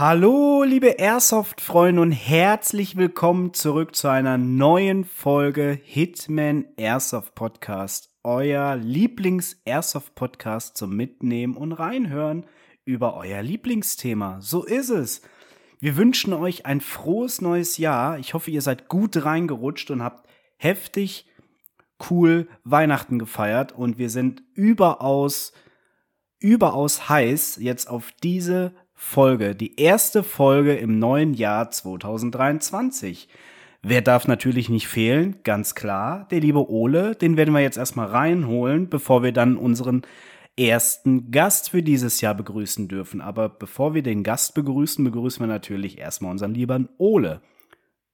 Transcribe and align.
Hallo, 0.00 0.62
liebe 0.62 0.98
Airsoft-Freunde 0.98 2.00
und 2.00 2.12
herzlich 2.12 2.96
willkommen 2.96 3.52
zurück 3.52 3.94
zu 3.94 4.08
einer 4.08 4.38
neuen 4.38 5.04
Folge 5.04 5.78
Hitman 5.84 6.64
Airsoft 6.78 7.34
Podcast. 7.34 8.08
Euer 8.24 8.76
Lieblings-Airsoft-Podcast 8.76 10.78
zum 10.78 10.96
Mitnehmen 10.96 11.54
und 11.54 11.72
Reinhören 11.72 12.46
über 12.86 13.14
euer 13.14 13.42
Lieblingsthema. 13.42 14.40
So 14.40 14.64
ist 14.64 14.88
es. 14.88 15.20
Wir 15.80 15.98
wünschen 15.98 16.32
euch 16.32 16.64
ein 16.64 16.80
frohes 16.80 17.42
neues 17.42 17.76
Jahr. 17.76 18.18
Ich 18.18 18.32
hoffe, 18.32 18.50
ihr 18.50 18.62
seid 18.62 18.88
gut 18.88 19.22
reingerutscht 19.22 19.90
und 19.90 20.02
habt 20.02 20.26
heftig 20.56 21.26
cool 22.08 22.48
Weihnachten 22.64 23.18
gefeiert 23.18 23.72
und 23.72 23.98
wir 23.98 24.08
sind 24.08 24.42
überaus, 24.54 25.52
überaus 26.38 27.10
heiß 27.10 27.58
jetzt 27.60 27.90
auf 27.90 28.12
diese 28.22 28.72
Folge, 29.02 29.56
die 29.56 29.80
erste 29.80 30.22
Folge 30.22 30.76
im 30.76 30.98
neuen 30.98 31.32
Jahr 31.32 31.70
2023. 31.70 33.28
Wer 33.82 34.02
darf 34.02 34.28
natürlich 34.28 34.68
nicht 34.68 34.88
fehlen? 34.88 35.36
Ganz 35.42 35.74
klar, 35.74 36.28
der 36.30 36.40
liebe 36.40 36.70
Ole, 36.70 37.16
den 37.16 37.38
werden 37.38 37.52
wir 37.54 37.62
jetzt 37.62 37.78
erstmal 37.78 38.08
reinholen, 38.08 38.90
bevor 38.90 39.22
wir 39.22 39.32
dann 39.32 39.56
unseren 39.56 40.02
ersten 40.56 41.32
Gast 41.32 41.70
für 41.70 41.82
dieses 41.82 42.20
Jahr 42.20 42.34
begrüßen 42.34 42.88
dürfen. 42.88 43.22
Aber 43.22 43.48
bevor 43.48 43.94
wir 43.94 44.02
den 44.02 44.22
Gast 44.22 44.54
begrüßen, 44.54 45.02
begrüßen 45.02 45.42
wir 45.42 45.48
natürlich 45.48 45.98
erstmal 45.98 46.32
unseren 46.32 46.54
lieben 46.54 46.90
Ole. 46.98 47.40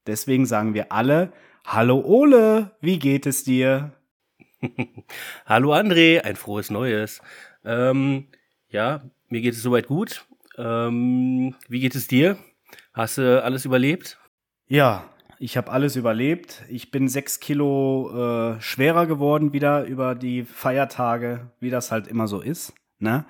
Deswegen 0.07 0.47
sagen 0.47 0.73
wir 0.73 0.93
alle, 0.93 1.33
Hallo 1.67 2.01
Ole, 2.01 2.71
wie 2.81 3.01
geht 3.01 3.27
es 3.27 3.43
dir? 3.43 3.93
Hallo 5.47 5.75
André, 5.75 6.21
ein 6.21 6.37
frohes 6.37 6.71
Neues. 6.71 7.21
Ähm, 7.65 8.29
ja, 8.69 9.03
mir 9.29 9.41
geht 9.41 9.55
es 9.55 9.63
soweit 9.63 9.89
gut. 9.89 10.25
Ähm, 10.57 11.55
wie 11.69 11.81
geht 11.81 11.95
es 11.95 12.09
dir? 12.09 12.37
Hast 12.93 13.19
du 13.19 13.43
alles 13.43 13.65
überlebt? 13.65 14.19
Ja, 14.69 15.05
ich 15.39 15.57
habe 15.57 15.71
alles 15.71 15.97
überlebt. 15.97 16.63
Ich 16.69 16.91
bin 16.91 17.09
sechs 17.09 17.41
Kilo 17.41 18.11
äh, 18.57 18.61
schwerer 18.61 19.07
geworden 19.07 19.53
wieder 19.53 19.85
über 19.85 20.15
die 20.15 20.45
Feiertage, 20.45 21.51
wie 21.61 21.71
das 21.71 21.93
halt 21.93 22.07
immer 22.09 22.27
so 22.27 22.41
ist. 22.41 22.73
Ne? 22.99 23.27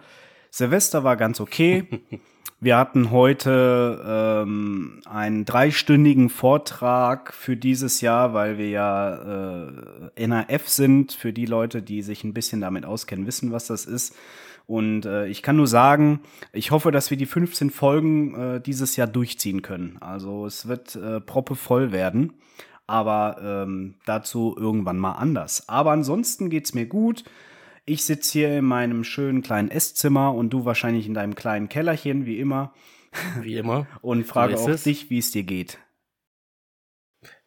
Silvester 0.50 1.04
war 1.04 1.16
ganz 1.16 1.40
okay. 1.40 1.86
Wir 2.58 2.78
hatten 2.78 3.10
heute 3.10 4.02
ähm, 4.06 5.02
einen 5.04 5.44
dreistündigen 5.44 6.30
Vortrag 6.30 7.34
für 7.34 7.54
dieses 7.54 8.00
Jahr, 8.00 8.32
weil 8.32 8.56
wir 8.56 8.70
ja 8.70 9.66
äh, 10.16 10.26
NAF 10.26 10.66
sind. 10.66 11.12
Für 11.12 11.34
die 11.34 11.44
Leute, 11.44 11.82
die 11.82 12.00
sich 12.00 12.24
ein 12.24 12.32
bisschen 12.32 12.62
damit 12.62 12.86
auskennen, 12.86 13.26
wissen, 13.26 13.52
was 13.52 13.66
das 13.66 13.84
ist. 13.84 14.16
Und 14.66 15.06
äh, 15.06 15.28
ich 15.28 15.42
kann 15.42 15.56
nur 15.56 15.68
sagen, 15.68 16.20
ich 16.52 16.72
hoffe, 16.72 16.90
dass 16.90 17.10
wir 17.10 17.16
die 17.16 17.26
15 17.26 17.70
Folgen 17.70 18.34
äh, 18.34 18.60
dieses 18.60 18.96
Jahr 18.96 19.06
durchziehen 19.06 19.62
können. 19.62 19.96
Also 20.00 20.44
es 20.44 20.66
wird 20.66 20.96
äh, 20.96 21.20
proppevoll 21.20 21.92
werden. 21.92 22.32
Aber 22.88 23.38
ähm, 23.42 23.94
dazu 24.06 24.54
irgendwann 24.56 24.98
mal 24.98 25.12
anders. 25.12 25.68
Aber 25.68 25.90
ansonsten 25.90 26.50
geht's 26.50 26.72
mir 26.74 26.86
gut. 26.86 27.24
Ich 27.84 28.04
sitze 28.04 28.32
hier 28.32 28.58
in 28.58 28.64
meinem 28.64 29.04
schönen 29.04 29.42
kleinen 29.42 29.70
Esszimmer 29.70 30.34
und 30.34 30.50
du 30.50 30.64
wahrscheinlich 30.64 31.06
in 31.06 31.14
deinem 31.14 31.34
kleinen 31.34 31.68
Kellerchen, 31.68 32.26
wie 32.26 32.38
immer. 32.38 32.72
Wie 33.40 33.56
immer. 33.56 33.86
und 34.02 34.24
frage 34.24 34.56
so 34.56 34.64
auch 34.64 34.68
es. 34.68 34.82
dich, 34.84 35.10
wie 35.10 35.18
es 35.18 35.30
dir 35.30 35.44
geht. 35.44 35.78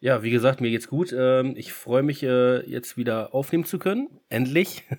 Ja, 0.01 0.23
wie 0.23 0.31
gesagt, 0.31 0.61
mir 0.61 0.69
geht's 0.69 0.87
gut. 0.87 1.13
Ähm, 1.17 1.55
ich 1.57 1.73
freue 1.73 2.03
mich, 2.03 2.23
äh, 2.23 2.65
jetzt 2.69 2.95
wieder 2.95 3.33
aufnehmen 3.33 3.65
zu 3.65 3.79
können. 3.79 4.09
Endlich. 4.29 4.83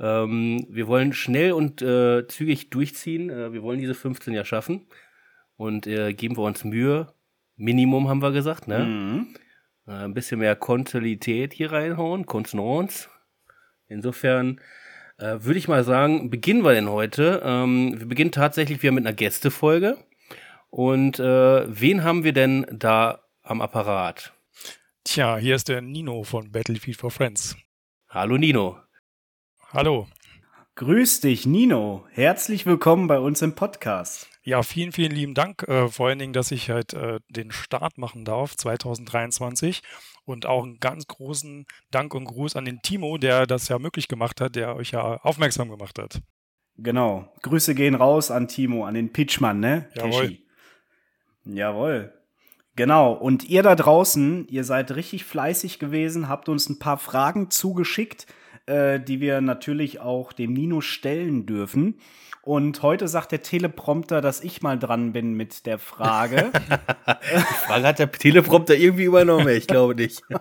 Ähm, 0.00 0.64
wir 0.70 0.86
wollen 0.86 1.12
schnell 1.12 1.50
und 1.50 1.82
äh, 1.82 2.24
zügig 2.28 2.70
durchziehen. 2.70 3.30
Äh, 3.30 3.52
wir 3.52 3.64
wollen 3.64 3.80
diese 3.80 3.94
15 3.94 4.32
ja 4.32 4.44
schaffen. 4.44 4.86
Und 5.56 5.86
geben 5.86 6.36
wir 6.36 6.44
uns 6.44 6.62
Mühe. 6.62 7.12
Minimum 7.56 8.08
haben 8.08 8.22
wir 8.22 8.30
gesagt, 8.30 8.68
ne? 8.68 8.84
Mhm. 8.84 9.26
Ein 9.86 10.14
bisschen 10.14 10.38
mehr 10.38 10.54
Kontinuität 10.54 11.52
hier 11.52 11.72
reinhauen, 11.72 12.26
Kontenance. 12.26 13.08
Insofern 13.88 14.60
würde 15.18 15.58
ich 15.58 15.66
mal 15.66 15.82
sagen, 15.82 16.30
beginnen 16.30 16.62
wir 16.62 16.74
denn 16.74 16.88
heute. 16.88 17.42
Ähm, 17.44 17.98
wir 17.98 18.06
beginnen 18.06 18.30
tatsächlich 18.30 18.80
wieder 18.84 18.92
mit 18.92 19.04
einer 19.04 19.16
Gästefolge. 19.16 19.98
Und 20.70 21.18
wen 21.18 22.04
haben 22.04 22.22
wir 22.22 22.32
denn 22.32 22.66
da 22.70 23.27
am 23.48 23.62
Apparat? 23.62 24.34
Tja, 25.04 25.38
hier 25.38 25.56
ist 25.56 25.68
der 25.68 25.80
Nino 25.80 26.22
von 26.22 26.52
Battlefield 26.52 26.98
for 26.98 27.10
Friends. 27.10 27.56
Hallo 28.10 28.36
Nino. 28.36 28.76
Hallo. 29.72 30.06
Grüß 30.74 31.20
dich, 31.20 31.46
Nino. 31.46 32.06
Herzlich 32.10 32.66
willkommen 32.66 33.06
bei 33.08 33.18
uns 33.18 33.40
im 33.40 33.54
Podcast. 33.54 34.28
Ja, 34.42 34.62
vielen, 34.62 34.92
vielen 34.92 35.12
lieben 35.12 35.34
Dank. 35.34 35.62
Äh, 35.66 35.88
vor 35.88 36.08
allen 36.08 36.18
Dingen, 36.18 36.34
dass 36.34 36.50
ich 36.50 36.68
halt 36.70 36.92
äh, 36.92 37.20
den 37.30 37.50
Start 37.50 37.96
machen 37.96 38.24
darf 38.24 38.54
2023 38.54 39.82
und 40.24 40.44
auch 40.44 40.62
einen 40.62 40.78
ganz 40.78 41.06
großen 41.06 41.66
Dank 41.90 42.14
und 42.14 42.26
Gruß 42.26 42.54
an 42.54 42.66
den 42.66 42.80
Timo, 42.82 43.16
der 43.16 43.46
das 43.46 43.68
ja 43.68 43.78
möglich 43.78 44.08
gemacht 44.08 44.42
hat, 44.42 44.56
der 44.56 44.76
euch 44.76 44.90
ja 44.90 45.16
aufmerksam 45.22 45.70
gemacht 45.70 45.98
hat. 45.98 46.20
Genau. 46.76 47.32
Grüße 47.42 47.74
gehen 47.74 47.94
raus 47.94 48.30
an 48.30 48.46
Timo, 48.46 48.84
an 48.84 48.94
den 48.94 49.12
Pitchmann, 49.12 49.58
ne? 49.58 49.88
Jawohl. 49.94 50.38
Jawohl. 51.44 52.17
Genau. 52.78 53.12
Und 53.12 53.42
ihr 53.42 53.64
da 53.64 53.74
draußen, 53.74 54.46
ihr 54.46 54.62
seid 54.62 54.94
richtig 54.94 55.24
fleißig 55.24 55.80
gewesen, 55.80 56.28
habt 56.28 56.48
uns 56.48 56.68
ein 56.68 56.78
paar 56.78 56.96
Fragen 56.96 57.50
zugeschickt, 57.50 58.28
äh, 58.66 59.00
die 59.00 59.20
wir 59.20 59.40
natürlich 59.40 59.98
auch 59.98 60.32
dem 60.32 60.52
Nino 60.52 60.80
stellen 60.80 61.44
dürfen. 61.44 61.98
Und 62.42 62.80
heute 62.82 63.08
sagt 63.08 63.32
der 63.32 63.42
Teleprompter, 63.42 64.20
dass 64.20 64.44
ich 64.44 64.62
mal 64.62 64.78
dran 64.78 65.12
bin 65.12 65.34
mit 65.34 65.66
der 65.66 65.80
Frage. 65.80 66.52
Die 67.32 67.66
Frage 67.66 67.84
hat 67.84 67.98
der 67.98 68.12
Teleprompter 68.12 68.76
irgendwie 68.76 69.06
übernommen, 69.06 69.48
ich 69.48 69.66
glaube 69.66 69.96
nicht. 69.96 70.22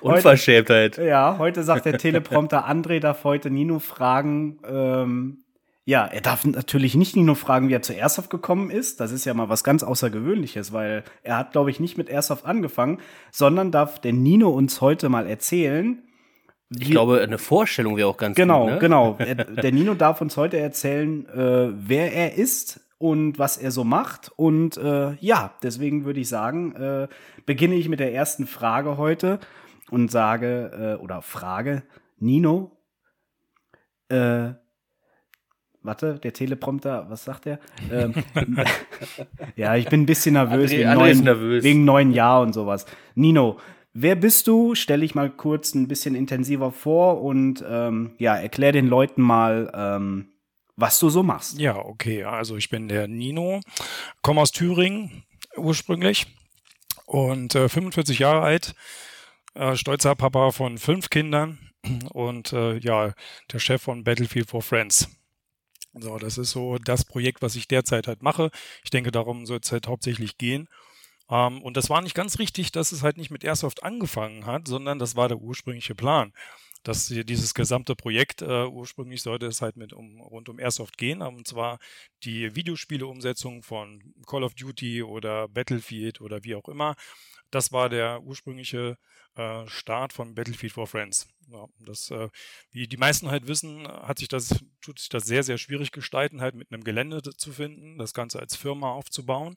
Unverschämtheit. 0.00 0.96
Heute, 0.96 1.08
ja, 1.08 1.38
heute 1.38 1.64
sagt 1.64 1.86
der 1.86 1.98
Teleprompter, 1.98 2.70
André 2.70 3.00
darf 3.00 3.24
heute 3.24 3.50
Nino 3.50 3.80
fragen. 3.80 4.60
Ähm, 4.64 5.38
ja, 5.88 6.04
er 6.04 6.20
darf 6.20 6.44
natürlich 6.44 6.96
nicht 6.96 7.16
Nino 7.16 7.34
fragen, 7.34 7.70
wie 7.70 7.72
er 7.72 7.80
zu 7.80 7.94
Airsoft 7.94 8.28
gekommen 8.28 8.68
ist. 8.68 9.00
Das 9.00 9.10
ist 9.10 9.24
ja 9.24 9.32
mal 9.32 9.48
was 9.48 9.64
ganz 9.64 9.82
Außergewöhnliches, 9.82 10.74
weil 10.74 11.02
er 11.22 11.38
hat, 11.38 11.52
glaube 11.52 11.70
ich, 11.70 11.80
nicht 11.80 11.96
mit 11.96 12.10
Airsoft 12.10 12.44
angefangen, 12.44 12.98
sondern 13.32 13.72
darf 13.72 13.98
der 13.98 14.12
Nino 14.12 14.50
uns 14.50 14.82
heute 14.82 15.08
mal 15.08 15.26
erzählen, 15.26 16.02
ich 16.68 16.90
glaube, 16.90 17.22
eine 17.22 17.38
Vorstellung 17.38 17.96
wäre 17.96 18.08
auch 18.08 18.18
ganz 18.18 18.36
genau, 18.36 18.64
gut. 18.64 18.72
Ne? 18.74 18.78
Genau, 18.80 19.14
genau. 19.14 19.44
Der 19.62 19.72
Nino 19.72 19.94
darf 19.94 20.20
uns 20.20 20.36
heute 20.36 20.58
erzählen, 20.58 21.26
äh, 21.30 21.72
wer 21.72 22.12
er 22.12 22.34
ist 22.34 22.80
und 22.98 23.38
was 23.38 23.56
er 23.56 23.70
so 23.70 23.82
macht. 23.82 24.30
Und 24.36 24.76
äh, 24.76 25.14
ja, 25.20 25.54
deswegen 25.62 26.04
würde 26.04 26.20
ich 26.20 26.28
sagen, 26.28 26.76
äh, 26.76 27.08
beginne 27.46 27.76
ich 27.76 27.88
mit 27.88 28.00
der 28.00 28.12
ersten 28.12 28.46
Frage 28.46 28.98
heute 28.98 29.40
und 29.90 30.10
sage, 30.10 30.98
äh, 30.98 31.02
oder 31.02 31.22
frage, 31.22 31.84
Nino, 32.18 32.72
äh, 34.10 34.50
warte, 35.82 36.18
der 36.18 36.32
Teleprompter, 36.32 37.06
was 37.08 37.24
sagt 37.24 37.46
er? 37.46 37.58
Ähm, 37.90 38.14
ja, 39.56 39.76
ich 39.76 39.88
bin 39.88 40.02
ein 40.02 40.06
bisschen 40.06 40.34
nervös, 40.34 40.70
André, 40.70 40.78
wegen, 40.78 40.88
André 40.88 40.94
neuen, 40.96 41.24
nervös. 41.24 41.64
wegen 41.64 41.84
neuen 41.84 42.12
Jahr 42.12 42.42
und 42.42 42.52
sowas. 42.52 42.86
Nino, 43.14 43.58
Wer 44.00 44.14
bist 44.14 44.46
du? 44.46 44.76
Stell 44.76 45.00
dich 45.00 45.16
mal 45.16 45.28
kurz 45.28 45.74
ein 45.74 45.88
bisschen 45.88 46.14
intensiver 46.14 46.70
vor 46.70 47.20
und 47.20 47.64
ähm, 47.68 48.12
ja, 48.18 48.36
erklär 48.36 48.70
den 48.70 48.86
Leuten 48.86 49.22
mal, 49.22 49.72
ähm, 49.74 50.28
was 50.76 51.00
du 51.00 51.10
so 51.10 51.24
machst. 51.24 51.58
Ja, 51.58 51.76
okay. 51.76 52.22
Also 52.22 52.56
ich 52.56 52.70
bin 52.70 52.86
der 52.86 53.08
Nino, 53.08 53.60
komme 54.22 54.40
aus 54.40 54.52
Thüringen 54.52 55.24
ursprünglich 55.56 56.28
und 57.06 57.56
äh, 57.56 57.68
45 57.68 58.20
Jahre 58.20 58.42
alt, 58.42 58.74
äh, 59.54 59.74
stolzer 59.74 60.14
Papa 60.14 60.52
von 60.52 60.78
fünf 60.78 61.10
Kindern 61.10 61.58
und 62.12 62.52
äh, 62.52 62.78
ja, 62.78 63.14
der 63.52 63.58
Chef 63.58 63.82
von 63.82 64.04
Battlefield 64.04 64.48
for 64.48 64.62
Friends. 64.62 65.08
So, 66.00 66.18
das 66.18 66.38
ist 66.38 66.50
so 66.50 66.78
das 66.78 67.04
Projekt, 67.04 67.42
was 67.42 67.56
ich 67.56 67.68
derzeit 67.68 68.06
halt 68.06 68.22
mache. 68.22 68.50
Ich 68.84 68.90
denke, 68.90 69.10
darum 69.10 69.46
soll 69.46 69.60
es 69.62 69.72
halt 69.72 69.86
hauptsächlich 69.86 70.38
gehen. 70.38 70.68
Ähm, 71.30 71.62
und 71.62 71.76
das 71.76 71.90
war 71.90 72.02
nicht 72.02 72.14
ganz 72.14 72.38
richtig, 72.38 72.72
dass 72.72 72.92
es 72.92 73.02
halt 73.02 73.16
nicht 73.16 73.30
mit 73.30 73.44
Airsoft 73.44 73.82
angefangen 73.82 74.46
hat, 74.46 74.68
sondern 74.68 74.98
das 74.98 75.16
war 75.16 75.28
der 75.28 75.38
ursprüngliche 75.38 75.94
Plan. 75.94 76.32
Dass 76.84 77.08
dieses 77.08 77.54
gesamte 77.54 77.96
Projekt 77.96 78.40
äh, 78.40 78.64
ursprünglich 78.66 79.22
sollte 79.22 79.46
es 79.46 79.60
halt 79.62 79.76
mit 79.76 79.92
um, 79.92 80.20
rund 80.20 80.48
um 80.48 80.60
Airsoft 80.60 80.96
gehen, 80.96 81.22
und 81.22 81.46
zwar 81.46 81.78
die 82.24 82.54
Videospieleumsetzung 82.54 83.62
von 83.62 84.14
Call 84.26 84.44
of 84.44 84.54
Duty 84.54 85.02
oder 85.02 85.48
Battlefield 85.48 86.20
oder 86.20 86.44
wie 86.44 86.54
auch 86.54 86.68
immer. 86.68 86.94
Das 87.50 87.72
war 87.72 87.88
der 87.88 88.22
ursprüngliche 88.22 88.96
äh, 89.34 89.66
Start 89.66 90.12
von 90.12 90.34
Battlefield 90.34 90.72
for 90.72 90.86
Friends. 90.86 91.28
Ja, 91.50 91.66
das, 91.80 92.10
äh, 92.10 92.28
wie 92.72 92.86
die 92.86 92.98
meisten 92.98 93.30
halt 93.30 93.46
wissen, 93.46 93.88
hat 93.88 94.18
sich 94.18 94.28
das, 94.28 94.54
tut 94.82 94.98
sich 94.98 95.08
das 95.08 95.24
sehr, 95.24 95.42
sehr 95.42 95.56
schwierig 95.56 95.92
gestalten, 95.92 96.42
halt 96.42 96.54
mit 96.54 96.70
einem 96.70 96.84
Gelände 96.84 97.22
zu 97.22 97.52
finden, 97.52 97.96
das 97.98 98.12
Ganze 98.12 98.38
als 98.38 98.54
Firma 98.54 98.90
aufzubauen. 98.92 99.56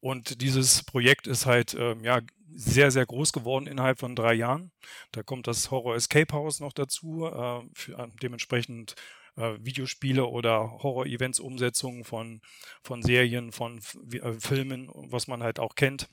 Und 0.00 0.42
dieses 0.42 0.82
Projekt 0.82 1.26
ist 1.26 1.46
halt 1.46 1.72
äh, 1.74 1.96
ja, 2.02 2.20
sehr, 2.52 2.90
sehr 2.90 3.06
groß 3.06 3.32
geworden 3.32 3.66
innerhalb 3.66 3.98
von 3.98 4.14
drei 4.14 4.34
Jahren. 4.34 4.70
Da 5.12 5.22
kommt 5.22 5.46
das 5.46 5.70
Horror 5.70 5.96
Escape 5.96 6.32
House 6.34 6.60
noch 6.60 6.72
dazu. 6.72 7.26
Äh, 7.26 7.62
für, 7.72 8.10
dementsprechend 8.22 8.94
äh, 9.36 9.54
Videospiele 9.60 10.26
oder 10.26 10.82
Horror-Events-Umsetzungen 10.82 12.04
von, 12.04 12.40
von 12.82 13.02
Serien, 13.02 13.52
von 13.52 13.80
äh, 14.12 14.34
Filmen, 14.34 14.90
was 14.92 15.26
man 15.26 15.42
halt 15.42 15.58
auch 15.58 15.74
kennt. 15.74 16.08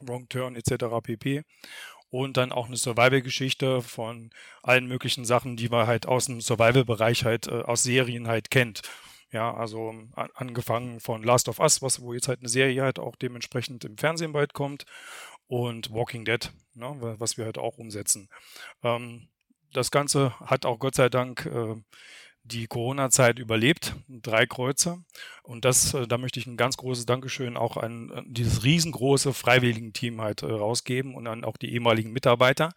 Wrong 0.00 0.28
Turn 0.28 0.56
etc. 0.56 1.00
pp. 1.02 1.42
Und 2.12 2.36
dann 2.36 2.52
auch 2.52 2.66
eine 2.66 2.76
Survival-Geschichte 2.76 3.80
von 3.80 4.28
allen 4.62 4.86
möglichen 4.86 5.24
Sachen, 5.24 5.56
die 5.56 5.70
man 5.70 5.86
halt 5.86 6.06
aus 6.06 6.26
dem 6.26 6.42
Survival-Bereich 6.42 7.24
halt, 7.24 7.46
äh, 7.46 7.62
aus 7.62 7.84
Serien 7.84 8.28
halt 8.28 8.50
kennt. 8.50 8.82
Ja, 9.30 9.54
also 9.54 9.88
an, 9.88 10.28
angefangen 10.34 11.00
von 11.00 11.22
Last 11.22 11.48
of 11.48 11.58
Us, 11.58 11.80
was, 11.80 12.02
wo 12.02 12.12
jetzt 12.12 12.28
halt 12.28 12.40
eine 12.40 12.50
Serie 12.50 12.82
halt 12.82 12.98
auch 12.98 13.16
dementsprechend 13.16 13.86
im 13.86 13.96
Fernsehen 13.96 14.32
bald 14.32 14.52
kommt 14.52 14.84
und 15.46 15.90
Walking 15.90 16.26
Dead, 16.26 16.52
ne, 16.74 17.16
was 17.18 17.38
wir 17.38 17.46
halt 17.46 17.56
auch 17.56 17.78
umsetzen. 17.78 18.28
Ähm, 18.82 19.28
das 19.72 19.90
Ganze 19.90 20.38
hat 20.40 20.66
auch 20.66 20.78
Gott 20.78 20.94
sei 20.94 21.08
Dank 21.08 21.46
äh, 21.46 21.76
die 22.44 22.66
Corona-Zeit 22.66 23.38
überlebt, 23.38 23.94
drei 24.08 24.46
Kreuze. 24.46 25.04
Und 25.42 25.64
das, 25.64 25.94
äh, 25.94 26.06
da 26.06 26.18
möchte 26.18 26.40
ich 26.40 26.46
ein 26.46 26.56
ganz 26.56 26.76
großes 26.76 27.06
Dankeschön 27.06 27.56
auch 27.56 27.76
an, 27.76 28.10
an 28.10 28.24
dieses 28.28 28.64
riesengroße 28.64 29.32
Freiwilligen-Team 29.32 30.20
halt 30.20 30.42
äh, 30.42 30.46
rausgeben 30.46 31.14
und 31.14 31.26
an 31.26 31.44
auch 31.44 31.56
die 31.56 31.72
ehemaligen 31.72 32.12
Mitarbeiter, 32.12 32.72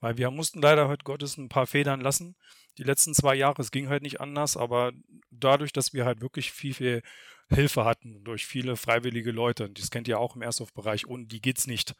weil 0.00 0.16
wir 0.18 0.30
mussten 0.30 0.62
leider 0.62 0.88
heute 0.88 1.04
Gottes 1.04 1.36
ein 1.36 1.48
paar 1.48 1.66
Federn 1.66 2.00
lassen. 2.00 2.36
Die 2.78 2.84
letzten 2.84 3.12
zwei 3.12 3.34
Jahre, 3.34 3.60
es 3.60 3.72
ging 3.72 3.88
halt 3.88 4.02
nicht 4.02 4.20
anders, 4.20 4.56
aber 4.56 4.92
dadurch, 5.30 5.72
dass 5.72 5.92
wir 5.92 6.04
halt 6.04 6.20
wirklich 6.20 6.52
viel, 6.52 6.74
viel 6.74 7.02
Hilfe 7.50 7.84
hatten 7.84 8.22
durch 8.24 8.46
viele 8.46 8.76
freiwillige 8.76 9.32
Leute, 9.32 9.70
das 9.70 9.90
kennt 9.90 10.06
ihr 10.06 10.20
auch 10.20 10.36
im 10.36 10.42
Airsoft-Bereich, 10.42 11.06
und 11.06 11.32
die 11.32 11.40
geht's 11.40 11.66
nicht. 11.66 11.94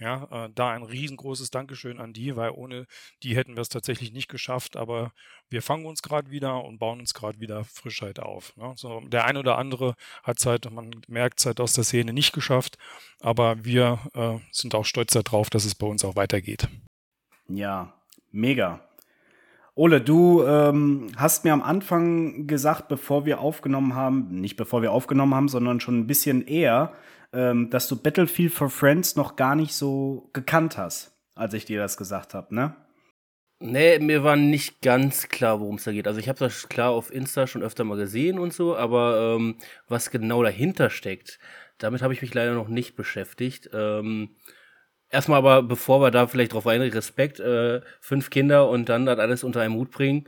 Ja, 0.00 0.26
äh, 0.30 0.50
da 0.54 0.70
ein 0.70 0.82
riesengroßes 0.82 1.50
Dankeschön 1.50 2.00
an 2.00 2.14
die, 2.14 2.34
weil 2.34 2.50
ohne 2.50 2.86
die 3.22 3.36
hätten 3.36 3.54
wir 3.54 3.60
es 3.60 3.68
tatsächlich 3.68 4.12
nicht 4.12 4.28
geschafft. 4.28 4.76
Aber 4.76 5.12
wir 5.50 5.60
fangen 5.60 5.84
uns 5.84 6.02
gerade 6.02 6.30
wieder 6.30 6.64
und 6.64 6.78
bauen 6.78 7.00
uns 7.00 7.12
gerade 7.12 7.38
wieder 7.38 7.64
Frischheit 7.64 8.18
auf. 8.18 8.56
Ne? 8.56 8.72
So, 8.76 9.00
der 9.00 9.26
ein 9.26 9.36
oder 9.36 9.58
andere 9.58 9.94
hat 10.22 10.38
es 10.38 10.46
halt, 10.46 10.70
man 10.70 11.02
merkt 11.06 11.40
es 11.40 11.46
halt 11.46 11.60
aus 11.60 11.74
der 11.74 11.84
Szene 11.84 12.14
nicht 12.14 12.32
geschafft. 12.32 12.78
Aber 13.20 13.62
wir 13.64 13.98
äh, 14.14 14.38
sind 14.52 14.74
auch 14.74 14.86
stolz 14.86 15.12
darauf, 15.12 15.50
dass 15.50 15.66
es 15.66 15.74
bei 15.74 15.86
uns 15.86 16.04
auch 16.04 16.16
weitergeht. 16.16 16.66
Ja, 17.48 17.92
mega. 18.32 18.80
Ole, 19.74 20.00
du 20.00 20.42
ähm, 20.44 21.08
hast 21.16 21.44
mir 21.44 21.52
am 21.52 21.62
Anfang 21.62 22.46
gesagt, 22.46 22.88
bevor 22.88 23.24
wir 23.24 23.40
aufgenommen 23.40 23.94
haben, 23.94 24.40
nicht 24.40 24.56
bevor 24.56 24.82
wir 24.82 24.92
aufgenommen 24.92 25.34
haben, 25.34 25.48
sondern 25.48 25.80
schon 25.80 25.98
ein 25.98 26.06
bisschen 26.06 26.46
eher, 26.46 26.92
ähm, 27.32 27.70
dass 27.70 27.88
du 27.88 27.96
Battlefield 27.96 28.52
for 28.52 28.70
Friends 28.70 29.16
noch 29.16 29.36
gar 29.36 29.54
nicht 29.54 29.74
so 29.74 30.30
gekannt 30.32 30.76
hast, 30.76 31.12
als 31.34 31.54
ich 31.54 31.64
dir 31.64 31.80
das 31.80 31.96
gesagt 31.96 32.34
habe, 32.34 32.54
ne? 32.54 32.74
Nee, 33.62 33.98
mir 33.98 34.24
war 34.24 34.36
nicht 34.36 34.80
ganz 34.80 35.28
klar, 35.28 35.60
worum 35.60 35.76
es 35.76 35.84
da 35.84 35.92
geht. 35.92 36.06
Also 36.08 36.18
ich 36.18 36.30
habe 36.30 36.38
das 36.38 36.70
klar 36.70 36.90
auf 36.92 37.12
Insta 37.12 37.46
schon 37.46 37.62
öfter 37.62 37.84
mal 37.84 37.98
gesehen 37.98 38.38
und 38.38 38.54
so, 38.54 38.74
aber 38.74 39.36
ähm, 39.36 39.56
was 39.86 40.10
genau 40.10 40.42
dahinter 40.42 40.88
steckt, 40.88 41.38
damit 41.76 42.00
habe 42.00 42.14
ich 42.14 42.22
mich 42.22 42.32
leider 42.32 42.54
noch 42.54 42.68
nicht 42.68 42.96
beschäftigt. 42.96 43.68
Ähm, 43.74 44.36
erstmal 45.10 45.38
aber, 45.38 45.62
bevor 45.62 46.00
wir 46.00 46.10
da 46.10 46.26
vielleicht 46.26 46.54
drauf 46.54 46.66
eingehen, 46.66 46.92
Respekt, 46.92 47.38
äh, 47.38 47.82
fünf 48.00 48.30
Kinder 48.30 48.68
und 48.70 48.88
dann 48.88 49.04
das 49.04 49.18
alles 49.18 49.44
unter 49.44 49.60
einen 49.60 49.74
Hut 49.74 49.90
bringen. 49.90 50.26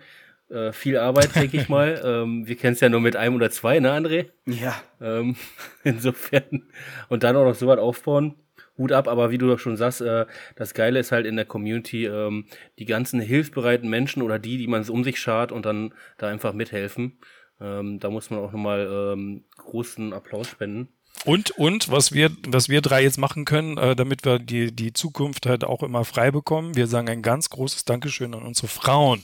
Äh, 0.53 0.73
viel 0.73 0.99
Arbeit, 0.99 1.35
denke 1.35 1.57
ich 1.57 1.69
mal. 1.69 2.01
Ähm, 2.13 2.47
wir 2.47 2.57
kennen 2.57 2.75
es 2.75 2.81
ja 2.81 2.89
nur 2.89 3.01
mit 3.01 3.17
einem 3.17 3.37
oder 3.37 3.51
zwei, 3.51 3.79
ne, 3.79 3.91
André? 3.91 4.27
Ja. 4.47 4.75
Ähm, 5.01 5.37
insofern. 5.85 6.65
Und 7.09 7.23
dann 7.23 7.37
auch 7.37 7.45
noch 7.45 7.55
so 7.55 7.67
was 7.67 7.79
aufbauen. 7.79 8.35
Hut 8.77 8.93
ab, 8.93 9.09
aber 9.09 9.31
wie 9.31 9.39
du 9.39 9.47
doch 9.47 9.59
schon 9.59 9.77
sagst, 9.77 10.01
äh, 10.01 10.27
das 10.57 10.75
Geile 10.75 10.99
ist 10.99 11.13
halt 11.13 11.27
in 11.27 11.37
der 11.37 11.45
Community, 11.45 12.07
ähm, 12.07 12.47
die 12.79 12.87
ganzen 12.87 13.21
hilfsbereiten 13.21 13.89
Menschen 13.89 14.23
oder 14.23 14.39
die, 14.39 14.59
die 14.59 14.67
man 14.67 14.87
um 14.89 15.05
sich 15.05 15.19
schart 15.21 15.53
und 15.53 15.65
dann 15.65 15.95
da 16.19 16.29
einfach 16.29 16.53
mithelfen. 16.53 17.19
Ähm, 17.61 18.01
da 18.01 18.11
muss 18.11 18.31
man 18.31 18.41
auch 18.41 18.53
nochmal 18.53 18.89
ähm, 18.91 19.45
großen 19.57 20.13
Applaus 20.13 20.49
spenden. 20.49 20.89
Und, 21.25 21.53
und, 21.53 21.91
was 21.91 22.13
wir, 22.13 22.31
was 22.49 22.69
wir 22.69 22.81
drei 22.81 23.03
jetzt 23.03 23.19
machen 23.19 23.45
können, 23.45 23.79
äh, 23.79 23.95
damit 23.95 24.25
wir 24.25 24.39
die, 24.39 24.73
die 24.75 24.93
Zukunft 24.93 25.47
halt 25.47 25.63
auch 25.63 25.83
immer 25.83 26.05
frei 26.05 26.31
bekommen, 26.31 26.75
wir 26.75 26.89
sagen 26.89 27.09
ein 27.09 27.23
ganz 27.23 27.51
großes 27.51 27.85
Dankeschön 27.85 28.35
an 28.35 28.43
unsere 28.43 28.69
Frauen, 28.69 29.23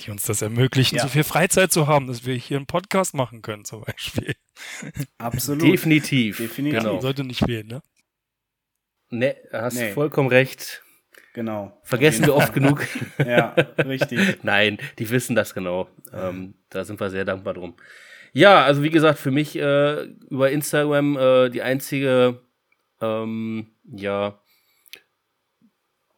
die 0.00 0.10
uns 0.10 0.24
das 0.24 0.42
ermöglichen, 0.42 0.96
ja. 0.96 1.02
so 1.02 1.08
viel 1.08 1.24
Freizeit 1.24 1.72
zu 1.72 1.86
haben, 1.86 2.06
dass 2.06 2.26
wir 2.26 2.34
hier 2.34 2.56
einen 2.56 2.66
Podcast 2.66 3.14
machen 3.14 3.42
können, 3.42 3.64
zum 3.64 3.82
Beispiel. 3.82 4.34
Absolut. 5.18 5.62
Definitiv. 5.62 6.38
Definitiv. 6.38 6.78
Genau. 6.80 7.00
Sollte 7.00 7.24
nicht 7.24 7.44
fehlen, 7.44 7.66
ne? 7.66 7.82
Ne, 9.10 9.36
hast 9.52 9.76
nee. 9.76 9.92
vollkommen 9.92 10.28
recht. 10.28 10.82
Genau. 11.34 11.76
Vergessen 11.82 12.26
wir 12.26 12.34
oft 12.34 12.54
genug. 12.54 12.86
ja, 13.18 13.54
richtig. 13.78 14.38
Nein, 14.42 14.78
die 14.98 15.10
wissen 15.10 15.34
das 15.34 15.52
genau. 15.52 15.88
Ähm, 16.12 16.54
da 16.70 16.84
sind 16.84 17.00
wir 17.00 17.10
sehr 17.10 17.24
dankbar 17.24 17.54
drum. 17.54 17.74
Ja, 18.32 18.64
also 18.64 18.82
wie 18.82 18.90
gesagt, 18.90 19.18
für 19.18 19.30
mich 19.30 19.56
äh, 19.56 20.04
über 20.30 20.50
Instagram 20.50 21.16
äh, 21.16 21.50
die 21.50 21.62
einzige, 21.62 22.40
ähm, 23.00 23.68
ja, 23.84 24.40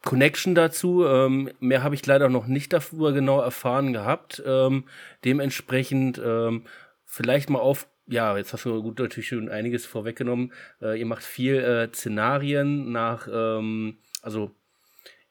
Connection 0.07 0.55
dazu. 0.55 1.05
Ähm, 1.05 1.51
mehr 1.61 1.83
habe 1.83 1.95
ich 1.95 2.07
leider 2.07 2.31
noch 2.31 2.47
nicht 2.47 2.73
darüber 2.73 3.13
genau 3.13 3.41
erfahren 3.41 3.93
gehabt. 3.93 4.43
Ähm, 4.47 4.85
dementsprechend 5.27 6.19
ähm, 6.25 6.63
vielleicht 7.05 7.51
mal 7.51 7.59
auf. 7.59 7.89
Ja, 8.07 8.39
jetzt 8.39 8.53
hast 8.53 8.65
du 8.65 8.83
gut 8.83 9.01
natürlich 9.01 9.29
schon 9.29 9.51
einiges 9.51 9.85
vorweggenommen. 9.85 10.53
Äh, 10.81 10.99
ihr 10.99 11.07
macht 11.07 11.25
viel 11.25 11.57
äh, 11.57 11.89
Szenarien 11.93 12.93
nach, 12.93 13.29
ähm, 13.31 13.99
also 14.23 14.53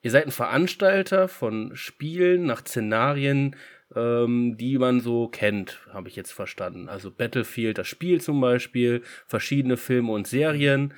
ihr 0.02 0.12
seid 0.12 0.26
ein 0.26 0.32
Veranstalter 0.32 1.30
von 1.30 1.74
Spielen 1.76 2.46
nach 2.46 2.60
Szenarien, 2.60 3.56
ähm, 3.96 4.58
die 4.58 4.78
man 4.78 5.00
so 5.00 5.30
kennt, 5.30 5.80
habe 5.94 6.10
ich 6.10 6.18
jetzt 6.18 6.34
verstanden. 6.34 6.90
Also 6.90 7.12
Battlefield, 7.12 7.78
das 7.78 7.88
Spiel 7.88 8.20
zum 8.20 8.42
Beispiel, 8.42 9.04
verschiedene 9.26 9.78
Filme 9.78 10.12
und 10.12 10.28
Serien. 10.28 10.94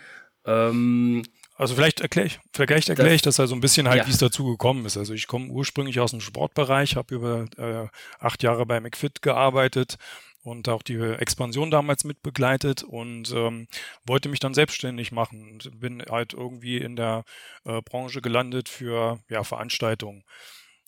Ähm, 0.45 1.21
also 1.57 1.73
vielleicht 1.73 2.01
erkläre 2.01 2.27
ich, 2.27 2.39
vielleicht 2.53 2.89
erkläre 2.89 3.15
ich 3.15 3.23
das 3.23 3.39
also 3.39 3.55
ein 3.55 3.61
bisschen 3.61 3.87
halt, 3.89 4.01
ja. 4.01 4.07
wie 4.07 4.11
es 4.11 4.19
dazu 4.19 4.45
gekommen 4.45 4.85
ist. 4.85 4.95
Also 4.95 5.13
ich 5.13 5.25
komme 5.25 5.49
ursprünglich 5.49 5.99
aus 5.99 6.11
dem 6.11 6.21
Sportbereich, 6.21 6.95
habe 6.95 7.15
über 7.15 7.45
äh, 7.57 7.87
acht 8.19 8.43
Jahre 8.43 8.65
bei 8.67 8.79
McFit 8.79 9.23
gearbeitet 9.23 9.97
und 10.43 10.69
auch 10.69 10.83
die 10.83 10.95
Expansion 10.95 11.71
damals 11.71 12.03
mit 12.03 12.21
begleitet 12.21 12.83
und 12.83 13.31
ähm, 13.31 13.67
wollte 14.05 14.29
mich 14.29 14.39
dann 14.39 14.53
selbstständig 14.53 15.11
machen 15.11 15.51
und 15.51 15.79
bin 15.79 16.03
halt 16.07 16.33
irgendwie 16.33 16.77
in 16.77 16.95
der 16.95 17.23
äh, 17.65 17.81
Branche 17.81 18.21
gelandet 18.21 18.69
für 18.69 19.19
ja, 19.27 19.43
Veranstaltungen 19.43 20.23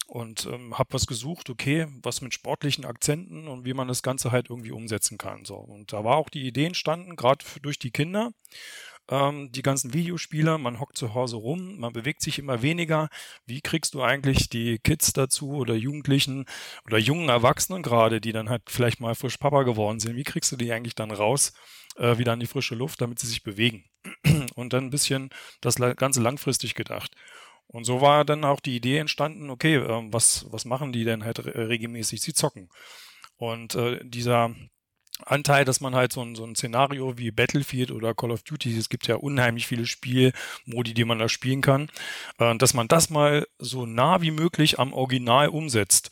und 0.06 0.45
ähm, 0.45 0.77
habe 0.77 0.94
was 0.94 1.07
gesucht, 1.07 1.50
okay, 1.50 1.88
was 2.04 2.21
mit 2.21 2.33
sportlichen 2.33 2.86
Akzenten 2.86 3.48
und 3.48 3.66
wie 3.66 3.74
man 3.74 3.88
das 3.88 4.04
Ganze 4.04 4.31
halt 4.31 4.50
irgendwie 4.50 4.71
umsetzen 4.71 5.18
kann. 5.18 5.45
So 5.45 5.56
und 5.56 5.94
da 5.94 6.04
war 6.04 6.18
auch 6.18 6.30
die 6.30 6.48
Idee 6.48 6.66
entstanden, 6.66 7.16
gerade 7.16 7.44
durch 7.62 7.80
die 7.80 7.92
Kinder 7.92 8.31
ähm, 9.09 9.51
die 9.51 9.61
ganzen 9.61 9.94
Videospiele, 9.94 10.57
man 10.57 10.80
hockt 10.80 10.97
zu 10.97 11.13
Hause 11.13 11.37
rum, 11.37 11.78
man 11.80 11.94
bewegt 11.94 12.21
sich 12.21 12.39
immer 12.39 12.61
weniger. 12.61 13.09
Wie 13.45 13.61
kriegst 13.61 13.94
du 13.95 14.04
eigentlich 14.04 14.49
die 14.49 14.78
Kids 14.80 15.13
dazu 15.13 15.51
oder 15.51 15.75
Jugendlichen 15.75 16.45
oder 16.85 16.97
jungen 16.97 17.30
Erwachsenen 17.30 17.83
gerade, 17.83 18.21
die 18.21 18.31
dann 18.31 18.49
halt 18.49 18.63
vielleicht 18.68 18.99
mal 18.99 19.16
frisch 19.16 19.37
Papa 19.37 19.63
geworden 19.63 19.99
sind, 19.99 20.16
wie 20.16 20.23
kriegst 20.23 20.51
du 20.51 20.56
die 20.56 20.71
eigentlich 20.71 20.95
dann 20.95 21.11
raus, 21.11 21.54
äh, 21.97 22.18
wieder 22.18 22.33
an 22.33 22.39
die 22.39 22.47
frische 22.47 22.75
Luft, 22.75 23.01
damit 23.01 23.19
sie 23.19 23.28
sich 23.28 23.44
bewegen? 23.44 23.85
Und 24.56 24.73
dann 24.73 24.85
ein 24.85 24.92
bisschen 24.92 25.30
das 25.61 25.75
Ganze 25.75 26.21
langfristig 26.21 26.75
gedacht. 26.75 27.16
Und 27.68 27.83
so 27.83 28.01
war 28.01 28.25
dann 28.25 28.44
auch 28.45 28.59
die 28.59 28.75
Idee 28.75 28.97
entstanden, 28.97 29.49
okay, 29.49 29.75
äh, 29.75 30.04
was, 30.11 30.45
was 30.49 30.66
machen 30.66 30.92
die 30.92 31.04
denn 31.04 31.23
halt 31.23 31.45
regelmäßig? 31.45 32.21
Sie 32.21 32.33
zocken. 32.33 32.69
Und 33.37 33.75
äh, 33.75 33.99
dieser 34.04 34.54
Anteil, 35.26 35.66
dass 35.66 35.81
man 35.81 35.95
halt 35.95 36.14
so 36.14 36.21
ein, 36.21 36.35
so 36.35 36.44
ein 36.44 36.56
Szenario 36.56 37.18
wie 37.18 37.31
Battlefield 37.31 37.92
oder 37.92 38.14
Call 38.14 38.31
of 38.31 38.44
Duty, 38.44 38.78
es 38.78 38.90
gibt 38.90 39.07
ja 39.07 39.16
unheimlich 39.16 39.68
viele 39.68 39.85
Spielmodi, 39.85 40.94
die 40.94 41.06
man 41.06 41.19
da 41.19 41.30
spielen 41.30 41.61
kann, 41.61 41.90
äh, 42.40 42.56
dass 42.57 42.73
man 42.73 42.88
das 42.88 43.09
mal 43.09 43.47
so 43.57 43.85
nah 43.85 44.21
wie 44.21 44.31
möglich 44.31 44.80
am 44.80 44.94
Original 44.94 45.49
umsetzt. 45.49 46.09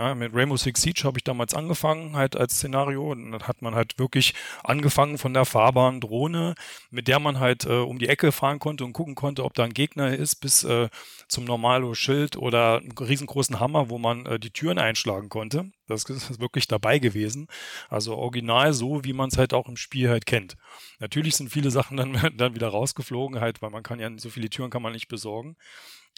Ja, 0.00 0.14
mit 0.14 0.34
Rainbow 0.34 0.56
Six 0.56 0.80
Siege 0.80 1.02
habe 1.04 1.18
ich 1.18 1.24
damals 1.24 1.52
angefangen, 1.52 2.16
halt 2.16 2.34
als 2.34 2.54
Szenario. 2.54 3.12
Und 3.12 3.32
dann 3.32 3.42
hat 3.42 3.60
man 3.60 3.74
halt 3.74 3.98
wirklich 3.98 4.32
angefangen 4.64 5.18
von 5.18 5.34
der 5.34 5.44
fahrbaren 5.44 6.00
Drohne, 6.00 6.54
mit 6.90 7.06
der 7.06 7.20
man 7.20 7.38
halt 7.38 7.66
äh, 7.66 7.72
um 7.80 7.98
die 7.98 8.08
Ecke 8.08 8.32
fahren 8.32 8.60
konnte 8.60 8.82
und 8.82 8.94
gucken 8.94 9.14
konnte, 9.14 9.44
ob 9.44 9.52
da 9.52 9.64
ein 9.64 9.74
Gegner 9.74 10.16
ist, 10.16 10.36
bis 10.36 10.64
äh, 10.64 10.88
zum 11.28 11.44
normalo 11.44 11.92
Schild 11.92 12.38
oder 12.38 12.78
einen 12.78 12.92
riesengroßen 12.92 13.60
Hammer, 13.60 13.90
wo 13.90 13.98
man 13.98 14.24
äh, 14.24 14.40
die 14.40 14.48
Türen 14.48 14.78
einschlagen 14.78 15.28
konnte. 15.28 15.70
Das 15.86 16.04
ist 16.04 16.40
wirklich 16.40 16.66
dabei 16.66 16.98
gewesen. 16.98 17.46
Also 17.90 18.16
original 18.16 18.72
so, 18.72 19.04
wie 19.04 19.12
man 19.12 19.28
es 19.28 19.36
halt 19.36 19.52
auch 19.52 19.68
im 19.68 19.76
Spiel 19.76 20.08
halt 20.08 20.24
kennt. 20.24 20.56
Natürlich 20.98 21.36
sind 21.36 21.50
viele 21.50 21.70
Sachen 21.70 21.98
dann, 21.98 22.18
dann 22.38 22.54
wieder 22.54 22.68
rausgeflogen, 22.68 23.42
halt, 23.42 23.60
weil 23.60 23.68
man 23.68 23.82
kann 23.82 24.00
ja 24.00 24.08
so 24.16 24.30
viele 24.30 24.48
Türen 24.48 24.70
kann 24.70 24.80
man 24.80 24.94
nicht 24.94 25.08
besorgen, 25.08 25.58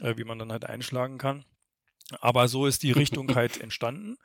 äh, 0.02 0.16
wie 0.16 0.24
man 0.24 0.38
dann 0.38 0.52
halt 0.52 0.66
einschlagen 0.66 1.18
kann. 1.18 1.44
Aber 2.20 2.48
so 2.48 2.66
ist 2.66 2.82
die 2.82 2.92
Richtung 2.92 3.34
halt 3.34 3.60
entstanden. 3.60 4.16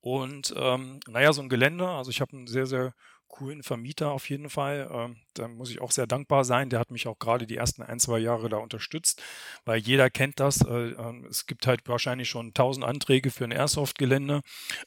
Und 0.00 0.52
ähm, 0.56 1.00
naja, 1.08 1.32
so 1.32 1.40
ein 1.40 1.48
Gelände, 1.48 1.88
also 1.88 2.10
ich 2.10 2.20
habe 2.20 2.36
einen 2.36 2.46
sehr, 2.46 2.66
sehr 2.66 2.92
coolen 3.34 3.64
Vermieter 3.64 4.12
auf 4.12 4.28
jeden 4.30 4.48
Fall. 4.48 4.88
Ähm, 4.92 5.16
da 5.34 5.48
muss 5.48 5.70
ich 5.70 5.80
auch 5.80 5.90
sehr 5.90 6.06
dankbar 6.06 6.44
sein. 6.44 6.70
Der 6.70 6.78
hat 6.78 6.92
mich 6.92 7.08
auch 7.08 7.18
gerade 7.18 7.46
die 7.46 7.56
ersten 7.56 7.82
ein, 7.82 7.98
zwei 7.98 8.18
Jahre 8.18 8.48
da 8.48 8.58
unterstützt, 8.58 9.22
weil 9.64 9.78
jeder 9.80 10.08
kennt 10.10 10.38
das. 10.38 10.60
Äh, 10.60 10.90
äh, 10.90 11.26
es 11.28 11.46
gibt 11.46 11.66
halt 11.66 11.80
wahrscheinlich 11.88 12.28
schon 12.28 12.54
tausend 12.54 12.84
Anträge 12.84 13.30
für 13.30 13.44
ein 13.44 13.50
Airsoft-Gelände. 13.50 14.42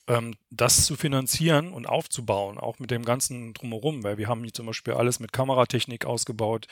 Ähm, 0.07 0.35
das 0.49 0.85
zu 0.85 0.95
finanzieren 0.95 1.73
und 1.73 1.87
aufzubauen, 1.87 2.57
auch 2.57 2.79
mit 2.79 2.89
dem 2.89 3.03
ganzen 3.03 3.53
Drumherum, 3.53 4.03
weil 4.03 4.17
wir 4.17 4.27
haben 4.29 4.43
hier 4.43 4.53
zum 4.53 4.67
Beispiel 4.67 4.93
alles 4.93 5.19
mit 5.19 5.33
Kameratechnik 5.33 6.05
ausgebaut, 6.05 6.67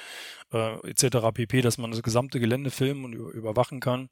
äh, 0.53 0.75
etc. 0.87 1.33
pp., 1.33 1.61
dass 1.61 1.77
man 1.77 1.91
das 1.91 2.03
gesamte 2.03 2.39
Gelände 2.39 2.71
filmen 2.71 3.03
und 3.03 3.13
überwachen 3.13 3.81
kann. 3.81 4.09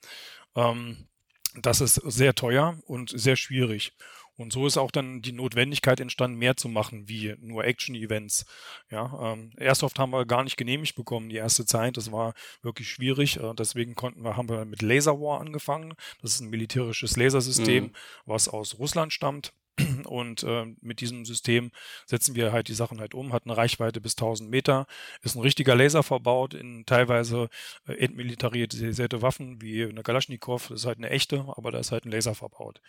Ähm, 0.55 1.07
das 1.55 1.81
ist 1.81 1.95
sehr 1.95 2.33
teuer 2.35 2.77
und 2.85 3.09
sehr 3.09 3.35
schwierig. 3.35 3.93
Und 4.35 4.51
so 4.51 4.65
ist 4.65 4.77
auch 4.77 4.89
dann 4.89 5.21
die 5.21 5.31
Notwendigkeit 5.31 5.99
entstanden, 5.99 6.39
mehr 6.39 6.57
zu 6.57 6.67
machen 6.67 7.07
wie 7.07 7.35
nur 7.39 7.65
Action-Events. 7.65 8.45
Ja, 8.89 9.33
ähm, 9.33 9.51
Airsoft 9.57 9.99
haben 9.99 10.11
wir 10.11 10.25
gar 10.25 10.43
nicht 10.43 10.57
genehmigt 10.57 10.95
bekommen 10.95 11.29
die 11.29 11.35
erste 11.35 11.65
Zeit. 11.65 11.97
Das 11.97 12.11
war 12.11 12.33
wirklich 12.63 12.89
schwierig. 12.89 13.37
Äh, 13.37 13.53
deswegen 13.53 13.93
konnten 13.93 14.23
wir, 14.23 14.35
haben 14.35 14.49
wir 14.49 14.65
mit 14.65 14.81
Laser 14.81 15.19
War 15.19 15.39
angefangen. 15.39 15.93
Das 16.21 16.33
ist 16.33 16.39
ein 16.39 16.49
militärisches 16.49 17.15
Lasersystem, 17.15 17.85
mhm. 17.85 17.91
was 18.25 18.47
aus 18.47 18.79
Russland 18.79 19.13
stammt. 19.13 19.53
Und 20.05 20.43
äh, 20.43 20.65
mit 20.81 21.01
diesem 21.01 21.25
System 21.25 21.71
setzen 22.05 22.35
wir 22.35 22.51
halt 22.51 22.67
die 22.67 22.73
Sachen 22.73 22.99
halt 22.99 23.13
um, 23.13 23.33
hat 23.33 23.45
eine 23.45 23.57
Reichweite 23.57 24.01
bis 24.01 24.13
1000 24.13 24.49
Meter, 24.49 24.85
ist 25.21 25.35
ein 25.35 25.41
richtiger 25.41 25.75
Laser 25.75 26.03
verbaut 26.03 26.53
in 26.53 26.85
teilweise 26.85 27.49
äh, 27.87 27.93
entmilitarisierte 27.93 29.21
Waffen 29.21 29.61
wie 29.61 29.83
eine 29.83 30.03
Kalaschnikow, 30.03 30.67
das 30.67 30.81
ist 30.81 30.85
halt 30.85 30.99
eine 30.99 31.09
echte, 31.09 31.45
aber 31.55 31.71
da 31.71 31.79
ist 31.79 31.91
halt 31.91 32.05
ein 32.05 32.11
Laser 32.11 32.35
verbaut. 32.35 32.81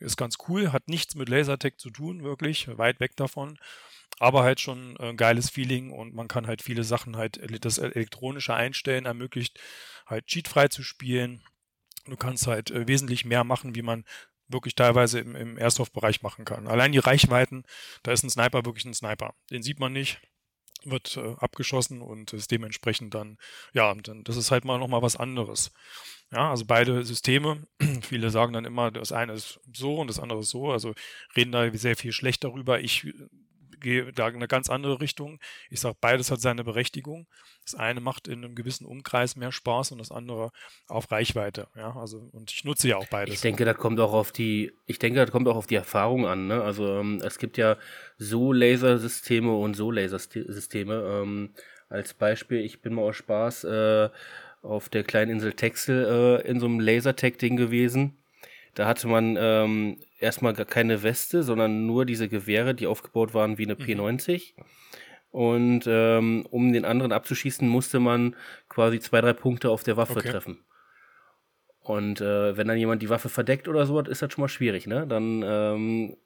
Ist 0.00 0.16
ganz 0.16 0.36
cool, 0.48 0.72
hat 0.72 0.88
nichts 0.88 1.14
mit 1.14 1.28
Lasertech 1.28 1.76
zu 1.76 1.90
tun, 1.90 2.24
wirklich, 2.24 2.66
weit 2.76 3.00
weg 3.00 3.16
davon 3.16 3.58
aber 4.18 4.44
halt 4.44 4.60
schon 4.60 4.96
ein 4.98 5.16
geiles 5.16 5.50
Feeling 5.50 5.90
und 5.90 6.14
man 6.14 6.28
kann 6.28 6.46
halt 6.46 6.62
viele 6.62 6.84
Sachen 6.84 7.16
halt 7.16 7.40
das 7.64 7.78
elektronische 7.78 8.54
Einstellen 8.54 9.04
ermöglicht 9.04 9.58
halt 10.06 10.26
cheatfrei 10.26 10.68
zu 10.68 10.82
spielen. 10.82 11.42
Du 12.04 12.16
kannst 12.16 12.46
halt 12.46 12.70
äh, 12.70 12.86
wesentlich 12.86 13.24
mehr 13.24 13.44
machen, 13.44 13.74
wie 13.74 13.82
man 13.82 14.04
wirklich 14.52 14.74
teilweise 14.74 15.20
im, 15.20 15.36
im 15.36 15.58
Airsoft-Bereich 15.58 16.22
machen 16.22 16.44
kann. 16.44 16.68
Allein 16.68 16.92
die 16.92 16.98
Reichweiten, 16.98 17.64
da 18.02 18.12
ist 18.12 18.22
ein 18.22 18.30
Sniper 18.30 18.64
wirklich 18.64 18.84
ein 18.84 18.94
Sniper. 18.94 19.34
Den 19.50 19.62
sieht 19.62 19.80
man 19.80 19.92
nicht, 19.92 20.20
wird 20.84 21.16
äh, 21.16 21.34
abgeschossen 21.38 22.02
und 22.02 22.32
ist 22.32 22.50
dementsprechend 22.50 23.14
dann, 23.14 23.38
ja, 23.72 23.94
dann, 23.94 24.24
das 24.24 24.36
ist 24.36 24.50
halt 24.50 24.64
mal 24.64 24.78
nochmal 24.78 25.02
was 25.02 25.16
anderes. 25.16 25.72
Ja, 26.30 26.50
also 26.50 26.64
beide 26.66 27.04
Systeme, 27.04 27.66
viele 28.02 28.30
sagen 28.30 28.52
dann 28.52 28.64
immer, 28.64 28.90
das 28.90 29.12
eine 29.12 29.34
ist 29.34 29.60
so 29.72 29.96
und 29.96 30.08
das 30.08 30.18
andere 30.18 30.40
ist 30.40 30.50
so, 30.50 30.70
also 30.70 30.94
reden 31.36 31.52
da 31.52 31.70
sehr 31.72 31.96
viel 31.96 32.12
schlecht 32.12 32.44
darüber. 32.44 32.80
Ich 32.80 33.06
gehe 33.82 34.12
da 34.12 34.28
in 34.28 34.36
eine 34.36 34.48
ganz 34.48 34.70
andere 34.70 35.00
Richtung. 35.00 35.38
Ich 35.70 35.80
sage, 35.80 35.96
beides 36.00 36.30
hat 36.30 36.40
seine 36.40 36.64
Berechtigung. 36.64 37.26
Das 37.64 37.74
eine 37.74 38.00
macht 38.00 38.28
in 38.28 38.44
einem 38.44 38.54
gewissen 38.54 38.86
Umkreis 38.86 39.36
mehr 39.36 39.52
Spaß 39.52 39.92
und 39.92 39.98
das 39.98 40.10
andere 40.10 40.50
auf 40.88 41.10
Reichweite. 41.10 41.68
Ja, 41.76 41.94
also 41.96 42.28
und 42.32 42.50
ich 42.50 42.64
nutze 42.64 42.88
ja 42.88 42.96
auch 42.96 43.06
beides. 43.08 43.34
Ich 43.34 43.40
denke, 43.40 43.64
das 43.64 43.76
kommt 43.76 44.00
auch 44.00 44.12
auf 44.12 44.32
die, 44.32 44.72
ich 44.86 44.98
denke, 44.98 45.20
das 45.20 45.30
kommt 45.30 45.46
auch 45.48 45.56
auf 45.56 45.66
die 45.66 45.76
Erfahrung 45.76 46.26
an. 46.26 46.46
Ne? 46.46 46.62
Also 46.62 46.98
ähm, 46.98 47.20
es 47.22 47.38
gibt 47.38 47.58
ja 47.58 47.76
so 48.16 48.52
Lasersysteme 48.52 49.54
und 49.54 49.74
so 49.74 49.90
Lasersysteme. 49.90 50.94
Ähm, 50.94 51.50
als 51.88 52.14
Beispiel, 52.14 52.60
ich 52.60 52.80
bin 52.80 52.94
mal 52.94 53.02
aus 53.02 53.16
Spaß 53.16 53.64
äh, 53.64 54.08
auf 54.62 54.88
der 54.88 55.04
kleinen 55.04 55.32
Insel 55.32 55.52
Texel 55.52 56.40
äh, 56.44 56.48
in 56.48 56.58
so 56.58 56.66
einem 56.66 56.80
Lasertag-Ding 56.80 57.56
gewesen. 57.56 58.21
Da 58.74 58.86
hatte 58.86 59.06
man 59.06 59.36
ähm, 59.38 59.98
erstmal 60.18 60.54
gar 60.54 60.66
keine 60.66 61.02
Weste, 61.02 61.42
sondern 61.42 61.86
nur 61.86 62.06
diese 62.06 62.28
Gewehre, 62.28 62.74
die 62.74 62.86
aufgebaut 62.86 63.34
waren 63.34 63.58
wie 63.58 63.64
eine 63.64 63.74
mhm. 63.74 63.82
P90. 63.82 64.54
Und 65.30 65.84
ähm, 65.86 66.46
um 66.50 66.72
den 66.72 66.84
anderen 66.84 67.12
abzuschießen, 67.12 67.66
musste 67.66 68.00
man 68.00 68.36
quasi 68.68 69.00
zwei, 69.00 69.20
drei 69.20 69.32
Punkte 69.32 69.70
auf 69.70 69.82
der 69.82 69.96
Waffe 69.96 70.18
okay. 70.18 70.30
treffen. 70.30 70.64
Und 71.80 72.20
äh, 72.20 72.56
wenn 72.56 72.68
dann 72.68 72.78
jemand 72.78 73.02
die 73.02 73.08
Waffe 73.08 73.28
verdeckt 73.28 73.66
oder 73.66 73.86
so, 73.86 73.98
ist 74.00 74.22
das 74.22 74.32
schon 74.32 74.42
mal 74.42 74.48
schwierig, 74.48 74.86
ne? 74.86 75.06
Dann, 75.06 75.42
ähm, 75.44 76.16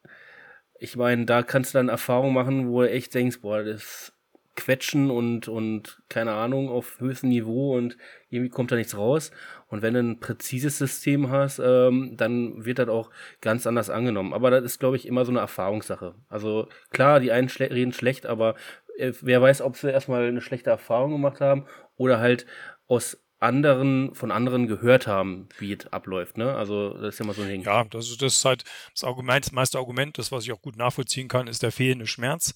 ich 0.79 0.97
meine, 0.97 1.25
da 1.25 1.43
kannst 1.43 1.73
du 1.73 1.79
dann 1.79 1.89
Erfahrungen 1.89 2.35
machen, 2.35 2.69
wo 2.69 2.83
du 2.83 2.91
echt 2.91 3.15
denkst, 3.15 3.41
boah, 3.41 3.63
das 3.63 4.13
Quetschen 4.57 5.11
und, 5.11 5.49
und 5.49 6.03
keine 6.09 6.33
Ahnung, 6.33 6.69
auf 6.69 6.99
höchstem 6.99 7.29
Niveau 7.29 7.77
und 7.77 7.97
irgendwie 8.31 8.51
kommt 8.51 8.73
da 8.73 8.77
nichts 8.77 8.97
raus. 8.97 9.31
Und 9.69 9.83
wenn 9.83 9.95
du 9.95 10.01
ein 10.01 10.21
präzises 10.21 10.79
System 10.79 11.31
hast, 11.31 11.59
ähm, 11.59 12.17
dann 12.17 12.65
wird 12.65 12.79
das 12.79 12.89
auch 12.89 13.11
ganz 13.41 13.67
anders 13.67 13.91
angenommen. 13.91 14.33
Aber 14.33 14.51
das 14.51 14.65
ist, 14.65 14.81
glaube 14.81 14.97
ich, 14.97 15.07
immer 15.07 15.25
so 15.25 15.31
eine 15.31 15.41
Erfahrungssache. 15.41 16.15
Also 16.29 16.69
klar, 16.91 17.21
die 17.21 17.33
einen 17.33 17.49
schle 17.49 17.71
reden 17.71 17.93
schlecht, 17.93 18.27
aber 18.27 18.55
äh, 18.97 19.13
wer 19.21 19.43
weiß, 19.43 19.61
ob 19.61 19.77
sie 19.77 19.91
erstmal 19.91 20.27
eine 20.27 20.41
schlechte 20.41 20.71
Erfahrung 20.71 21.13
gemacht 21.13 21.41
haben 21.41 21.67
oder 21.97 22.19
halt 22.19 22.47
aus 22.89 23.19
anderen, 23.39 24.15
von 24.15 24.31
anderen 24.31 24.67
gehört 24.67 25.07
haben, 25.07 25.49
wie 25.59 25.73
es 25.73 25.93
abläuft. 25.93 26.39
Ne? 26.39 26.55
Also 26.55 26.95
das 26.95 27.15
ist 27.15 27.19
ja 27.19 27.27
mal 27.27 27.35
so 27.35 27.43
ein 27.43 27.49
Ding. 27.49 27.63
Ja, 27.63 27.85
das 27.85 28.09
ist, 28.09 28.23
das 28.23 28.37
ist 28.37 28.45
halt 28.45 28.65
das 28.93 29.05
Argument, 29.05 29.45
das 29.45 29.53
meiste 29.53 29.79
Argument, 29.79 30.17
das, 30.19 30.33
was 30.33 30.45
ich 30.45 30.53
auch 30.53 30.63
gut 30.63 30.77
nachvollziehen 30.77 31.29
kann, 31.29 31.47
ist 31.47 31.63
der 31.63 31.73
fehlende 31.73 32.07
Schmerz. 32.07 32.55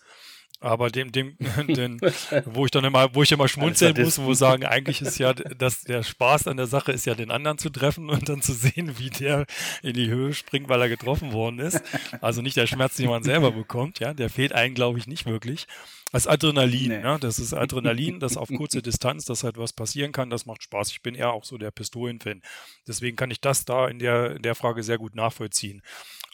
Aber 0.61 0.91
dem, 0.91 1.11
dem, 1.11 1.37
den, 1.69 2.01
wo 2.45 2.67
ich 2.67 2.71
dann 2.71 2.85
immer, 2.85 3.15
wo 3.15 3.23
ich 3.23 3.33
immer 3.33 3.49
schmunzeln 3.49 4.01
muss, 4.01 4.21
wo 4.21 4.35
sagen, 4.35 4.65
eigentlich 4.65 5.01
ist 5.01 5.19
ja, 5.19 5.33
dass 5.33 5.83
der 5.83 6.03
Spaß 6.03 6.49
an 6.49 6.59
der 6.59 6.67
Sache 6.67 6.93
ist 6.93 7.07
ja, 7.07 7.15
den 7.15 7.31
anderen 7.31 7.57
zu 7.57 7.71
treffen 7.71 8.11
und 8.11 8.29
dann 8.29 8.43
zu 8.43 8.53
sehen, 8.53 8.99
wie 8.99 9.11
der 9.11 9.47
in 9.83 9.95
die 9.95 10.09
Höhe 10.09 10.35
springt, 10.35 10.69
weil 10.69 10.83
er 10.83 10.89
getroffen 10.89 11.33
worden 11.33 11.59
ist. 11.59 11.83
Also 12.21 12.43
nicht 12.43 12.57
der 12.57 12.67
Schmerz, 12.67 12.97
den 12.97 13.09
man 13.09 13.23
selber 13.23 13.53
bekommt, 13.53 14.01
ja, 14.01 14.13
der 14.13 14.29
fehlt 14.29 14.53
einem, 14.53 14.75
glaube 14.75 14.99
ich, 14.99 15.07
nicht 15.07 15.25
wirklich. 15.25 15.67
Das 16.13 16.27
Adrenalin, 16.27 16.89
nee. 16.89 16.99
ne? 16.99 17.19
das 17.21 17.39
ist 17.39 17.55
Adrenalin, 17.55 18.19
das 18.19 18.37
auf 18.37 18.49
kurze 18.49 18.83
Distanz, 18.83 19.25
dass 19.27 19.45
halt 19.45 19.59
was 19.59 19.73
passieren 19.73 20.11
kann, 20.11 20.29
das 20.29 20.45
macht 20.45 20.65
Spaß. 20.65 20.91
Ich 20.91 21.03
bin 21.03 21.15
eher 21.15 21.33
auch 21.33 21.45
so 21.45 21.57
der 21.57 21.71
Pistolenfan. 21.71 22.43
Deswegen 22.87 23.17
kann 23.17 23.31
ich 23.31 23.41
das 23.41 23.65
da 23.65 23.87
in 23.87 24.01
der, 24.01 24.35
in 24.35 24.43
der 24.43 24.57
Frage 24.57 24.83
sehr 24.83 24.99
gut 24.99 25.15
nachvollziehen. 25.15 25.83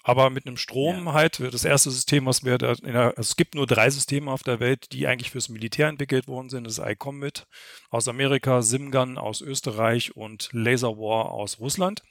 Aber 0.08 0.30
mit 0.30 0.46
einem 0.46 0.56
Strom 0.56 1.06
ja. 1.06 1.12
halt, 1.14 1.40
das 1.40 1.64
erste 1.64 1.90
System, 1.90 2.26
was 2.26 2.44
wir 2.44 2.58
da, 2.58 2.74
der, 2.74 3.06
also 3.16 3.22
es 3.22 3.34
gibt 3.34 3.56
nur 3.56 3.66
drei 3.66 3.90
Systeme 3.90 4.30
auf 4.30 4.44
der 4.44 4.60
Welt, 4.60 4.92
die 4.92 5.08
eigentlich 5.08 5.32
fürs 5.32 5.48
Militär 5.48 5.88
entwickelt 5.88 6.28
worden 6.28 6.48
sind. 6.48 6.62
Das 6.62 6.78
ist 6.78 6.86
ICOMMIT 6.86 7.48
aus 7.90 8.06
Amerika, 8.06 8.62
Simgun 8.62 9.18
aus 9.18 9.40
Österreich 9.40 10.14
und 10.14 10.48
Laser 10.52 10.96
War 10.96 11.32
aus 11.32 11.58
Russland. 11.58 12.04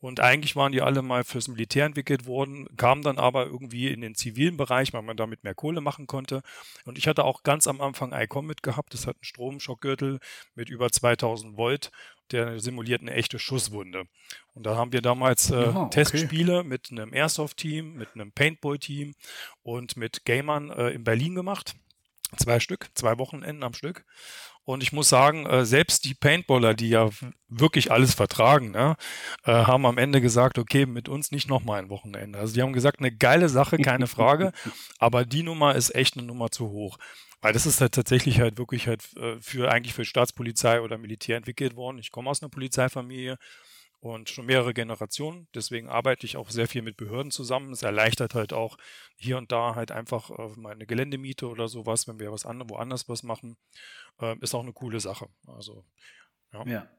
Und 0.00 0.18
eigentlich 0.18 0.56
waren 0.56 0.72
die 0.72 0.82
alle 0.82 1.02
mal 1.02 1.22
fürs 1.22 1.46
Militär 1.46 1.86
entwickelt 1.86 2.26
worden, 2.26 2.66
kamen 2.76 3.02
dann 3.02 3.18
aber 3.18 3.46
irgendwie 3.46 3.92
in 3.92 4.00
den 4.00 4.16
zivilen 4.16 4.56
Bereich, 4.56 4.92
weil 4.92 5.02
man 5.02 5.16
damit 5.16 5.44
mehr 5.44 5.54
Kohle 5.54 5.80
machen 5.80 6.08
konnte. 6.08 6.42
Und 6.84 6.98
ich 6.98 7.06
hatte 7.06 7.24
auch 7.24 7.44
ganz 7.44 7.68
am 7.68 7.80
Anfang 7.80 8.12
ICOMMIT 8.12 8.64
gehabt. 8.64 8.92
Das 8.92 9.06
hat 9.06 9.18
einen 9.18 9.24
Stromschockgürtel 9.24 10.18
mit 10.56 10.68
über 10.68 10.90
2000 10.90 11.56
Volt 11.56 11.92
der 12.32 12.58
simuliert 12.60 13.02
eine 13.02 13.12
echte 13.12 13.38
Schusswunde. 13.38 14.04
Und 14.54 14.66
da 14.66 14.76
haben 14.76 14.92
wir 14.92 15.02
damals 15.02 15.50
äh, 15.50 15.54
okay. 15.74 15.90
Testspiele 15.90 16.64
mit 16.64 16.90
einem 16.90 17.12
Airsoft-Team, 17.12 17.94
mit 17.94 18.08
einem 18.14 18.32
Paintball-Team 18.32 19.14
und 19.62 19.96
mit 19.96 20.24
Gamern 20.24 20.70
äh, 20.70 20.90
in 20.90 21.04
Berlin 21.04 21.34
gemacht. 21.34 21.74
Zwei 22.36 22.58
Stück, 22.58 22.88
zwei 22.94 23.18
Wochenenden 23.18 23.62
am 23.62 23.74
Stück. 23.74 24.04
Und 24.66 24.82
ich 24.82 24.92
muss 24.92 25.08
sagen, 25.08 25.46
äh, 25.46 25.64
selbst 25.64 26.04
die 26.04 26.14
Paintballer, 26.14 26.74
die 26.74 26.88
ja 26.88 27.08
wirklich 27.48 27.92
alles 27.92 28.14
vertragen, 28.14 28.72
ne, 28.72 28.96
äh, 29.44 29.52
haben 29.52 29.86
am 29.86 29.96
Ende 29.96 30.20
gesagt, 30.20 30.58
okay, 30.58 30.86
mit 30.86 31.08
uns 31.08 31.30
nicht 31.30 31.48
nochmal 31.48 31.80
ein 31.80 31.88
Wochenende. 31.88 32.40
Also 32.40 32.54
die 32.54 32.62
haben 32.62 32.72
gesagt, 32.72 32.98
eine 32.98 33.12
geile 33.12 33.48
Sache, 33.48 33.78
keine 33.78 34.08
Frage, 34.08 34.52
aber 34.98 35.24
die 35.24 35.44
Nummer 35.44 35.76
ist 35.76 35.94
echt 35.94 36.16
eine 36.16 36.26
Nummer 36.26 36.50
zu 36.50 36.68
hoch. 36.68 36.98
Weil 37.40 37.52
das 37.52 37.66
ist 37.66 37.80
halt 37.80 37.94
tatsächlich 37.94 38.40
halt 38.40 38.58
wirklich 38.58 38.86
halt 38.86 39.16
äh, 39.16 39.40
für 39.40 39.70
eigentlich 39.70 39.94
für 39.94 40.04
Staatspolizei 40.04 40.80
oder 40.80 40.98
Militär 40.98 41.36
entwickelt 41.36 41.76
worden. 41.76 41.98
Ich 41.98 42.10
komme 42.10 42.30
aus 42.30 42.42
einer 42.42 42.50
Polizeifamilie 42.50 43.36
und 44.00 44.30
schon 44.30 44.46
mehrere 44.46 44.74
Generationen. 44.74 45.48
Deswegen 45.54 45.88
arbeite 45.88 46.26
ich 46.26 46.36
auch 46.36 46.50
sehr 46.50 46.68
viel 46.68 46.82
mit 46.82 46.96
Behörden 46.96 47.30
zusammen. 47.30 47.72
Es 47.72 47.82
erleichtert 47.82 48.34
halt 48.34 48.52
auch 48.52 48.76
hier 49.16 49.38
und 49.38 49.52
da 49.52 49.74
halt 49.74 49.90
einfach 49.90 50.30
äh, 50.30 50.48
meine 50.56 50.86
Geländemiete 50.86 51.48
oder 51.48 51.68
sowas, 51.68 52.08
wenn 52.08 52.18
wir 52.18 52.32
was 52.32 52.46
anderes, 52.46 52.70
woanders 52.70 53.08
was 53.08 53.22
machen. 53.22 53.56
Äh, 54.20 54.36
ist 54.40 54.54
auch 54.54 54.62
eine 54.62 54.72
coole 54.72 55.00
Sache. 55.00 55.28
Also, 55.46 55.84
ja. 56.52 56.66
ja. 56.66 56.90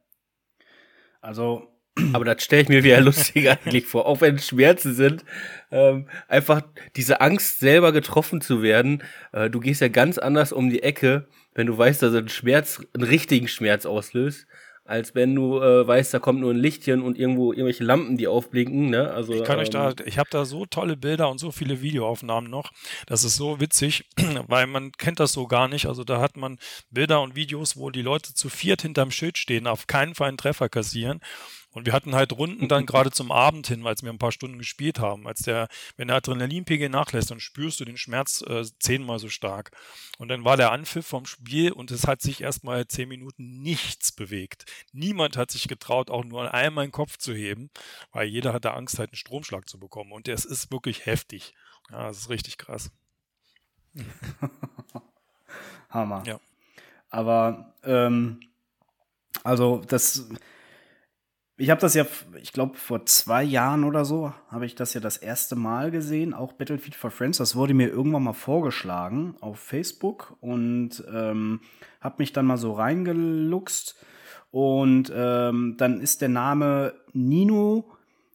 Also 1.22 1.77
aber 2.14 2.26
das 2.26 2.44
stelle 2.44 2.64
ich 2.64 2.70
mir 2.70 2.84
wieder 2.84 3.02
lustig 3.02 3.50
eigentlich 3.66 3.86
vor, 3.86 4.06
auch 4.06 4.22
wenn 4.22 4.36
es 4.36 4.48
Schmerzen 4.48 4.94
sind. 4.94 5.26
Ähm, 5.72 6.08
einfach 6.28 6.62
diese 6.96 7.22
Angst, 7.22 7.60
selber 7.60 7.92
getroffen 7.92 8.42
zu 8.42 8.62
werden. 8.62 9.04
Äh, 9.32 9.50
du 9.50 9.60
gehst 9.60 9.82
ja 9.82 9.88
ganz 9.90 10.18
anders 10.18 10.52
um 10.52 10.70
die 10.70 10.84
Ecke, 10.84 11.28
wenn 11.54 11.68
du 11.68 11.78
weißt, 11.78 12.02
dass 12.02 12.14
ein 12.14 12.30
Schmerz 12.30 12.82
einen 12.94 13.04
richtigen 13.04 13.48
Schmerz 13.48 13.86
auslöst, 13.86 14.48
als 14.88 15.16
wenn 15.16 15.36
du 15.36 15.60
äh, 15.60 15.86
weißt, 15.86 16.14
da 16.14 16.20
kommt 16.20 16.40
nur 16.40 16.54
ein 16.54 16.58
Lichtchen 16.58 17.02
und 17.02 17.18
irgendwo 17.18 17.52
irgendwelche 17.52 17.84
Lampen, 17.84 18.16
die 18.16 18.28
aufblinken. 18.28 18.90
Ne? 18.90 19.12
Also, 19.12 19.34
ich 19.34 19.44
kann 19.44 19.58
ähm, 19.58 19.64
euch 19.64 19.70
da, 19.70 19.94
ich 20.06 20.18
habe 20.18 20.30
da 20.32 20.46
so 20.46 20.66
tolle 20.66 20.96
Bilder 20.96 21.30
und 21.30 21.40
so 21.40 21.52
viele 21.52 21.82
Videoaufnahmen 21.82 22.50
noch. 22.50 22.72
Das 23.06 23.26
ist 23.26 23.36
so 23.36 23.60
witzig, 23.60 24.06
weil 24.48 24.66
man 24.66 24.94
kennt 24.94 25.20
das 25.20 25.34
so 25.34 25.48
gar 25.48 25.68
nicht. 25.68 25.88
Also 25.88 26.06
da 26.06 26.22
hat 26.22 26.38
man 26.38 26.58
Bilder 26.90 27.22
und 27.22 27.36
Videos, 27.36 27.76
wo 27.76 27.90
die 27.90 28.02
Leute 28.02 28.34
zu 28.34 28.48
viert 28.48 28.84
hinterm 28.84 29.12
Schild 29.12 29.38
stehen, 29.38 29.68
auf 29.68 29.88
keinen 29.88 30.16
Fall 30.16 30.30
einen 30.30 30.38
Treffer 30.38 30.70
kassieren. 30.70 31.20
Und 31.72 31.86
wir 31.86 31.94
hatten 31.94 32.16
halt 32.16 32.34
Runden 32.34 32.68
dann 32.68 32.86
gerade 32.86 33.12
zum 33.12 33.32
Abend 33.32 33.68
hin, 33.68 33.86
als 33.86 34.02
wir 34.02 34.10
ein 34.10 34.18
paar 34.18 34.32
Stunden 34.32 34.58
gespielt 34.58 35.00
haben. 35.00 35.28
Als 35.28 35.42
der, 35.42 35.68
wenn 35.96 36.08
der 36.08 36.18
Adrenalinpegel 36.18 36.90
nachlässt, 36.90 37.30
dann 37.30 37.40
spürst 37.40 37.80
du 37.80 37.86
den 37.86 37.98
Schmerz 37.98 38.42
äh, 38.42 38.64
zehnmal 38.80 39.20
so 39.20 39.30
stark. 39.30 39.72
Und 40.18 40.30
dann 40.30 40.44
war 40.44 40.58
der 40.58 40.72
Anpfiff 40.72 41.06
vom 41.06 41.26
Spiel 41.26 41.72
und 41.72 41.92
es 41.92 42.08
hat 42.08 42.22
sich 42.22 42.42
erstmal 42.42 42.88
zehn 42.88 43.10
Minuten 43.10 43.62
nichts 43.62 44.12
bewegt. 44.12 44.66
Niemand 44.92 45.38
hat 45.38 45.52
sich 45.52 45.68
getraut, 45.68 46.10
auch 46.10 46.24
nur 46.24 46.54
einmal 46.54 46.88
den 46.88 46.92
Kopf 46.92 47.18
zu 47.18 47.34
heben, 47.34 47.70
weil 48.12 48.28
jeder 48.28 48.54
hatte 48.54 48.74
Angst, 48.74 48.98
halt 48.98 49.12
einen 49.12 49.18
Stromschlag 49.18 49.70
zu 49.70 49.78
bekommen. 49.78 50.14
Und 50.14 50.28
es 50.28 50.46
ist 50.46 50.72
wirklich 50.72 51.06
heftig. 51.06 51.54
Ja, 51.92 52.08
das 52.08 52.18
ist 52.18 52.30
richtig 52.30 52.58
krass. 52.58 52.92
Hammer. 55.90 56.24
Ja. 56.26 56.40
Aber 57.10 57.74
ähm, 57.84 58.40
also 59.44 59.82
das, 59.88 60.30
ich 61.58 61.70
habe 61.72 61.82
das 61.82 61.96
ja, 61.96 62.06
ich 62.42 62.54
glaube 62.54 62.78
vor 62.78 63.06
zwei 63.06 63.44
Jahren 63.44 63.84
oder 63.84 64.06
so 64.06 64.34
habe 64.50 64.66
ich 64.66 64.76
das 64.76 64.94
ja 64.94 65.02
das 65.02 65.18
erste 65.18 65.56
Mal 65.56 65.90
gesehen, 65.90 66.34
auch 66.34 66.54
Battlefield 66.54 66.96
for 66.96 67.10
Friends. 67.10 67.40
Das 67.40 67.56
wurde 67.56 67.74
mir 67.74 67.90
irgendwann 67.90 68.24
mal 68.24 68.34
vorgeschlagen 68.34 69.36
auf 69.42 69.60
Facebook 69.60 70.38
und 70.40 71.04
ähm, 71.12 71.62
habe 72.00 72.16
mich 72.20 72.32
dann 72.32 72.46
mal 72.46 72.58
so 72.58 72.74
reingeluchst 72.74 73.96
und 74.52 75.12
ähm, 75.16 75.76
dann 75.78 76.00
ist 76.00 76.22
der 76.22 76.30
Name 76.30 76.94
Nino 77.14 77.86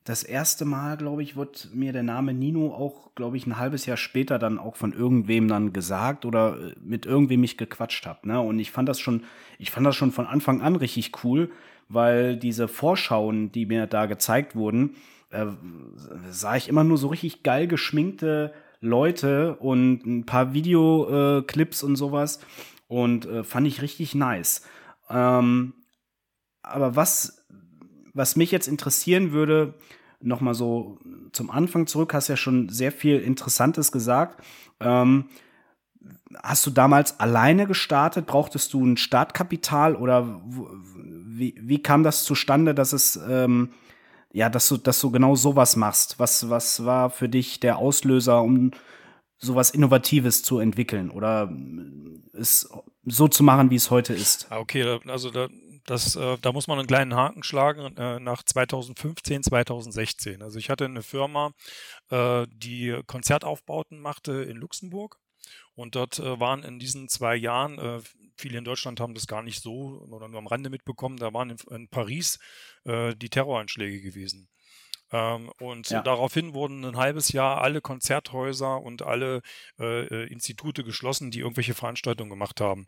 das 0.04 0.24
erste 0.24 0.64
Mal, 0.64 0.96
glaube 0.96 1.22
ich, 1.22 1.36
wird 1.36 1.68
mir 1.72 1.92
der 1.92 2.02
Name 2.02 2.34
Nino 2.34 2.74
auch, 2.74 3.14
glaube 3.14 3.36
ich, 3.36 3.46
ein 3.46 3.56
halbes 3.56 3.86
Jahr 3.86 3.96
später 3.96 4.40
dann 4.40 4.58
auch 4.58 4.74
von 4.74 4.92
irgendwem 4.92 5.46
dann 5.46 5.72
gesagt 5.72 6.24
oder 6.24 6.58
äh, 6.58 6.74
mit 6.82 7.06
irgendwem 7.06 7.40
mich 7.40 7.56
gequatscht 7.56 8.04
habe. 8.06 8.26
Ne? 8.26 8.40
Und 8.40 8.58
ich 8.58 8.72
fand 8.72 8.88
das 8.88 8.98
schon, 8.98 9.22
ich 9.58 9.70
fand 9.70 9.86
das 9.86 9.94
schon 9.94 10.10
von 10.10 10.26
Anfang 10.26 10.60
an 10.60 10.74
richtig 10.74 11.12
cool, 11.22 11.52
weil 11.88 12.36
diese 12.36 12.68
Vorschauen, 12.68 13.52
die 13.52 13.66
mir 13.66 13.86
da 13.86 14.06
gezeigt 14.06 14.56
wurden, 14.56 14.96
äh, 15.30 15.46
sah 16.30 16.56
ich 16.56 16.68
immer 16.68 16.84
nur 16.84 16.98
so 16.98 17.08
richtig 17.08 17.42
geil 17.42 17.66
geschminkte 17.66 18.52
Leute 18.80 19.56
und 19.56 20.04
ein 20.06 20.26
paar 20.26 20.54
Videoclips 20.54 21.82
und 21.82 21.96
sowas. 21.96 22.40
Und 22.88 23.26
äh, 23.26 23.44
fand 23.44 23.66
ich 23.66 23.80
richtig 23.80 24.14
nice. 24.14 24.62
Ähm, 25.08 25.74
aber 26.62 26.94
was 26.96 27.42
was 28.14 28.36
mich 28.36 28.50
jetzt 28.50 28.68
interessieren 28.68 29.32
würde, 29.32 29.74
nochmal 30.20 30.54
so 30.54 30.98
zum 31.32 31.50
Anfang 31.50 31.86
zurück, 31.86 32.14
hast 32.14 32.28
ja 32.28 32.36
schon 32.36 32.68
sehr 32.68 32.92
viel 32.92 33.18
Interessantes 33.18 33.90
gesagt. 33.90 34.44
Ähm, 34.80 35.26
hast 36.42 36.66
du 36.66 36.70
damals 36.70 37.20
alleine 37.20 37.66
gestartet? 37.66 38.26
Brauchtest 38.26 38.72
du 38.72 38.84
ein 38.84 38.96
Startkapital 38.96 39.96
oder 39.96 40.42
wie, 41.38 41.54
wie 41.60 41.82
kam 41.82 42.02
das 42.02 42.24
zustande, 42.24 42.74
dass 42.74 42.92
es 42.92 43.16
ähm, 43.28 43.72
ja, 44.32 44.48
dass 44.48 44.68
du, 44.68 44.78
dass 44.78 45.00
du 45.00 45.10
genau 45.10 45.36
sowas 45.36 45.76
machst? 45.76 46.18
Was, 46.18 46.48
was 46.48 46.84
war 46.84 47.10
für 47.10 47.28
dich 47.28 47.60
der 47.60 47.78
Auslöser, 47.78 48.42
um 48.42 48.70
sowas 49.38 49.70
Innovatives 49.70 50.42
zu 50.42 50.58
entwickeln 50.58 51.10
oder 51.10 51.52
es 52.32 52.70
so 53.04 53.28
zu 53.28 53.42
machen, 53.42 53.70
wie 53.70 53.76
es 53.76 53.90
heute 53.90 54.14
ist? 54.14 54.46
Ah, 54.50 54.58
okay, 54.58 55.00
also 55.06 55.30
da, 55.30 55.48
das, 55.84 56.16
äh, 56.16 56.38
da 56.40 56.52
muss 56.52 56.66
man 56.66 56.78
einen 56.78 56.88
kleinen 56.88 57.14
Haken 57.14 57.42
schlagen 57.42 57.96
äh, 57.96 58.20
nach 58.20 58.42
2015, 58.42 59.42
2016. 59.42 60.42
Also 60.42 60.58
ich 60.58 60.70
hatte 60.70 60.84
eine 60.84 61.02
Firma, 61.02 61.52
äh, 62.10 62.46
die 62.50 62.98
Konzertaufbauten 63.06 64.00
machte 64.00 64.32
in 64.42 64.56
Luxemburg. 64.56 65.18
Und 65.74 65.94
dort 65.94 66.18
äh, 66.18 66.38
waren 66.38 66.62
in 66.64 66.78
diesen 66.78 67.08
zwei 67.08 67.34
Jahren, 67.34 67.78
äh, 67.78 68.00
viele 68.36 68.58
in 68.58 68.64
Deutschland 68.64 69.00
haben 69.00 69.14
das 69.14 69.26
gar 69.26 69.42
nicht 69.42 69.62
so 69.62 70.02
oder 70.10 70.28
nur 70.28 70.38
am 70.38 70.46
Rande 70.46 70.70
mitbekommen, 70.70 71.16
da 71.16 71.32
waren 71.32 71.50
in, 71.50 71.56
in 71.70 71.88
Paris 71.88 72.38
äh, 72.84 73.14
die 73.16 73.30
Terroranschläge 73.30 74.00
gewesen. 74.00 74.48
Ähm, 75.12 75.50
und 75.60 75.90
ja. 75.90 76.00
daraufhin 76.02 76.54
wurden 76.54 76.84
ein 76.84 76.96
halbes 76.96 77.32
Jahr 77.32 77.60
alle 77.60 77.80
Konzerthäuser 77.80 78.80
und 78.80 79.02
alle 79.02 79.42
äh, 79.78 80.06
äh, 80.06 80.32
Institute 80.32 80.82
geschlossen, 80.84 81.30
die 81.30 81.40
irgendwelche 81.40 81.74
Veranstaltungen 81.74 82.30
gemacht 82.30 82.60
haben. 82.60 82.86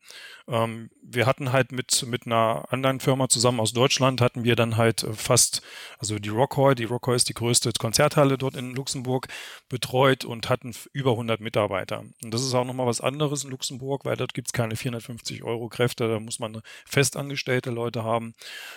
Ähm, 0.48 0.90
wir 1.02 1.26
hatten 1.26 1.52
halt 1.52 1.70
mit, 1.70 2.04
mit 2.06 2.26
einer 2.26 2.64
anderen 2.70 3.00
Firma 3.00 3.28
zusammen 3.28 3.60
aus 3.60 3.72
Deutschland, 3.72 4.20
hatten 4.20 4.44
wir 4.44 4.56
dann 4.56 4.76
halt 4.76 5.02
äh, 5.02 5.12
fast, 5.12 5.62
also 5.98 6.18
die 6.18 6.30
Rockhall, 6.30 6.74
die 6.74 6.84
Rockhall 6.84 7.16
ist 7.16 7.28
die 7.28 7.34
größte 7.34 7.70
Konzerthalle 7.78 8.38
dort 8.38 8.56
in 8.56 8.74
Luxemburg, 8.74 9.28
betreut 9.68 10.24
und 10.24 10.48
hatten 10.48 10.74
über 10.92 11.12
100 11.12 11.40
Mitarbeiter. 11.40 12.04
Und 12.22 12.32
das 12.32 12.42
ist 12.42 12.54
auch 12.54 12.64
nochmal 12.64 12.86
was 12.86 13.02
anderes 13.02 13.44
in 13.44 13.50
Luxemburg, 13.50 14.04
weil 14.04 14.16
dort 14.16 14.32
gibt 14.32 14.48
es 14.48 14.52
keine 14.52 14.76
450 14.76 15.42
Euro 15.44 15.68
Kräfte, 15.68 16.08
da 16.08 16.20
muss 16.20 16.38
man 16.38 16.62
festangestellte 16.86 17.70
Leute 17.70 18.02
haben. 18.04 18.34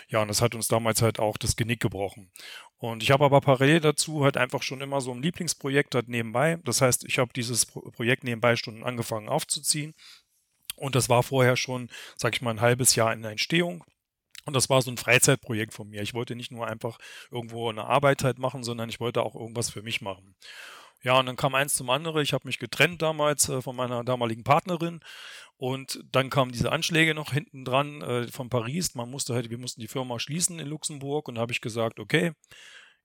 Ja, 0.10 0.22
und 0.22 0.28
das 0.28 0.42
hat 0.42 0.54
uns 0.54 0.68
damals 0.68 1.02
halt 1.02 1.20
auch 1.20 1.38
das 1.38 1.56
Genick 1.56 1.80
gebrochen. 1.80 2.30
Und 2.80 3.02
ich 3.02 3.12
habe 3.12 3.26
aber 3.26 3.42
parallel 3.42 3.80
dazu 3.80 4.24
halt 4.24 4.38
einfach 4.38 4.62
schon 4.62 4.82
immer 4.82 5.02
so 5.02 5.12
ein 5.12 5.22
Lieblingsprojekt 5.22 5.96
halt 5.96 6.10
nebenbei. 6.10 6.60
Das 6.64 6.82
heißt, 6.82 7.06
ich 7.06 7.18
habe 7.18 7.34
dieses 7.34 7.66
Projekt 7.66 8.24
nebenbei 8.24 8.56
schon 8.56 8.84
angefangen 8.84 9.30
aufzuziehen. 9.30 9.94
Und 10.76 10.96
das 10.96 11.10
war 11.10 11.24
vorher 11.24 11.56
schon, 11.56 11.90
sag 12.16 12.36
ich 12.36 12.42
mal, 12.42 12.52
ein 12.52 12.62
halbes 12.62 12.96
Jahr 12.96 13.12
in 13.14 13.24
der 13.24 13.32
Entstehung. 13.32 13.84
Und 14.46 14.56
das 14.56 14.70
war 14.70 14.82
so 14.82 14.92
ein 14.92 14.98
Freizeitprojekt 14.98 15.74
von 15.74 15.90
mir. 15.90 16.04
Ich 16.04 16.14
wollte 16.14 16.36
nicht 16.36 16.52
nur 16.52 16.68
einfach 16.68 17.00
irgendwo 17.32 17.70
eine 17.70 17.86
Arbeit 17.86 18.24
halt 18.24 18.38
machen, 18.38 18.64
sondern 18.64 18.90
ich 18.90 19.00
wollte 19.00 19.24
auch 19.24 19.36
irgendwas 19.36 19.72
für 19.72 19.82
mich 19.82 20.02
machen. 20.02 20.36
Ja, 21.04 21.20
und 21.20 21.26
dann 21.28 21.36
kam 21.36 21.56
eins 21.56 21.76
zum 21.76 21.90
anderen. 21.90 22.24
Ich 22.24 22.34
habe 22.34 22.48
mich 22.48 22.60
getrennt 22.60 23.02
damals 23.02 23.50
äh, 23.50 23.62
von 23.62 23.76
meiner 23.76 24.04
damaligen 24.04 24.44
Partnerin 24.44 25.00
und 25.58 26.04
dann 26.12 26.30
kamen 26.30 26.52
diese 26.52 26.72
Anschläge 26.72 27.14
noch 27.14 27.34
hinten 27.34 27.66
dran 27.66 28.02
äh, 28.02 28.28
von 28.28 28.50
Paris. 28.50 28.96
Man 28.96 29.10
musste 29.10 29.34
halt, 29.34 29.50
wir 29.50 29.58
mussten 29.58 29.82
die 29.82 29.88
Firma 29.88 30.20
schließen 30.20 30.60
in 30.60 30.68
Luxemburg 30.68 31.28
und 31.28 31.36
da 31.36 31.42
habe 31.42 31.52
ich 31.52 31.62
gesagt, 31.62 32.00
okay, 32.00 32.34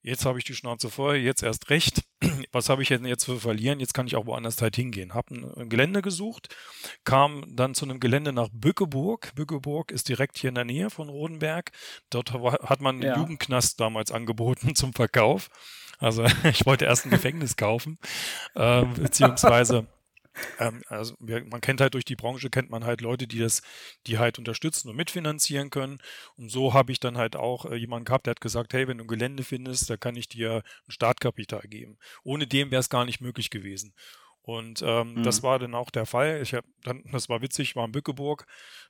jetzt 0.03 0.25
habe 0.25 0.37
ich 0.37 0.45
die 0.45 0.53
Schnauze 0.53 0.89
voll, 0.89 1.15
jetzt 1.15 1.41
erst 1.41 1.69
recht. 1.69 2.03
Was 2.51 2.69
habe 2.69 2.83
ich 2.83 2.89
denn 2.89 3.05
jetzt 3.05 3.23
zu 3.23 3.39
verlieren? 3.39 3.79
Jetzt 3.79 3.93
kann 3.93 4.05
ich 4.05 4.15
auch 4.15 4.27
woanders 4.27 4.61
halt 4.61 4.75
hingehen. 4.75 5.13
Habe 5.13 5.35
ein 5.35 5.69
Gelände 5.69 6.01
gesucht, 6.01 6.55
kam 7.03 7.45
dann 7.55 7.73
zu 7.73 7.85
einem 7.85 7.99
Gelände 7.99 8.33
nach 8.33 8.49
Bückeburg. 8.51 9.33
Bückeburg 9.33 9.91
ist 9.91 10.09
direkt 10.09 10.37
hier 10.37 10.49
in 10.49 10.55
der 10.55 10.65
Nähe 10.65 10.89
von 10.89 11.09
Rodenberg. 11.09 11.71
Dort 12.09 12.33
hat 12.33 12.81
man 12.81 12.95
einen 12.95 13.03
ja. 13.03 13.17
Jugendknast 13.17 13.79
damals 13.79 14.11
angeboten 14.11 14.75
zum 14.75 14.93
Verkauf. 14.93 15.49
Also 16.03 16.25
ich 16.43 16.65
wollte 16.65 16.85
erst 16.85 17.05
ein 17.05 17.11
Gefängnis 17.11 17.55
kaufen, 17.55 17.97
äh, 18.55 18.83
beziehungsweise 18.83 19.87
ähm, 20.59 20.81
also 20.87 21.15
wir, 21.19 21.45
man 21.45 21.61
kennt 21.61 21.79
halt 21.79 21.93
durch 21.93 22.05
die 22.05 22.15
Branche, 22.15 22.49
kennt 22.49 22.69
man 22.69 22.85
halt 22.85 23.01
Leute, 23.01 23.27
die 23.27 23.39
das, 23.39 23.61
die 24.07 24.17
halt 24.17 24.39
unterstützen 24.39 24.89
und 24.89 24.95
mitfinanzieren 24.95 25.69
können. 25.69 25.99
Und 26.35 26.49
so 26.49 26.73
habe 26.73 26.91
ich 26.91 26.99
dann 26.99 27.17
halt 27.17 27.35
auch 27.35 27.65
äh, 27.65 27.75
jemanden 27.75 28.05
gehabt, 28.05 28.25
der 28.25 28.31
hat 28.31 28.41
gesagt, 28.41 28.73
hey, 28.73 28.87
wenn 28.87 28.97
du 28.97 29.05
ein 29.05 29.07
Gelände 29.07 29.43
findest, 29.43 29.89
da 29.89 29.97
kann 29.97 30.15
ich 30.15 30.27
dir 30.27 30.63
ein 30.87 30.91
Startkapital 30.91 31.61
geben. 31.67 31.97
Ohne 32.23 32.47
dem 32.47 32.71
wäre 32.71 32.79
es 32.79 32.89
gar 32.89 33.05
nicht 33.05 33.21
möglich 33.21 33.49
gewesen. 33.49 33.93
Und 34.41 34.81
ähm, 34.81 35.13
mhm. 35.13 35.23
das 35.23 35.41
war 35.41 35.57
dann 35.57 35.73
auch 35.73 35.89
der 35.89 36.05
Fall. 36.05 36.41
Ich 36.41 36.53
hab 36.53 36.65
dann, 36.83 37.03
das 37.11 37.29
war 37.29 37.41
witzig, 37.41 37.75
war 37.77 37.85
in 37.85 37.93
Bückeburg. 37.93 38.45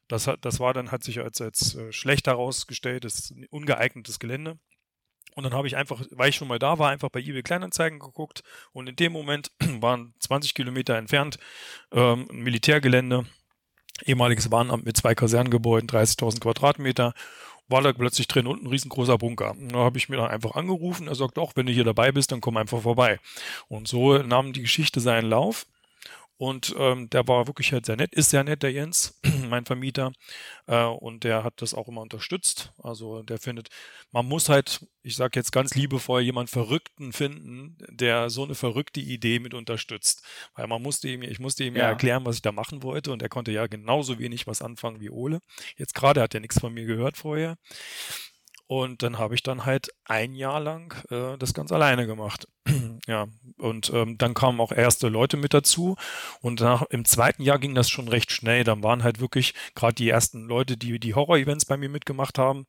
Das, 0.08 0.26
hat, 0.26 0.44
das 0.46 0.60
war 0.60 0.74
dann, 0.74 0.92
hat 0.92 1.04
sich 1.04 1.20
als, 1.20 1.42
als 1.42 1.76
äh, 1.76 1.92
schlecht 1.92 2.26
herausgestellt, 2.26 3.04
das 3.04 3.20
ist 3.20 3.32
ein 3.32 3.46
ungeeignetes 3.52 4.18
Gelände. 4.18 4.58
Und 5.36 5.44
dann 5.44 5.54
habe 5.54 5.68
ich 5.68 5.76
einfach, 5.76 6.02
weil 6.12 6.30
ich 6.30 6.36
schon 6.36 6.48
mal 6.48 6.60
da 6.60 6.78
war, 6.80 6.90
einfach 6.90 7.10
bei 7.10 7.20
eBay 7.20 7.42
Kleinanzeigen 7.42 8.00
geguckt. 8.00 8.44
Und 8.72 8.88
in 8.88 8.96
dem 8.96 9.12
Moment 9.12 9.52
waren 9.82 10.14
20 10.20 10.54
Kilometer 10.54 10.96
entfernt 10.96 11.40
ähm, 11.92 12.28
ein 12.30 12.44
Militärgelände, 12.44 13.26
ehemaliges 14.06 14.52
Warnamt 14.52 14.86
mit 14.86 14.98
zwei 14.98 15.16
Kasernengebäuden, 15.16 15.90
30.000 15.90 16.40
Quadratmeter. 16.40 17.14
War 17.70 17.82
da 17.82 17.94
plötzlich 17.94 18.28
drin 18.28 18.46
und 18.46 18.62
ein 18.62 18.68
riesengroßer 18.68 19.18
Bunker. 19.18 19.52
Und 19.52 19.72
da 19.72 19.80
habe 19.80 19.98
ich 19.98 20.10
mir 20.10 20.18
dann 20.18 20.30
einfach 20.30 20.56
angerufen. 20.56 21.08
Er 21.08 21.16
sagt, 21.16 21.40
auch 21.40 21.54
wenn 21.56 21.66
du 21.66 21.72
hier 21.72 21.86
dabei 21.86 22.12
bist, 22.12 22.32
dann 22.32 22.42
komm 22.42 22.58
einfach 22.58 22.82
vorbei. 22.82 23.20
Und 23.70 23.88
so 23.88 24.18
nahm 24.18 24.54
die 24.54 24.62
Geschichte 24.62 25.00
seinen 25.00 25.30
Lauf. 25.30 25.66
Und 26.38 26.76
ähm, 26.78 27.10
der 27.10 27.28
war 27.28 27.48
wirklich 27.48 27.72
halt 27.72 27.86
sehr 27.86 27.96
nett, 27.96 28.14
ist 28.14 28.32
sehr 28.32 28.44
nett, 28.44 28.64
der 28.64 28.72
Jens, 28.72 29.20
mein 29.50 29.66
Vermieter. 29.66 30.12
Äh, 30.68 30.84
und 30.84 31.24
der 31.24 31.44
hat 31.44 31.62
das 31.62 31.74
auch 31.74 31.88
immer 31.88 32.02
unterstützt. 32.02 32.74
Also 32.82 33.22
der 33.24 33.38
findet, 33.38 33.70
man 34.12 34.26
muss 34.26 34.50
halt, 34.50 34.86
ich 35.04 35.16
sage 35.16 35.40
jetzt 35.40 35.52
ganz 35.52 35.76
liebevoll, 35.76 36.22
jemand 36.22 36.50
Verrückten 36.50 37.14
finden, 37.14 37.78
der 37.90 38.30
so 38.30 38.44
eine 38.44 38.56
verrückte 38.56 39.00
Idee 39.00 39.40
mit 39.40 39.54
unterstützt. 39.54 40.26
Weil 40.56 40.68
man 40.68 40.82
musste 40.82 41.08
ihm, 41.08 41.22
ich 41.22 41.40
musste 41.40 41.64
ihm 41.64 41.76
ja. 41.76 41.84
ja 41.84 41.90
erklären, 41.90 42.26
was 42.26 42.38
ich 42.38 42.42
da 42.42 42.52
machen 42.52 42.84
wollte. 42.84 43.12
Und 43.12 43.22
er 43.22 43.30
konnte 43.30 43.52
ja 43.52 43.68
genauso 43.68 44.20
wenig 44.20 44.48
was 44.48 44.62
anfangen 44.62 45.00
wie 45.00 45.10
Ole. 45.10 45.40
Jetzt 45.78 45.94
gerade 45.94 46.22
hat 46.22 46.34
er 46.34 46.42
nichts 46.42 46.60
von 46.60 46.74
mir 46.74 46.86
gehört 46.86 47.18
vorher. 47.18 47.58
Und 48.68 49.04
dann 49.04 49.20
habe 49.20 49.36
ich 49.36 49.44
dann 49.44 49.66
halt 49.66 49.90
ein 50.06 50.34
Jahr 50.34 50.60
lang 50.60 50.96
äh, 51.12 51.38
das 51.38 51.54
ganz 51.54 51.72
alleine 51.72 52.08
gemacht. 52.08 52.48
ja, 53.08 53.28
und 53.58 53.92
ähm, 53.94 54.18
dann 54.18 54.34
kamen 54.34 54.62
auch 54.62 54.72
erste 54.72 55.10
Leute 55.10 55.38
mit 55.38 55.54
dazu. 55.54 55.96
Und 56.42 56.62
nach, 56.62 56.84
im 56.90 57.06
zweiten 57.06 57.44
Jahr 57.44 57.60
ging 57.60 57.76
das 57.76 57.90
schon 57.90 58.08
recht 58.08 58.32
schnell. 58.32 58.64
Dann 58.64 58.82
waren 58.82 59.04
halt 59.04 59.20
wirklich 59.20 59.54
gerade 59.76 59.96
die 59.96 60.10
ersten 60.10 60.46
Leute, 60.46 60.78
die 60.78 60.98
die 61.00 61.14
Horror-Events 61.14 61.66
bei 61.66 61.78
mir 61.78 61.90
mitgemacht 61.90 62.40
haben, 62.40 62.66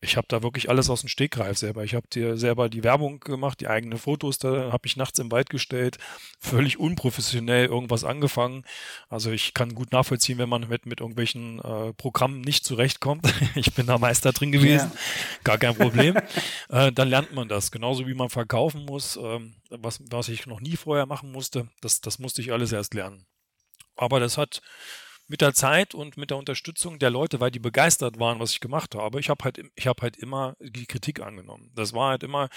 ich 0.00 0.16
habe 0.16 0.26
da 0.28 0.42
wirklich 0.42 0.68
alles 0.68 0.90
aus 0.90 1.00
dem 1.00 1.08
Stegreif 1.08 1.56
selber. 1.56 1.82
Ich 1.82 1.94
habe 1.94 2.06
dir 2.08 2.36
selber 2.36 2.68
die 2.68 2.84
Werbung 2.84 3.18
gemacht, 3.20 3.60
die 3.60 3.68
eigenen 3.68 3.98
Fotos, 3.98 4.38
da 4.38 4.70
habe 4.70 4.86
ich 4.86 4.96
nachts 4.96 5.18
im 5.18 5.32
Wald 5.32 5.48
gestellt, 5.48 5.96
völlig 6.38 6.78
unprofessionell 6.78 7.66
irgendwas 7.66 8.04
angefangen. 8.04 8.64
Also 9.08 9.30
ich 9.30 9.54
kann 9.54 9.74
gut 9.74 9.92
nachvollziehen, 9.92 10.38
wenn 10.38 10.50
man 10.50 10.68
mit, 10.68 10.84
mit 10.84 11.00
irgendwelchen 11.00 11.60
äh, 11.60 11.94
Programmen 11.94 12.42
nicht 12.42 12.64
zurechtkommt. 12.64 13.26
ich 13.54 13.72
bin 13.72 13.86
da 13.86 13.96
Meister 13.96 14.32
drin 14.32 14.52
gewesen, 14.52 14.90
ja. 14.92 15.00
gar 15.44 15.58
kein 15.58 15.74
Problem. 15.74 16.16
äh, 16.68 16.92
dann 16.92 17.08
lernt 17.08 17.34
man 17.34 17.48
das. 17.48 17.70
Genauso 17.70 18.06
wie 18.06 18.14
man 18.14 18.28
verkaufen 18.28 18.84
muss, 18.84 19.16
ähm, 19.16 19.54
was, 19.70 20.00
was 20.10 20.28
ich 20.28 20.46
noch 20.46 20.60
nie 20.60 20.76
vorher 20.76 21.06
machen 21.06 21.32
musste, 21.32 21.68
das, 21.80 22.02
das 22.02 22.18
musste 22.18 22.42
ich 22.42 22.52
alles 22.52 22.70
erst 22.70 22.92
lernen. 22.92 23.26
Aber 23.96 24.20
das 24.20 24.36
hat 24.36 24.60
mit 25.28 25.40
der 25.40 25.54
Zeit 25.54 25.94
und 25.94 26.16
mit 26.16 26.30
der 26.30 26.36
Unterstützung 26.36 26.98
der 26.98 27.10
Leute, 27.10 27.40
weil 27.40 27.50
die 27.50 27.58
begeistert 27.58 28.18
waren, 28.18 28.38
was 28.38 28.52
ich 28.52 28.60
gemacht 28.60 28.94
habe, 28.94 29.18
ich 29.20 29.28
habe 29.28 29.44
halt, 29.44 29.60
ich 29.74 29.86
habe 29.86 30.02
halt 30.02 30.16
immer 30.16 30.56
die 30.60 30.86
Kritik 30.86 31.20
angenommen. 31.20 31.70
Das 31.74 31.92
war 31.92 32.10
halt 32.10 32.22
immer 32.22 32.48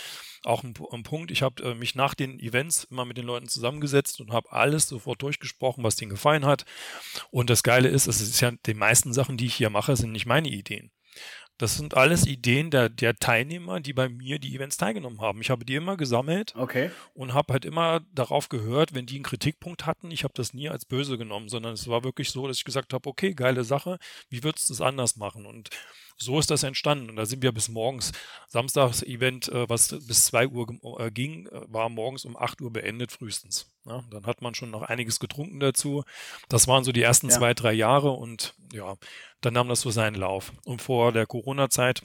auch 0.43 0.63
ein, 0.63 0.73
ein 0.91 1.03
Punkt. 1.03 1.32
Ich 1.32 1.41
habe 1.41 1.63
äh, 1.63 1.73
mich 1.73 1.95
nach 1.95 2.13
den 2.13 2.39
Events 2.39 2.86
immer 2.86 3.05
mit 3.05 3.17
den 3.17 3.25
Leuten 3.25 3.47
zusammengesetzt 3.47 4.21
und 4.21 4.32
habe 4.32 4.51
alles 4.51 4.88
sofort 4.88 5.21
durchgesprochen, 5.21 5.84
was 5.84 5.95
denen 5.95 6.12
gefallen 6.12 6.45
hat. 6.45 6.65
Und 7.32 7.49
das 7.49 7.63
Geile 7.63 7.89
ist, 7.89 8.08
es 8.08 8.21
ist 8.21 8.39
ja 8.41 8.51
die 8.51 8.73
meisten 8.73 9.13
Sachen, 9.13 9.38
die 9.38 9.47
ich 9.47 9.55
hier 9.55 9.69
mache, 9.69 9.95
sind 9.95 10.12
nicht 10.12 10.25
meine 10.25 10.49
Ideen. 10.49 10.91
Das 11.60 11.76
sind 11.76 11.98
alles 11.98 12.26
Ideen 12.26 12.72
der, 12.72 12.88
der 12.88 13.17
Teilnehmer, 13.17 13.82
die 13.82 13.91
bei 13.91 14.08
mir 14.08 14.39
die 14.39 14.56
Events 14.56 14.78
teilgenommen 14.78 15.19
haben. 15.19 15.41
Ich 15.41 15.50
habe 15.50 15.65
die 15.65 15.76
immer 15.76 15.98
gesammelt 15.98 16.56
okay. 16.56 16.89
und 17.13 17.34
habe 17.34 17.52
halt 17.52 17.65
immer 17.65 18.00
darauf 18.15 18.48
gehört, 18.48 18.95
wenn 18.95 19.06
die 19.06 19.15
einen 19.15 19.26
Kritikpunkt 19.26 19.86
hatten. 19.86 20.10
Ich 20.10 20.24
habe 20.24 20.34
das 20.34 20.54
nie 20.54 20.69
als 20.69 20.86
böse 20.86 21.17
genommen, 21.17 21.50
sondern 21.50 21.74
es 21.74 21.89
war 21.89 22.06
wirklich 22.06 22.32
so, 22.32 22.48
dass 22.48 22.58
ich 22.58 22.63
gesagt 22.63 22.93
habe, 22.93 23.10
okay, 23.10 23.34
geile 23.34 23.65
Sache, 23.65 24.00
wie 24.30 24.41
würdest 24.41 24.69
du 24.69 24.74
es 24.74 24.80
anders 24.80 25.17
machen? 25.17 25.45
Und 25.45 25.69
so 26.21 26.38
ist 26.39 26.51
das 26.51 26.63
entstanden. 26.63 27.10
Und 27.10 27.15
da 27.15 27.25
sind 27.25 27.41
wir 27.41 27.51
bis 27.51 27.69
morgens, 27.69 28.12
Samstags-Event, 28.47 29.49
äh, 29.49 29.69
was 29.69 29.89
bis 30.05 30.25
2 30.25 30.47
Uhr 30.47 30.99
äh, 30.99 31.12
ging, 31.12 31.47
äh, 31.47 31.62
war 31.67 31.89
morgens 31.89 32.25
um 32.25 32.38
8 32.38 32.62
Uhr 32.62 32.71
beendet 32.71 33.12
frühestens. 33.12 33.71
Ja, 33.86 34.03
dann 34.12 34.25
hat 34.25 34.41
man 34.41 34.53
schon 34.53 34.69
noch 34.69 34.84
einiges 34.84 35.19
getrunken 35.19 35.60
dazu. 35.60 36.03
Das 36.49 36.67
waren 36.67 36.84
so 36.84 36.91
die 36.91 37.01
ersten 37.01 37.29
ja. 37.29 37.36
zwei, 37.36 37.53
drei 37.53 37.73
Jahre 37.73 38.12
und 38.12 38.53
ja, 38.73 38.95
dann 39.41 39.53
nahm 39.53 39.69
das 39.69 39.82
so 39.82 39.89
seinen 39.89 40.15
Lauf. 40.15 40.53
Und 40.65 40.82
vor 40.82 41.12
der 41.12 41.25
Corona-Zeit 41.25 42.03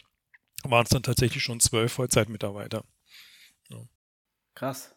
waren 0.63 0.85
es 0.85 0.91
dann 0.91 1.03
tatsächlich 1.03 1.43
schon 1.43 1.61
zwölf 1.61 1.93
Vollzeitmitarbeiter. 1.93 2.85
Ja. 3.69 3.79
Krass. 4.55 4.94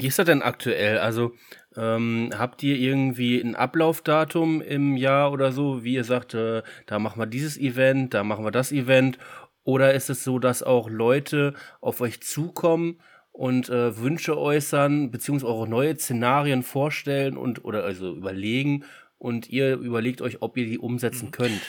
Wie 0.00 0.06
ist 0.06 0.18
das 0.18 0.26
denn 0.26 0.42
aktuell? 0.42 0.98
Also 0.98 1.32
ähm, 1.76 2.30
habt 2.36 2.62
ihr 2.62 2.76
irgendwie 2.76 3.40
ein 3.40 3.54
Ablaufdatum 3.54 4.60
im 4.62 4.96
Jahr 4.96 5.30
oder 5.30 5.52
so, 5.52 5.84
wie 5.84 5.94
ihr 5.94 6.04
sagt, 6.04 6.34
äh, 6.34 6.62
da 6.86 6.98
machen 6.98 7.20
wir 7.20 7.26
dieses 7.26 7.58
Event, 7.58 8.14
da 8.14 8.24
machen 8.24 8.44
wir 8.44 8.50
das 8.50 8.72
Event? 8.72 9.18
Oder 9.62 9.94
ist 9.94 10.10
es 10.10 10.24
so, 10.24 10.38
dass 10.38 10.62
auch 10.62 10.88
Leute 10.88 11.54
auf 11.80 12.00
euch 12.00 12.22
zukommen 12.22 13.00
und 13.32 13.68
äh, 13.68 13.96
Wünsche 13.98 14.38
äußern, 14.38 15.10
beziehungsweise 15.10 15.52
auch 15.52 15.66
neue 15.66 15.96
Szenarien 15.96 16.62
vorstellen 16.62 17.36
und 17.36 17.64
oder 17.64 17.84
also 17.84 18.14
überlegen 18.14 18.84
und 19.18 19.50
ihr 19.50 19.76
überlegt 19.76 20.22
euch, 20.22 20.40
ob 20.40 20.56
ihr 20.56 20.66
die 20.66 20.78
umsetzen 20.78 21.26
mhm. 21.26 21.32
könnt? 21.32 21.60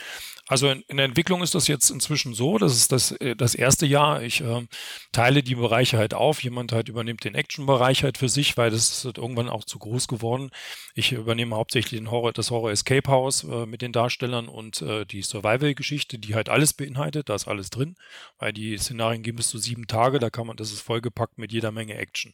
Also 0.51 0.67
in, 0.67 0.83
in, 0.89 0.97
der 0.97 1.05
Entwicklung 1.05 1.41
ist 1.43 1.55
das 1.55 1.69
jetzt 1.69 1.89
inzwischen 1.91 2.33
so, 2.33 2.57
das 2.57 2.75
ist 2.75 2.91
das, 2.91 3.13
äh, 3.13 3.37
das 3.37 3.55
erste 3.55 3.85
Jahr. 3.85 4.21
Ich 4.21 4.41
äh, 4.41 4.67
teile 5.13 5.43
die 5.43 5.55
Bereiche 5.55 5.97
halt 5.97 6.13
auf. 6.13 6.43
Jemand 6.43 6.73
halt 6.73 6.89
übernimmt 6.89 7.23
den 7.23 7.35
Action-Bereich 7.35 8.03
halt 8.03 8.17
für 8.17 8.27
sich, 8.27 8.57
weil 8.57 8.69
das 8.69 8.89
ist 8.89 9.05
halt 9.05 9.17
irgendwann 9.17 9.47
auch 9.47 9.63
zu 9.63 9.79
groß 9.79 10.09
geworden. 10.09 10.51
Ich 10.93 11.13
übernehme 11.13 11.55
hauptsächlich 11.55 12.01
den 12.01 12.11
Horror, 12.11 12.33
das 12.33 12.51
Horror 12.51 12.69
Escape 12.69 13.09
House 13.09 13.45
äh, 13.45 13.65
mit 13.65 13.81
den 13.81 13.93
Darstellern 13.93 14.49
und 14.49 14.81
äh, 14.81 15.05
die 15.05 15.21
Survival-Geschichte, 15.21 16.19
die 16.19 16.35
halt 16.35 16.49
alles 16.49 16.73
beinhaltet. 16.73 17.29
Da 17.29 17.35
ist 17.35 17.47
alles 17.47 17.69
drin, 17.69 17.95
weil 18.37 18.51
die 18.51 18.77
Szenarien 18.77 19.23
gehen 19.23 19.37
bis 19.37 19.47
zu 19.47 19.57
sieben 19.57 19.87
Tage. 19.87 20.19
Da 20.19 20.29
kann 20.29 20.47
man, 20.47 20.57
das 20.57 20.73
ist 20.73 20.81
vollgepackt 20.81 21.37
mit 21.37 21.53
jeder 21.53 21.71
Menge 21.71 21.95
Action. 21.95 22.33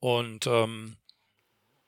Und 0.00 0.46
ähm, 0.46 0.98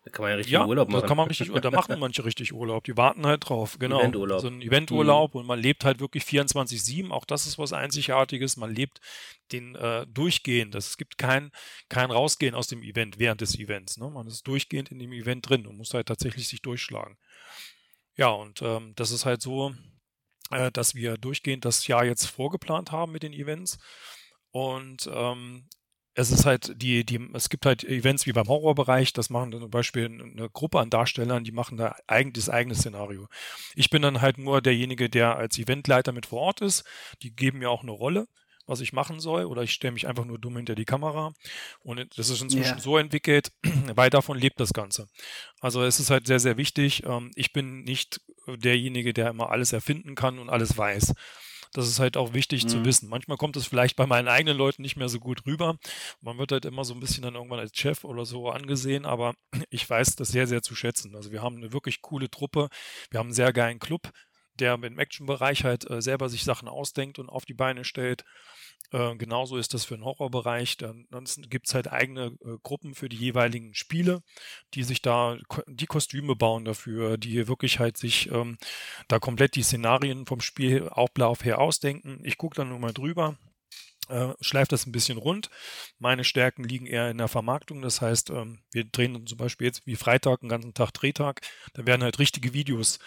da 0.09 0.17
kann 0.17 0.23
man 0.23 0.31
ja 0.31 0.37
richtig 0.37 0.53
ja, 0.53 0.67
Urlaub 0.67 0.89
machen. 0.89 1.01
Da 1.03 1.07
kann 1.07 1.17
man 1.17 1.29
richtig, 1.29 1.53
da 1.53 1.71
machen 1.71 1.99
manche 2.01 2.25
richtig 2.25 2.53
Urlaub. 2.53 2.85
Die 2.85 2.97
warten 2.97 3.27
halt 3.27 3.49
drauf, 3.49 3.79
genau. 3.79 4.01
Eventurlaub. 4.01 4.41
So 4.41 4.49
ein 4.49 4.63
Eventurlaub 4.63 5.35
mhm. 5.35 5.41
und 5.41 5.47
man 5.47 5.59
lebt 5.59 5.85
halt 5.85 6.01
wirklich 6.01 6.25
24-7. 6.25 7.11
Auch 7.11 7.25
das 7.25 7.47
ist 7.47 7.59
was 7.59 7.73
Einzigartiges. 7.73 8.57
Man 8.57 8.75
lebt 8.75 9.01
den 9.53 9.75
äh, 9.75 10.07
durchgehend. 10.07 10.75
Es 10.75 10.97
gibt 10.97 11.19
kein, 11.19 11.51
kein 11.89 12.11
Rausgehen 12.11 12.55
aus 12.55 12.69
dem 12.69 12.83
Event 12.83 13.19
während 13.19 13.41
des 13.41 13.59
Events. 13.59 13.99
Ne? 13.99 14.09
Man 14.09 14.27
ist 14.27 14.47
durchgehend 14.47 14.91
in 14.91 14.99
dem 14.99 15.13
Event 15.13 15.49
drin 15.49 15.67
und 15.67 15.77
muss 15.77 15.93
halt 15.93 16.09
tatsächlich 16.09 16.49
sich 16.49 16.63
durchschlagen. 16.63 17.19
Ja, 18.17 18.29
und 18.29 18.63
ähm, 18.63 18.95
das 18.97 19.11
ist 19.11 19.27
halt 19.27 19.43
so, 19.43 19.75
äh, 20.51 20.73
dass 20.73 20.95
wir 20.95 21.19
durchgehend 21.19 21.65
das 21.65 21.87
Jahr 21.87 22.05
jetzt 22.05 22.27
vorgeplant 22.27 22.93
haben 22.93 23.13
mit 23.13 23.23
den 23.23 23.33
Events. 23.33 23.79
Und 24.51 25.09
ähm, 25.13 25.69
es 26.19 26.33
ist 26.33 26.47
halt 26.47 26.73
die, 26.83 27.07
die, 27.07 27.21
es 27.33 27.49
gibt 27.49 27.65
halt 27.65 27.85
Events 27.85 28.27
wie 28.27 28.33
beim 28.33 28.49
Horrorbereich, 28.49 29.13
das 29.13 29.31
machen 29.31 29.53
dann 29.53 29.61
zum 29.61 29.71
Beispiel 29.71 30.07
eine 30.07 30.51
Gruppe 30.51 30.81
an 30.81 30.91
Darstellern, 30.91 31.45
die 31.45 31.53
machen 31.53 31.79
da 31.79 31.95
eigen, 32.09 32.33
das 32.33 32.51
eigene 32.51 32.75
Szenario. 32.75 33.29
Ich 33.77 33.89
bin 33.89 34.03
dann 34.03 34.21
halt 34.21 34.37
nur 34.37 34.61
derjenige, 34.61 35.09
der 35.09 35.37
als 35.37 35.57
Eventleiter 35.59 36.11
mit 36.11 36.27
vor 36.27 36.41
Ort 36.41 36.61
ist. 36.61 36.83
Die 37.23 37.31
geben 37.31 37.61
mir 37.61 37.71
auch 37.71 37.83
eine 37.83 37.93
Rolle, 37.93 38.27
was 38.67 38.81
ich 38.81 38.93
machen 38.93 39.21
soll, 39.21 39.45
oder 39.45 39.63
ich 39.63 39.73
stelle 39.73 39.93
mich 39.93 40.09
einfach 40.09 40.25
nur 40.25 40.41
dumm 40.41 40.57
hinter 40.57 40.75
die 40.75 40.85
Kamera. 40.85 41.35
Und 41.85 42.05
das 42.19 42.31
ist 42.31 42.43
inzwischen 42.43 42.73
yeah. 42.73 42.81
so 42.81 42.99
entwickelt, 42.99 43.53
weil 43.95 44.11
davon 44.11 44.37
lebt 44.37 44.59
das 44.59 44.73
Ganze. 44.73 45.07
Also 45.61 45.85
es 45.85 46.01
ist 46.01 46.11
halt 46.11 46.27
sehr, 46.27 46.41
sehr 46.41 46.57
wichtig. 46.57 47.05
Ähm, 47.07 47.31
ich 47.37 47.53
bin 47.53 47.85
nicht 47.85 48.21
derjenige, 48.49 49.15
der 49.15 49.31
immer 49.31 49.51
alles 49.51 49.73
erfinden 49.73 50.17
kann 50.17 50.41
und 50.41 50.51
alles 50.51 50.77
weiß. 50.77 51.15
Das 51.73 51.89
ist 51.89 51.99
halt 51.99 52.17
auch 52.17 52.35
wichtig 52.35 52.65
mhm. 52.65 52.69
zu 52.69 52.85
wissen. 52.85 53.09
Manchmal 53.09 53.37
kommt 53.37 53.57
es 53.57 53.67
vielleicht 53.67 53.97
bei 53.97 54.07
meinen 54.07 54.29
eigenen 54.29 54.57
Leuten 54.57 54.83
nicht 54.83 54.97
mehr 54.97 55.09
so 55.09 55.19
gut 55.19 55.47
rüber. 55.47 55.77
Man 56.21 56.39
wird 56.39 56.53
halt 56.53 56.65
immer 56.65 56.85
so 56.85 56.95
ein 56.95 57.01
bisschen 57.01 57.23
dann 57.23 57.35
irgendwann 57.35 57.61
als 57.61 57.77
Chef 57.77 58.05
oder 58.05 58.25
so 58.25 58.51
angesehen, 58.51 59.05
aber 59.05 59.35
ich 59.71 59.89
weiß 59.89 60.17
das 60.17 60.29
sehr, 60.29 60.47
sehr 60.47 60.63
zu 60.63 60.75
schätzen. 60.75 61.15
Also 61.15 61.33
wir 61.33 61.43
haben 61.43 61.57
eine 61.57 61.73
wirklich 61.73 62.03
coole 62.03 62.31
Truppe. 62.31 62.69
Wir 63.11 63.21
haben 63.21 63.29
einen 63.29 63.35
sehr 63.35 63.53
geilen 63.53 63.79
Club, 63.79 64.11
der 64.61 64.75
im 64.75 64.99
Action-Bereich 64.99 65.65
halt 65.65 65.89
äh, 65.91 66.03
selber 66.03 66.29
sich 66.29 66.45
Sachen 66.45 66.69
ausdenkt 66.69 67.19
und 67.19 67.29
auf 67.29 67.45
die 67.45 67.55
Beine 67.55 67.85
stellt. 67.85 68.25
Äh, 68.91 69.17
genauso 69.17 69.57
ist 69.59 69.75
das 69.75 69.85
für 69.85 69.97
den 69.97 70.05
Horrorbereich. 70.05 70.77
Dann, 70.79 71.07
dann 71.11 71.25
gibt 71.49 71.69
es 71.69 71.75
halt 71.75 71.93
eigene 71.93 72.37
äh, 72.45 72.57
Gruppen 72.63 72.95
für 72.95 73.09
die 73.09 73.17
jeweiligen 73.17 73.75
Spiele, 73.75 74.23
die 74.75 74.83
sich 74.83 75.03
da 75.03 75.37
die 75.67 75.87
Kostüme 75.87 76.37
bauen 76.37 76.65
dafür, 76.65 77.19
die 77.19 77.49
wirklich 77.49 77.79
halt 77.79 77.99
sich 77.99 78.31
ähm, 78.31 78.57
da 79.09 79.19
komplett 79.19 79.57
die 79.57 79.63
Szenarien 79.63 80.27
vom 80.27 80.41
Spielauflauf 80.41 81.45
her 81.45 81.59
ausdenken. 81.61 82.21
Ich 82.25 82.39
gucke 82.39 82.57
dann 82.57 82.71
nur 82.71 82.79
mal 82.79 82.95
drüber, 82.95 83.37
äh, 84.09 84.33
schleift 84.41 84.73
das 84.73 84.87
ein 84.87 84.93
bisschen 84.93 85.19
rund. 85.19 85.51
Meine 85.99 86.25
Stärken 86.25 86.65
liegen 86.65 86.87
eher 86.87 87.11
in 87.11 87.19
der 87.19 87.29
Vermarktung. 87.29 87.83
Das 87.83 88.01
heißt, 88.01 88.31
ähm, 88.31 88.61
wir 88.73 88.85
drehen 88.85 89.27
zum 89.27 89.39
Beispiel 89.39 89.67
jetzt 89.67 89.87
wie 89.87 89.97
Freitag 89.97 90.43
einen 90.43 90.49
ganzen 90.49 90.75
Tag 90.75 90.93
Drehtag. 90.93 91.43
Da 91.75 91.87
werden 91.87 92.03
halt 92.03 92.19
richtige 92.19 92.55
Videos, 92.55 92.99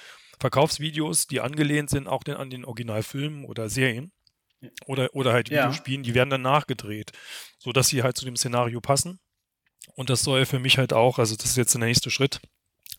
Verkaufsvideos, 0.41 1.27
die 1.27 1.39
angelehnt 1.39 1.89
sind 1.89 2.07
auch 2.07 2.23
den, 2.23 2.35
an 2.35 2.49
den 2.49 2.65
Originalfilmen 2.65 3.45
oder 3.45 3.69
Serien. 3.69 4.11
Oder, 4.85 5.09
oder 5.15 5.33
halt 5.33 5.49
Videospielen, 5.49 6.03
ja. 6.03 6.09
die 6.09 6.13
werden 6.13 6.29
dann 6.29 6.43
nachgedreht, 6.43 7.13
sodass 7.57 7.87
sie 7.87 8.03
halt 8.03 8.15
zu 8.15 8.25
dem 8.25 8.35
Szenario 8.35 8.79
passen. 8.79 9.19
Und 9.95 10.11
das 10.11 10.21
soll 10.21 10.45
für 10.45 10.59
mich 10.59 10.77
halt 10.77 10.93
auch, 10.93 11.17
also 11.17 11.35
das 11.35 11.45
ist 11.45 11.57
jetzt 11.57 11.73
der 11.73 11.81
nächste 11.81 12.11
Schritt, 12.11 12.41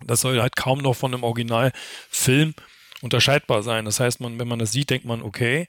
das 0.05 0.21
soll 0.21 0.41
halt 0.41 0.57
kaum 0.57 0.79
noch 0.79 0.95
von 0.95 1.15
einem 1.15 1.23
Originalfilm 1.23 2.55
unterscheidbar 3.01 3.63
sein. 3.63 3.85
Das 3.85 4.01
heißt, 4.01 4.21
man, 4.21 4.41
wenn 4.41 4.49
man 4.49 4.59
das 4.59 4.73
sieht, 4.73 4.91
denkt 4.91 5.07
man, 5.07 5.23
okay, 5.23 5.69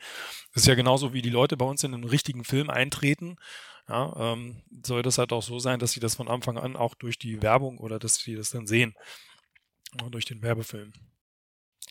das 0.53 0.63
ist 0.63 0.67
ja 0.67 0.73
genauso 0.73 1.13
wie 1.13 1.21
die 1.21 1.29
Leute 1.29 1.57
bei 1.57 1.65
uns 1.65 1.83
in 1.83 1.93
einen 1.93 2.05
richtigen 2.05 2.43
Film 2.43 2.71
eintreten. 2.71 3.35
Ja, 3.87 4.33
ähm, 4.33 4.63
soll 4.83 5.03
das 5.03 5.19
halt 5.19 5.31
auch 5.31 5.43
so 5.43 5.59
sein, 5.59 5.77
dass 5.77 5.91
sie 5.91 5.99
das 5.99 6.15
von 6.15 6.27
Anfang 6.27 6.57
an 6.57 6.75
auch 6.75 6.95
durch 6.95 7.19
die 7.19 7.43
Werbung 7.43 7.77
oder 7.77 7.99
dass 7.99 8.15
sie 8.15 8.35
das 8.35 8.49
dann 8.49 8.65
sehen, 8.65 8.95
durch 10.09 10.25
den 10.25 10.41
Werbefilm 10.41 10.93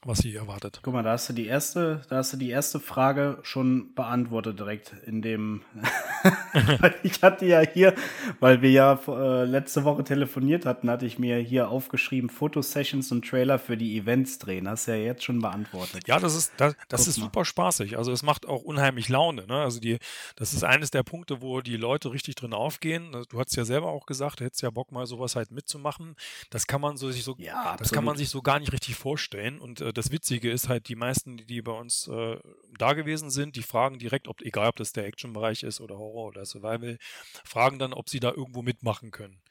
was 0.04 0.18
sie 0.18 0.34
erwartet. 0.34 0.80
Guck 0.82 0.94
mal, 0.94 1.02
da 1.02 1.12
hast 1.12 1.28
du 1.28 1.32
die 1.32 1.46
erste, 1.46 2.02
da 2.08 2.16
hast 2.16 2.32
du 2.32 2.36
die 2.36 2.50
erste 2.50 2.80
Frage 2.80 3.38
schon 3.42 3.94
beantwortet 3.94 4.58
direkt 4.58 4.94
in 5.06 5.22
dem. 5.22 5.62
ich 7.02 7.22
hatte 7.22 7.46
ja 7.46 7.60
hier, 7.60 7.94
weil 8.40 8.62
wir 8.62 8.70
ja 8.70 9.00
äh, 9.08 9.44
letzte 9.44 9.84
Woche 9.84 10.04
telefoniert 10.04 10.66
hatten, 10.66 10.90
hatte 10.90 11.06
ich 11.06 11.18
mir 11.18 11.38
hier 11.38 11.68
aufgeschrieben 11.68 12.30
Fotosessions 12.30 13.10
und 13.12 13.26
Trailer 13.26 13.58
für 13.58 13.76
die 13.76 13.96
Events 13.98 14.38
drehen. 14.38 14.68
Hast 14.68 14.88
du 14.88 14.92
ja 14.92 14.98
jetzt 14.98 15.24
schon 15.24 15.40
beantwortet. 15.40 16.06
Ja, 16.06 16.18
das 16.18 16.34
ist 16.34 16.52
das, 16.56 16.74
das 16.88 17.06
ist 17.06 17.16
super 17.16 17.44
spaßig. 17.44 17.96
Also 17.96 18.12
es 18.12 18.22
macht 18.22 18.46
auch 18.46 18.62
unheimlich 18.62 19.08
Laune. 19.08 19.46
Ne? 19.46 19.54
Also 19.54 19.80
die, 19.80 19.98
das 20.36 20.52
ist 20.52 20.64
eines 20.64 20.90
der 20.90 21.02
Punkte, 21.02 21.42
wo 21.42 21.60
die 21.60 21.76
Leute 21.76 22.12
richtig 22.12 22.34
drin 22.34 22.52
aufgehen. 22.52 23.12
Du 23.28 23.38
hast 23.38 23.56
ja 23.56 23.64
selber 23.64 23.88
auch 23.88 24.06
gesagt, 24.06 24.40
du 24.40 24.44
hättest 24.44 24.62
ja 24.62 24.70
Bock 24.70 24.92
mal 24.92 25.06
sowas 25.06 25.36
halt 25.36 25.50
mitzumachen. 25.50 26.16
Das 26.50 26.66
kann 26.66 26.80
man 26.80 26.96
so 26.96 27.10
sich 27.10 27.24
so, 27.24 27.34
ja, 27.38 27.76
das 27.76 27.92
kann 27.92 28.04
man 28.04 28.16
sich 28.16 28.28
so 28.28 28.42
gar 28.42 28.58
nicht 28.58 28.72
richtig 28.72 28.96
vorstellen 28.96 29.58
und 29.58 29.80
äh, 29.82 29.92
das 29.92 30.10
Witzige 30.10 30.50
ist 30.50 30.68
halt, 30.68 30.88
die 30.88 30.96
meisten, 30.96 31.36
die 31.36 31.62
bei 31.62 31.72
uns 31.72 32.08
äh, 32.08 32.36
da 32.78 32.92
gewesen 32.94 33.30
sind, 33.30 33.56
die 33.56 33.62
fragen 33.62 33.98
direkt, 33.98 34.28
ob, 34.28 34.40
egal 34.42 34.68
ob 34.68 34.76
das 34.76 34.92
der 34.92 35.06
Action-Bereich 35.06 35.62
ist 35.62 35.80
oder 35.80 35.98
Horror 35.98 36.28
oder 36.28 36.44
Survival, 36.44 36.98
fragen 37.44 37.78
dann, 37.78 37.92
ob 37.92 38.08
sie 38.08 38.20
da 38.20 38.30
irgendwo 38.30 38.62
mitmachen 38.62 39.10
können. 39.10 39.42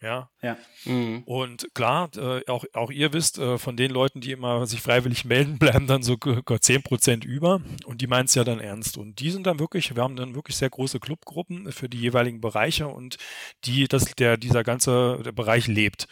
Ja. 0.00 0.30
Ja. 0.42 0.56
Mhm. 0.84 1.22
Und 1.24 1.74
klar, 1.74 2.08
äh, 2.16 2.42
auch, 2.48 2.64
auch 2.72 2.90
ihr 2.90 3.12
wisst, 3.12 3.38
äh, 3.38 3.58
von 3.58 3.76
den 3.76 3.90
Leuten, 3.90 4.20
die 4.20 4.30
immer 4.30 4.64
sich 4.66 4.80
freiwillig 4.80 5.24
melden, 5.24 5.58
bleiben 5.58 5.86
dann 5.86 6.02
so 6.02 6.14
10% 6.14 7.24
über 7.24 7.60
und 7.84 8.00
die 8.00 8.06
meinen 8.06 8.26
es 8.26 8.34
ja 8.34 8.44
dann 8.44 8.60
ernst. 8.60 8.96
Und 8.96 9.18
die 9.18 9.30
sind 9.30 9.46
dann 9.46 9.58
wirklich, 9.58 9.94
wir 9.96 10.02
haben 10.02 10.16
dann 10.16 10.34
wirklich 10.34 10.56
sehr 10.56 10.70
große 10.70 11.00
Clubgruppen 11.00 11.72
für 11.72 11.88
die 11.88 11.98
jeweiligen 11.98 12.40
Bereiche 12.40 12.86
und 12.86 13.16
die, 13.64 13.88
dass 13.88 14.04
der, 14.14 14.36
dieser 14.36 14.62
ganze 14.62 15.20
der 15.24 15.32
Bereich 15.32 15.66
lebt. 15.66 16.06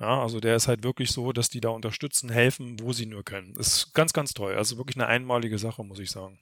Ja, 0.00 0.22
also 0.22 0.38
der 0.38 0.54
ist 0.54 0.68
halt 0.68 0.84
wirklich 0.84 1.10
so, 1.10 1.32
dass 1.32 1.48
die 1.48 1.60
da 1.60 1.70
unterstützen, 1.70 2.30
helfen, 2.30 2.78
wo 2.80 2.92
sie 2.92 3.06
nur 3.06 3.24
können. 3.24 3.56
Ist 3.56 3.92
ganz, 3.94 4.12
ganz 4.12 4.32
toll. 4.32 4.54
Also 4.54 4.76
wirklich 4.78 4.96
eine 4.96 5.06
einmalige 5.06 5.58
Sache, 5.58 5.82
muss 5.82 5.98
ich 5.98 6.10
sagen. 6.10 6.40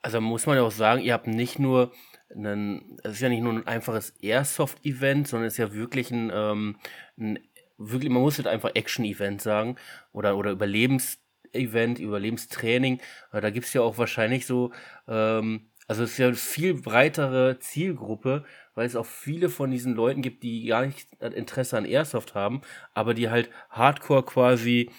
Also 0.00 0.20
muss 0.20 0.46
man 0.46 0.56
ja 0.56 0.62
auch 0.62 0.72
sagen, 0.72 1.02
ihr 1.02 1.12
habt 1.12 1.26
nicht 1.26 1.58
nur 1.58 1.92
einen, 2.34 2.98
es 3.02 3.14
ist 3.14 3.20
ja 3.20 3.28
nicht 3.28 3.42
nur 3.42 3.52
ein 3.52 3.66
einfaches 3.66 4.10
Airsoft-Event, 4.20 5.28
sondern 5.28 5.46
es 5.46 5.54
ist 5.54 5.58
ja 5.58 5.72
wirklich 5.72 6.10
ein, 6.10 6.30
ähm, 6.32 6.76
ein 7.16 7.38
wirklich, 7.78 8.10
man 8.10 8.22
muss 8.22 8.36
jetzt 8.36 8.46
einfach 8.46 8.70
Action-Event 8.74 9.42
sagen 9.42 9.76
oder, 10.12 10.36
oder 10.36 10.50
Überlebens-Event, 10.52 11.98
Überlebenstraining. 11.98 13.00
Da 13.32 13.50
gibt 13.50 13.66
es 13.66 13.72
ja 13.72 13.82
auch 13.82 13.98
wahrscheinlich 13.98 14.46
so, 14.46 14.72
ähm, 15.08 15.70
also 15.88 16.04
es 16.04 16.12
ist 16.12 16.18
ja 16.18 16.28
eine 16.28 16.36
viel 16.36 16.74
breitere 16.74 17.58
Zielgruppe, 17.58 18.44
weil 18.74 18.86
es 18.86 18.96
auch 18.96 19.06
viele 19.06 19.48
von 19.48 19.70
diesen 19.70 19.94
Leuten 19.94 20.22
gibt, 20.22 20.42
die 20.42 20.66
gar 20.66 20.86
nicht 20.86 21.08
Interesse 21.20 21.76
an 21.76 21.84
Airsoft 21.84 22.34
haben, 22.34 22.62
aber 22.94 23.14
die 23.14 23.30
halt 23.30 23.50
Hardcore 23.70 24.24
quasi 24.24 24.90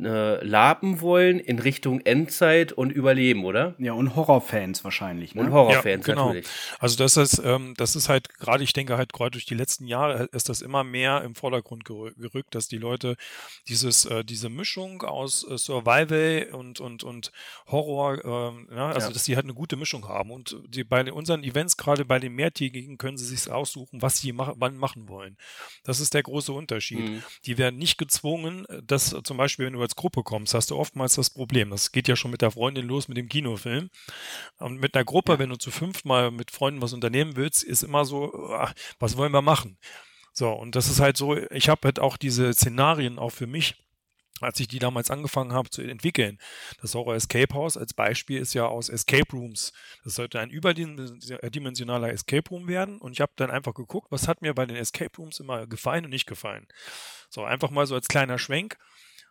äh, 0.00 0.42
laben 0.42 1.02
wollen 1.02 1.38
in 1.38 1.58
Richtung 1.58 2.00
Endzeit 2.00 2.72
und 2.72 2.90
Überleben, 2.90 3.44
oder? 3.44 3.74
Ja, 3.78 3.92
und 3.92 4.16
Horrorfans 4.16 4.84
wahrscheinlich. 4.84 5.34
Ne? 5.34 5.42
Und 5.42 5.52
Horrorfans 5.52 6.06
ja, 6.06 6.14
genau. 6.14 6.28
natürlich. 6.28 6.48
Also 6.78 6.96
das 6.96 7.18
ist, 7.18 7.42
ähm, 7.44 7.74
das 7.76 7.94
ist 7.94 8.08
halt 8.08 8.30
gerade, 8.38 8.64
ich 8.64 8.72
denke 8.72 8.96
halt 8.96 9.12
gerade 9.12 9.32
durch 9.32 9.44
die 9.44 9.54
letzten 9.54 9.86
Jahre 9.86 10.30
ist 10.32 10.48
das 10.48 10.62
immer 10.62 10.82
mehr 10.82 11.22
im 11.22 11.34
Vordergrund 11.34 11.84
gerückt, 11.84 12.54
dass 12.54 12.68
die 12.68 12.78
Leute 12.78 13.16
dieses, 13.68 14.06
äh, 14.06 14.24
diese 14.24 14.48
Mischung 14.48 15.02
aus 15.02 15.46
äh, 15.46 15.58
Survival 15.58 16.48
und, 16.52 16.80
und, 16.80 17.04
und 17.04 17.30
Horror, 17.66 18.24
ähm, 18.24 18.68
ja, 18.74 18.88
also 18.88 19.08
ja. 19.08 19.12
dass 19.12 19.24
die 19.24 19.36
halt 19.36 19.44
eine 19.44 19.54
gute 19.54 19.76
Mischung 19.76 20.08
haben. 20.08 20.30
Und 20.30 20.56
die, 20.68 20.84
bei 20.84 21.12
unseren 21.12 21.44
Events, 21.44 21.76
gerade 21.76 22.06
bei 22.06 22.18
den 22.18 22.32
mehrtägigen, 22.32 22.96
können 22.96 23.18
sie 23.18 23.26
sich 23.26 23.52
aussuchen, 23.52 24.00
was 24.00 24.18
sie 24.18 24.32
mach, 24.32 24.54
wann 24.56 24.78
machen 24.78 25.08
wollen. 25.08 25.36
Das 25.84 26.00
ist 26.00 26.14
der 26.14 26.22
große 26.22 26.52
Unterschied. 26.52 27.10
Mhm. 27.10 27.22
Die 27.44 27.58
werden 27.58 27.78
nicht 27.78 27.98
gezwungen, 27.98 28.66
dass 28.82 29.14
zum 29.22 29.36
Beispiel, 29.36 29.66
wenn 29.66 29.74
du 29.74 29.81
als 29.82 29.96
Gruppe 29.96 30.22
kommst, 30.22 30.54
hast 30.54 30.70
du 30.70 30.76
oftmals 30.76 31.14
das 31.14 31.30
Problem. 31.30 31.70
Das 31.70 31.92
geht 31.92 32.08
ja 32.08 32.16
schon 32.16 32.30
mit 32.30 32.42
der 32.42 32.50
Freundin 32.50 32.86
los 32.86 33.08
mit 33.08 33.16
dem 33.16 33.28
Kinofilm. 33.28 33.90
Und 34.58 34.80
mit 34.80 34.94
einer 34.94 35.04
Gruppe, 35.04 35.38
wenn 35.38 35.50
du 35.50 35.56
zu 35.56 35.70
fünf 35.70 36.04
mal 36.04 36.30
mit 36.30 36.50
Freunden 36.50 36.82
was 36.82 36.92
unternehmen 36.92 37.36
willst, 37.36 37.62
ist 37.62 37.82
immer 37.82 38.04
so, 38.04 38.32
ach, 38.52 38.74
was 38.98 39.16
wollen 39.16 39.32
wir 39.32 39.42
machen? 39.42 39.78
So, 40.32 40.50
und 40.50 40.76
das 40.76 40.88
ist 40.88 41.00
halt 41.00 41.16
so, 41.16 41.36
ich 41.36 41.68
habe 41.68 41.82
halt 41.84 42.00
auch 42.00 42.16
diese 42.16 42.52
Szenarien 42.54 43.18
auch 43.18 43.30
für 43.30 43.46
mich 43.46 43.76
als 44.42 44.60
ich 44.60 44.68
die 44.68 44.78
damals 44.78 45.10
angefangen 45.10 45.52
habe 45.52 45.70
zu 45.70 45.82
entwickeln. 45.82 46.38
Das 46.80 46.94
Horror 46.94 47.14
Escape 47.14 47.54
House 47.54 47.76
als 47.76 47.94
Beispiel 47.94 48.40
ist 48.40 48.54
ja 48.54 48.66
aus 48.66 48.88
Escape 48.88 49.30
Rooms. 49.32 49.72
Das 50.04 50.14
sollte 50.14 50.40
ein 50.40 50.50
überdimensionaler 50.50 52.10
Escape 52.10 52.48
Room 52.50 52.68
werden. 52.68 52.98
Und 52.98 53.12
ich 53.12 53.20
habe 53.20 53.32
dann 53.36 53.50
einfach 53.50 53.74
geguckt, 53.74 54.10
was 54.10 54.28
hat 54.28 54.42
mir 54.42 54.54
bei 54.54 54.66
den 54.66 54.76
Escape 54.76 55.16
Rooms 55.16 55.40
immer 55.40 55.66
gefallen 55.66 56.04
und 56.04 56.10
nicht 56.10 56.26
gefallen. 56.26 56.66
So, 57.30 57.44
einfach 57.44 57.70
mal 57.70 57.86
so 57.86 57.94
als 57.94 58.08
kleiner 58.08 58.38
Schwenk. 58.38 58.78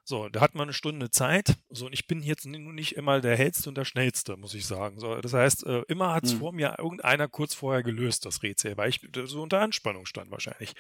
So, 0.04 0.30
da 0.30 0.42
hat 0.42 0.56
man 0.56 0.64
eine 0.64 0.74
Stunde 0.74 1.12
Zeit. 1.12 1.58
So, 1.70 1.86
und 1.86 1.94
ich 1.94 2.08
bin 2.08 2.24
jetzt 2.24 2.46
nicht 2.46 2.96
immer 2.96 3.22
der 3.22 3.38
hellste 3.38 3.70
und 3.70 3.78
der 3.78 3.86
schnellste, 3.86 4.36
muss 4.36 4.54
ich 4.54 4.66
sagen. 4.66 5.00
So, 5.00 5.16
das 5.22 5.34
heißt, 5.34 5.66
äh, 5.66 5.84
immer 5.88 6.14
hat 6.14 6.24
es 6.24 6.32
hm. 6.34 6.40
vor 6.40 6.54
mir 6.54 6.76
irgendeiner 6.80 7.28
kurz 7.28 7.54
vorher 7.54 7.84
gelöst, 7.84 8.26
das 8.26 8.42
Rätsel, 8.42 8.78
weil 8.78 8.90
ich 8.90 9.02
so 9.26 9.42
unter 9.42 9.62
Anspannung 9.62 10.06
stand 10.06 10.32
wahrscheinlich. 10.32 10.74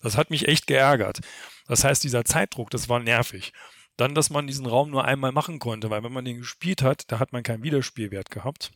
Das 0.00 0.16
hat 0.16 0.30
mich 0.30 0.48
echt 0.48 0.66
geärgert. 0.66 1.20
Das 1.66 1.84
heißt, 1.84 2.02
dieser 2.02 2.24
Zeitdruck, 2.24 2.70
das 2.70 2.88
war 2.88 2.98
nervig. 2.98 3.52
Dann, 3.96 4.14
dass 4.14 4.30
man 4.30 4.46
diesen 4.46 4.66
Raum 4.66 4.90
nur 4.90 5.04
einmal 5.04 5.32
machen 5.32 5.58
konnte, 5.58 5.90
weil 5.90 6.02
wenn 6.02 6.12
man 6.12 6.24
den 6.24 6.38
gespielt 6.38 6.82
hat, 6.82 7.12
da 7.12 7.18
hat 7.18 7.32
man 7.32 7.42
keinen 7.42 7.62
Wiederspielwert 7.62 8.30
gehabt. 8.30 8.72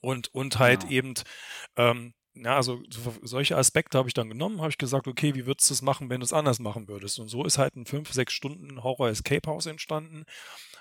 Und, 0.00 0.32
und 0.34 0.58
halt 0.58 0.84
ja. 0.84 0.90
eben 0.90 1.14
ähm, 1.76 2.14
ja, 2.36 2.56
also 2.56 2.82
solche 3.22 3.56
Aspekte 3.56 3.98
habe 3.98 4.08
ich 4.08 4.14
dann 4.14 4.28
genommen, 4.28 4.60
habe 4.60 4.70
ich 4.70 4.78
gesagt, 4.78 5.08
okay, 5.08 5.34
wie 5.34 5.46
würdest 5.46 5.70
du 5.70 5.74
es 5.74 5.82
machen, 5.82 6.10
wenn 6.10 6.20
du 6.20 6.24
es 6.24 6.32
anders 6.32 6.58
machen 6.58 6.88
würdest? 6.88 7.18
Und 7.18 7.28
so 7.28 7.44
ist 7.44 7.58
halt 7.58 7.76
ein 7.76 7.86
5, 7.86 8.12
6 8.12 8.32
Stunden 8.32 8.82
Horror 8.82 9.08
Escape 9.08 9.48
House 9.48 9.66
entstanden 9.66 10.24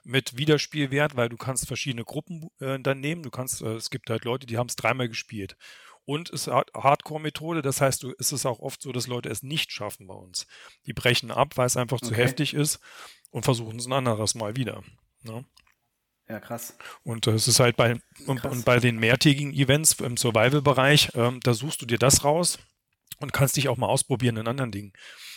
mit 0.03 0.37
Wiederspielwert, 0.37 1.15
weil 1.15 1.29
du 1.29 1.37
kannst 1.37 1.67
verschiedene 1.67 2.03
Gruppen 2.03 2.49
äh, 2.59 2.79
dann 2.79 2.99
nehmen. 2.99 3.23
Du 3.23 3.31
kannst, 3.31 3.61
äh, 3.61 3.75
es 3.75 3.89
gibt 3.89 4.09
halt 4.09 4.25
Leute, 4.25 4.45
die 4.45 4.57
haben 4.57 4.67
es 4.67 4.75
dreimal 4.75 5.07
gespielt. 5.07 5.57
Und 6.05 6.29
es 6.29 6.47
hat 6.47 6.71
Hardcore-Methode, 6.75 7.63
das 7.63 7.81
heißt, 7.81 8.03
du, 8.03 8.11
ist 8.11 8.31
es 8.31 8.45
auch 8.45 8.59
oft 8.59 8.81
so, 8.81 8.91
dass 8.91 9.07
Leute 9.07 9.29
es 9.29 9.41
nicht 9.41 9.71
schaffen 9.71 10.05
bei 10.05 10.13
uns. 10.13 10.45
Die 10.85 10.93
brechen 10.93 11.31
ab, 11.31 11.57
weil 11.57 11.65
es 11.65 11.77
einfach 11.77 11.97
okay. 11.97 12.07
zu 12.07 12.15
heftig 12.15 12.53
ist 12.53 12.79
und 13.31 13.43
versuchen 13.43 13.79
es 13.79 13.87
ein 13.87 13.93
anderes 13.93 14.35
Mal 14.35 14.55
wieder. 14.55 14.83
Ne? 15.23 15.45
Ja, 16.27 16.39
krass. 16.39 16.75
Und 17.03 17.27
es 17.27 17.47
ist 17.47 17.59
halt 17.59 17.77
bei, 17.77 17.99
und, 18.25 18.43
und, 18.45 18.65
bei 18.65 18.79
den 18.79 18.97
mehrtägigen 18.97 19.53
Events 19.53 19.99
im 19.99 20.17
Survival-Bereich, 20.17 21.11
ähm, 21.13 21.39
da 21.43 21.53
suchst 21.53 21.81
du 21.81 21.85
dir 21.85 21.99
das 21.99 22.23
raus 22.23 22.57
und 23.19 23.31
kannst 23.31 23.57
dich 23.57 23.69
auch 23.69 23.77
mal 23.77 23.87
ausprobieren 23.87 24.37
in 24.37 24.47
anderen 24.47 24.71
Dingen, 24.71 24.93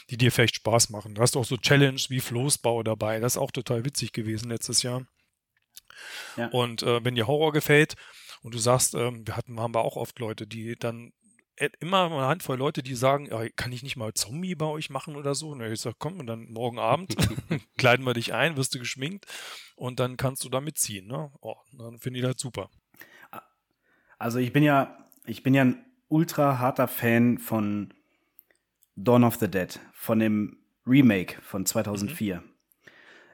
die 0.09 0.17
dir 0.17 0.33
vielleicht 0.33 0.57
Spaß 0.57 0.89
machen. 0.89 1.15
Da 1.15 1.23
hast 1.23 1.35
du 1.35 1.41
auch 1.41 1.45
so 1.45 1.59
Challenges 1.59 2.09
wie 2.09 2.21
Floßbau 2.21 2.83
dabei. 2.83 3.21
Das 3.21 3.35
ist 3.35 3.39
auch 3.39 3.51
total 3.51 3.85
witzig 3.85 4.13
gewesen 4.13 4.49
letztes 4.49 4.83
Jahr. 4.83 5.07
Ja. 6.37 6.49
Und 6.49 6.83
äh, 6.83 7.05
wenn 7.05 7.15
dir 7.15 7.27
Horror 7.27 7.53
gefällt 7.53 7.95
und 8.43 8.55
du 8.55 8.59
sagst, 8.59 8.95
ähm, 8.95 9.27
wir 9.27 9.37
hatten, 9.37 9.61
haben 9.61 9.75
wir 9.75 9.83
auch 9.83 9.97
oft 9.97 10.19
Leute, 10.19 10.47
die 10.47 10.77
dann 10.77 11.13
immer 11.81 12.05
eine 12.05 12.27
Handvoll 12.27 12.59
Leute, 12.59 12.83
die 12.83 12.95
sagen, 12.95 13.27
ja, 13.27 13.49
kann 13.57 13.73
ich 13.73 13.83
nicht 13.83 13.97
mal 13.97 14.15
Zombie 14.15 14.55
bei 14.55 14.67
euch 14.67 14.91
machen 14.91 15.17
oder 15.17 15.35
so? 15.35 15.51
Und 15.51 15.63
ich 15.63 15.81
sage, 15.81 15.97
komm, 15.99 16.21
und 16.21 16.27
dann 16.27 16.51
morgen 16.51 16.79
Abend 16.79 17.17
kleiden 17.77 18.07
wir 18.07 18.15
dich 18.15 18.35
ein, 18.35 18.57
wirst 18.57 18.75
du 18.75 18.79
geschminkt 18.79 19.27
und 19.77 20.01
dann 20.01 20.17
kannst 20.17 20.45
du 20.45 20.49
da 20.49 20.61
mitziehen. 20.61 21.07
Ne? 21.07 21.31
Oh, 21.41 21.57
dann 21.73 21.99
finde 21.99 22.21
ich 22.21 22.27
das 22.27 22.37
super. 22.39 22.71
Also 24.19 24.39
ich 24.39 24.53
bin 24.53 24.63
ja, 24.63 25.07
ich 25.27 25.43
bin 25.43 25.55
ja 25.55 25.63
ein 25.63 25.85
ultra 26.09 26.59
harter 26.59 26.89
Fan 26.89 27.39
von 27.39 27.95
Dawn 28.97 29.25
of 29.25 29.37
the 29.37 29.49
Dead, 29.49 29.79
von 29.93 30.19
dem 30.19 30.59
Remake 30.87 31.41
von 31.43 31.65
2004. 31.65 32.37
Mhm. 32.37 32.43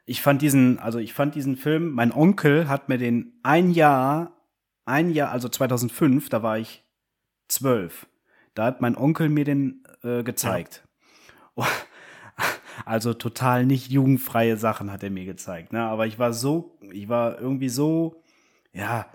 Ich 0.07 0.21
fand 0.21 0.43
diesen, 0.43 0.79
also 0.79 0.99
ich 0.99 1.15
fand 1.15 1.35
diesen 1.35 1.57
Film, 1.57 1.91
mein 1.91 2.13
Onkel 2.13 2.69
hat 2.69 2.91
mir 2.91 2.99
den 2.99 3.39
ein 3.43 3.71
Jahr, 3.71 4.37
ein 4.85 5.11
Jahr, 5.11 5.31
also 5.31 5.49
2005, 5.49 6.29
da 6.29 6.43
war 6.43 6.59
ich 6.59 6.85
zwölf. 7.49 8.07
Da 8.55 8.65
hat 8.67 8.81
mein 8.81 8.97
Onkel 8.97 9.29
mir 9.29 9.45
den 9.45 9.85
äh, 10.03 10.23
gezeigt. 10.23 10.87
Ja. 11.57 11.67
Also 12.85 13.15
total 13.15 13.65
nicht 13.65 13.93
jugendfreie 13.93 14.57
Sachen 14.57 14.91
hat 14.91 15.05
er 15.05 15.11
mir 15.11 15.25
gezeigt. 15.25 15.73
Ne? 15.73 15.81
Aber 15.81 16.09
ich 16.09 16.19
war 16.19 16.33
so, 16.33 16.77
ich 16.91 17.09
war 17.09 17.41
irgendwie 17.41 17.69
so, 17.69 18.21
ja, 18.73 19.07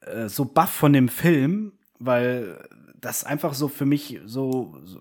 äh, 0.00 0.28
so 0.28 0.46
baff 0.46 0.70
von 0.70 0.94
dem 0.94 1.08
Film, 1.08 1.72
weil 1.98 2.58
das 3.02 3.24
einfach 3.24 3.52
so 3.52 3.66
für 3.66 3.84
mich 3.84 4.20
so, 4.24 4.78
so, 4.84 5.00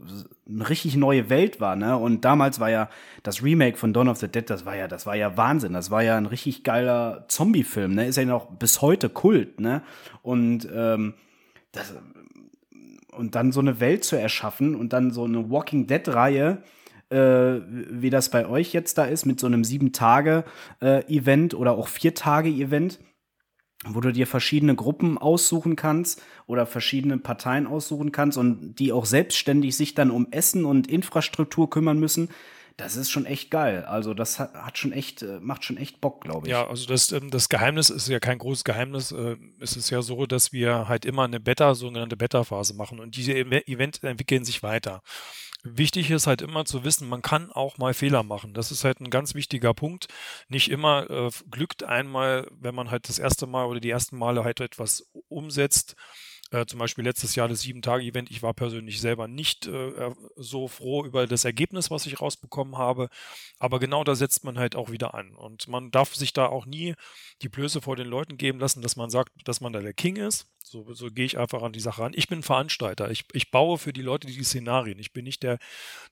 eine 0.49 0.67
richtig 0.67 0.95
neue 0.95 1.29
Welt 1.29 1.61
war, 1.61 1.75
ne? 1.75 1.95
Und 1.95 2.25
damals 2.25 2.59
war 2.59 2.71
ja 2.71 2.89
das 3.21 3.43
Remake 3.43 3.77
von 3.77 3.93
Dawn 3.93 4.09
of 4.09 4.17
the 4.17 4.27
Dead, 4.27 4.49
das 4.49 4.65
war 4.65 4.75
ja, 4.75 4.87
das 4.87 5.05
war 5.05 5.15
ja 5.15 5.37
Wahnsinn. 5.37 5.73
Das 5.73 5.91
war 5.91 6.01
ja 6.01 6.17
ein 6.17 6.25
richtig 6.25 6.63
geiler 6.63 7.25
Zombie-Film, 7.27 7.93
ne? 7.93 8.07
Ist 8.07 8.17
ja 8.17 8.25
noch 8.25 8.47
bis 8.47 8.81
heute 8.81 9.07
Kult, 9.07 9.59
ne? 9.59 9.83
Und 10.23 10.67
ähm, 10.73 11.13
das, 11.71 11.93
und 13.11 13.35
dann 13.35 13.51
so 13.51 13.59
eine 13.59 13.79
Welt 13.79 14.03
zu 14.03 14.15
erschaffen 14.15 14.75
und 14.75 14.93
dann 14.93 15.11
so 15.11 15.25
eine 15.25 15.49
Walking 15.49 15.87
Dead-Reihe, 15.87 16.63
äh, 17.09 17.15
wie 17.15 18.09
das 18.09 18.29
bei 18.29 18.47
euch 18.47 18.73
jetzt 18.73 18.97
da 18.97 19.05
ist, 19.05 19.25
mit 19.25 19.39
so 19.39 19.47
einem 19.47 19.63
Sieben-Tage-Event 19.63 21.53
äh, 21.53 21.55
oder 21.55 21.73
auch 21.73 21.87
Vier-Tage-Event, 21.87 22.99
wo 23.85 23.99
du 23.99 24.11
dir 24.11 24.27
verschiedene 24.27 24.75
Gruppen 24.75 25.17
aussuchen 25.17 25.75
kannst 25.75 26.21
oder 26.45 26.65
verschiedene 26.65 27.17
Parteien 27.17 27.67
aussuchen 27.67 28.11
kannst 28.11 28.37
und 28.37 28.75
die 28.75 28.91
auch 28.91 29.05
selbstständig 29.05 29.75
sich 29.75 29.95
dann 29.95 30.11
um 30.11 30.27
Essen 30.31 30.65
und 30.65 30.87
Infrastruktur 30.87 31.69
kümmern 31.69 31.99
müssen 31.99 32.29
das 32.77 32.95
ist 32.95 33.11
schon 33.11 33.25
echt 33.25 33.51
geil. 33.51 33.85
Also 33.85 34.13
das 34.13 34.39
hat, 34.39 34.53
hat 34.53 34.77
schon 34.77 34.91
echt, 34.91 35.21
äh, 35.21 35.39
macht 35.39 35.63
schon 35.63 35.77
echt 35.77 36.01
Bock, 36.01 36.21
glaube 36.21 36.47
ich. 36.47 36.51
Ja, 36.51 36.67
also 36.67 36.87
das, 36.87 37.11
ähm, 37.11 37.29
das 37.29 37.49
Geheimnis 37.49 37.89
ist 37.89 38.07
ja 38.07 38.19
kein 38.19 38.37
großes 38.37 38.63
Geheimnis. 38.63 39.11
Äh, 39.11 39.37
es 39.59 39.75
ist 39.75 39.89
ja 39.89 40.01
so, 40.01 40.25
dass 40.25 40.51
wir 40.51 40.87
halt 40.87 41.05
immer 41.05 41.23
eine 41.23 41.39
Beta, 41.39 41.75
sogenannte 41.75 42.17
Beta-Phase 42.17 42.73
machen 42.75 42.99
und 42.99 43.15
diese 43.15 43.33
Events 43.33 43.99
entwickeln 43.99 44.45
sich 44.45 44.63
weiter. 44.63 45.01
Wichtig 45.63 46.09
ist 46.09 46.25
halt 46.25 46.41
immer 46.41 46.65
zu 46.65 46.83
wissen, 46.83 47.07
man 47.07 47.21
kann 47.21 47.51
auch 47.51 47.77
mal 47.77 47.93
Fehler 47.93 48.23
machen. 48.23 48.55
Das 48.55 48.71
ist 48.71 48.83
halt 48.83 48.99
ein 48.99 49.11
ganz 49.11 49.35
wichtiger 49.35 49.75
Punkt. 49.75 50.07
Nicht 50.49 50.71
immer 50.71 51.07
äh, 51.09 51.29
glückt 51.51 51.83
einmal, 51.83 52.47
wenn 52.59 52.73
man 52.73 52.89
halt 52.89 53.07
das 53.09 53.19
erste 53.19 53.45
Mal 53.45 53.65
oder 53.65 53.79
die 53.79 53.91
ersten 53.91 54.17
Male 54.17 54.43
halt 54.43 54.59
etwas 54.59 55.11
umsetzt, 55.29 55.95
äh, 56.51 56.65
zum 56.65 56.79
Beispiel 56.79 57.03
letztes 57.03 57.35
Jahr 57.35 57.47
das 57.47 57.61
Sieben-Tage-Event. 57.61 58.29
Ich 58.29 58.43
war 58.43 58.53
persönlich 58.53 59.01
selber 59.01 59.27
nicht 59.27 59.67
äh, 59.67 60.11
so 60.35 60.67
froh 60.67 61.05
über 61.05 61.25
das 61.25 61.45
Ergebnis, 61.45 61.89
was 61.89 62.05
ich 62.05 62.21
rausbekommen 62.21 62.77
habe. 62.77 63.09
Aber 63.57 63.79
genau 63.79 64.03
da 64.03 64.15
setzt 64.15 64.43
man 64.43 64.59
halt 64.59 64.75
auch 64.75 64.91
wieder 64.91 65.13
an. 65.13 65.33
Und 65.33 65.67
man 65.67 65.91
darf 65.91 66.13
sich 66.13 66.33
da 66.33 66.47
auch 66.47 66.65
nie 66.65 66.95
die 67.41 67.49
Blöße 67.49 67.81
vor 67.81 67.95
den 67.95 68.07
Leuten 68.07 68.37
geben 68.37 68.59
lassen, 68.59 68.81
dass 68.81 68.95
man 68.95 69.09
sagt, 69.09 69.31
dass 69.45 69.61
man 69.61 69.73
da 69.73 69.79
der 69.79 69.93
King 69.93 70.17
ist. 70.17 70.47
So, 70.71 70.93
so 70.93 71.11
gehe 71.11 71.25
ich 71.25 71.37
einfach 71.37 71.63
an 71.63 71.73
die 71.73 71.81
Sache 71.81 72.01
ran. 72.01 72.13
Ich 72.15 72.29
bin 72.29 72.43
Veranstalter. 72.43 73.11
Ich, 73.11 73.25
ich 73.33 73.51
baue 73.51 73.77
für 73.77 73.91
die 73.91 74.01
Leute 74.01 74.27
die 74.27 74.41
Szenarien. 74.41 74.99
Ich 74.99 75.11
bin 75.11 75.25
nicht 75.25 75.43
der, 75.43 75.59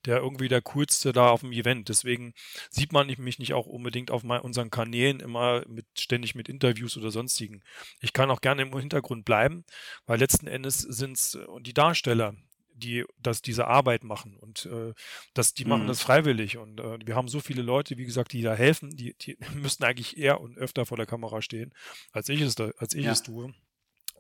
der 0.06 0.18
irgendwie 0.18 0.50
der 0.50 0.62
Coolste 0.62 1.14
da 1.14 1.30
auf 1.30 1.40
dem 1.40 1.54
Event. 1.54 1.88
Deswegen 1.88 2.34
sieht 2.70 2.92
man 2.92 3.08
mich 3.08 3.40
nicht 3.40 3.54
auch 3.54 3.68
unbedingt 3.68 4.12
auf 4.12 4.24
mein, 4.24 4.42
unseren 4.42 4.70
Kanälen 4.70 5.22
immer 5.22 5.64
mit, 5.70 5.86
ständig 5.98 6.36
mit 6.36 6.50
Interviews 6.50 6.98
oder 6.98 7.10
sonstigen. 7.10 7.62
Ich 8.02 8.12
kann 8.12 8.30
auch 8.30 8.42
gerne 8.42 8.64
im 8.64 8.78
Hintergrund 8.78 9.24
bleiben, 9.24 9.64
weil 10.06 10.20
letzten 10.20 10.48
Endes 10.48 10.80
sind 10.80 11.14
es 11.14 11.36
äh, 11.36 11.46
die 11.62 11.74
Darsteller, 11.74 12.36
die 12.74 13.06
das 13.18 13.42
diese 13.42 13.66
Arbeit 13.66 14.04
machen 14.04 14.36
und 14.36 14.66
äh, 14.66 14.94
das, 15.34 15.54
die 15.54 15.64
machen 15.64 15.84
mhm. 15.84 15.88
das 15.88 16.02
freiwillig 16.02 16.58
und 16.58 16.82
äh, 16.82 16.98
wir 17.06 17.16
haben 17.16 17.30
so 17.30 17.40
viele 17.40 17.62
Leute, 17.62 17.98
wie 17.98 18.06
gesagt, 18.06 18.34
die 18.34 18.42
da 18.42 18.56
helfen, 18.56 18.90
die, 18.96 19.16
die 19.22 19.38
müssten 19.56 19.86
eigentlich 19.86 20.18
eher 20.18 20.42
und 20.42 20.58
öfter 20.58 20.86
vor 20.86 20.98
der 20.98 21.06
Kamera 21.06 21.42
stehen, 21.42 21.74
als 22.12 22.28
ich 22.28 22.42
es 22.42 22.56
da, 22.56 22.72
als 22.78 22.94
ich 22.94 23.06
ja. 23.06 23.12
es 23.14 23.24
tue. 23.24 23.54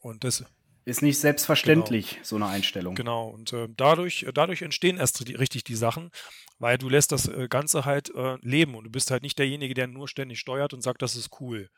Und 0.01 0.23
das 0.23 0.43
ist 0.85 1.01
nicht 1.01 1.19
selbstverständlich, 1.19 2.11
genau. 2.11 2.23
so 2.23 2.35
eine 2.37 2.47
Einstellung. 2.47 2.95
Genau, 2.95 3.27
und 3.27 3.53
äh, 3.53 3.67
dadurch, 3.75 4.25
dadurch 4.33 4.61
entstehen 4.61 4.97
erst 4.97 5.27
die, 5.27 5.35
richtig 5.35 5.63
die 5.63 5.75
Sachen, 5.75 6.09
weil 6.57 6.77
du 6.77 6.89
lässt 6.89 7.11
das 7.11 7.27
äh, 7.27 7.47
Ganze 7.47 7.85
halt 7.85 8.13
äh, 8.15 8.37
leben 8.41 8.75
und 8.75 8.85
du 8.85 8.89
bist 8.89 9.11
halt 9.11 9.21
nicht 9.21 9.37
derjenige, 9.37 9.73
der 9.73 9.87
nur 9.87 10.07
ständig 10.07 10.39
steuert 10.39 10.73
und 10.73 10.81
sagt, 10.81 11.01
das 11.01 11.15
ist 11.15 11.39
cool. 11.39 11.69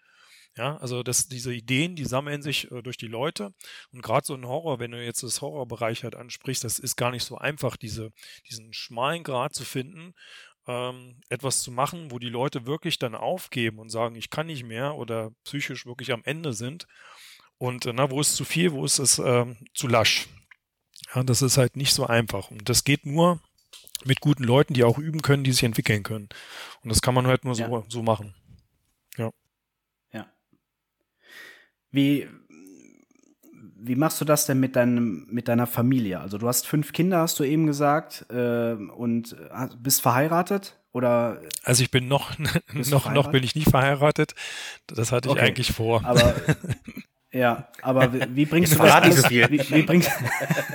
Ja, 0.57 0.75
also 0.77 1.01
das, 1.01 1.27
diese 1.27 1.53
Ideen, 1.53 1.95
die 1.95 2.03
sammeln 2.03 2.41
sich 2.41 2.69
äh, 2.71 2.81
durch 2.81 2.97
die 2.97 3.07
Leute. 3.07 3.53
Und 3.93 4.01
gerade 4.01 4.25
so 4.25 4.33
ein 4.33 4.45
Horror, 4.45 4.79
wenn 4.79 4.91
du 4.91 5.03
jetzt 5.03 5.23
das 5.23 5.41
Horrorbereich 5.41 6.03
halt 6.03 6.15
ansprichst, 6.15 6.63
das 6.63 6.77
ist 6.77 6.97
gar 6.97 7.11
nicht 7.11 7.23
so 7.23 7.37
einfach, 7.37 7.77
diese, 7.77 8.11
diesen 8.49 8.73
schmalen 8.73 9.23
Grad 9.23 9.53
zu 9.53 9.63
finden, 9.63 10.13
ähm, 10.67 11.21
etwas 11.29 11.61
zu 11.61 11.71
machen, 11.71 12.11
wo 12.11 12.19
die 12.19 12.29
Leute 12.29 12.65
wirklich 12.65 12.99
dann 12.99 13.15
aufgeben 13.15 13.79
und 13.79 13.89
sagen, 13.89 14.15
ich 14.15 14.29
kann 14.29 14.47
nicht 14.47 14.63
mehr 14.63 14.95
oder 14.95 15.31
psychisch 15.45 15.85
wirklich 15.85 16.11
am 16.11 16.23
Ende 16.25 16.53
sind. 16.53 16.85
Und 17.61 17.85
äh, 17.85 17.93
na, 17.93 18.09
wo 18.09 18.19
ist 18.19 18.35
zu 18.35 18.43
viel, 18.43 18.71
wo 18.71 18.83
ist 18.83 18.97
es 18.97 19.19
ähm, 19.19 19.55
zu 19.75 19.87
lasch? 19.87 20.27
Ja, 21.13 21.21
das 21.21 21.43
ist 21.43 21.59
halt 21.59 21.77
nicht 21.77 21.93
so 21.93 22.07
einfach. 22.07 22.49
Und 22.49 22.67
das 22.67 22.83
geht 22.83 23.05
nur 23.05 23.39
mit 24.03 24.19
guten 24.19 24.43
Leuten, 24.43 24.73
die 24.73 24.83
auch 24.83 24.97
üben 24.97 25.21
können, 25.21 25.43
die 25.43 25.51
sich 25.51 25.61
entwickeln 25.61 26.01
können. 26.01 26.29
Und 26.81 26.89
das 26.89 27.03
kann 27.03 27.13
man 27.13 27.27
halt 27.27 27.45
nur 27.45 27.53
so, 27.53 27.61
ja. 27.61 27.83
so 27.87 28.01
machen. 28.01 28.33
Ja. 29.15 29.29
Ja. 30.11 30.25
Wie, 31.91 32.27
wie 33.75 33.95
machst 33.95 34.19
du 34.19 34.25
das 34.25 34.47
denn 34.47 34.59
mit, 34.59 34.75
deinem, 34.75 35.27
mit 35.29 35.47
deiner 35.47 35.67
Familie? 35.67 36.19
Also 36.19 36.39
du 36.39 36.47
hast 36.47 36.65
fünf 36.65 36.93
Kinder, 36.93 37.19
hast 37.19 37.39
du 37.39 37.43
eben 37.43 37.67
gesagt, 37.67 38.25
äh, 38.31 38.73
und 38.73 39.35
bist 39.77 40.01
verheiratet? 40.01 40.79
Oder 40.93 41.43
also 41.63 41.83
ich 41.83 41.91
bin 41.91 42.07
noch, 42.07 42.39
noch, 42.73 43.13
noch 43.13 43.31
bin 43.31 43.43
ich 43.43 43.53
nicht 43.53 43.69
verheiratet. 43.69 44.33
Das 44.87 45.11
hatte 45.11 45.29
ich 45.29 45.33
okay. 45.33 45.45
eigentlich 45.45 45.71
vor. 45.73 46.03
Aber 46.03 46.35
Ja, 47.31 47.67
aber 47.81 48.13
wie, 48.13 48.35
wie 48.35 48.45
bringst 48.47 48.73
du 48.73 48.77
das 48.77 48.91
alles, 48.91 49.29
wie, 49.29 49.41
wie, 49.49 49.83
bringst, 49.83 50.11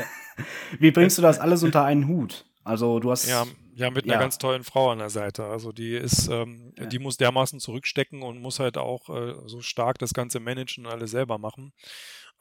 wie 0.78 0.90
bringst 0.90 1.18
du 1.18 1.22
das 1.22 1.38
alles 1.38 1.62
unter 1.62 1.84
einen 1.84 2.08
Hut? 2.08 2.44
Also 2.64 2.98
du 2.98 3.10
hast 3.10 3.28
ja, 3.28 3.44
ja 3.74 3.90
mit 3.90 4.04
einer 4.04 4.14
ja. 4.14 4.20
ganz 4.20 4.38
tollen 4.38 4.64
Frau 4.64 4.90
an 4.90 4.98
der 4.98 5.10
Seite. 5.10 5.44
Also 5.44 5.72
die 5.72 5.94
ist, 5.94 6.28
ähm, 6.28 6.72
ja. 6.76 6.86
die 6.86 6.98
muss 6.98 7.16
dermaßen 7.16 7.60
zurückstecken 7.60 8.22
und 8.22 8.40
muss 8.40 8.58
halt 8.58 8.76
auch 8.76 9.08
äh, 9.08 9.34
so 9.46 9.60
stark 9.60 9.98
das 9.98 10.14
ganze 10.14 10.40
managen 10.40 10.86
und 10.86 10.92
alles 10.92 11.12
selber 11.12 11.38
machen. 11.38 11.72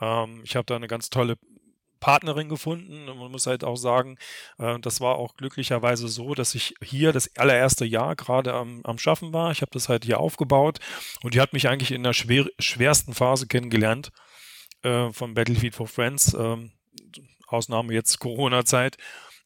Ähm, 0.02 0.42
ich 0.44 0.56
habe 0.56 0.66
da 0.66 0.76
eine 0.76 0.88
ganz 0.88 1.10
tolle 1.10 1.38
Partnerin 2.00 2.50
gefunden. 2.50 3.10
Und 3.10 3.18
man 3.18 3.32
muss 3.32 3.48
halt 3.48 3.64
auch 3.64 3.76
sagen, 3.76 4.18
äh, 4.58 4.80
das 4.80 5.02
war 5.02 5.16
auch 5.16 5.36
glücklicherweise 5.36 6.08
so, 6.08 6.34
dass 6.36 6.56
ich 6.56 6.76
hier 6.82 7.12
das 7.12 7.36
allererste 7.38 7.86
Jahr 7.86 8.16
gerade 8.16 8.54
am, 8.54 8.82
am 8.84 8.98
Schaffen 8.98 9.34
war. 9.34 9.52
Ich 9.52 9.62
habe 9.62 9.72
das 9.72 9.90
halt 9.90 10.06
hier 10.06 10.20
aufgebaut 10.20 10.80
und 11.24 11.34
die 11.34 11.42
hat 11.42 11.54
mich 11.54 11.68
eigentlich 11.68 11.92
in 11.92 12.04
der 12.04 12.14
schwer, 12.14 12.46
schwersten 12.60 13.14
Phase 13.14 13.48
kennengelernt 13.48 14.12
äh, 14.84 15.12
von 15.12 15.34
Battlefield 15.34 15.76
for 15.76 15.88
Friends. 15.88 16.34
Ähm, 16.34 16.72
Ausnahme 17.48 17.94
jetzt 17.94 18.20
Corona-Zeit. 18.20 18.98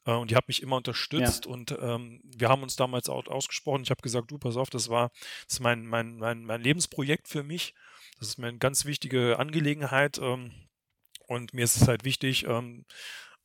Äh, 0.06 0.12
und 0.14 0.32
die 0.32 0.36
hat 0.36 0.48
mich 0.48 0.62
immer 0.62 0.78
unterstützt 0.78 1.46
ja. 1.46 1.52
und 1.52 1.76
ähm, 1.80 2.22
wir 2.24 2.50
haben 2.50 2.64
uns 2.64 2.76
damals 2.76 3.10
auch 3.10 3.28
ausgesprochen. 3.28 3.84
Ich 3.84 3.92
habe 3.92 4.02
gesagt, 4.02 4.32
du, 4.32 4.38
pass 4.38 4.58
auf, 4.58 4.70
das 4.70 4.90
war 4.90 5.12
das 5.46 5.56
ist 5.56 5.60
mein, 5.60 5.86
mein, 5.86 6.18
mein, 6.18 6.44
mein 6.44 6.62
Lebensprojekt 6.62 7.28
für 7.28 7.44
mich. 7.44 7.74
Das 8.20 8.30
ist 8.30 8.38
mir 8.38 8.48
eine 8.48 8.58
ganz 8.58 8.86
wichtige 8.86 9.40
Angelegenheit. 9.40 10.20
Ähm, 10.20 10.52
und 11.30 11.54
mir 11.54 11.64
ist 11.64 11.78
es 11.78 11.88
halt 11.88 12.04
wichtig, 12.04 12.46
ähm, 12.46 12.86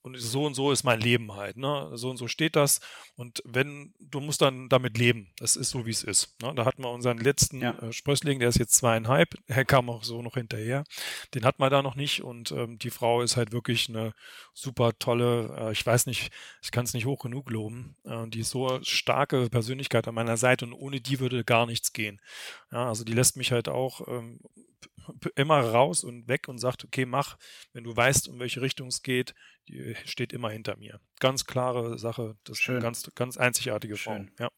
und 0.05 0.21
so 0.21 0.45
und 0.45 0.53
so 0.53 0.71
ist 0.71 0.85
mein 0.85 1.01
Leben 1.01 1.35
halt, 1.35 1.57
ne? 1.57 1.91
So 1.95 2.11
und 2.11 2.19
so 2.19 2.29
steht 2.29 2.57
das. 2.57 2.81
Und 3.17 3.43
wenn, 3.47 3.95
du 3.99 4.21
musst 4.21 4.43
dann 4.43 4.69
damit 4.69 4.99
leben. 4.99 5.33
Das 5.39 5.57
ist 5.57 5.71
so, 5.71 5.87
wie 5.87 5.91
es 5.91 6.05
ist. 6.05 6.39
Ne? 6.43 6.53
Da 6.55 6.67
hatten 6.67 6.83
wir 6.83 6.91
unseren 6.91 7.17
letzten 7.17 7.63
ja. 7.63 7.71
äh, 7.79 7.91
Sprössling, 7.91 8.39
der 8.39 8.51
ist 8.51 8.59
jetzt 8.59 8.75
zweieinhalb, 8.75 9.35
er 9.47 9.65
kam 9.65 9.89
auch 9.89 10.05
so 10.05 10.21
noch 10.21 10.35
hinterher. 10.35 10.85
Den 11.33 11.47
hat 11.47 11.59
man 11.59 11.71
da 11.71 11.81
noch 11.81 11.95
nicht. 11.95 12.23
Und 12.23 12.53
ähm, 12.53 12.79
die 12.79 12.91
Frau 12.91 13.23
ist 13.23 13.39
halt 13.39 13.53
wirklich 13.53 13.89
eine 13.89 14.13
super 14.53 14.93
tolle, 14.99 15.57
äh, 15.59 15.73
ich 15.73 15.87
weiß 15.87 16.05
nicht, 16.05 16.31
ich 16.63 16.71
kann 16.71 16.85
es 16.85 16.93
nicht 16.93 17.07
hoch 17.07 17.23
genug 17.23 17.51
loben. 17.51 17.97
Äh, 18.05 18.29
die 18.29 18.41
ist 18.41 18.51
so 18.51 18.81
starke 18.83 19.49
Persönlichkeit 19.49 20.07
an 20.07 20.15
meiner 20.15 20.37
Seite 20.37 20.67
und 20.67 20.75
ohne 20.75 21.01
die 21.01 21.19
würde 21.19 21.45
gar 21.45 21.65
nichts 21.65 21.95
gehen. 21.95 22.21
Ja, 22.71 22.89
also 22.89 23.05
die 23.05 23.15
lässt 23.15 23.39
mich 23.39 23.53
halt 23.53 23.71
auch 23.71 24.07
ähm, 24.07 24.41
immer 25.37 25.61
raus 25.61 26.05
und 26.05 26.29
weg 26.29 26.49
und 26.49 26.59
sagt, 26.59 26.85
okay, 26.85 27.07
mach, 27.07 27.37
wenn 27.73 27.85
du 27.85 27.97
weißt, 27.97 28.29
um 28.29 28.39
welche 28.39 28.61
Richtung 28.61 28.89
es 28.89 29.03
geht, 29.03 29.35
die 29.69 29.95
steht 30.05 30.33
immer 30.33 30.51
hinter 30.51 30.77
mir. 30.77 31.01
Ganz 31.21 31.47
klare 31.47 31.99
Sache, 31.99 32.37
das 32.45 32.59
Schön. 32.59 32.77
ist 32.77 32.79
eine 32.79 32.83
ganz, 32.83 33.11
ganz 33.15 33.37
einzigartige 33.37 33.97
Schön. 33.97 34.31
Frau. 34.37 34.45
Ja. 34.45 34.51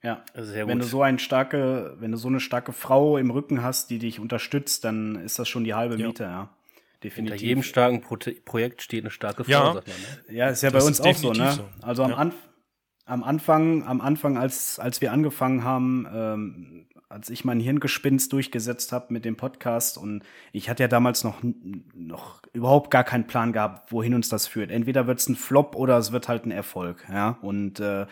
Ja, 0.00 0.24
also 0.32 0.54
wenn 0.54 0.78
du 0.78 0.84
so 0.84 1.02
eine 1.02 1.18
starke, 1.18 1.96
wenn 1.98 2.12
du 2.12 2.18
so 2.18 2.28
eine 2.28 2.38
starke 2.38 2.72
Frau 2.72 3.18
im 3.18 3.32
Rücken 3.32 3.64
hast, 3.64 3.90
die 3.90 3.98
dich 3.98 4.20
unterstützt, 4.20 4.84
dann 4.84 5.16
ist 5.16 5.40
das 5.40 5.48
schon 5.48 5.64
die 5.64 5.74
halbe 5.74 5.96
Miete, 5.96 6.22
ja. 6.22 6.30
ja. 6.30 6.56
Definitiv. 7.02 7.32
Hinter 7.32 7.46
jedem 7.46 7.62
starken 7.62 8.00
Pro 8.00 8.16
Projekt 8.44 8.82
steht 8.82 9.02
eine 9.02 9.10
starke 9.10 9.44
Frau, 9.44 9.50
ja. 9.50 9.72
sagt 9.74 9.88
man. 9.88 9.96
Ne? 9.96 10.36
Ja, 10.36 10.48
ist 10.48 10.62
ja 10.62 10.70
das 10.70 10.84
bei 10.84 10.88
uns 10.88 11.00
auch 11.00 11.14
so, 11.14 11.32
ne? 11.32 11.52
So. 11.52 11.68
Also 11.82 12.04
am, 12.04 12.10
ja. 12.10 12.16
Anf 12.16 12.34
am 13.08 13.24
Anfang, 13.24 13.84
am 13.84 14.00
Anfang, 14.00 14.36
als, 14.36 14.78
als 14.78 15.00
wir 15.00 15.12
angefangen 15.12 15.64
haben, 15.64 16.06
ähm, 16.12 16.87
als 17.08 17.30
ich 17.30 17.44
mein 17.44 17.60
Hirngespinst 17.60 18.32
durchgesetzt 18.32 18.92
habe 18.92 19.12
mit 19.12 19.24
dem 19.24 19.36
Podcast 19.36 19.96
und 19.96 20.22
ich 20.52 20.68
hatte 20.68 20.82
ja 20.82 20.88
damals 20.88 21.24
noch, 21.24 21.42
noch 21.94 22.42
überhaupt 22.52 22.90
gar 22.90 23.04
keinen 23.04 23.26
Plan 23.26 23.52
gehabt, 23.52 23.92
wohin 23.92 24.14
uns 24.14 24.28
das 24.28 24.46
führt. 24.46 24.70
Entweder 24.70 25.06
wird 25.06 25.18
es 25.18 25.28
ein 25.28 25.36
Flop 25.36 25.74
oder 25.74 25.96
es 25.96 26.12
wird 26.12 26.28
halt 26.28 26.44
ein 26.44 26.50
Erfolg, 26.50 27.06
ja. 27.10 27.38
Und 27.40 27.80
äh, 27.80 28.06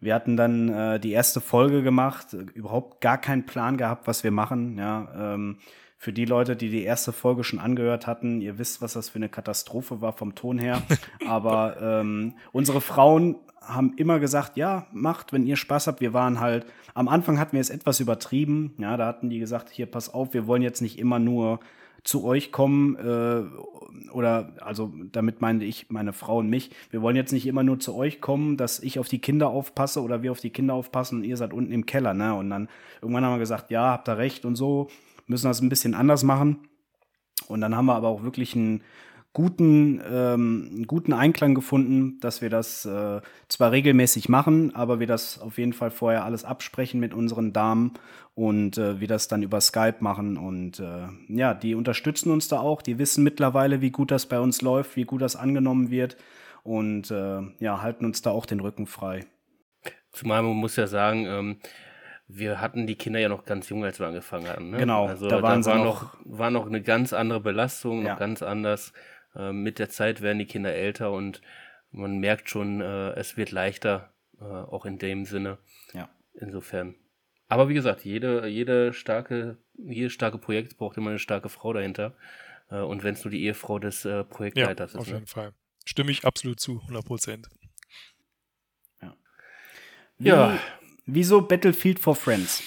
wir 0.00 0.14
hatten 0.14 0.36
dann 0.36 0.68
äh, 0.68 0.98
die 0.98 1.12
erste 1.12 1.40
Folge 1.40 1.82
gemacht, 1.82 2.32
überhaupt 2.32 3.00
gar 3.00 3.18
keinen 3.18 3.46
Plan 3.46 3.76
gehabt, 3.76 4.08
was 4.08 4.24
wir 4.24 4.32
machen, 4.32 4.76
ja. 4.76 5.34
Ähm, 5.34 5.58
für 5.96 6.12
die 6.12 6.24
Leute, 6.24 6.56
die 6.56 6.68
die 6.68 6.82
erste 6.82 7.12
Folge 7.12 7.44
schon 7.44 7.60
angehört 7.60 8.08
hatten, 8.08 8.40
ihr 8.40 8.58
wisst, 8.58 8.82
was 8.82 8.94
das 8.94 9.10
für 9.10 9.16
eine 9.16 9.28
Katastrophe 9.28 10.00
war 10.00 10.12
vom 10.12 10.34
Ton 10.34 10.58
her. 10.58 10.82
Aber 11.28 11.76
ähm, 11.80 12.34
unsere 12.50 12.80
Frauen 12.80 13.36
haben 13.66 13.94
immer 13.96 14.18
gesagt, 14.18 14.56
ja, 14.56 14.86
macht, 14.92 15.32
wenn 15.32 15.46
ihr 15.46 15.56
Spaß 15.56 15.86
habt. 15.86 16.00
Wir 16.00 16.12
waren 16.12 16.40
halt, 16.40 16.66
am 16.94 17.08
Anfang 17.08 17.38
hatten 17.38 17.52
wir 17.52 17.60
es 17.60 17.70
etwas 17.70 18.00
übertrieben. 18.00 18.74
Ja, 18.78 18.96
da 18.96 19.06
hatten 19.06 19.30
die 19.30 19.38
gesagt, 19.38 19.70
hier, 19.70 19.86
pass 19.86 20.12
auf, 20.12 20.34
wir 20.34 20.46
wollen 20.46 20.62
jetzt 20.62 20.82
nicht 20.82 20.98
immer 20.98 21.18
nur 21.18 21.60
zu 22.04 22.24
euch 22.24 22.50
kommen 22.50 22.96
äh, 22.96 23.42
oder 24.10 24.54
also 24.60 24.92
damit 25.12 25.40
meine 25.40 25.64
ich 25.64 25.88
meine 25.90 26.12
Frau 26.12 26.38
und 26.38 26.50
mich. 26.50 26.70
Wir 26.90 27.00
wollen 27.00 27.16
jetzt 27.16 27.32
nicht 27.32 27.46
immer 27.46 27.62
nur 27.62 27.78
zu 27.78 27.94
euch 27.94 28.20
kommen, 28.20 28.56
dass 28.56 28.80
ich 28.80 28.98
auf 28.98 29.08
die 29.08 29.20
Kinder 29.20 29.48
aufpasse 29.48 30.02
oder 30.02 30.22
wir 30.22 30.32
auf 30.32 30.40
die 30.40 30.50
Kinder 30.50 30.74
aufpassen 30.74 31.18
und 31.18 31.24
ihr 31.24 31.36
seid 31.36 31.52
unten 31.52 31.72
im 31.72 31.86
Keller, 31.86 32.14
ne? 32.14 32.34
Und 32.34 32.50
dann 32.50 32.68
irgendwann 33.00 33.24
haben 33.24 33.34
wir 33.34 33.38
gesagt, 33.38 33.70
ja, 33.70 33.92
habt 33.92 34.08
ihr 34.08 34.18
recht 34.18 34.44
und 34.44 34.56
so, 34.56 34.88
müssen 35.26 35.46
das 35.46 35.60
ein 35.60 35.68
bisschen 35.68 35.94
anders 35.94 36.24
machen. 36.24 36.68
Und 37.48 37.60
dann 37.60 37.76
haben 37.76 37.86
wir 37.86 37.94
aber 37.94 38.08
auch 38.08 38.22
wirklich 38.22 38.56
ein 38.56 38.82
guten, 39.32 40.02
ähm, 40.10 40.84
guten 40.86 41.12
Einklang 41.12 41.54
gefunden, 41.54 42.18
dass 42.20 42.42
wir 42.42 42.50
das 42.50 42.84
äh, 42.84 43.20
zwar 43.48 43.72
regelmäßig 43.72 44.28
machen, 44.28 44.74
aber 44.74 45.00
wir 45.00 45.06
das 45.06 45.40
auf 45.40 45.58
jeden 45.58 45.72
Fall 45.72 45.90
vorher 45.90 46.24
alles 46.24 46.44
absprechen 46.44 47.00
mit 47.00 47.14
unseren 47.14 47.52
Damen 47.52 47.94
und 48.34 48.76
äh, 48.78 49.00
wir 49.00 49.08
das 49.08 49.28
dann 49.28 49.42
über 49.42 49.60
Skype 49.60 49.96
machen. 50.00 50.36
Und 50.36 50.80
äh, 50.80 51.08
ja, 51.28 51.54
die 51.54 51.74
unterstützen 51.74 52.30
uns 52.30 52.48
da 52.48 52.60
auch. 52.60 52.82
Die 52.82 52.98
wissen 52.98 53.24
mittlerweile, 53.24 53.80
wie 53.80 53.90
gut 53.90 54.10
das 54.10 54.26
bei 54.26 54.40
uns 54.40 54.60
läuft, 54.60 54.96
wie 54.96 55.04
gut 55.04 55.22
das 55.22 55.36
angenommen 55.36 55.90
wird 55.90 56.16
und 56.62 57.10
äh, 57.10 57.40
ja, 57.58 57.82
halten 57.82 58.04
uns 58.04 58.22
da 58.22 58.30
auch 58.30 58.46
den 58.46 58.60
Rücken 58.60 58.86
frei. 58.86 59.24
Zumal 60.12 60.42
man 60.42 60.56
muss 60.56 60.76
ja 60.76 60.86
sagen, 60.86 61.26
ähm, 61.26 61.56
wir 62.28 62.60
hatten 62.60 62.86
die 62.86 62.94
Kinder 62.94 63.18
ja 63.18 63.28
noch 63.28 63.44
ganz 63.44 63.68
jung, 63.68 63.84
als 63.84 63.98
wir 63.98 64.06
angefangen 64.06 64.48
hatten. 64.48 64.70
Ne? 64.70 64.78
Genau, 64.78 65.06
also 65.06 65.28
da, 65.28 65.42
waren 65.42 65.62
da 65.62 65.72
war, 65.72 65.84
noch, 65.84 66.16
war 66.24 66.50
noch 66.50 66.66
eine 66.66 66.82
ganz 66.82 67.12
andere 67.12 67.40
Belastung, 67.40 68.04
ja. 68.04 68.12
noch 68.12 68.18
ganz 68.18 68.42
anders. 68.42 68.92
Ähm, 69.34 69.62
mit 69.62 69.78
der 69.78 69.88
Zeit 69.88 70.20
werden 70.20 70.38
die 70.38 70.46
Kinder 70.46 70.72
älter 70.72 71.12
und 71.12 71.40
man 71.90 72.18
merkt 72.18 72.50
schon, 72.50 72.80
äh, 72.80 73.10
es 73.12 73.36
wird 73.36 73.50
leichter, 73.50 74.12
äh, 74.40 74.44
auch 74.44 74.86
in 74.86 74.98
dem 74.98 75.24
Sinne. 75.24 75.58
Ja. 75.92 76.08
Insofern. 76.34 76.94
Aber 77.48 77.68
wie 77.68 77.74
gesagt, 77.74 78.04
jede, 78.04 78.46
jede 78.46 78.92
starke, 78.94 79.58
jedes 79.74 80.12
starke 80.12 80.38
Projekt 80.38 80.78
braucht 80.78 80.96
immer 80.96 81.10
eine 81.10 81.18
starke 81.18 81.48
Frau 81.50 81.72
dahinter. 81.72 82.16
Äh, 82.70 82.80
und 82.80 83.04
wenn 83.04 83.14
es 83.14 83.24
nur 83.24 83.30
die 83.30 83.44
Ehefrau 83.44 83.78
des 83.78 84.04
äh, 84.04 84.24
Projektleiters 84.24 84.94
ja, 84.94 84.98
ist. 84.98 85.02
Auf 85.02 85.08
ne? 85.08 85.14
jeden 85.14 85.26
Fall. 85.26 85.52
Stimme 85.84 86.10
ich 86.10 86.24
absolut 86.24 86.60
zu, 86.60 86.80
100 86.80 87.04
Prozent. 87.04 87.48
Ja. 89.02 89.16
Wie, 90.18 90.28
ja. 90.28 90.58
Wieso 91.04 91.42
Battlefield 91.42 91.98
for 91.98 92.14
Friends? 92.14 92.62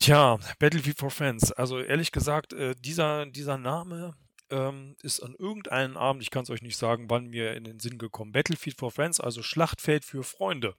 Tja, 0.00 0.38
Battlefield 0.58 0.98
for 0.98 1.10
Friends. 1.10 1.52
Also 1.52 1.78
ehrlich 1.78 2.10
gesagt, 2.10 2.52
äh, 2.52 2.74
dieser, 2.74 3.26
dieser 3.26 3.58
Name 3.58 4.16
ähm, 4.50 4.96
ist 5.02 5.20
an 5.20 5.34
irgendeinem 5.38 5.96
Abend, 5.96 6.22
ich 6.22 6.30
kann 6.30 6.42
es 6.44 6.50
euch 6.50 6.62
nicht 6.62 6.76
sagen, 6.76 7.08
wann 7.08 7.26
mir 7.26 7.54
in 7.54 7.64
den 7.64 7.80
Sinn 7.80 7.98
gekommen, 7.98 8.32
Battlefield 8.32 8.78
for 8.78 8.90
Friends, 8.90 9.20
also 9.20 9.42
Schlachtfeld 9.42 10.04
für 10.04 10.22
Freunde. 10.22 10.74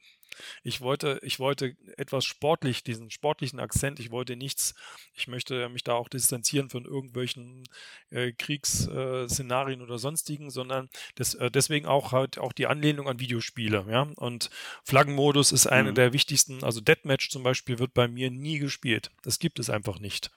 Ich 0.63 0.81
wollte, 0.81 1.19
ich 1.23 1.39
wollte 1.39 1.75
etwas 1.97 2.25
sportlich, 2.25 2.83
diesen 2.83 3.11
sportlichen 3.11 3.59
Akzent, 3.59 3.99
ich 3.99 4.11
wollte 4.11 4.35
nichts, 4.35 4.75
ich 5.13 5.27
möchte 5.27 5.69
mich 5.69 5.83
da 5.83 5.93
auch 5.93 6.09
distanzieren 6.09 6.69
von 6.69 6.85
irgendwelchen 6.85 7.63
äh, 8.09 8.31
Kriegsszenarien 8.31 9.79
äh, 9.79 9.83
oder 9.83 9.97
sonstigen, 9.97 10.49
sondern 10.49 10.89
das, 11.15 11.33
äh, 11.35 11.49
deswegen 11.51 11.85
auch 11.85 12.11
halt 12.11 12.37
auch 12.37 12.53
die 12.53 12.67
Anlehnung 12.67 13.07
an 13.07 13.19
Videospiele, 13.19 13.85
ja. 13.89 14.07
Und 14.15 14.49
Flaggenmodus 14.83 15.51
ist 15.51 15.67
eine 15.67 15.91
mhm. 15.91 15.95
der 15.95 16.13
wichtigsten, 16.13 16.63
also 16.63 16.81
Deathmatch 16.81 17.29
zum 17.29 17.43
Beispiel 17.43 17.79
wird 17.79 17.93
bei 17.93 18.07
mir 18.07 18.31
nie 18.31 18.59
gespielt. 18.59 19.11
Das 19.23 19.39
gibt 19.39 19.59
es 19.59 19.69
einfach 19.69 19.99
nicht. 19.99 20.31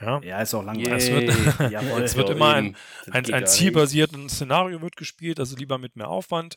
Ja, 0.00 0.20
ja 0.22 0.42
ist 0.42 0.54
auch 0.54 0.64
langweilig. 0.64 0.92
Es 0.92 1.10
wird, 1.10 1.28
es 2.02 2.16
wird 2.16 2.30
immer 2.30 2.54
ein, 2.54 2.76
ein, 3.10 3.32
ein 3.32 3.46
zielbasiertes 3.46 4.32
Szenario 4.32 4.80
wird 4.82 4.96
gespielt, 4.96 5.38
also 5.40 5.56
lieber 5.56 5.78
mit 5.78 5.96
mehr 5.96 6.08
Aufwand. 6.08 6.56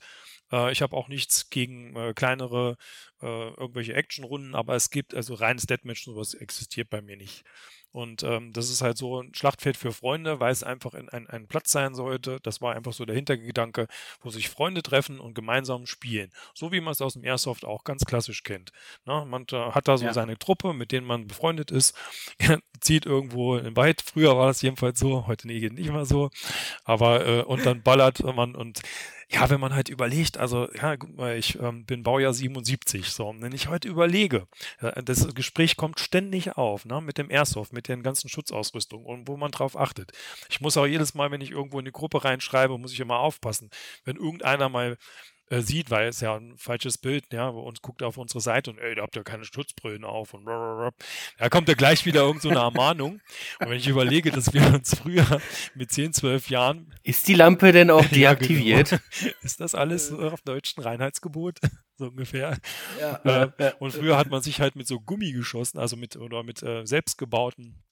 Äh, 0.52 0.72
ich 0.72 0.82
habe 0.82 0.96
auch 0.96 1.08
nichts 1.08 1.50
gegen 1.50 1.96
äh, 1.96 2.14
kleinere 2.14 2.78
äh, 3.22 3.50
irgendwelche 3.50 3.94
Actionrunden, 3.94 4.56
aber 4.56 4.76
es 4.76 4.90
gibt 4.90 5.14
also 5.14 5.34
reines 5.34 5.66
Deathmatch, 5.66 6.04
sowas 6.04 6.34
existiert 6.34 6.90
bei 6.90 7.02
mir 7.02 7.18
nicht. 7.18 7.44
Und 7.92 8.22
ähm, 8.22 8.54
das 8.54 8.70
ist 8.70 8.82
halt 8.82 8.98
so 8.98 9.22
ein 9.22 9.34
Schlachtfeld 9.34 9.76
für 9.76 9.92
Freunde, 9.92 10.40
weil 10.40 10.52
es 10.52 10.62
einfach 10.62 10.94
in 10.94 11.10
ein, 11.10 11.26
ein 11.28 11.48
Platz 11.48 11.72
sein 11.72 11.96
sollte. 11.96 12.38
Das 12.44 12.62
war 12.62 12.76
einfach 12.76 12.94
so 12.94 13.06
der 13.06 13.16
Hintergedanke, 13.16 13.88
wo 14.22 14.30
sich 14.30 14.50
Freunde 14.50 14.84
treffen 14.84 15.20
und 15.20 15.34
gemeinsam 15.34 15.88
spielen. 15.88 16.32
So 16.54 16.72
wie 16.72 16.82
man 16.82 16.92
es 16.92 17.02
aus 17.02 17.14
dem 17.14 17.24
Airsoft 17.24 17.66
auch 17.66 17.86
ganz 17.86 18.06
klassisch 18.06 18.44
kennt. 18.44 18.72
Na, 19.06 19.26
man 19.26 19.46
äh, 19.52 19.72
hat 19.72 19.88
da 19.88 19.98
so 19.98 20.06
ja. 20.06 20.14
seine 20.14 20.38
Truppe, 20.38 20.74
mit 20.74 20.92
denen 20.92 21.08
man 21.08 21.26
befreundet 21.28 21.72
ist, 21.72 21.98
zieht 22.82 23.08
irgendwo 23.08 23.58
in 23.58 23.76
Wald. 23.76 24.04
Früher 24.04 24.38
war 24.38 24.48
das 24.48 24.62
jedenfalls 24.62 25.00
so, 25.00 25.26
heute 25.26 25.48
nicht 25.48 25.74
mehr 25.74 26.06
so. 26.06 26.30
Aber 26.84 27.26
äh, 27.26 27.42
und 27.42 27.66
dann 27.66 27.82
ballert 27.82 28.20
man 28.24 28.54
und 28.54 28.82
ja, 29.30 29.50
wenn 29.50 29.60
man 29.60 29.76
halt 29.76 29.90
überlegt, 29.90 30.38
also 30.38 30.70
ja, 30.74 30.96
guck 30.96 31.18
mal, 31.18 31.36
ich 31.38 31.60
ähm, 31.60 31.86
bin 31.86 32.02
Baujahr 32.02 32.34
77, 32.34 33.10
so, 33.10 33.36
wenn 33.40 33.52
ich 33.52 33.68
heute 33.68 33.90
überlege, 33.90 34.48
das 35.04 35.34
Gespräch 35.36 35.76
kommt 35.76 36.00
ständig 36.00 36.56
auf, 36.56 36.86
ne, 36.86 37.02
mit 37.02 37.18
dem 37.18 37.30
Airsoft, 37.30 37.74
mit 37.74 37.90
den 37.90 38.04
ganzen 38.04 38.30
Schutzausrüstungen 38.30 39.06
und 39.06 39.28
wo 39.28 39.36
man 39.36 39.52
drauf 39.52 39.78
achtet. 39.78 40.12
Ich 40.50 40.62
muss 40.62 40.78
auch 40.78 40.86
jedes 40.86 41.14
Mal, 41.14 41.30
wenn 41.32 41.42
ich 41.42 41.52
irgendwo 41.52 41.80
in 41.80 41.86
die 41.86 41.92
Gruppe 41.92 42.24
reinschreibe, 42.24 42.78
muss 42.78 42.94
ich 42.94 43.00
immer 43.02 43.20
aufpassen, 43.20 43.70
wenn 44.06 44.16
irgendeiner 44.16 44.70
mal 44.70 44.98
äh, 45.50 45.62
sieht, 45.62 45.90
weil 45.92 46.08
es 46.08 46.22
ja 46.22 46.36
ein 46.36 46.58
falsches 46.58 46.98
Bild, 46.98 47.26
ja, 47.32 47.48
und 47.48 47.82
guckt 47.82 48.04
auf 48.04 48.18
unsere 48.18 48.42
Seite 48.42 48.72
und 48.72 48.80
ey, 48.80 48.96
da 48.96 49.04
habt 49.04 49.16
ihr 49.16 49.24
keine 49.24 49.46
Schutzbrillen 49.46 50.04
auf 50.04 50.34
und 50.34 50.46
da 50.46 51.50
kommt 51.50 51.68
ja 51.68 51.74
gleich 51.74 52.06
wieder 52.06 52.22
irgend 52.22 52.42
so 52.42 52.50
eine 52.50 52.60
Ermahnung. 52.60 53.22
Und 53.60 53.70
wenn 53.70 53.78
ich 53.78 53.88
überlege, 53.88 54.32
dass 54.32 54.54
wir 54.54 54.74
uns 54.74 54.96
früher 54.96 55.42
mit 55.76 55.92
10, 55.92 56.14
12 56.14 56.50
Jahren. 56.50 56.94
Ist 57.04 57.28
die 57.28 57.34
Lampe 57.34 57.72
denn 57.72 57.90
auch 57.92 58.06
deaktiviert? 58.06 58.92
ja, 58.92 59.00
genau. 59.20 59.34
Ist 59.42 59.60
das 59.60 59.76
alles 59.76 60.12
auf 60.12 60.42
deutschen 60.42 60.84
Reinheitsgebot? 60.84 61.60
so 61.98 62.08
ungefähr. 62.08 62.58
Ja, 63.00 63.44
äh, 63.58 63.74
und 63.80 63.92
früher 63.92 64.18
hat 64.18 64.30
man 64.30 64.42
sich 64.42 64.62
halt 64.62 64.76
mit 64.76 64.88
so 64.88 65.00
Gummi 65.00 65.32
geschossen, 65.32 65.80
also 65.80 65.96
mit 65.96 66.16
oder 66.18 66.44
mit 66.44 66.62
äh, 66.64 66.86
selbstgebauten 66.86 67.84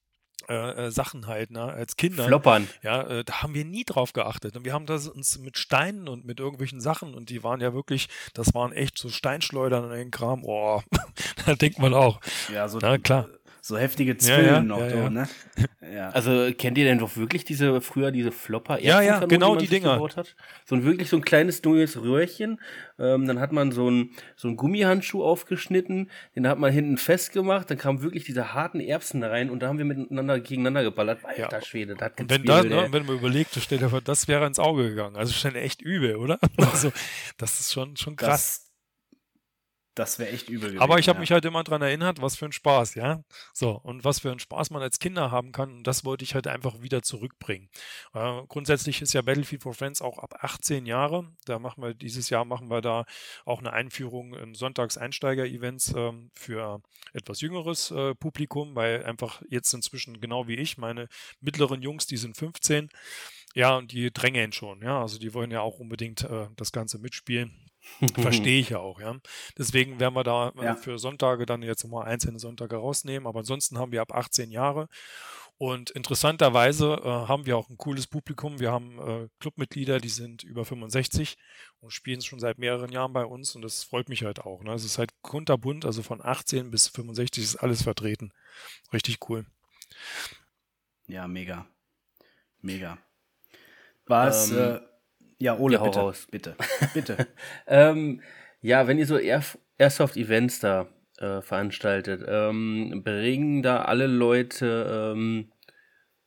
äh, 0.49 0.87
äh, 0.87 0.91
Sachen 0.91 1.27
halt, 1.27 1.51
ne, 1.51 1.63
als 1.63 1.95
Kinder. 1.95 2.25
Floppern. 2.25 2.67
Ja, 2.81 3.01
äh, 3.01 3.23
da 3.23 3.41
haben 3.41 3.53
wir 3.53 3.65
nie 3.65 3.83
drauf 3.83 4.13
geachtet. 4.13 4.55
Und 4.57 4.65
wir 4.65 4.73
haben 4.73 4.85
das 4.85 5.07
uns 5.07 5.39
mit 5.39 5.57
Steinen 5.57 6.07
und 6.07 6.25
mit 6.25 6.39
irgendwelchen 6.39 6.81
Sachen 6.81 7.13
und 7.13 7.29
die 7.29 7.43
waren 7.43 7.61
ja 7.61 7.73
wirklich, 7.73 8.07
das 8.33 8.53
waren 8.53 8.71
echt 8.71 8.97
so 8.97 9.09
Steinschleudern 9.09 9.85
und 9.85 9.91
ein 9.91 10.11
Kram. 10.11 10.43
Oh, 10.43 10.81
da 11.45 11.55
denkt 11.55 11.79
man 11.79 11.93
auch. 11.93 12.19
Ja, 12.53 12.67
so. 12.67 12.79
Na 12.81 12.97
klar 12.97 13.27
so 13.65 13.79
heftige 13.79 14.15
Zwillen 14.15 14.45
ja, 14.45 14.53
ja, 14.53 14.61
noch, 14.61 14.79
ja, 14.79 14.89
so, 14.91 15.09
ne? 15.09 15.27
Ja. 15.91 16.09
Also 16.09 16.51
kennt 16.57 16.77
ihr 16.77 16.85
denn 16.85 16.97
doch 16.97 17.15
wirklich 17.15 17.45
diese, 17.45 17.79
früher 17.79 18.11
diese 18.11 18.31
Flopper? 18.31 18.79
Ja, 18.79 19.01
ja, 19.01 19.19
genau 19.25 19.55
die, 19.55 19.65
die 19.65 19.79
Dinger. 19.79 19.99
Hat? 20.15 20.35
So 20.65 20.75
ein 20.75 20.83
wirklich 20.83 21.09
so 21.09 21.17
ein 21.17 21.23
kleines 21.23 21.63
neues 21.63 22.01
Röhrchen. 22.01 22.59
Ähm, 22.99 23.27
dann 23.27 23.39
hat 23.39 23.51
man 23.51 23.71
so 23.71 23.89
ein 23.89 24.11
so 24.35 24.47
ein 24.47 24.55
Gummihandschuh 24.55 25.23
aufgeschnitten, 25.23 26.11
den 26.35 26.47
hat 26.47 26.59
man 26.59 26.71
hinten 26.71 26.97
festgemacht, 26.97 27.69
dann 27.69 27.77
kamen 27.77 28.01
wirklich 28.01 28.23
diese 28.23 28.53
harten 28.53 28.79
Erbsen 28.79 29.21
da 29.21 29.29
rein 29.29 29.49
und 29.49 29.61
da 29.61 29.67
haben 29.67 29.77
wir 29.77 29.85
miteinander 29.85 30.39
gegeneinander 30.39 30.83
geballert. 30.83 31.23
Alter 31.23 31.61
Schwede, 31.61 31.95
das 31.95 32.05
hat 32.05 32.19
und 32.19 32.29
wenn, 32.29 32.43
da, 32.43 32.63
ne, 32.63 32.87
wenn 32.91 33.05
man 33.05 33.17
überlegt, 33.17 33.55
das 33.55 34.27
wäre 34.27 34.45
ins 34.45 34.59
Auge 34.59 34.89
gegangen. 34.89 35.15
Also 35.15 35.33
schon 35.33 35.55
echt 35.55 35.81
übel, 35.81 36.17
oder? 36.17 36.39
also, 36.57 36.91
das 37.37 37.59
ist 37.59 37.73
schon, 37.73 37.95
schon 37.95 38.15
krass. 38.15 38.65
Das, 38.65 38.74
das 39.95 40.19
wäre 40.19 40.29
echt 40.29 40.49
übel 40.49 40.69
gewesen. 40.69 40.81
Aber 40.81 40.99
ich 40.99 41.07
habe 41.07 41.17
ja. 41.17 41.21
mich 41.21 41.31
halt 41.31 41.45
immer 41.45 41.63
daran 41.63 41.81
erinnert, 41.81 42.21
was 42.21 42.35
für 42.35 42.45
ein 42.45 42.51
Spaß, 42.51 42.95
ja. 42.95 43.23
So, 43.53 43.71
und 43.71 44.03
was 44.03 44.19
für 44.19 44.31
ein 44.31 44.39
Spaß 44.39 44.69
man 44.69 44.81
als 44.81 44.99
Kinder 44.99 45.31
haben 45.31 45.53
kann. 45.53 45.71
Und 45.71 45.87
das 45.87 46.03
wollte 46.03 46.25
ich 46.25 46.35
halt 46.35 46.47
einfach 46.47 46.81
wieder 46.81 47.01
zurückbringen. 47.01 47.69
Äh, 48.13 48.41
grundsätzlich 48.47 49.01
ist 49.01 49.13
ja 49.13 49.21
Battlefield 49.21 49.63
for 49.63 49.73
Friends 49.73 50.01
auch 50.01 50.19
ab 50.19 50.35
18 50.41 50.85
Jahre. 50.85 51.31
Da 51.45 51.59
machen 51.59 51.81
wir, 51.81 51.93
dieses 51.93 52.29
Jahr 52.29 52.43
machen 52.43 52.69
wir 52.69 52.81
da 52.81 53.05
auch 53.45 53.59
eine 53.59 53.71
Einführung 53.71 54.33
in 54.33 54.53
Sonntags-Einsteiger-Events 54.53 55.93
äh, 55.93 56.11
für 56.33 56.81
etwas 57.13 57.39
jüngeres 57.39 57.91
äh, 57.91 58.13
Publikum, 58.15 58.75
weil 58.75 59.05
einfach 59.05 59.41
jetzt 59.49 59.73
inzwischen 59.73 60.19
genau 60.19 60.47
wie 60.47 60.55
ich, 60.55 60.77
meine 60.77 61.07
mittleren 61.39 61.81
Jungs, 61.81 62.05
die 62.05 62.17
sind 62.17 62.35
15. 62.35 62.89
Ja, 63.53 63.77
und 63.77 63.93
die 63.93 64.11
drängeln 64.11 64.51
schon, 64.51 64.81
ja. 64.81 65.01
Also 65.01 65.17
die 65.17 65.33
wollen 65.33 65.51
ja 65.51 65.61
auch 65.61 65.79
unbedingt 65.79 66.23
äh, 66.23 66.47
das 66.57 66.73
Ganze 66.73 66.99
mitspielen. 66.99 67.64
Verstehe 68.15 68.59
ich 68.59 68.69
ja 68.69 68.79
auch, 68.79 68.99
ja. 68.99 69.15
Deswegen 69.57 69.99
werden 69.99 70.15
wir 70.15 70.23
da 70.23 70.49
äh, 70.49 70.65
ja. 70.65 70.75
für 70.75 70.99
Sonntage 70.99 71.45
dann 71.45 71.61
jetzt 71.61 71.85
mal 71.87 72.03
einzelne 72.03 72.39
Sonntage 72.39 72.75
rausnehmen, 72.77 73.27
aber 73.27 73.39
ansonsten 73.39 73.77
haben 73.77 73.91
wir 73.91 74.01
ab 74.01 74.13
18 74.13 74.51
Jahre. 74.51 74.87
Und 75.57 75.89
interessanterweise 75.91 76.99
äh, 77.01 77.07
haben 77.07 77.45
wir 77.45 77.57
auch 77.57 77.69
ein 77.69 77.77
cooles 77.77 78.07
Publikum. 78.07 78.59
Wir 78.59 78.73
haben 78.73 78.99
äh, 78.99 79.29
Clubmitglieder, 79.39 79.99
die 79.99 80.09
sind 80.09 80.43
über 80.43 80.65
65 80.65 81.37
und 81.79 81.91
spielen 81.91 82.21
schon 82.21 82.39
seit 82.39 82.57
mehreren 82.57 82.91
Jahren 82.91 83.13
bei 83.13 83.25
uns 83.25 83.55
und 83.55 83.61
das 83.61 83.83
freut 83.83 84.09
mich 84.09 84.23
halt 84.23 84.41
auch. 84.41 84.63
Ne? 84.63 84.73
Es 84.73 84.83
ist 84.83 84.97
halt 84.97 85.11
kunterbunt, 85.21 85.85
also 85.85 86.03
von 86.03 86.21
18 86.21 86.71
bis 86.71 86.89
65 86.89 87.43
ist 87.43 87.55
alles 87.55 87.83
vertreten. 87.83 88.33
Richtig 88.91 89.29
cool. 89.29 89.45
Ja, 91.07 91.25
mega. 91.27 91.67
Mega. 92.61 92.97
Was, 94.07 94.51
ähm, 94.51 94.57
äh, 94.57 94.79
ja, 95.39 95.57
Ole, 95.57 95.75
ja, 95.75 95.83
bitte, 95.83 95.99
raus. 95.99 96.27
bitte, 96.31 96.55
bitte. 96.93 97.27
ähm, 97.67 98.21
ja, 98.61 98.87
wenn 98.87 98.97
ihr 98.97 99.05
so 99.05 99.17
Air 99.17 99.43
Airsoft-Events 99.77 100.59
da 100.59 100.87
äh, 101.17 101.41
veranstaltet, 101.41 102.23
ähm, 102.27 103.01
bringen 103.03 103.61
da 103.61 103.81
alle 103.83 104.07
Leute 104.07 105.13
ähm, 105.15 105.51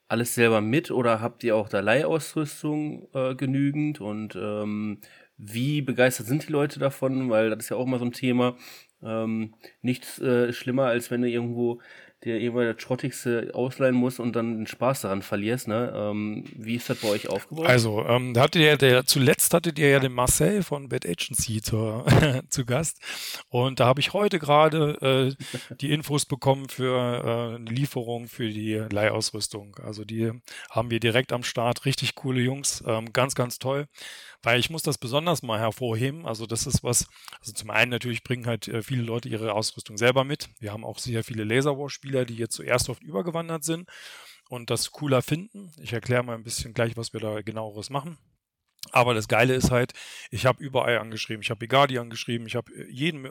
alles 0.09 0.35
selber 0.35 0.61
mit 0.61 0.91
oder 0.91 1.21
habt 1.21 1.45
ihr 1.45 1.57
auch 1.57 1.69
da 1.69 1.81
Leihausrüstung 1.81 3.09
äh, 3.15 3.35
genügend 3.35 4.01
und 4.01 4.37
ähm, 4.37 5.01
wie 5.37 5.83
begeistert 5.83 6.27
sind 6.27 6.49
die 6.49 6.53
Leute 6.53 6.81
davon? 6.81 7.31
Weil 7.31 7.51
das 7.51 7.61
ist 7.61 7.69
ja 7.71 7.77
auch 7.77 7.87
immer 7.87 7.99
so 7.99 8.07
ein 8.07 8.13
Thema. 8.13 8.57
Ähm, 9.03 9.55
nichts 9.83 10.19
äh, 10.21 10.53
schlimmer, 10.53 10.87
als 10.87 11.11
wenn 11.11 11.23
du 11.23 11.29
irgendwo 11.29 11.81
der 12.25 12.41
immer 12.41 12.65
der 12.65 12.75
Schrottigste 12.79 13.51
ausleihen 13.55 13.95
muss 13.95 14.19
und 14.19 14.35
dann 14.35 14.59
den 14.59 14.67
Spaß 14.67 15.03
daran 15.03 15.23
verlierst. 15.23 15.69
Ne? 15.69 15.93
Ähm, 15.95 16.45
wie 16.57 16.75
ist 16.75 16.91
das 16.91 16.99
bei 16.99 17.09
euch 17.09 17.29
aufgebaut? 17.29 17.67
Also, 17.67 18.05
ähm, 18.07 18.35
hattet 18.37 18.63
ihr 18.63 18.77
der, 18.77 19.07
zuletzt 19.07 19.55
hattet 19.55 19.79
ihr 19.79 19.89
ja 19.89 20.01
den 20.01 20.13
Marcel 20.13 20.65
von 20.65 20.89
Bad 20.89 21.07
Agency 21.07 21.63
zu, 21.63 22.05
zu 22.49 22.65
Gast. 22.65 22.99
Und 23.51 23.79
da 23.79 23.87
habe 23.87 24.01
ich 24.01 24.13
heute 24.13 24.41
gerade 24.41 25.37
äh, 25.39 25.75
die 25.77 25.93
Infos 25.93 26.27
bekommen 26.27 26.69
für 26.69 26.97
äh, 26.97 27.57
eine 27.57 27.71
Lieferung 27.71 28.27
für 28.27 28.49
die 28.49 28.75
Leihausrüstung. 28.91 29.77
Also 29.85 30.05
die 30.05 30.33
haben 30.71 30.91
wir 30.91 30.99
direkt 30.99 31.33
am 31.33 31.45
Start. 31.45 31.85
Richtig 31.85 32.17
coole 32.17 32.41
Jungs. 32.41 32.83
Ähm, 32.87 33.13
ganz, 33.13 33.37
ganz 33.37 33.61
toll 33.61 33.87
weil 34.43 34.61
ich 34.61 34.71
muss 34.71 34.83
das 34.83 34.99
besonders 34.99 35.43
mal 35.43 35.59
hervorheben. 35.59 36.27
Also 36.27 36.47
das 36.47 36.67
ist 36.67 36.85
was, 36.85 37.07
also 37.41 37.53
zum 37.53 37.71
einen 37.71 37.91
natürlich 37.91 38.23
bringen 38.23 38.47
halt 38.47 38.69
äh, 38.69 38.83
viele 38.83 39.03
Leute 39.03 39.29
ihre 39.29 39.53
Ausrüstung 39.53 39.99
selber 39.99 40.25
mit. 40.25 40.49
Wir 40.61 40.73
haben 40.73 40.85
auch 40.85 40.99
sehr 40.99 41.25
viele 41.25 41.45
Laserwar-Spieler, 42.09 42.25
die 42.25 42.37
jetzt 42.37 42.55
zu 42.55 42.63
Airsoft 42.63 43.03
übergewandert 43.03 43.65
sind 43.65 43.89
und 44.49 44.71
das 44.71 44.91
cooler 44.91 45.23
finden. 45.23 45.73
Ich 45.81 45.93
erkläre 45.93 46.23
mal 46.23 46.35
ein 46.35 46.45
bisschen 46.45 46.75
gleich, 46.75 46.97
was 46.97 47.13
wir 47.13 47.21
da 47.21 47.43
genaueres 47.43 47.91
machen. 47.91 48.19
Aber 48.93 49.13
das 49.13 49.29
Geile 49.29 49.55
ist 49.55 49.71
halt, 49.71 49.93
ich 50.31 50.47
habe 50.47 50.63
überall 50.63 50.99
angeschrieben. 50.99 51.43
Ich 51.43 51.51
habe 51.51 51.59
Begadi 51.59 51.99
angeschrieben, 51.99 52.47
ich 52.47 52.55
habe 52.55 52.73
äh, 52.73 52.87
jeden, 52.91 53.29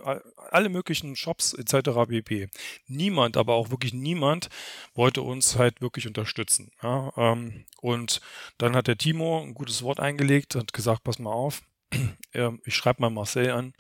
alle 0.52 0.70
möglichen 0.70 1.16
Shops 1.16 1.54
etc. 1.54 1.90
pp. 2.08 2.50
Niemand, 2.86 3.38
aber 3.38 3.56
auch 3.56 3.72
wirklich 3.72 3.94
niemand 3.94 4.50
wollte 4.94 5.22
uns 5.22 5.58
halt 5.58 5.82
wirklich 5.82 6.06
unterstützen. 6.06 6.72
Ja, 6.84 7.12
ähm, 7.16 7.66
und 7.82 8.22
dann 8.58 8.76
hat 8.76 8.88
der 8.88 8.98
Timo 8.98 9.42
ein 9.42 9.54
gutes 9.54 9.82
Wort 9.82 10.00
eingelegt, 10.00 10.54
hat 10.54 10.74
gesagt, 10.74 11.04
pass 11.04 11.18
mal 11.18 11.32
auf, 11.32 11.64
ähm, 12.34 12.62
ich 12.66 12.76
schreibe 12.76 13.02
mal 13.02 13.10
Marcel 13.10 13.52
an, 13.52 13.74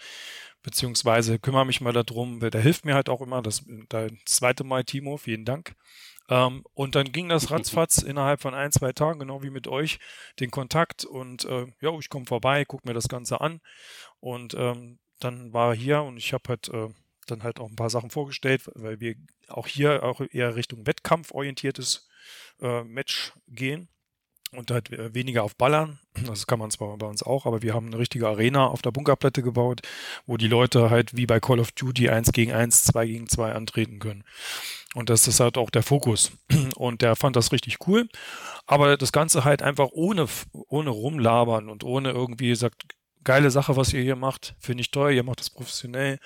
beziehungsweise 0.68 1.40
kümmere 1.40 1.66
mich 1.66 1.80
mal 1.80 1.94
darum, 1.94 2.42
der 2.42 2.60
hilft 2.60 2.84
mir 2.84 2.94
halt 2.94 3.08
auch 3.08 3.22
immer. 3.22 3.42
Das, 3.42 3.64
das 3.88 4.12
zweite 4.26 4.66
Mal, 4.66 4.84
Timo, 4.84 5.16
vielen 5.16 5.46
Dank. 5.46 5.76
Ähm, 6.28 6.66
und 6.74 6.96
dann 6.96 7.14
ging 7.14 7.30
das 7.30 7.52
ratzfatz 7.52 8.00
innerhalb 8.04 8.42
von 8.42 8.54
ein, 8.54 8.74
zwei 8.74 8.92
Tagen, 8.92 9.20
genau 9.20 9.42
wie 9.44 9.50
mit 9.50 9.70
euch, 9.70 9.98
den 10.42 10.52
Kontakt 10.52 11.06
und 11.06 11.46
äh, 11.46 11.68
ja, 11.80 11.98
ich 11.98 12.10
komme 12.10 12.26
vorbei, 12.26 12.66
gucke 12.66 12.86
mir 12.86 12.94
das 12.94 13.08
Ganze 13.08 13.40
an 13.40 13.62
und 14.20 14.56
ähm, 14.56 15.00
dann 15.22 15.54
war 15.54 15.70
er 15.70 15.76
hier 15.76 16.02
und 16.02 16.18
ich 16.18 16.34
habe 16.34 16.44
halt 16.50 16.68
äh, 16.68 16.90
dann 17.28 17.44
halt 17.44 17.62
auch 17.62 17.70
ein 17.70 17.78
paar 17.78 17.90
Sachen 17.90 18.10
vorgestellt, 18.10 18.70
weil 18.76 19.00
wir 19.00 19.16
auch 19.48 19.68
hier 19.68 20.04
auch 20.04 20.20
eher 20.20 20.58
Richtung 20.58 20.86
Wettkampf 20.86 21.32
orientiertes 21.32 22.10
äh, 22.60 22.84
Match 22.84 23.32
gehen. 23.48 23.88
Und 24.52 24.72
halt 24.72 24.90
weniger 25.14 25.44
auf 25.44 25.56
Ballern. 25.56 26.00
Das 26.26 26.48
kann 26.48 26.60
man 26.60 26.72
zwar 26.72 26.98
bei 26.98 27.06
uns 27.06 27.22
auch, 27.24 27.46
aber 27.46 27.62
wir 27.62 27.74
haben 27.74 27.88
eine 27.88 28.00
richtige 28.00 28.28
Arena 28.28 28.68
auf 28.68 28.82
der 28.82 28.92
Bunkerplatte 28.92 29.44
gebaut, 29.44 29.82
wo 30.26 30.38
die 30.38 30.48
Leute 30.48 30.90
halt 30.90 31.16
wie 31.16 31.26
bei 31.26 31.40
Call 31.40 31.60
of 31.60 31.72
Duty 31.72 32.10
1 32.10 32.32
gegen 32.32 32.52
1, 32.52 32.86
2 32.86 33.08
gegen 33.08 33.28
2 33.28 33.54
antreten 33.54 34.00
können. 34.00 34.24
Und 34.96 35.10
das 35.10 35.28
ist 35.28 35.40
halt 35.40 35.58
auch 35.58 35.70
der 35.70 35.84
Fokus. 35.84 36.32
Und 36.76 37.02
der 37.02 37.16
fand 37.16 37.36
das 37.36 37.52
richtig 37.52 37.88
cool. 37.88 38.08
Aber 38.66 38.98
das 38.98 39.12
Ganze 39.12 39.44
halt 39.44 39.62
einfach 39.62 39.90
ohne, 39.92 40.28
ohne 40.52 40.90
rumlabern 40.90 41.70
und 41.70 41.84
ohne 41.84 42.12
irgendwie 42.12 42.56
sagt, 42.56 42.84
geile 43.24 43.52
Sache, 43.52 43.76
was 43.76 43.94
ihr 43.94 44.02
hier 44.02 44.16
macht, 44.16 44.56
finde 44.60 44.82
ich 44.82 44.92
toll, 44.92 45.14
ihr 45.14 45.24
macht 45.24 45.40
das 45.40 45.50
professionell, 45.50 46.20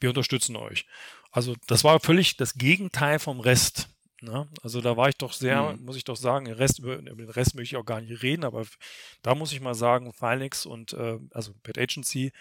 wir 0.00 0.10
unterstützen 0.10 0.56
euch. 0.56 0.86
Also 1.30 1.54
das 1.66 1.84
war 1.84 2.00
völlig 2.00 2.36
das 2.36 2.54
Gegenteil 2.54 3.18
vom 3.18 3.40
Rest. 3.40 3.88
Ne? 4.20 4.48
Also 4.62 4.80
da 4.80 4.96
war 4.96 5.08
ich 5.08 5.16
doch 5.16 5.32
sehr, 5.32 5.74
mhm. 5.74 5.84
muss 5.84 5.96
ich 5.96 6.04
doch 6.04 6.16
sagen, 6.16 6.46
den 6.46 6.54
Rest, 6.54 6.80
über, 6.80 6.96
über, 6.96 7.14
den 7.14 7.30
Rest 7.30 7.54
möchte 7.54 7.74
ich 7.74 7.80
auch 7.80 7.86
gar 7.86 8.00
nicht 8.00 8.22
reden, 8.22 8.44
aber 8.44 8.64
da 9.22 9.34
muss 9.34 9.52
ich 9.52 9.60
mal 9.60 9.74
sagen, 9.74 10.12
Filex 10.12 10.66
und 10.66 10.92
äh, 10.92 11.18
also 11.30 11.52
Bad 11.62 11.78
Agency, 11.78 12.32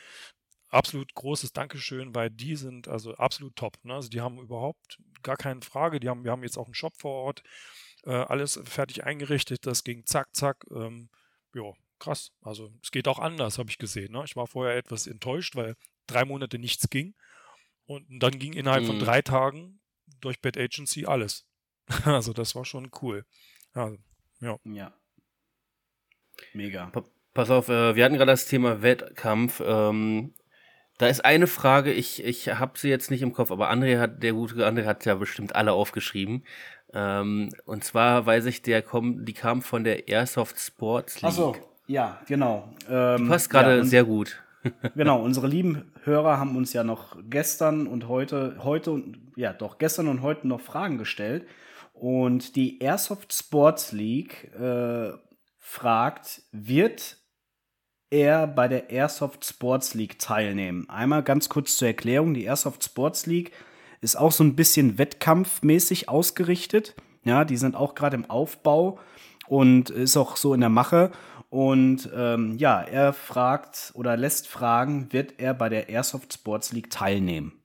absolut 0.69 1.13
großes 1.13 1.53
Dankeschön, 1.53 2.15
weil 2.15 2.29
die 2.29 2.55
sind 2.55 2.87
also 2.87 3.15
absolut 3.15 3.55
top. 3.55 3.77
Ne? 3.83 3.93
Also 3.93 4.09
die 4.09 4.21
haben 4.21 4.39
überhaupt 4.39 4.97
gar 5.21 5.37
keine 5.37 5.61
Frage, 5.61 5.99
die 5.99 6.09
haben, 6.09 6.23
wir 6.23 6.31
haben 6.31 6.43
jetzt 6.43 6.57
auch 6.57 6.65
einen 6.65 6.73
Shop 6.73 6.93
vor 6.97 7.23
Ort, 7.23 7.43
äh, 8.03 8.11
alles 8.11 8.59
fertig 8.63 9.03
eingerichtet, 9.03 9.65
das 9.65 9.83
ging 9.83 10.05
zack, 10.05 10.35
zack, 10.35 10.65
ähm, 10.71 11.09
ja, 11.53 11.73
krass. 11.99 12.31
Also 12.41 12.71
es 12.81 12.91
geht 12.91 13.07
auch 13.07 13.19
anders, 13.19 13.59
habe 13.59 13.69
ich 13.69 13.77
gesehen. 13.77 14.13
Ne? 14.13 14.23
Ich 14.25 14.35
war 14.35 14.47
vorher 14.47 14.77
etwas 14.77 15.07
enttäuscht, 15.07 15.55
weil 15.55 15.75
drei 16.07 16.25
Monate 16.25 16.57
nichts 16.57 16.89
ging. 16.89 17.15
Und 17.85 18.05
dann 18.19 18.37
ging 18.37 18.53
innerhalb 18.53 18.83
mhm. 18.83 18.87
von 18.87 18.99
drei 18.99 19.21
Tagen 19.21 19.79
durch 20.21 20.41
Bad 20.41 20.57
Agency 20.57 21.05
alles. 21.05 21.45
Also 22.05 22.33
das 22.33 22.55
war 22.55 22.65
schon 22.65 22.89
cool. 23.01 23.25
Also, 23.73 23.97
ja. 24.39 24.57
ja. 24.65 24.93
Mega. 26.53 26.91
Pass 27.33 27.49
auf, 27.49 27.69
äh, 27.69 27.95
wir 27.95 28.03
hatten 28.03 28.15
gerade 28.15 28.31
das 28.31 28.47
Thema 28.47 28.81
Wettkampf. 28.81 29.61
Ähm, 29.65 30.33
da 30.97 31.07
ist 31.07 31.23
eine 31.23 31.45
Frage, 31.45 31.93
ich, 31.93 32.23
ich 32.23 32.49
habe 32.49 32.79
sie 32.79 32.89
jetzt 32.89 33.11
nicht 33.11 33.21
im 33.21 33.33
Kopf, 33.33 33.51
aber 33.51 33.71
André 33.71 33.99
hat, 33.99 34.23
der 34.23 34.33
gute 34.33 34.67
André 34.67 34.85
hat 34.85 35.05
ja 35.05 35.15
bestimmt 35.15 35.55
alle 35.55 35.73
aufgeschrieben. 35.73 36.43
Ähm, 36.93 37.49
und 37.65 37.83
zwar 37.83 38.25
weiß 38.25 38.45
ich, 38.45 38.63
der 38.63 38.81
komm, 38.81 39.25
die 39.25 39.33
kam 39.33 39.61
von 39.61 39.83
der 39.83 40.07
Airsoft 40.07 40.59
Sports 40.59 41.21
League. 41.21 41.25
Achso, 41.25 41.55
ja, 41.85 42.19
genau. 42.27 42.73
Ähm, 42.89 43.17
die 43.17 43.29
passt 43.29 43.49
gerade 43.49 43.77
ja, 43.77 43.83
sehr 43.83 44.03
gut. 44.03 44.41
genau, 44.95 45.21
unsere 45.21 45.47
lieben 45.47 45.91
Hörer 46.03 46.39
haben 46.39 46.55
uns 46.55 46.73
ja 46.73 46.83
noch 46.83 47.17
gestern 47.29 47.85
und 47.85 48.07
heute, 48.07 48.57
heute 48.63 49.03
ja 49.35 49.53
doch, 49.53 49.77
gestern 49.77 50.07
und 50.07 50.21
heute 50.23 50.47
noch 50.47 50.61
Fragen 50.61 50.97
gestellt. 50.97 51.45
Und 51.99 52.55
die 52.55 52.79
Airsoft 52.79 53.33
Sports 53.33 53.91
League 53.91 54.53
äh, 54.53 55.13
fragt, 55.57 56.43
wird 56.51 57.17
er 58.11 58.45
bei 58.45 58.67
der 58.67 58.91
Airsoft 58.91 59.43
Sports 59.45 59.95
League 59.95 60.19
teilnehmen? 60.19 60.87
Einmal 60.89 61.23
ganz 61.23 61.49
kurz 61.49 61.75
zur 61.75 61.87
Erklärung, 61.87 62.35
die 62.35 62.43
Airsoft 62.43 62.83
Sports 62.83 63.25
League 63.25 63.51
ist 63.99 64.15
auch 64.15 64.31
so 64.31 64.43
ein 64.43 64.55
bisschen 64.55 64.99
wettkampfmäßig 64.99 66.07
ausgerichtet. 66.07 66.95
Ja, 67.23 67.45
die 67.45 67.57
sind 67.57 67.75
auch 67.75 67.95
gerade 67.95 68.15
im 68.15 68.29
Aufbau 68.29 68.99
und 69.47 69.89
ist 69.89 70.17
auch 70.17 70.37
so 70.37 70.53
in 70.53 70.59
der 70.59 70.69
Mache. 70.69 71.11
Und 71.49 72.09
ähm, 72.15 72.57
ja, 72.59 72.79
er 72.79 73.11
fragt 73.11 73.91
oder 73.95 74.17
lässt 74.17 74.47
fragen, 74.47 75.11
wird 75.13 75.39
er 75.39 75.55
bei 75.55 75.69
der 75.69 75.89
Airsoft 75.89 76.31
Sports 76.31 76.73
League 76.73 76.91
teilnehmen? 76.91 77.63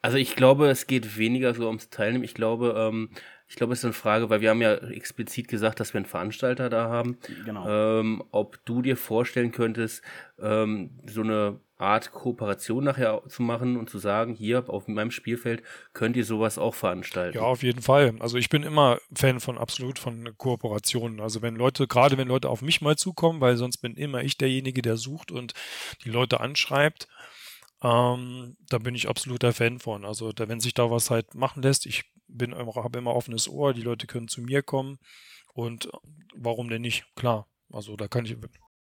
Also 0.00 0.16
ich 0.16 0.36
glaube, 0.36 0.68
es 0.68 0.86
geht 0.86 1.18
weniger 1.18 1.54
so 1.54 1.66
ums 1.66 1.90
Teilnehmen. 1.90 2.24
Ich 2.24 2.34
glaube, 2.34 2.74
ähm, 2.76 3.10
ich 3.48 3.56
glaube, 3.56 3.72
es 3.72 3.80
ist 3.80 3.86
eine 3.86 3.94
Frage, 3.94 4.28
weil 4.28 4.42
wir 4.42 4.50
haben 4.50 4.60
ja 4.60 4.74
explizit 4.74 5.48
gesagt, 5.48 5.80
dass 5.80 5.94
wir 5.94 5.98
einen 5.98 6.06
Veranstalter 6.06 6.68
da 6.68 6.88
haben. 6.88 7.16
Genau. 7.46 8.00
Ähm, 8.00 8.22
ob 8.30 8.62
du 8.66 8.82
dir 8.82 8.96
vorstellen 8.96 9.52
könntest, 9.52 10.02
ähm, 10.38 10.90
so 11.06 11.22
eine 11.22 11.58
Art 11.78 12.12
Kooperation 12.12 12.84
nachher 12.84 13.22
zu 13.28 13.42
machen 13.42 13.76
und 13.76 13.88
zu 13.88 13.98
sagen, 13.98 14.34
hier 14.34 14.68
auf 14.68 14.86
meinem 14.88 15.10
Spielfeld 15.10 15.62
könnt 15.94 16.16
ihr 16.16 16.24
sowas 16.24 16.58
auch 16.58 16.74
veranstalten. 16.74 17.38
Ja, 17.38 17.44
auf 17.44 17.62
jeden 17.62 17.80
Fall. 17.80 18.16
Also 18.18 18.36
ich 18.36 18.50
bin 18.50 18.64
immer 18.64 18.98
Fan 19.14 19.40
von 19.40 19.56
absolut 19.56 19.98
von 19.98 20.36
Kooperationen. 20.36 21.20
Also 21.20 21.40
wenn 21.40 21.54
Leute, 21.54 21.86
gerade 21.86 22.18
wenn 22.18 22.28
Leute 22.28 22.50
auf 22.50 22.62
mich 22.62 22.80
mal 22.80 22.96
zukommen, 22.96 23.40
weil 23.40 23.56
sonst 23.56 23.78
bin 23.78 23.94
immer 23.94 24.22
ich 24.22 24.36
derjenige, 24.36 24.82
der 24.82 24.96
sucht 24.96 25.30
und 25.30 25.54
die 26.04 26.10
Leute 26.10 26.40
anschreibt. 26.40 27.08
Ähm, 27.80 28.56
da 28.68 28.78
bin 28.78 28.96
ich 28.96 29.08
absoluter 29.08 29.52
Fan 29.52 29.78
von. 29.78 30.04
Also 30.04 30.32
da, 30.32 30.48
wenn 30.48 30.60
sich 30.60 30.74
da 30.74 30.90
was 30.90 31.10
halt 31.10 31.36
machen 31.36 31.62
lässt, 31.62 31.86
ich 31.86 32.04
bin 32.28 32.54
habe 32.54 32.98
immer 32.98 33.14
offenes 33.14 33.48
Ohr, 33.48 33.74
die 33.74 33.82
Leute 33.82 34.06
können 34.06 34.28
zu 34.28 34.42
mir 34.42 34.62
kommen 34.62 34.98
und 35.54 35.88
warum 36.36 36.68
denn 36.68 36.82
nicht? 36.82 37.04
Klar, 37.16 37.48
also 37.72 37.96
da 37.96 38.08
kann 38.08 38.24
ich. 38.24 38.36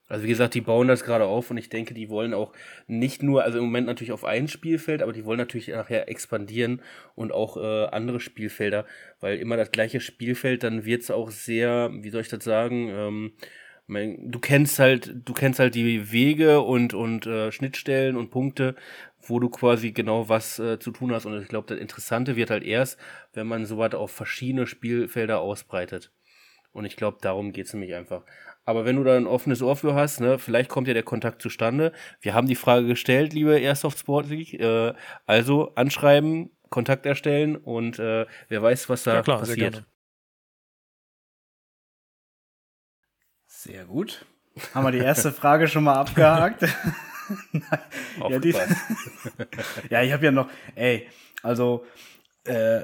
Also 0.07 0.25
wie 0.25 0.29
gesagt, 0.29 0.55
die 0.55 0.61
bauen 0.61 0.87
das 0.87 1.03
gerade 1.03 1.25
auf 1.25 1.51
und 1.51 1.57
ich 1.57 1.71
denke, 1.71 1.95
die 1.95 2.11
wollen 2.11 2.35
auch 2.35 2.53
nicht 2.87 3.23
nur, 3.23 3.43
also 3.43 3.59
im 3.59 3.65
Moment 3.65 3.87
natürlich 3.87 4.13
auf 4.13 4.25
ein 4.25 4.49
Spielfeld, 4.49 5.03
aber 5.03 5.15
die 5.15 5.25
wollen 5.25 5.39
natürlich 5.39 5.69
nachher 5.69 6.11
expandieren 6.11 6.83
und 7.15 7.33
auch 7.33 7.57
äh, 7.57 7.87
andere 7.87 8.21
Spielfelder, 8.21 8.85
weil 9.21 9.39
immer 9.39 9.57
das 9.57 9.71
gleiche 9.71 10.01
Spielfeld, 10.01 10.63
dann 10.63 10.85
wird 10.85 11.03
es 11.03 11.11
auch 11.11 11.31
sehr, 11.31 11.91
wie 11.93 12.11
soll 12.11 12.21
ich 12.21 12.29
das 12.29 12.45
sagen, 12.45 12.91
ähm, 12.91 13.33
du 13.89 14.39
kennst 14.41 14.79
halt, 14.79 15.15
du 15.25 15.33
kennst 15.33 15.59
halt 15.59 15.75
die 15.75 16.13
Wege 16.13 16.61
und, 16.61 16.93
und 16.95 17.27
äh, 17.27 17.51
Schnittstellen 17.51 18.17
und 18.17 18.31
Punkte, 18.31 18.77
wo 19.29 19.41
du 19.41 19.49
quasi 19.49 19.93
genau 19.93 20.29
was 20.29 20.59
äh, 20.59 20.79
zu 20.79 20.91
tun 20.91 21.13
hast. 21.13 21.27
Und 21.27 21.41
ich 21.41 21.49
glaube, 21.49 21.69
das 21.69 21.79
Interessante 21.79 22.37
wird 22.37 22.51
halt 22.51 22.65
erst, 22.65 22.99
wenn 23.33 23.47
man 23.47 23.67
sowas 23.67 23.95
auf 23.95 24.11
verschiedene 24.11 24.67
Spielfelder 24.67 25.41
ausbreitet. 25.41 26.13
Und 26.73 26.85
ich 26.85 26.97
glaube, 26.97 27.19
darum 27.21 27.53
geht 27.53 27.67
es 27.67 27.73
nämlich 27.73 27.95
einfach. 27.95 28.25
Aber 28.65 28.85
wenn 28.85 28.97
du 28.97 29.05
da 29.05 29.17
ein 29.17 29.27
offenes 29.27 29.63
Ohr 29.63 29.77
für 29.77 29.95
hast, 29.95 30.21
ne, 30.21 30.39
vielleicht 30.39 30.71
kommt 30.71 30.89
ja 30.89 30.95
der 30.95 31.03
Kontakt 31.03 31.43
zustande. 31.43 31.93
Wir 32.21 32.35
haben 32.35 32.49
die 32.49 32.55
Frage 32.57 32.87
gestellt, 32.87 33.33
liebe 33.33 33.59
Airsoft 33.59 33.99
Sport 33.99 34.29
League. 34.29 34.55
Äh, 34.55 34.95
also 35.27 35.75
anschreiben, 35.75 36.51
Kontakt 36.71 37.07
erstellen 37.07 37.57
und 37.57 37.99
äh, 37.99 38.27
wer 38.49 38.63
weiß, 38.63 38.89
was 38.89 39.05
da 39.05 39.15
ja, 39.15 39.23
klar, 39.23 39.39
passiert. 39.41 39.85
Sehr, 43.47 43.73
sehr 43.73 43.85
gut. 43.85 44.27
Haben 44.75 44.85
wir 44.85 44.93
die 44.93 44.99
erste 44.99 45.31
Frage 45.31 45.69
schon 45.69 45.85
mal 45.85 45.95
abgehakt? 45.95 46.65
ja, 48.29 48.39
die, 48.39 48.55
ja, 49.91 50.03
ich 50.03 50.13
habe 50.13 50.25
ja 50.25 50.31
noch, 50.31 50.49
ey, 50.75 51.07
also 51.43 51.85
äh, 52.45 52.83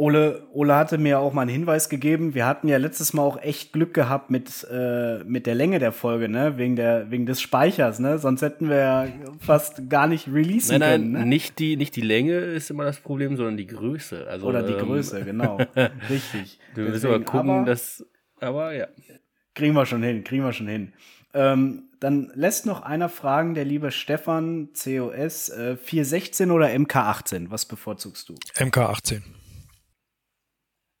Ole, 0.00 0.46
Ole 0.54 0.74
hatte 0.76 0.96
mir 0.96 1.18
auch 1.18 1.34
mal 1.34 1.42
einen 1.42 1.50
Hinweis 1.50 1.90
gegeben. 1.90 2.34
Wir 2.34 2.46
hatten 2.46 2.68
ja 2.68 2.78
letztes 2.78 3.12
Mal 3.12 3.20
auch 3.20 3.42
echt 3.42 3.74
Glück 3.74 3.92
gehabt 3.92 4.30
mit, 4.30 4.66
äh, 4.72 5.22
mit 5.24 5.46
der 5.46 5.54
Länge 5.54 5.78
der 5.78 5.92
Folge, 5.92 6.26
ne? 6.26 6.56
Wegen, 6.56 6.74
der, 6.74 7.10
wegen 7.10 7.26
des 7.26 7.42
Speichers, 7.42 7.98
ne? 7.98 8.18
Sonst 8.18 8.40
hätten 8.40 8.70
wir 8.70 8.76
ja 8.76 9.08
fast 9.40 9.90
gar 9.90 10.06
nicht 10.06 10.26
releasen 10.28 10.78
nein, 10.78 10.80
nein, 10.80 11.00
können. 11.00 11.12
Ne? 11.12 11.26
Nicht, 11.26 11.58
die, 11.58 11.76
nicht 11.76 11.96
die 11.96 12.00
Länge 12.00 12.32
ist 12.32 12.70
immer 12.70 12.84
das 12.84 12.98
Problem, 12.98 13.36
sondern 13.36 13.58
die 13.58 13.66
Größe. 13.66 14.26
Also, 14.26 14.46
Oder 14.46 14.62
die 14.62 14.72
ähm, 14.72 14.86
Größe, 14.86 15.22
genau. 15.22 15.58
Richtig. 16.08 16.58
Du 16.74 16.80
musst 16.80 17.04
aber 17.04 17.20
gucken, 17.20 17.50
aber, 17.50 17.66
dass. 17.66 18.02
Aber 18.40 18.72
ja. 18.72 18.86
Kriegen 19.54 19.74
wir 19.74 19.84
schon 19.84 20.02
hin, 20.02 20.24
kriegen 20.24 20.44
wir 20.44 20.54
schon 20.54 20.68
hin. 20.68 20.94
Ähm, 21.34 21.89
dann 22.00 22.32
lässt 22.34 22.66
noch 22.66 22.80
einer 22.80 23.08
fragen, 23.08 23.54
der 23.54 23.66
liebe 23.66 23.92
Stefan 23.92 24.70
COS, 24.72 25.50
äh, 25.50 25.76
416 25.76 26.50
oder 26.50 26.68
MK18? 26.68 27.50
Was 27.50 27.66
bevorzugst 27.66 28.28
du? 28.28 28.34
MK18. 28.56 29.22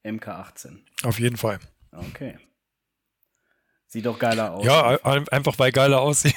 MK18. 0.04 0.78
Auf 1.02 1.18
jeden 1.18 1.36
Fall. 1.36 1.58
Okay. 1.92 2.38
Sieht 3.86 4.06
doch 4.06 4.18
geiler 4.18 4.52
aus. 4.52 4.64
Ja, 4.64 5.02
einfach 5.04 5.58
weil 5.58 5.72
geiler 5.72 6.00
aussehen. 6.00 6.34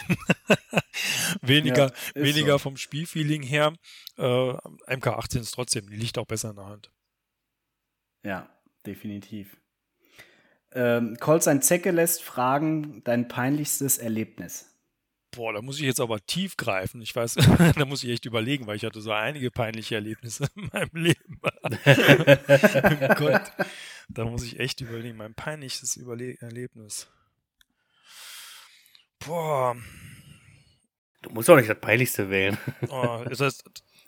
weniger 1.41 1.91
ja, 2.15 2.21
weniger 2.21 2.53
so. 2.53 2.59
vom 2.59 2.77
Spielfeeling 2.77 3.43
her. 3.43 3.73
Äh, 4.17 4.23
MK18 4.23 5.41
ist 5.41 5.51
trotzdem, 5.51 5.87
die 5.87 5.95
liegt 5.95 6.17
auch 6.17 6.25
besser 6.25 6.49
in 6.49 6.55
der 6.55 6.65
Hand. 6.65 6.91
Ja, 8.23 8.49
definitiv. 8.87 9.55
Ähm, 10.75 11.17
Colstein 11.19 11.61
Zecke 11.61 11.91
lässt 11.91 12.23
fragen, 12.23 13.03
dein 13.03 13.27
peinlichstes 13.27 13.97
Erlebnis. 13.97 14.69
Boah, 15.31 15.53
da 15.53 15.61
muss 15.61 15.79
ich 15.79 15.85
jetzt 15.85 15.99
aber 15.99 16.23
tief 16.25 16.57
greifen. 16.57 17.01
Ich 17.01 17.15
weiß, 17.15 17.35
da 17.75 17.85
muss 17.85 18.03
ich 18.03 18.09
echt 18.09 18.25
überlegen, 18.25 18.67
weil 18.67 18.75
ich 18.75 18.85
hatte 18.85 19.01
so 19.01 19.11
einige 19.11 19.49
peinliche 19.51 19.95
Erlebnisse 19.95 20.47
in 20.55 20.69
meinem 20.71 20.89
Leben. 20.93 21.39
oh 21.43 23.15
Gott, 23.15 23.51
da 24.09 24.25
muss 24.25 24.43
ich 24.43 24.59
echt 24.59 24.81
überlegen. 24.81 25.17
Mein 25.17 25.33
peinlichstes 25.33 25.95
Überle 25.95 26.37
Erlebnis. 26.39 27.07
Boah. 29.19 29.75
Du 31.21 31.29
musst 31.29 31.49
auch 31.49 31.55
nicht 31.55 31.69
das 31.69 31.79
peinlichste 31.79 32.29
wählen. 32.29 32.57
Oh, 32.89 33.23
das 33.27 33.39
heißt, 33.39 33.63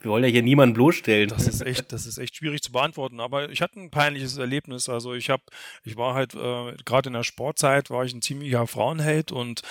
Wir 0.06 0.12
wollen 0.12 0.24
ja 0.24 0.30
hier 0.30 0.43
niemanden 0.43 0.76
bloßstellen. 0.76 1.30
Das 1.30 1.47
ist 1.47 1.62
echt, 1.62 1.91
das 1.91 2.06
ist 2.06 2.20
echt 2.20 2.36
schwierig 2.36 2.62
zu 2.62 2.72
beantworten. 2.72 3.20
Aber 3.20 3.49
ich 3.49 3.64
hatte 3.64 3.80
ein 3.80 3.89
peinliches 3.89 4.38
Erlebnis. 4.38 4.88
Also 4.88 5.16
ich 5.16 5.32
habe, 5.32 5.41
ich 5.84 5.97
war 5.97 6.14
halt 6.14 6.36
äh, 6.36 6.76
gerade 6.86 7.10
in 7.10 7.14
der 7.14 7.24
Sportzeit 7.24 7.89
war 7.89 8.06
ich 8.06 8.14
ein 8.14 8.22
ziemlicher 8.22 8.68
Frauenheld 8.68 9.32
und 9.32 9.64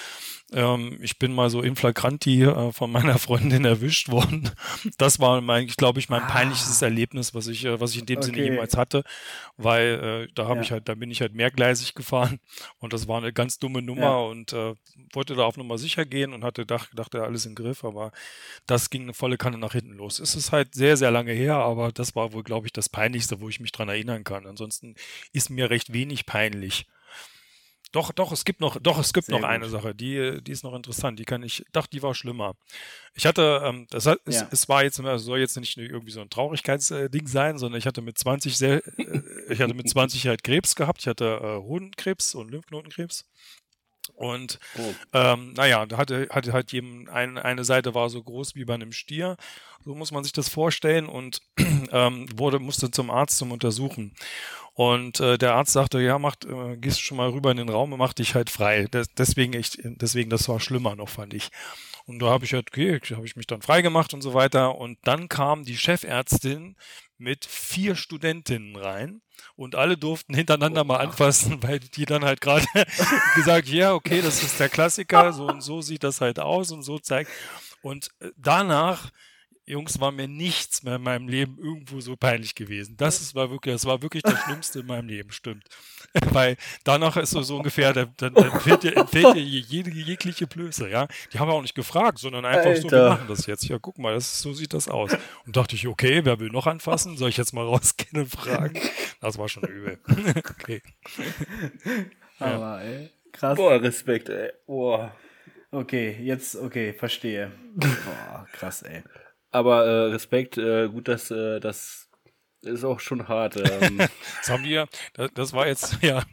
ähm, 0.53 0.99
ich 1.01 1.19
bin 1.19 1.35
mal 1.35 1.49
so 1.49 1.63
in 1.63 1.75
flagranti 1.75 2.43
äh, 2.43 2.73
von 2.73 2.93
meiner 2.93 3.19
Freundin 3.19 3.65
erwischt 3.65 4.11
worden. 4.11 4.51
Das 4.99 5.19
war 5.19 5.41
mein, 5.41 5.67
ich 5.67 5.77
glaube 5.77 5.99
ich, 6.01 6.09
mein 6.09 6.23
ah. 6.23 6.27
peinlichstes 6.27 6.83
Erlebnis, 6.83 7.35
was 7.35 7.47
ich, 7.47 7.65
äh, 7.65 7.81
was 7.81 7.93
ich 7.93 8.01
in 8.01 8.07
dem 8.07 8.19
okay. 8.19 8.27
Sinne 8.27 8.43
jemals 8.43 8.77
hatte, 8.77 9.05
weil 9.57 10.27
äh, 10.29 10.33
da 10.35 10.45
habe 10.45 10.57
ja. 10.57 10.63
ich 10.63 10.71
halt, 10.71 10.89
da 10.89 10.95
bin 10.95 11.11
ich 11.11 11.21
halt 11.21 11.35
mehrgleisig 11.35 11.95
gefahren 11.95 12.41
und 12.79 12.93
das 12.93 13.09
war 13.09 13.19
eine 13.19 13.33
ganz 13.33 13.59
dumme 13.59 13.83
Nummer 13.83 14.03
ja. 14.03 14.17
und 14.17 14.53
äh, 14.53 14.75
wollte 15.13 15.35
da 15.35 15.45
auf 15.45 15.57
Nummer 15.57 15.79
sicher 15.79 16.05
gehen 16.05 16.33
und 16.33 16.45
hatte 16.45 16.67
dachte, 16.67 16.95
dachte 16.95 17.23
alles 17.23 17.47
im 17.47 17.55
Griff, 17.55 17.85
aber 17.85 18.13
das 18.67 18.91
ging 18.91 19.03
eine 19.03 19.15
volle 19.15 19.39
Kanne 19.39 19.59
nach 19.59 19.73
hinten 19.73 19.95
los. 19.95 20.19
Es 20.21 20.35
ist 20.35 20.53
halt 20.53 20.75
sehr, 20.75 20.97
sehr 20.97 21.11
lange 21.11 21.33
her, 21.33 21.57
aber 21.57 21.91
das 21.91 22.15
war 22.15 22.33
wohl, 22.33 22.43
glaube 22.43 22.67
ich, 22.67 22.73
das 22.73 22.89
Peinlichste, 22.89 23.41
wo 23.41 23.49
ich 23.49 23.61
mich 23.61 23.73
dran 23.73 23.89
erinnern 23.89 24.25
kann. 24.25 24.47
Ansonsten 24.47 24.95
ist 25.33 25.51
mir 25.51 25.71
recht 25.71 25.93
wenig 25.93 26.27
peinlich. 26.27 26.87
Doch, 27.95 28.11
doch, 28.11 28.33
es 28.33 28.45
gibt 28.45 28.61
noch, 28.61 28.81
doch, 28.81 28.99
es 28.99 29.13
gibt 29.13 29.27
Sehr 29.27 29.37
noch 29.37 29.43
gut. 29.43 29.51
eine 29.51 29.69
Sache, 29.69 29.95
die, 29.95 30.43
die 30.43 30.51
ist 30.51 30.65
noch 30.65 30.75
interessant. 30.75 31.17
Die 31.21 31.25
kann 31.25 31.45
ich, 31.45 31.65
dachte, 31.71 31.91
die 31.91 32.03
war 32.03 32.13
schlimmer. 32.13 32.57
Ich 33.15 33.25
hatte, 33.25 33.63
ähm, 33.65 33.87
das 33.89 34.07
hat, 34.07 34.19
ja. 34.27 34.33
es, 34.33 34.47
es, 34.51 34.69
war 34.69 34.83
jetzt, 34.83 34.99
es 34.99 35.23
soll 35.23 35.39
jetzt 35.39 35.57
nicht 35.57 35.77
irgendwie 35.77 36.11
so 36.11 36.21
ein 36.21 36.29
Traurigkeitsding 36.29 37.29
sein, 37.29 37.57
sondern 37.57 37.79
ich 37.79 37.87
hatte 37.87 38.03
mit 38.03 38.19
20 38.19 38.59
sehr, 38.59 38.83
äh, 38.99 39.23
ich 39.49 39.61
hatte 39.61 39.75
mit 39.75 39.89
20 39.89 40.27
halt 40.27 40.43
Krebs 40.43 40.75
gehabt. 40.75 41.03
Ich 41.03 41.07
hatte 41.07 41.39
äh, 41.41 41.57
Hodenkrebs 41.63 42.35
und 42.35 42.51
Lymphknotenkrebs. 42.51 43.27
Und 44.15 44.59
oh. 44.79 44.95
ähm, 45.13 45.53
naja, 45.55 45.87
da 45.87 45.97
hatte, 45.97 46.29
hatte 46.31 46.53
halt 46.53 46.73
jedem 46.73 47.09
ein, 47.09 47.39
eine 47.39 47.65
Seite 47.65 47.95
war 47.95 48.11
so 48.11 48.23
groß 48.23 48.55
wie 48.55 48.65
bei 48.65 48.75
einem 48.75 48.93
Stier. 48.93 49.37
So 49.85 49.95
muss 49.95 50.13
man 50.13 50.25
sich 50.25 50.33
das 50.33 50.49
vorstellen 50.49 51.07
und 51.07 51.41
ähm, 51.93 52.27
wurde, 52.37 52.59
musste 52.59 52.91
zum 52.91 53.11
Arzt 53.11 53.39
zum 53.39 53.53
Untersuchen. 53.53 54.15
Und 54.75 55.21
äh, 55.21 55.39
der 55.39 55.55
Arzt 55.55 55.73
sagte, 55.73 56.01
ja, 56.01 56.19
macht, 56.19 56.45
äh, 56.45 56.77
gehst 56.77 57.01
schon 57.01 57.17
mal 57.17 57.31
rüber 57.31 57.51
in 57.51 57.59
den 57.59 57.69
Raum 57.69 57.93
und 57.93 57.99
mach 57.99 58.13
dich 58.13 58.35
halt 58.35 58.51
frei. 58.51 58.89
Das, 58.91 59.07
deswegen, 59.17 59.53
ich, 59.53 59.79
deswegen, 59.83 60.31
das 60.31 60.49
war 60.49 60.59
schlimmer 60.59 60.97
noch, 60.97 61.09
fand 61.09 61.33
ich. 61.33 61.51
Und 62.07 62.19
da 62.19 62.27
habe 62.27 62.45
ich 62.45 62.53
halt, 62.53 62.69
okay, 62.71 63.01
habe 63.15 63.27
ich 63.27 63.37
mich 63.37 63.47
dann 63.47 63.63
frei 63.63 63.81
gemacht 63.81 64.13
und 64.13 64.21
so 64.21 64.35
weiter. 64.35 64.77
Und 64.77 64.99
dann 65.05 65.29
kam 65.29 65.65
die 65.65 65.77
Chefärztin 65.77 66.77
mit 67.17 67.45
vier 67.47 67.97
Studentinnen 67.97 68.77
rein 68.77 69.23
und 69.57 69.75
alle 69.75 69.97
durften 69.97 70.35
hintereinander 70.35 70.83
oh, 70.83 70.85
mal 70.85 70.99
anfassen, 70.99 71.63
weil 71.63 71.81
die 71.81 72.05
dann 72.05 72.25
halt 72.25 72.41
gerade 72.41 72.67
gesagt, 73.35 73.69
ja, 73.69 73.95
okay, 73.95 74.21
das 74.21 74.43
ist 74.43 74.61
der 74.61 74.69
Klassiker, 74.69 75.33
so 75.33 75.47
und 75.47 75.63
so 75.63 75.81
sieht 75.81 76.05
das 76.05 76.21
halt 76.21 76.39
aus 76.39 76.71
und 76.73 76.83
so 76.83 76.99
zeigt. 76.99 77.31
Und 77.83 78.09
äh, 78.21 78.31
danach 78.37 79.11
Jungs, 79.67 79.99
war 79.99 80.13
mir 80.13 80.29
nichts 80.29 80.83
mehr 80.83 80.97
in 80.97 81.03
meinem 81.03 81.27
Leben 81.27 81.57
irgendwo 81.59 82.01
so 82.01 82.17
peinlich 82.17 82.55
gewesen. 82.55 82.97
Das 82.99 83.23
ist, 83.23 83.35
war 83.35 83.51
wirklich, 83.51 83.75
das 83.75 83.87
war 83.87 84.03
wirklich 84.03 84.23
das 84.23 84.39
Schlimmste 84.41 84.81
in 84.81 84.87
meinem 84.87 85.09
Leben, 85.09 85.33
stimmt. 85.33 85.65
Weil 86.33 86.57
danach 86.85 87.17
ist 87.17 87.31
so, 87.31 87.41
so 87.43 87.57
ungefähr, 87.57 87.95
dann, 87.95 88.13
dann, 88.19 88.35
dann 88.35 88.51
entfällt 88.53 88.83
dir, 88.83 88.97
entfällt 88.97 89.35
dir 89.35 89.43
jede, 89.43 89.91
jegliche 89.91 90.47
Blöße, 90.47 90.91
ja. 90.91 91.09
Die 91.33 91.39
haben 91.39 91.51
auch 91.51 91.63
nicht 91.63 91.75
gefragt, 91.75 92.19
sondern 92.19 92.45
einfach 92.45 92.67
Alter. 92.67 92.83
so, 92.83 92.91
wir 92.91 93.09
machen 93.09 93.29
das 93.29 93.47
jetzt. 93.47 93.65
Ja, 93.65 93.79
guck 93.79 93.99
mal, 93.99 94.13
das, 94.13 94.39
so 94.39 94.53
sieht 94.53 94.75
das 94.75 94.87
aus. 94.89 95.17
Und 95.47 95.57
dachte 95.57 95.77
ich, 95.77 95.87
okay, 95.87 96.25
wer 96.25 96.39
will 96.41 96.51
noch 96.51 96.67
anfassen? 96.67 97.17
Soll 97.17 97.31
ich 97.31 97.39
jetzt 97.39 97.55
mal 97.55 97.65
rausgehen 97.67 98.23
und 98.23 98.31
fragen? 98.31 98.79
Das 99.21 99.39
war 99.39 99.49
schon 99.49 99.65
übel. 99.65 99.99
okay. 100.37 100.83
Aber, 102.39 102.83
ey, 102.83 103.11
krass. 103.33 103.57
Boah, 103.57 103.81
Respekt, 103.81 104.29
ey. 104.29 104.51
Boah. 104.67 105.17
Okay, 105.71 106.19
jetzt, 106.21 106.55
okay, 106.55 106.93
verstehe. 106.93 107.51
Boah, 107.75 108.47
krass, 108.53 108.83
ey. 108.83 109.03
Aber 109.55 109.85
äh, 109.85 110.07
Respekt, 110.07 110.59
äh, 110.59 110.89
gut, 110.89 111.07
dass 111.07 111.31
äh, 111.31 111.61
das 111.61 112.11
ist 112.63 112.83
auch 112.83 112.99
schon 112.99 113.29
hart. 113.29 113.55
Ähm. 113.57 113.99
das 114.39 114.51
haben 114.51 114.65
wir, 114.65 114.89
das, 115.13 115.31
das 115.33 115.53
war 115.53 115.69
jetzt, 115.69 115.99
ja. 116.03 116.25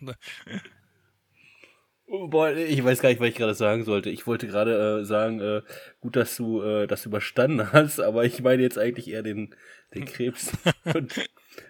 Boah, 2.08 2.52
ich 2.52 2.84
weiß 2.84 3.00
gar 3.00 3.10
nicht, 3.10 3.22
was 3.22 3.28
ich 3.28 3.36
gerade 3.36 3.54
sagen 3.54 3.84
sollte. 3.84 4.10
Ich 4.10 4.26
wollte 4.26 4.48
gerade 4.48 5.02
äh, 5.02 5.06
sagen, 5.06 5.40
äh, 5.40 5.62
gut, 6.00 6.16
dass 6.16 6.36
du 6.36 6.64
äh, 6.64 6.88
das 6.88 7.06
überstanden 7.06 7.72
hast, 7.72 8.00
aber 8.00 8.26
ich 8.26 8.42
meine 8.42 8.64
jetzt 8.64 8.80
eigentlich 8.80 9.08
eher 9.08 9.22
den, 9.22 9.56
den 9.94 10.06
Krebs. 10.06 10.54
Und 10.96 11.16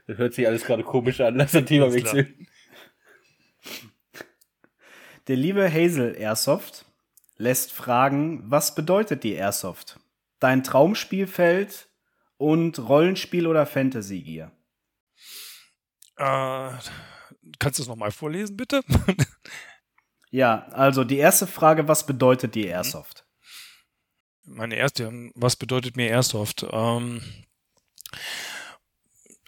das 0.07 0.17
hört 0.17 0.33
sich 0.33 0.47
alles 0.47 0.63
gerade 0.63 0.83
komisch 0.83 1.19
an. 1.19 1.35
Lass 1.35 1.51
das 1.51 1.65
Thema 1.65 1.91
wechseln. 1.91 2.47
Der 5.27 5.35
liebe 5.35 5.69
Hazel 5.69 6.15
Airsoft 6.17 6.85
lässt 7.35 7.73
fragen, 7.73 8.41
was 8.45 8.73
bedeutet 8.73 9.25
die 9.25 9.33
Airsoft? 9.33 9.99
Dein 10.41 10.63
Traumspielfeld 10.63 11.89
und 12.37 12.77
Rollenspiel 12.79 13.47
oder 13.47 13.65
Fantasy 13.65 14.21
Gear? 14.21 14.51
Äh, 16.17 16.77
kannst 17.59 17.79
du 17.79 17.83
es 17.83 17.87
nochmal 17.87 18.11
vorlesen, 18.11 18.57
bitte? 18.57 18.81
ja, 20.29 20.67
also 20.71 21.03
die 21.03 21.17
erste 21.17 21.47
Frage, 21.47 21.87
was 21.87 22.05
bedeutet 22.05 22.55
die 22.55 22.65
Airsoft? 22.65 23.25
Meine 24.43 24.75
erste, 24.75 25.31
was 25.35 25.55
bedeutet 25.55 25.95
mir 25.95 26.09
Airsoft? 26.09 26.65
Ähm, 26.71 27.21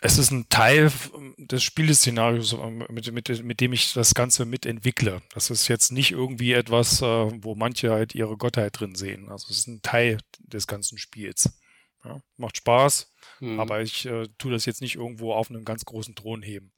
es 0.06 0.18
ist 0.18 0.32
ein 0.32 0.49
Teil 0.49 0.91
des 1.38 1.64
Spieleszenarios, 1.64 2.58
mit, 2.89 3.12
mit, 3.14 3.43
mit, 3.43 3.62
dem 3.62 3.72
ich 3.72 3.93
das 3.93 4.14
Ganze 4.14 4.45
mitentwickle. 4.45 5.22
Das 5.34 5.49
ist 5.49 5.70
jetzt 5.70 5.93
nicht 5.93 6.12
irgendwie 6.12 6.51
etwas, 6.51 7.01
äh, 7.01 7.06
wo 7.06 7.56
manche 7.56 7.89
halt 7.89 8.14
ihre 8.14 8.36
Gottheit 8.36 8.78
drin 8.78 8.95
sehen. 8.95 9.30
Also 9.30 9.47
es 9.49 9.60
ist 9.60 9.68
ein 9.68 9.82
Teil 9.82 10.18
des 10.39 10.68
ganzen 10.68 10.97
Spiels. 10.97 11.58
Ja, 12.04 12.20
macht 12.36 12.58
Spaß, 12.58 13.14
mhm. 13.39 13.62
aber 13.62 13.82
ich 13.82 14.06
äh, 14.06 14.28
tue 14.38 14.51
das 14.51 14.66
jetzt 14.66 14.82
nicht 14.82 14.95
irgendwo 14.95 15.34
auf 15.34 15.49
einem 15.49 15.64
ganz 15.64 15.86
großen 15.86 16.16
Thron 16.16 16.41
heben. 16.41 16.74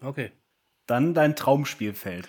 Okay. 0.00 0.32
Dann 0.86 1.12
dein 1.12 1.36
Traumspielfeld. 1.36 2.26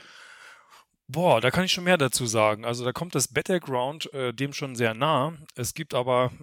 Boah, 1.08 1.40
da 1.40 1.52
kann 1.52 1.64
ich 1.64 1.72
schon 1.72 1.86
mehr 1.86 1.98
dazu 1.98 2.26
sagen. 2.26 2.66
Also 2.66 2.84
da 2.84 2.92
kommt 2.92 3.16
das 3.16 3.30
Battleground 3.30 4.14
äh, 4.14 4.34
dem 4.34 4.52
schon 4.52 4.76
sehr 4.76 4.94
nah. 4.94 5.38
Es 5.56 5.74
gibt 5.74 5.94
aber 5.94 6.34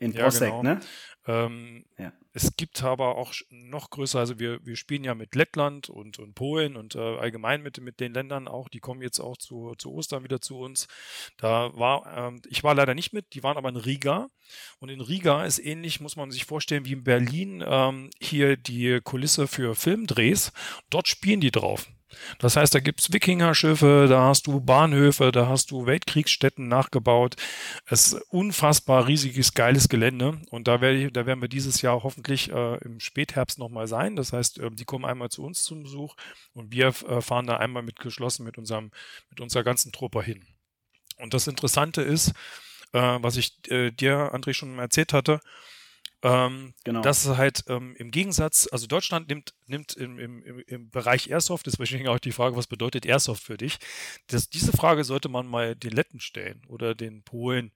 in 0.00 0.12
Prosek, 0.14 0.48
ja, 0.48 0.60
genau. 0.60 0.62
ne? 0.62 0.80
Ähm, 1.26 1.84
ja. 1.98 2.12
Es 2.32 2.56
gibt 2.56 2.82
aber 2.82 3.16
auch 3.16 3.34
noch 3.50 3.90
größer, 3.90 4.18
also 4.18 4.38
wir, 4.38 4.64
wir 4.64 4.76
spielen 4.76 5.04
ja 5.04 5.14
mit 5.14 5.34
Lettland 5.34 5.88
und, 5.88 6.18
und 6.18 6.34
Polen 6.34 6.76
und 6.76 6.94
äh, 6.94 6.98
allgemein 6.98 7.62
mit, 7.62 7.80
mit 7.80 8.00
den 8.00 8.14
Ländern 8.14 8.48
auch, 8.48 8.68
die 8.68 8.80
kommen 8.80 9.02
jetzt 9.02 9.20
auch 9.20 9.36
zu, 9.36 9.74
zu 9.76 9.92
Ostern 9.92 10.24
wieder 10.24 10.40
zu 10.40 10.58
uns. 10.58 10.86
Da 11.36 11.76
war, 11.76 12.06
ähm, 12.16 12.40
ich 12.48 12.64
war 12.64 12.74
leider 12.74 12.94
nicht 12.94 13.12
mit, 13.12 13.34
die 13.34 13.42
waren 13.42 13.56
aber 13.56 13.68
in 13.68 13.76
Riga 13.76 14.28
und 14.78 14.88
in 14.88 15.00
Riga 15.00 15.44
ist 15.44 15.58
ähnlich, 15.58 16.00
muss 16.00 16.16
man 16.16 16.30
sich 16.30 16.46
vorstellen, 16.46 16.84
wie 16.84 16.92
in 16.92 17.04
Berlin 17.04 17.62
ähm, 17.66 18.10
hier 18.18 18.56
die 18.56 19.00
Kulisse 19.02 19.46
für 19.46 19.74
Filmdrehs. 19.74 20.52
Dort 20.88 21.08
spielen 21.08 21.40
die 21.40 21.50
drauf. 21.50 21.88
Das 22.38 22.56
heißt, 22.56 22.74
da 22.74 22.80
gibt 22.80 23.00
es 23.00 23.12
Wikingerschiffe, 23.12 24.06
da 24.08 24.24
hast 24.24 24.46
du 24.46 24.60
Bahnhöfe, 24.60 25.32
da 25.32 25.48
hast 25.48 25.70
du 25.70 25.86
Weltkriegsstätten 25.86 26.68
nachgebaut. 26.68 27.36
Es 27.86 28.12
ist 28.12 28.22
unfassbar 28.30 29.06
riesiges, 29.06 29.54
geiles 29.54 29.88
Gelände. 29.88 30.40
Und 30.50 30.68
da, 30.68 30.80
werde 30.80 31.10
da 31.10 31.26
werden 31.26 31.40
wir 31.40 31.48
dieses 31.48 31.82
Jahr 31.82 32.02
hoffentlich 32.02 32.50
äh, 32.50 32.76
im 32.78 33.00
Spätherbst 33.00 33.58
nochmal 33.58 33.86
sein. 33.86 34.16
Das 34.16 34.32
heißt, 34.32 34.58
äh, 34.58 34.70
die 34.70 34.84
kommen 34.84 35.04
einmal 35.04 35.30
zu 35.30 35.44
uns 35.44 35.62
zum 35.62 35.82
Besuch 35.82 36.14
und 36.52 36.72
wir 36.72 36.88
äh, 36.88 37.20
fahren 37.20 37.46
da 37.46 37.56
einmal 37.56 37.82
mit 37.82 37.98
geschlossen 38.00 38.44
mit, 38.44 38.58
unserem, 38.58 38.90
mit 39.30 39.40
unserer 39.40 39.64
ganzen 39.64 39.92
Truppe 39.92 40.22
hin. 40.22 40.44
Und 41.18 41.34
das 41.34 41.46
Interessante 41.46 42.02
ist, 42.02 42.32
äh, 42.92 43.18
was 43.20 43.36
ich 43.36 43.52
äh, 43.70 43.90
dir, 43.90 44.34
André, 44.34 44.54
schon 44.54 44.78
erzählt 44.78 45.12
hatte, 45.12 45.40
ähm, 46.22 46.74
genau. 46.84 47.00
Das 47.00 47.24
ist 47.24 47.36
halt 47.36 47.64
ähm, 47.68 47.94
im 47.96 48.10
Gegensatz, 48.10 48.68
also 48.70 48.86
Deutschland 48.86 49.28
nimmt, 49.28 49.54
nimmt 49.66 49.94
im, 49.94 50.18
im, 50.18 50.62
im 50.66 50.90
Bereich 50.90 51.30
Airsoft, 51.30 51.66
deswegen 51.66 52.08
auch 52.08 52.18
die 52.18 52.32
Frage, 52.32 52.56
was 52.56 52.66
bedeutet 52.66 53.06
Airsoft 53.06 53.42
für 53.42 53.56
dich? 53.56 53.78
Das, 54.26 54.50
diese 54.50 54.72
Frage 54.72 55.04
sollte 55.04 55.28
man 55.28 55.46
mal 55.46 55.74
den 55.74 55.92
Letten 55.92 56.20
stellen 56.20 56.62
oder 56.68 56.94
den 56.94 57.22
Polen. 57.22 57.72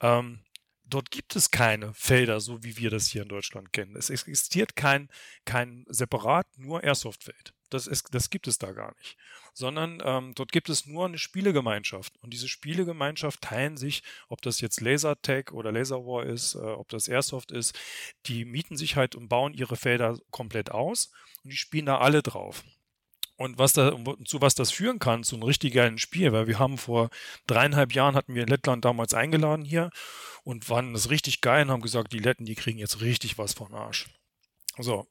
Ähm, 0.00 0.40
dort 0.84 1.10
gibt 1.10 1.34
es 1.34 1.50
keine 1.50 1.92
Felder, 1.94 2.40
so 2.40 2.62
wie 2.62 2.76
wir 2.76 2.90
das 2.90 3.08
hier 3.08 3.22
in 3.22 3.28
Deutschland 3.28 3.72
kennen. 3.72 3.96
Es 3.96 4.10
existiert 4.10 4.76
kein, 4.76 5.08
kein 5.44 5.84
separat 5.88 6.46
nur 6.56 6.84
Airsoft-Feld. 6.84 7.53
Das, 7.70 7.86
ist, 7.86 8.14
das 8.14 8.30
gibt 8.30 8.46
es 8.46 8.58
da 8.58 8.72
gar 8.72 8.94
nicht. 8.98 9.16
Sondern 9.52 10.02
ähm, 10.04 10.32
dort 10.34 10.52
gibt 10.52 10.68
es 10.68 10.86
nur 10.86 11.06
eine 11.06 11.18
Spielegemeinschaft. 11.18 12.16
Und 12.20 12.32
diese 12.32 12.48
Spielegemeinschaft 12.48 13.40
teilen 13.40 13.76
sich, 13.76 14.02
ob 14.28 14.42
das 14.42 14.60
jetzt 14.60 14.80
Lasertag 14.80 15.52
oder 15.52 15.72
Laserwar 15.72 16.24
ist, 16.24 16.54
äh, 16.54 16.58
ob 16.58 16.88
das 16.88 17.08
Airsoft 17.08 17.52
ist, 17.52 17.78
die 18.26 18.44
mieten 18.44 18.76
sich 18.76 18.96
halt 18.96 19.14
und 19.14 19.28
bauen 19.28 19.54
ihre 19.54 19.76
Felder 19.76 20.18
komplett 20.30 20.70
aus 20.70 21.10
und 21.42 21.50
die 21.50 21.56
spielen 21.56 21.86
da 21.86 21.98
alle 21.98 22.22
drauf. 22.22 22.64
Und 23.36 23.58
was 23.58 23.72
da, 23.72 23.96
zu 24.24 24.40
was 24.40 24.54
das 24.54 24.70
führen 24.70 25.00
kann, 25.00 25.24
zu 25.24 25.34
einem 25.34 25.42
richtig 25.42 25.74
geilen 25.74 25.98
Spiel, 25.98 26.32
weil 26.32 26.46
wir 26.46 26.60
haben 26.60 26.78
vor 26.78 27.10
dreieinhalb 27.48 27.92
Jahren 27.92 28.14
hatten 28.14 28.34
wir 28.34 28.42
in 28.42 28.48
Lettland 28.48 28.84
damals 28.84 29.12
eingeladen 29.12 29.64
hier 29.64 29.90
und 30.44 30.70
waren 30.70 30.92
das 30.92 31.10
richtig 31.10 31.40
geil 31.40 31.64
und 31.64 31.72
haben 31.72 31.82
gesagt, 31.82 32.12
die 32.12 32.20
Letten, 32.20 32.44
die 32.44 32.54
kriegen 32.54 32.78
jetzt 32.78 33.00
richtig 33.00 33.36
was 33.36 33.52
von 33.52 33.74
Arsch. 33.74 34.06
So, 34.78 35.08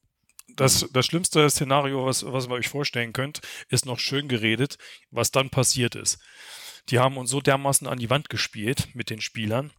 das, 0.47 0.87
das 0.91 1.05
schlimmste 1.05 1.49
Szenario, 1.49 2.05
was, 2.05 2.25
was 2.25 2.47
ihr 2.47 2.51
euch 2.51 2.67
vorstellen 2.67 3.13
könnt, 3.13 3.41
ist 3.69 3.85
noch 3.85 3.99
schön 3.99 4.27
geredet, 4.27 4.77
was 5.11 5.31
dann 5.31 5.49
passiert 5.49 5.95
ist. 5.95 6.19
Die 6.89 6.99
haben 6.99 7.17
uns 7.17 7.29
so 7.29 7.41
dermaßen 7.41 7.87
an 7.87 7.97
die 7.97 8.09
Wand 8.09 8.29
gespielt 8.29 8.89
mit 8.93 9.09
den 9.09 9.21
Spielern, 9.21 9.71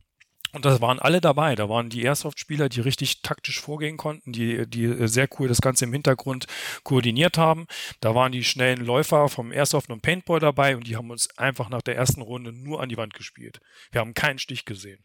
Und 0.54 0.64
da 0.64 0.80
waren 0.80 1.00
alle 1.00 1.20
dabei. 1.20 1.56
Da 1.56 1.68
waren 1.68 1.90
die 1.90 2.02
Airsoft-Spieler, 2.02 2.68
die 2.68 2.80
richtig 2.80 3.22
taktisch 3.22 3.60
vorgehen 3.60 3.96
konnten, 3.96 4.30
die, 4.32 4.68
die 4.68 5.08
sehr 5.08 5.28
cool 5.38 5.48
das 5.48 5.60
Ganze 5.60 5.84
im 5.84 5.92
Hintergrund 5.92 6.46
koordiniert 6.84 7.38
haben. 7.38 7.66
Da 8.00 8.14
waren 8.14 8.30
die 8.30 8.44
schnellen 8.44 8.84
Läufer 8.84 9.28
vom 9.28 9.50
Airsoft 9.50 9.90
und 9.90 10.00
Paintball 10.02 10.38
dabei 10.38 10.76
und 10.76 10.86
die 10.86 10.96
haben 10.96 11.10
uns 11.10 11.28
einfach 11.36 11.70
nach 11.70 11.82
der 11.82 11.96
ersten 11.96 12.22
Runde 12.22 12.52
nur 12.52 12.80
an 12.80 12.88
die 12.88 12.96
Wand 12.96 13.14
gespielt. 13.14 13.58
Wir 13.90 14.00
haben 14.00 14.14
keinen 14.14 14.38
Stich 14.38 14.64
gesehen. 14.64 15.02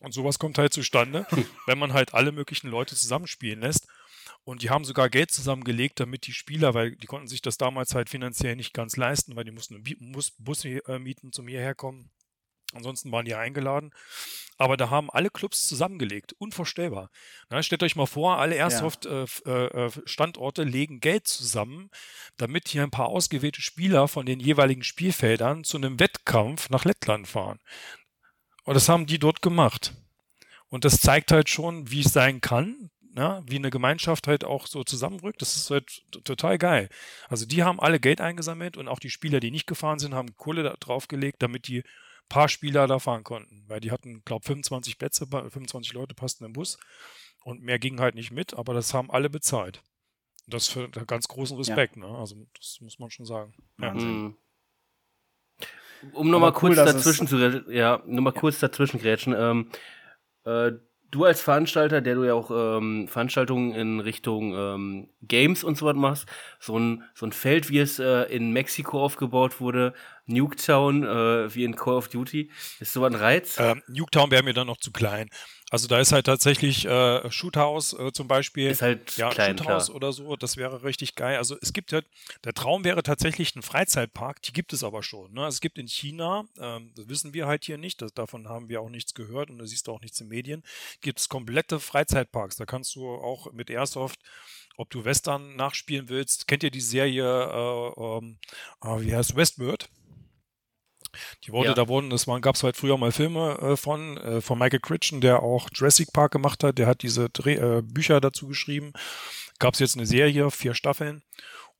Und 0.00 0.12
sowas 0.12 0.40
kommt 0.40 0.58
halt 0.58 0.72
zustande, 0.72 1.24
wenn 1.66 1.78
man 1.78 1.92
halt 1.92 2.12
alle 2.12 2.32
möglichen 2.32 2.68
Leute 2.68 2.96
zusammenspielen 2.96 3.60
lässt. 3.60 3.86
Und 4.50 4.62
die 4.62 4.70
haben 4.70 4.84
sogar 4.84 5.08
Geld 5.08 5.30
zusammengelegt, 5.30 6.00
damit 6.00 6.26
die 6.26 6.32
Spieler, 6.32 6.74
weil 6.74 6.96
die 6.96 7.06
konnten 7.06 7.28
sich 7.28 7.40
das 7.40 7.56
damals 7.56 7.94
halt 7.94 8.10
finanziell 8.10 8.56
nicht 8.56 8.74
ganz 8.74 8.96
leisten, 8.96 9.36
weil 9.36 9.44
die 9.44 9.52
mussten 9.52 9.80
Bus, 10.38 10.64
äh, 10.64 10.98
mieten, 10.98 11.30
zum 11.30 11.46
hierher 11.46 11.76
kommen. 11.76 12.10
Ansonsten 12.74 13.12
waren 13.12 13.24
die 13.24 13.36
eingeladen. 13.36 13.94
Aber 14.58 14.76
da 14.76 14.90
haben 14.90 15.08
alle 15.08 15.30
Clubs 15.30 15.68
zusammengelegt. 15.68 16.32
Unvorstellbar. 16.32 17.12
Na, 17.48 17.62
stellt 17.62 17.84
euch 17.84 17.94
mal 17.94 18.06
vor, 18.06 18.38
alle 18.38 18.56
Airsoft-Standorte 18.56 20.62
ja. 20.62 20.66
äh, 20.66 20.68
äh, 20.68 20.72
legen 20.72 20.98
Geld 20.98 21.28
zusammen, 21.28 21.88
damit 22.36 22.66
hier 22.66 22.82
ein 22.82 22.90
paar 22.90 23.06
ausgewählte 23.06 23.62
Spieler 23.62 24.08
von 24.08 24.26
den 24.26 24.40
jeweiligen 24.40 24.82
Spielfeldern 24.82 25.62
zu 25.62 25.76
einem 25.76 26.00
Wettkampf 26.00 26.70
nach 26.70 26.84
Lettland 26.84 27.28
fahren. 27.28 27.60
Und 28.64 28.74
das 28.74 28.88
haben 28.88 29.06
die 29.06 29.20
dort 29.20 29.42
gemacht. 29.42 29.94
Und 30.66 30.84
das 30.84 31.00
zeigt 31.00 31.30
halt 31.30 31.48
schon, 31.48 31.92
wie 31.92 32.00
es 32.00 32.12
sein 32.12 32.40
kann, 32.40 32.90
ja, 33.16 33.42
wie 33.46 33.56
eine 33.56 33.70
Gemeinschaft 33.70 34.28
halt 34.28 34.44
auch 34.44 34.66
so 34.66 34.84
zusammenrückt. 34.84 35.42
Das 35.42 35.56
ist 35.56 35.70
halt 35.70 36.02
total 36.24 36.58
geil. 36.58 36.88
Also 37.28 37.46
die 37.46 37.62
haben 37.62 37.80
alle 37.80 38.00
Geld 38.00 38.20
eingesammelt 38.20 38.76
und 38.76 38.88
auch 38.88 38.98
die 38.98 39.10
Spieler, 39.10 39.40
die 39.40 39.50
nicht 39.50 39.66
gefahren 39.66 39.98
sind, 39.98 40.14
haben 40.14 40.36
Kohle 40.36 40.62
da 40.62 40.74
draufgelegt, 40.78 41.42
damit 41.42 41.66
die 41.68 41.82
paar 42.28 42.48
Spieler 42.48 42.86
da 42.86 42.98
fahren 42.98 43.24
konnten. 43.24 43.64
Weil 43.66 43.80
die 43.80 43.90
hatten, 43.90 44.22
glaube 44.24 44.46
25 44.46 44.98
Plätze, 44.98 45.26
25 45.26 45.92
Leute 45.92 46.14
passten 46.14 46.44
im 46.44 46.52
Bus 46.52 46.78
und 47.42 47.62
mehr 47.62 47.78
ging 47.78 48.00
halt 48.00 48.14
nicht 48.14 48.30
mit, 48.30 48.54
aber 48.54 48.74
das 48.74 48.94
haben 48.94 49.10
alle 49.10 49.28
bezahlt. 49.28 49.82
Und 50.46 50.54
das 50.54 50.68
für 50.68 50.88
ganz 50.88 51.28
großen 51.28 51.56
Respekt, 51.56 51.96
ja. 51.96 52.06
ne? 52.06 52.18
Also 52.18 52.36
das 52.56 52.78
muss 52.80 52.98
man 52.98 53.10
schon 53.10 53.26
sagen. 53.26 53.54
Ja. 53.78 53.92
Mhm. 53.92 54.36
Um 56.12 56.30
nochmal 56.30 56.52
cool, 56.52 56.74
kurz 56.74 56.76
dazwischen 56.76 57.26
zu 57.26 57.36
ja, 57.70 58.02
nur 58.06 58.22
mal 58.22 58.32
ja. 58.34 58.40
kurz 58.40 58.58
dazwischen 58.58 59.00
grätschen. 59.00 59.34
Ähm, 59.36 59.70
äh, 60.44 60.72
du 61.10 61.24
als 61.24 61.40
Veranstalter, 61.40 62.00
der 62.00 62.14
du 62.14 62.24
ja 62.24 62.34
auch 62.34 62.50
ähm, 62.50 63.08
Veranstaltungen 63.08 63.74
in 63.74 64.00
Richtung 64.00 64.54
ähm, 64.54 65.08
Games 65.22 65.64
und 65.64 65.76
so 65.76 65.86
was 65.86 65.96
machst, 65.96 66.26
so 66.58 66.78
ein, 66.78 67.04
so 67.14 67.26
ein 67.26 67.32
Feld, 67.32 67.70
wie 67.70 67.78
es 67.78 67.98
äh, 67.98 68.22
in 68.24 68.52
Mexiko 68.52 69.02
aufgebaut 69.02 69.60
wurde, 69.60 69.94
Nuketown, 70.26 71.04
äh, 71.04 71.54
wie 71.54 71.64
in 71.64 71.74
Call 71.74 71.94
of 71.94 72.08
Duty, 72.08 72.50
ist 72.78 72.92
so 72.92 73.04
ein 73.04 73.14
Reiz? 73.14 73.56
Ähm, 73.58 73.82
Nuketown 73.88 74.30
wäre 74.30 74.42
mir 74.42 74.54
dann 74.54 74.68
noch 74.68 74.78
zu 74.78 74.92
klein. 74.92 75.28
Also 75.70 75.86
da 75.86 76.00
ist 76.00 76.10
halt 76.10 76.26
tatsächlich 76.26 76.84
äh, 76.84 77.30
Shoothouse 77.30 77.92
äh, 77.94 78.12
zum 78.12 78.26
Beispiel. 78.26 78.70
Ist 78.70 78.82
halt 78.82 79.16
ja, 79.16 79.30
klein, 79.30 79.56
Shoothouse 79.56 79.86
klar. 79.86 79.96
oder 79.96 80.12
so, 80.12 80.36
das 80.36 80.56
wäre 80.56 80.82
richtig 80.82 81.14
geil. 81.14 81.38
Also 81.38 81.56
es 81.62 81.72
gibt 81.72 81.92
halt, 81.92 82.06
der 82.44 82.52
Traum 82.52 82.84
wäre 82.84 83.04
tatsächlich 83.04 83.54
ein 83.54 83.62
Freizeitpark, 83.62 84.42
die 84.42 84.52
gibt 84.52 84.72
es 84.72 84.82
aber 84.82 85.04
schon. 85.04 85.32
Ne? 85.32 85.46
Es 85.46 85.60
gibt 85.60 85.78
in 85.78 85.86
China, 85.86 86.44
ähm, 86.58 86.90
das 86.96 87.08
wissen 87.08 87.32
wir 87.34 87.46
halt 87.46 87.64
hier 87.64 87.78
nicht, 87.78 88.02
das, 88.02 88.12
davon 88.12 88.48
haben 88.48 88.68
wir 88.68 88.80
auch 88.80 88.90
nichts 88.90 89.14
gehört 89.14 89.48
und 89.48 89.58
da 89.58 89.66
siehst 89.66 89.86
du 89.86 89.92
auch 89.92 90.00
nichts 90.00 90.20
in 90.20 90.28
Medien, 90.28 90.64
gibt 91.00 91.20
es 91.20 91.28
komplette 91.28 91.78
Freizeitparks. 91.78 92.56
Da 92.56 92.66
kannst 92.66 92.96
du 92.96 93.08
auch 93.08 93.52
mit 93.52 93.70
Airsoft 93.70 94.18
ob 94.76 94.88
du 94.88 95.04
Western 95.04 95.56
nachspielen 95.56 96.08
willst. 96.08 96.48
Kennt 96.48 96.62
ihr 96.62 96.70
die 96.70 96.80
Serie, 96.80 97.22
äh, 97.22 98.18
äh, 98.18 99.00
wie 99.02 99.14
heißt 99.14 99.36
Westworld? 99.36 99.90
Die 101.44 101.52
wurde, 101.52 101.68
ja. 101.68 101.74
da 101.74 101.88
wurden, 101.88 102.10
es 102.12 102.26
gab 102.26 102.54
es 102.54 102.62
halt 102.62 102.76
früher 102.76 102.96
mal 102.96 103.12
Filme 103.12 103.58
äh, 103.58 103.76
von, 103.76 104.16
äh, 104.18 104.40
von 104.40 104.58
Michael 104.58 104.80
Critchen, 104.80 105.20
der 105.20 105.42
auch 105.42 105.68
Jurassic 105.72 106.12
Park 106.12 106.32
gemacht 106.32 106.64
hat, 106.64 106.78
der 106.78 106.86
hat 106.86 107.02
diese 107.02 107.30
Dreh, 107.30 107.54
äh, 107.54 107.82
Bücher 107.82 108.20
dazu 108.20 108.46
geschrieben. 108.46 108.92
Gab 109.58 109.74
es 109.74 109.80
jetzt 109.80 109.96
eine 109.96 110.06
Serie, 110.06 110.50
vier 110.50 110.74
Staffeln. 110.74 111.22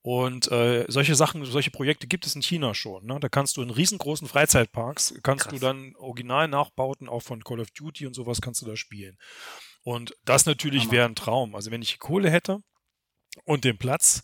Und 0.02 0.50
äh, 0.50 0.86
solche 0.88 1.14
Sachen, 1.14 1.44
solche 1.44 1.70
Projekte 1.70 2.06
gibt 2.06 2.26
es 2.26 2.34
in 2.34 2.42
China 2.42 2.72
schon. 2.72 3.04
Ne? 3.04 3.18
Da 3.20 3.28
kannst 3.28 3.56
du 3.56 3.62
in 3.62 3.68
riesengroßen 3.68 4.28
Freizeitparks, 4.28 5.14
kannst 5.22 5.44
Krass. 5.44 5.54
du 5.54 5.60
dann 5.60 5.94
Original-Nachbauten 5.96 7.08
auch 7.08 7.20
von 7.22 7.44
Call 7.44 7.60
of 7.60 7.70
Duty 7.72 8.06
und 8.06 8.14
sowas 8.14 8.40
kannst 8.40 8.62
du 8.62 8.66
da 8.66 8.76
spielen. 8.76 9.18
Und 9.82 10.16
das 10.24 10.46
natürlich 10.46 10.90
wäre 10.90 11.06
ein 11.06 11.14
Traum. 11.14 11.54
Also 11.54 11.70
wenn 11.70 11.82
ich 11.82 11.98
Kohle 11.98 12.30
hätte 12.30 12.60
und 13.44 13.64
den 13.64 13.76
Platz, 13.76 14.22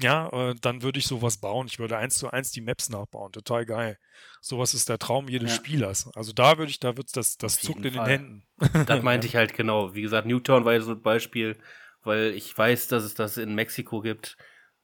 ja, 0.00 0.28
äh, 0.32 0.54
dann 0.60 0.82
würde 0.82 0.98
ich 0.98 1.06
sowas 1.06 1.38
bauen. 1.38 1.66
Ich 1.66 1.78
würde 1.78 1.96
eins 1.96 2.18
zu 2.18 2.30
eins 2.30 2.50
die 2.50 2.60
Maps 2.60 2.88
nachbauen. 2.88 3.32
Total 3.32 3.64
geil. 3.64 3.98
Sowas 4.40 4.74
ist 4.74 4.88
der 4.88 4.98
Traum 4.98 5.28
jedes 5.28 5.50
ja. 5.50 5.56
Spielers. 5.56 6.10
Also 6.14 6.32
da 6.32 6.58
würde 6.58 6.70
ich, 6.70 6.80
da 6.80 6.96
wird 6.96 7.16
das, 7.16 7.36
das 7.36 7.60
zuckt 7.60 7.84
in 7.84 7.94
Fall. 7.94 8.06
den 8.06 8.10
Händen. 8.10 8.46
Das 8.86 9.02
meinte 9.02 9.26
ich 9.26 9.36
halt 9.36 9.54
genau. 9.54 9.94
Wie 9.94 10.02
gesagt, 10.02 10.26
Newtown 10.26 10.64
war 10.64 10.74
ja 10.74 10.80
so 10.80 10.92
ein 10.92 11.02
Beispiel, 11.02 11.56
weil 12.02 12.34
ich 12.34 12.56
weiß, 12.56 12.88
dass 12.88 13.04
es 13.04 13.14
das 13.14 13.36
in 13.36 13.54
Mexiko 13.54 14.00
gibt. 14.00 14.36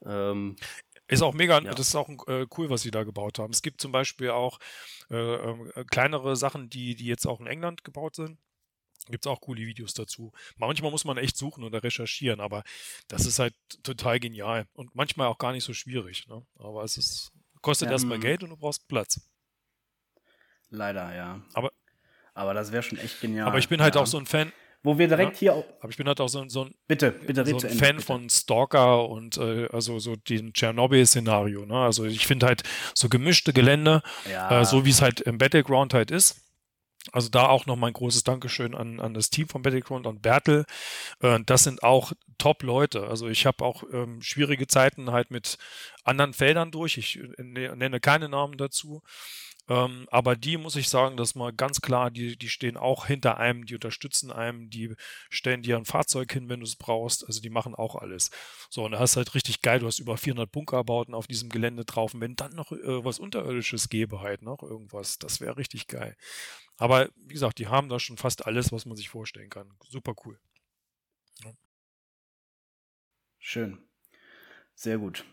Ähm, 0.05 0.57
ist 1.09 1.23
auch 1.23 1.35
mega, 1.35 1.61
ja. 1.61 1.73
das 1.73 1.89
ist 1.89 1.95
auch 1.95 2.09
äh, 2.27 2.47
cool, 2.57 2.69
was 2.69 2.83
sie 2.83 2.91
da 2.91 3.05
gebaut 3.05 3.39
haben. 3.39 3.53
Es 3.53 3.63
gibt 3.63 3.81
zum 3.81 3.93
Beispiel 3.93 4.31
auch 4.31 4.59
äh, 5.11 5.17
äh, 5.17 5.85
kleinere 5.91 6.37
Sachen, 6.37 6.69
die, 6.69 6.97
die 6.97 7.07
jetzt 7.07 7.27
auch 7.27 7.41
in 7.41 7.47
England 7.47 7.85
gebaut 7.85 8.17
sind. 8.17 8.39
Gibt 9.11 9.25
es 9.25 9.31
auch 9.31 9.41
coole 9.41 9.61
Videos 9.61 9.95
dazu. 9.95 10.33
Manchmal 10.57 10.91
muss 10.91 11.05
man 11.05 11.17
echt 11.17 11.37
suchen 11.37 11.65
oder 11.65 11.83
recherchieren, 11.83 12.41
aber 12.41 12.65
das 13.09 13.27
ist 13.27 13.39
halt 13.39 13.55
total 13.83 14.21
genial 14.21 14.67
und 14.75 14.95
manchmal 14.95 15.29
auch 15.29 15.39
gar 15.39 15.53
nicht 15.53 15.65
so 15.65 15.73
schwierig. 15.73 16.27
Ne? 16.29 16.45
Aber 16.59 16.83
es 16.83 16.97
ist, 16.97 17.33
kostet 17.63 17.87
ja, 17.87 17.93
erstmal 17.93 18.19
Geld 18.19 18.43
und 18.43 18.51
du 18.51 18.57
brauchst 18.57 18.89
Platz. 18.89 19.21
Leider, 20.71 21.15
ja. 21.15 21.41
Aber, 21.55 21.71
aber 22.35 22.55
das 22.55 22.73
wäre 22.73 22.83
schon 22.83 22.99
echt 22.99 23.21
genial. 23.21 23.47
Aber 23.47 23.59
ich 23.59 23.69
bin 23.69 23.81
halt 23.81 23.95
ja. 23.95 24.01
auch 24.01 24.07
so 24.07 24.19
ein 24.19 24.27
Fan. 24.27 24.53
Wo 24.83 24.99
wir 24.99 25.09
direkt 25.09 25.35
ja, 25.35 25.39
hier 25.39 25.55
auch. 25.55 25.65
Aber 25.81 25.91
ich 25.91 25.97
bin 25.97 26.07
halt 26.07 26.21
auch 26.21 26.29
so, 26.29 26.49
so 26.49 26.67
ein, 26.67 26.75
bitte, 26.87 27.11
bitte, 27.11 27.45
so 27.45 27.57
ein 27.57 27.61
Fan 27.61 27.97
bitte. 27.97 28.07
von 28.07 28.31
Stalker 28.31 29.09
und 29.09 29.37
äh, 29.37 29.67
also 29.73 29.99
so 29.99 30.15
dem 30.15 30.53
Tschernobyl-Szenario. 30.53 31.67
Ne? 31.67 31.77
Also 31.77 32.05
ich 32.05 32.27
finde 32.27 32.47
halt 32.47 32.63
so 32.95 33.09
gemischte 33.09 33.53
Gelände, 33.53 34.03
äh, 34.27 34.65
so 34.65 34.85
wie 34.85 34.91
es 34.91 35.03
halt 35.03 35.21
im 35.23 35.39
Battleground 35.39 35.93
halt 35.93 36.13
ist 36.13 36.46
also 37.13 37.29
da 37.29 37.49
auch 37.49 37.67
noch 37.67 37.77
mein 37.77 37.93
großes 37.93 38.25
Dankeschön 38.25 38.75
an, 38.75 39.01
an 39.01 39.15
das 39.15 39.31
Team 39.31 39.49
von 39.49 39.63
Battleground 39.63 40.07
und 40.07 40.23
Bertel. 40.23 40.65
Äh, 41.21 41.41
das 41.45 41.65
sind 41.65 41.83
auch 41.83 42.13
Top-Leute. 42.39 43.07
Also 43.07 43.29
ich 43.29 43.47
habe 43.47 43.65
auch 43.65 43.83
ähm, 43.93 44.21
schwierige 44.23 44.67
Zeiten 44.67 45.13
halt 45.13 45.31
mit 45.31 45.59
anderen 46.05 46.33
Feldern 46.33 46.71
durch. 46.71 46.99
Ich 46.99 47.19
äh, 47.19 47.43
ne, 47.43 47.75
nenne 47.77 48.01
keine 48.01 48.29
Namen 48.29 48.57
dazu. 48.59 49.03
Ähm, 49.69 50.07
aber 50.11 50.37
die 50.37 50.57
muss 50.57 50.77
ich 50.77 50.89
sagen, 50.89 51.17
dass 51.17 51.35
mal 51.35 51.53
ganz 51.53 51.81
klar, 51.81 52.11
die, 52.11 52.37
die 52.37 52.49
stehen 52.49 52.77
auch 52.77 53.07
hinter 53.07 53.39
einem, 53.39 53.67
die 53.67 53.75
unterstützen 53.75 54.31
einem, 54.31 54.71
die 54.71 54.95
stellen 55.29 55.63
dir 55.63 55.77
ein 55.77 55.85
Fahrzeug 55.85 56.33
hin, 56.33 56.49
wenn 56.49 56.61
du 56.61 56.67
es 56.67 56.77
brauchst. 56.77 57.27
Also 57.27 57.41
die 57.41 57.51
machen 57.51 57.75
auch 57.75 57.97
alles. 57.97 58.31
So, 58.71 58.85
und 58.85 58.93
da 58.93 58.99
hast 59.01 59.17
halt 59.17 59.35
richtig 59.35 59.63
geil, 59.63 59.81
du 59.81 59.87
hast 59.87 59.99
über 59.99 60.17
400 60.17 60.51
Bunkerbauten 60.51 61.15
auf 61.15 61.27
diesem 61.27 61.49
Gelände 61.49 61.85
drauf. 61.85 62.15
Und 62.15 62.21
wenn 62.21 62.37
dann 62.37 62.55
noch 62.55 62.71
äh, 62.73 63.05
was 63.05 63.19
Unterirdisches 63.19 63.89
gäbe, 63.89 64.21
halt 64.21 64.43
noch 64.43 64.63
irgendwas, 64.63 65.19
das 65.19 65.41
wäre 65.41 65.57
richtig 65.57 65.89
geil. 65.89 66.17
Aber 66.77 67.09
wie 67.17 67.35
gesagt, 67.35 67.59
die 67.59 67.69
haben 67.69 67.89
da 67.89 67.99
schon 67.99 68.17
fast 68.19 68.47
alles, 68.47 68.71
was 68.71 68.87
man 68.87 68.97
sich 68.97 69.09
vorstellen 69.09 69.51
kann. 69.51 69.73
Super 69.89 70.15
cool. 70.25 70.39
Ja. 71.45 71.53
Schön. 73.39 73.79
Sehr 74.75 74.99
gut. 74.99 75.25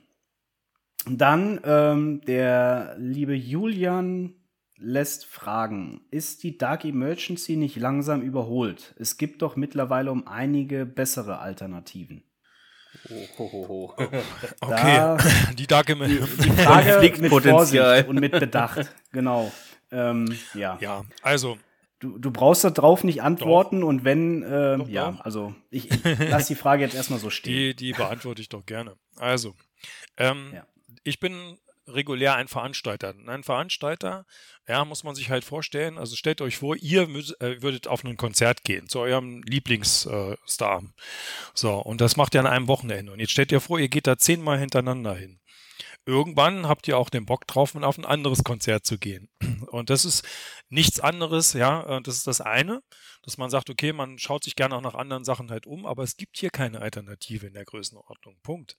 Dann 1.09 1.59
ähm, 1.65 2.21
der 2.21 2.95
liebe 2.97 3.33
Julian 3.33 4.35
lässt 4.77 5.25
fragen, 5.25 6.01
ist 6.11 6.43
die 6.43 6.57
Dark 6.57 6.85
Emergency 6.85 7.55
nicht 7.55 7.75
langsam 7.77 8.21
überholt? 8.21 8.93
Es 8.97 9.17
gibt 9.17 9.41
doch 9.41 9.55
mittlerweile 9.55 10.11
um 10.11 10.27
einige 10.27 10.85
bessere 10.85 11.39
Alternativen. 11.39 12.23
Oh, 13.09 13.39
ho, 13.39 13.51
ho, 13.51 13.67
ho. 13.67 13.93
okay, 14.61 15.17
die 15.57 15.67
Dark 15.67 15.89
Emergency. 15.89 16.37
Die, 16.37 16.49
die 16.49 16.51
Frage 16.61 17.21
mit 17.21 17.43
Vorsicht 17.43 18.07
und 18.07 18.19
mit 18.19 18.31
Bedacht, 18.31 18.93
genau. 19.11 19.51
Ähm, 19.91 20.25
ja. 20.53 20.77
ja, 20.81 21.03
also 21.21 21.57
Du, 21.99 22.17
du 22.17 22.31
brauchst 22.31 22.65
darauf 22.65 23.05
nicht 23.05 23.21
antworten 23.21 23.79
doch. 23.79 23.87
und 23.87 24.03
wenn, 24.03 24.43
äh, 24.43 24.77
doch, 24.77 24.89
ja, 24.89 25.11
doch. 25.11 25.21
also 25.21 25.55
ich, 25.69 25.89
ich 25.89 26.29
lasse 26.29 26.49
die 26.49 26.59
Frage 26.59 26.83
jetzt 26.83 26.95
erstmal 26.95 27.17
so 27.17 27.29
stehen. 27.29 27.53
Die, 27.53 27.75
die 27.77 27.93
beantworte 27.93 28.41
ich 28.41 28.49
doch 28.49 28.65
gerne. 28.65 28.97
Also, 29.15 29.55
ähm, 30.17 30.51
ja 30.53 30.65
ich 31.03 31.19
bin 31.19 31.57
regulär 31.87 32.35
ein 32.35 32.47
Veranstalter. 32.47 33.13
Ein 33.27 33.43
Veranstalter, 33.43 34.25
ja, 34.67 34.85
muss 34.85 35.03
man 35.03 35.15
sich 35.15 35.29
halt 35.29 35.43
vorstellen. 35.43 35.97
Also 35.97 36.15
stellt 36.15 36.41
euch 36.41 36.57
vor, 36.57 36.75
ihr 36.77 37.03
äh, 37.03 37.61
würdet 37.61 37.87
auf 37.87 38.03
ein 38.03 38.17
Konzert 38.17 38.63
gehen 38.63 38.87
zu 38.87 38.99
eurem 38.99 39.43
Lieblingsstar. 39.43 40.81
Äh, 40.81 40.87
so, 41.53 41.73
und 41.73 42.01
das 42.01 42.15
macht 42.15 42.33
ihr 42.35 42.39
an 42.39 42.47
einem 42.47 42.67
Wochenende. 42.67 43.11
Und 43.11 43.19
jetzt 43.19 43.31
stellt 43.31 43.51
ihr 43.51 43.59
vor, 43.59 43.79
ihr 43.79 43.89
geht 43.89 44.07
da 44.07 44.17
zehnmal 44.17 44.59
hintereinander 44.59 45.15
hin. 45.15 45.39
Irgendwann 46.05 46.67
habt 46.67 46.87
ihr 46.87 46.97
auch 46.97 47.09
den 47.09 47.25
Bock 47.25 47.47
drauf, 47.47 47.75
auf 47.75 47.97
ein 47.97 48.05
anderes 48.05 48.43
Konzert 48.43 48.85
zu 48.85 48.97
gehen. 48.97 49.29
Und 49.67 49.89
das 49.89 50.05
ist 50.05 50.25
nichts 50.69 50.99
anderes, 50.99 51.53
ja, 51.53 51.99
das 52.01 52.17
ist 52.17 52.27
das 52.27 52.41
eine, 52.41 52.81
dass 53.21 53.37
man 53.37 53.49
sagt, 53.49 53.69
okay, 53.69 53.93
man 53.93 54.19
schaut 54.19 54.43
sich 54.43 54.55
gerne 54.55 54.75
auch 54.75 54.81
nach 54.81 54.95
anderen 54.95 55.23
Sachen 55.23 55.49
halt 55.49 55.65
um, 55.65 55.85
aber 55.85 56.03
es 56.03 56.17
gibt 56.17 56.37
hier 56.37 56.49
keine 56.49 56.81
Alternative 56.81 57.47
in 57.47 57.53
der 57.53 57.65
Größenordnung. 57.65 58.37
Punkt. 58.43 58.77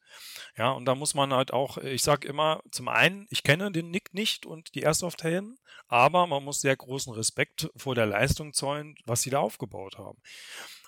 Ja, 0.57 0.70
und 0.72 0.85
da 0.85 0.95
muss 0.95 1.14
man 1.14 1.33
halt 1.33 1.53
auch, 1.53 1.79
ich 1.79 2.03
sage 2.03 2.29
immer, 2.29 2.62
zum 2.70 2.89
einen, 2.89 3.27
ich 3.31 3.43
kenne 3.43 3.72
den 3.72 3.91
Nick 3.91 4.12
nicht 4.12 4.47
und 4.47 4.75
die 4.75 4.83
Airsoft-Helden, 4.83 5.59
aber 5.89 6.27
man 6.27 6.45
muss 6.45 6.61
sehr 6.61 6.77
großen 6.77 7.12
Respekt 7.12 7.70
vor 7.77 7.95
der 7.95 8.07
Leistung 8.07 8.53
zollen, 8.53 8.97
was 9.07 9.22
sie 9.22 9.31
da 9.31 9.39
aufgebaut 9.41 9.99
haben. 9.99 10.20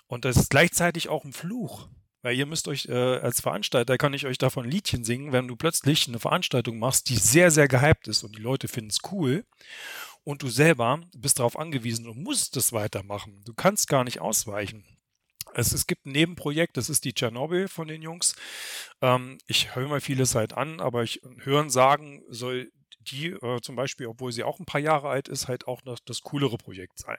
Und 0.07 0.25
das 0.25 0.37
ist 0.37 0.49
gleichzeitig 0.49 1.09
auch 1.09 1.25
ein 1.25 1.33
Fluch. 1.33 1.89
Weil 2.21 2.35
ihr 2.35 2.45
müsst 2.45 2.67
euch, 2.67 2.87
äh, 2.87 3.17
als 3.17 3.41
Veranstalter 3.41 3.97
kann 3.97 4.13
ich 4.13 4.25
euch 4.25 4.37
davon 4.37 4.69
Liedchen 4.69 5.03
singen, 5.03 5.31
wenn 5.31 5.47
du 5.47 5.55
plötzlich 5.55 6.07
eine 6.07 6.19
Veranstaltung 6.19 6.79
machst, 6.79 7.09
die 7.09 7.15
sehr, 7.15 7.51
sehr 7.51 7.67
gehypt 7.67 8.07
ist 8.07 8.23
und 8.23 8.35
die 8.35 8.41
Leute 8.41 8.67
finden 8.67 8.89
es 8.89 8.99
cool 9.11 9.45
und 10.23 10.43
du 10.43 10.49
selber 10.49 11.01
bist 11.15 11.39
darauf 11.39 11.57
angewiesen 11.57 12.07
und 12.07 12.21
musst 12.21 12.57
es 12.57 12.73
weitermachen. 12.73 13.41
Du 13.45 13.53
kannst 13.53 13.87
gar 13.87 14.03
nicht 14.03 14.19
ausweichen. 14.19 14.83
Es, 15.53 15.71
es 15.71 15.87
gibt 15.87 16.05
ein 16.05 16.11
Nebenprojekt, 16.11 16.75
das 16.77 16.89
ist 16.89 17.05
die 17.05 17.13
Tschernobyl 17.13 17.67
von 17.67 17.87
den 17.87 18.01
Jungs. 18.01 18.35
Ähm, 19.01 19.37
ich 19.47 19.75
höre 19.75 19.87
mir 19.87 20.01
vieles 20.01 20.35
halt 20.35 20.53
an, 20.53 20.79
aber 20.79 21.03
ich 21.03 21.21
hören 21.43 21.69
sagen 21.69 22.23
soll 22.29 22.71
die 23.11 23.27
äh, 23.27 23.61
zum 23.61 23.75
Beispiel, 23.75 24.07
obwohl 24.07 24.31
sie 24.31 24.43
auch 24.43 24.59
ein 24.59 24.65
paar 24.65 24.81
Jahre 24.81 25.09
alt 25.09 25.27
ist, 25.27 25.47
halt 25.47 25.67
auch 25.67 25.83
noch 25.83 25.99
das 25.99 26.21
coolere 26.21 26.57
Projekt 26.57 26.99
sein. 26.99 27.17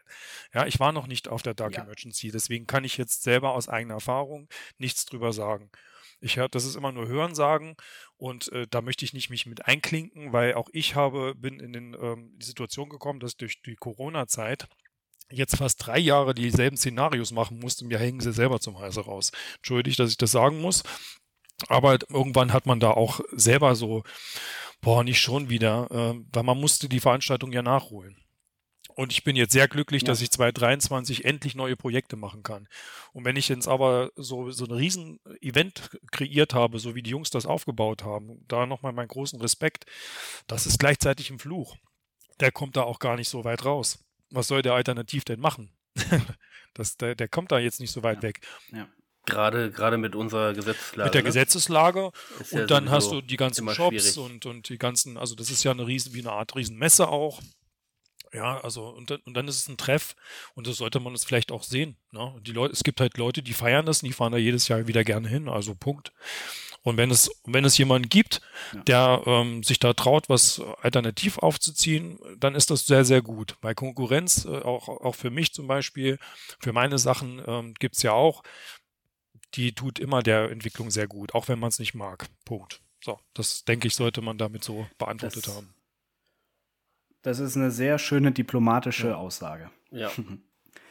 Ja, 0.55 0.67
ich 0.67 0.81
war 0.81 0.93
noch 0.93 1.07
nicht 1.07 1.29
auf 1.29 1.43
der 1.43 1.55
Dark 1.55 1.75
ja. 1.75 1.83
Emergency, 1.83 2.31
deswegen 2.31 2.67
kann 2.67 2.85
ich 2.85 2.97
jetzt 2.97 3.23
selber 3.23 3.53
aus 3.55 3.69
eigener 3.69 3.95
Erfahrung 3.95 4.49
nichts 4.79 5.05
drüber 5.05 5.33
sagen. 5.33 5.71
Ich 6.21 6.37
höre, 6.37 6.49
das 6.49 6.65
ist 6.65 6.75
immer 6.75 6.91
nur 6.91 7.07
Hörensagen 7.07 7.77
und 8.17 8.51
äh, 8.53 8.67
da 8.69 8.81
möchte 8.81 9.05
ich 9.05 9.13
nicht 9.13 9.31
mich 9.31 9.47
mit 9.47 9.67
einklinken, 9.67 10.33
weil 10.33 10.55
auch 10.55 10.69
ich 10.73 10.97
habe, 10.97 11.35
bin 11.37 11.61
in 11.61 11.73
den, 11.73 11.95
ähm, 12.01 12.33
die 12.39 12.47
Situation 12.47 12.89
gekommen, 12.89 13.21
dass 13.21 13.37
durch 13.37 13.63
die 13.63 13.77
Corona-Zeit 13.77 14.69
jetzt 15.31 15.57
fast 15.57 15.87
drei 15.87 15.99
Jahre 15.99 16.35
dieselben 16.35 16.77
Szenarios 16.77 17.31
machen 17.31 17.59
musste, 17.59 17.85
mir 17.85 17.99
hängen 17.99 18.21
sie 18.21 18.33
selber 18.33 18.61
zum 18.61 18.79
Hals 18.79 18.97
raus. 18.97 19.31
Entschuldigt, 19.57 19.99
dass 19.99 20.11
ich 20.11 20.17
das 20.17 20.33
sagen 20.33 20.61
muss. 20.61 20.83
Aber 21.67 21.99
irgendwann 22.09 22.53
hat 22.53 22.67
man 22.67 22.79
da 22.79 22.93
auch 22.93 23.21
selber 23.33 23.75
so 23.75 24.05
boah, 24.81 25.05
nicht 25.05 25.21
schon 25.21 25.49
wieder, 25.49 25.89
äh, 25.91 26.21
weil 26.33 26.43
man 26.43 26.59
musste 26.59 26.89
die 26.89 27.01
Veranstaltung 27.01 27.53
ja 27.53 27.63
nachholen. 27.63 28.17
Und 28.99 29.13
ich 29.13 29.23
bin 29.23 29.37
jetzt 29.37 29.53
sehr 29.53 29.69
glücklich, 29.69 30.03
ja. 30.03 30.07
dass 30.07 30.21
ich 30.21 30.33
2023 30.33 31.25
endlich 31.25 31.55
neue 31.55 31.77
Projekte 31.77 32.17
machen 32.17 32.43
kann. 32.43 32.67
Und 33.13 33.25
wenn 33.25 33.37
ich 33.37 33.49
jetzt 33.49 33.69
aber 33.69 34.11
so, 34.17 34.51
so 34.51 34.65
ein 34.65 34.73
Riesen-Event 34.73 35.97
kreiert 36.11 36.53
habe, 36.53 36.81
so 36.81 36.97
wie 36.97 37.03
die 37.03 37.11
Jungs 37.11 37.31
das 37.31 37.47
aufgebaut 37.47 38.03
haben, 38.03 38.45
da 38.49 38.67
nochmal 38.67 38.93
meinen 38.93 39.07
großen 39.07 39.41
Respekt, 39.41 39.87
das 40.49 40.67
ist 40.67 40.81
gleichzeitig 40.81 41.31
ein 41.31 41.39
Fluch. 41.39 41.77
Der 42.41 42.51
kommt 42.51 42.77
da 42.77 42.83
auch 42.83 42.99
gar 42.99 43.15
nicht 43.15 43.29
so 43.29 43.45
weit 43.45 43.65
raus. 43.65 44.05
Was 44.31 44.49
soll 44.49 44.63
der 44.63 44.75
alternativ 44.75 45.25
denn 45.25 45.39
machen? 45.39 45.71
das, 46.75 46.97
der, 46.97 47.15
der 47.15 47.29
kommt 47.29 47.53
da 47.53 47.61
jetzt 47.61 47.79
nicht 47.79 47.93
so 47.93 48.03
weit 48.03 48.17
ja. 48.17 48.23
weg. 48.23 48.41
Ja. 48.73 48.89
Gerade, 49.29 49.71
gerade 49.71 49.99
mit 49.99 50.15
unserer 50.15 50.55
Gesetzeslage. 50.55 51.07
Mit 51.07 51.15
der 51.15 51.23
ne? 51.23 51.27
Gesetzeslage. 51.27 52.05
und 52.51 52.53
ja 52.53 52.67
dann 52.67 52.91
hast 52.91 53.11
du 53.11 53.21
die 53.21 53.37
ganzen 53.37 53.69
Shops 53.69 54.17
und, 54.17 54.47
und 54.47 54.69
die 54.69 54.79
ganzen, 54.79 55.17
also 55.17 55.35
das 55.35 55.51
ist 55.51 55.65
ja 55.65 55.71
eine 55.71 55.87
riesen, 55.87 56.15
wie 56.15 56.21
eine 56.21 56.33
Art 56.33 56.55
Riesenmesse 56.57 57.09
auch. 57.09 57.41
Ja, 58.33 58.61
also 58.61 58.89
und 58.89 59.11
dann, 59.11 59.21
und 59.25 59.35
dann 59.35 59.49
ist 59.49 59.57
es 59.57 59.69
ein 59.69 59.79
Treff 59.79 60.15
und 60.55 60.67
das 60.67 60.77
sollte 60.77 61.01
man 61.01 61.15
es 61.15 61.25
vielleicht 61.25 61.51
auch 61.51 61.63
sehen. 61.63 61.97
Ne? 62.13 62.35
Die 62.43 62.53
Leute, 62.53 62.75
es 62.75 62.85
gibt 62.85 63.01
halt 63.01 63.17
Leute, 63.17 63.43
die 63.43 63.55
feiern 63.55 63.87
das 63.87 64.03
und 64.03 64.09
die 64.09 64.13
fahren 64.13 64.33
da 64.33 64.39
jedes 64.39 64.69
Jahr 64.69 64.87
wieder 64.87 65.05
gerne 65.05 65.29
hin, 65.29 65.49
also 65.49 65.75
Punkt. 65.75 66.13
Und 66.83 66.97
wenn 66.97 67.11
es, 67.11 67.31
wenn 67.45 67.65
es 67.65 67.77
jemanden 67.77 68.09
gibt, 68.09 68.41
ja. 68.73 68.81
der 68.83 69.23
ähm, 69.27 69.63
sich 69.63 69.79
da 69.79 69.93
traut, 69.95 70.29
was 70.29 70.63
alternativ 70.81 71.39
aufzuziehen, 71.39 72.19
dann 72.39 72.55
ist 72.55 72.71
das 72.71 72.87
sehr, 72.87 73.05
sehr 73.05 73.21
gut. 73.21 73.57
Bei 73.61 73.75
Konkurrenz, 73.75 74.45
äh, 74.45 74.59
auch, 74.59 74.89
auch 74.89 75.15
für 75.15 75.31
mich 75.31 75.53
zum 75.53 75.67
Beispiel, 75.67 76.19
für 76.61 76.73
meine 76.73 76.99
Sachen 76.99 77.43
ähm, 77.47 77.75
gibt 77.75 77.97
es 77.97 78.03
ja 78.03 78.13
auch, 78.13 78.43
die 79.55 79.75
tut 79.75 79.99
immer 79.99 80.23
der 80.23 80.51
Entwicklung 80.51 80.91
sehr 80.91 81.07
gut, 81.07 81.35
auch 81.35 81.49
wenn 81.49 81.59
man 81.59 81.69
es 81.69 81.79
nicht 81.79 81.95
mag. 81.95 82.27
Punkt. 82.45 82.81
So, 83.01 83.19
das 83.35 83.65
denke 83.65 83.87
ich, 83.89 83.95
sollte 83.95 84.21
man 84.21 84.39
damit 84.39 84.65
so 84.65 84.87
beantwortet 84.99 85.47
das, 85.47 85.57
haben. 85.57 85.75
Das 87.23 87.39
ist 87.39 87.57
eine 87.57 87.71
sehr 87.71 87.99
schöne 87.99 88.33
diplomatische 88.33 89.09
ja. 89.09 89.17
Aussage. 89.17 89.71
Ja. 89.91 90.11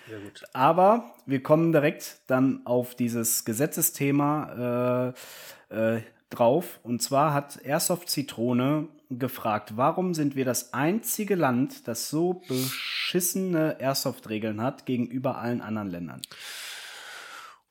Sehr 0.07 0.19
gut. 0.19 0.43
Aber 0.53 1.13
wir 1.25 1.43
kommen 1.43 1.73
direkt 1.73 2.21
dann 2.27 2.65
auf 2.65 2.95
dieses 2.95 3.43
Gesetzesthema 3.43 5.13
äh, 5.69 5.97
äh, 5.97 6.01
drauf. 6.29 6.79
Und 6.83 7.01
zwar 7.01 7.33
hat 7.33 7.59
Airsoft 7.65 8.09
Zitrone 8.09 8.87
gefragt, 9.09 9.73
warum 9.75 10.13
sind 10.13 10.35
wir 10.35 10.45
das 10.45 10.73
einzige 10.73 11.35
Land, 11.35 11.87
das 11.87 12.09
so 12.09 12.41
beschissene 12.47 13.79
Airsoft-Regeln 13.79 14.61
hat 14.61 14.85
gegenüber 14.85 15.37
allen 15.37 15.61
anderen 15.61 15.89
Ländern? 15.89 16.21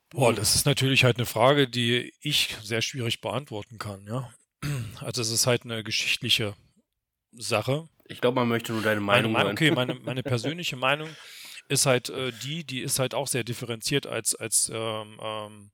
Boah, 0.09 0.33
das 0.33 0.55
ist 0.55 0.65
natürlich 0.65 1.03
halt 1.03 1.17
eine 1.17 1.25
Frage, 1.25 1.67
die 1.67 2.13
ich 2.21 2.55
sehr 2.63 2.81
schwierig 2.81 3.21
beantworten 3.21 3.77
kann, 3.77 4.05
ja. 4.07 4.31
Also 5.01 5.21
es 5.21 5.31
ist 5.31 5.47
halt 5.47 5.63
eine 5.63 5.83
geschichtliche 5.83 6.55
Sache. 7.31 7.87
Ich 8.05 8.21
glaube, 8.21 8.35
man 8.35 8.47
möchte 8.47 8.73
nur 8.73 8.81
deine 8.81 9.01
Meinung 9.01 9.31
meine, 9.31 9.49
Okay, 9.49 9.71
meine, 9.71 9.95
meine 10.03 10.23
persönliche 10.23 10.75
Meinung 10.75 11.09
ist 11.69 11.85
halt 11.85 12.09
äh, 12.09 12.31
die, 12.43 12.63
die 12.63 12.79
ist 12.79 12.99
halt 12.99 13.13
auch 13.13 13.27
sehr 13.27 13.43
differenziert 13.43 14.07
als, 14.07 14.33
als 14.33 14.71
ähm, 14.73 15.19
ähm, 15.21 15.71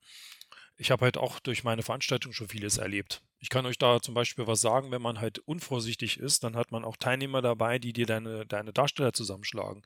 ich 0.78 0.92
habe 0.92 1.06
halt 1.06 1.18
auch 1.18 1.40
durch 1.40 1.64
meine 1.64 1.84
Veranstaltung 1.84 2.34
schon 2.34 2.50
vieles 2.50 2.78
erlebt. 2.78 3.22
Ich 3.44 3.50
kann 3.50 3.66
euch 3.66 3.78
da 3.78 4.00
zum 4.02 4.14
Beispiel 4.14 4.48
was 4.48 4.62
sagen, 4.62 4.92
wenn 4.92 5.02
man 5.02 5.20
halt 5.20 5.40
unvorsichtig 5.40 6.18
ist, 6.18 6.46
dann 6.46 6.56
hat 6.56 6.72
man 6.72 6.86
auch 6.86 6.96
Teilnehmer 6.96 7.42
dabei, 7.42 7.78
die 7.78 7.92
dir 7.92 8.06
deine, 8.06 8.46
deine 8.46 8.72
Darsteller 8.72 9.12
zusammenschlagen. 9.12 9.82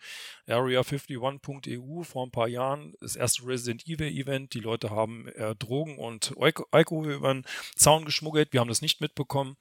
Area51.eu 0.47 2.03
vor 2.03 2.27
ein 2.27 2.29
paar 2.29 2.47
Jahren, 2.47 2.93
das 3.01 3.15
erste 3.15 3.47
Resident 3.47 3.87
Evil 3.87 4.15
Event, 4.15 4.53
die 4.53 4.59
Leute 4.59 4.91
haben 4.91 5.27
äh, 5.29 5.55
Drogen 5.55 5.97
und 5.97 6.35
Alkohol 6.69 7.13
über 7.13 7.33
den 7.33 7.45
Zaun 7.75 8.05
geschmuggelt, 8.05 8.53
wir 8.53 8.59
haben 8.59 8.67
das 8.67 8.83
nicht 8.83 9.01
mitbekommen 9.01 9.57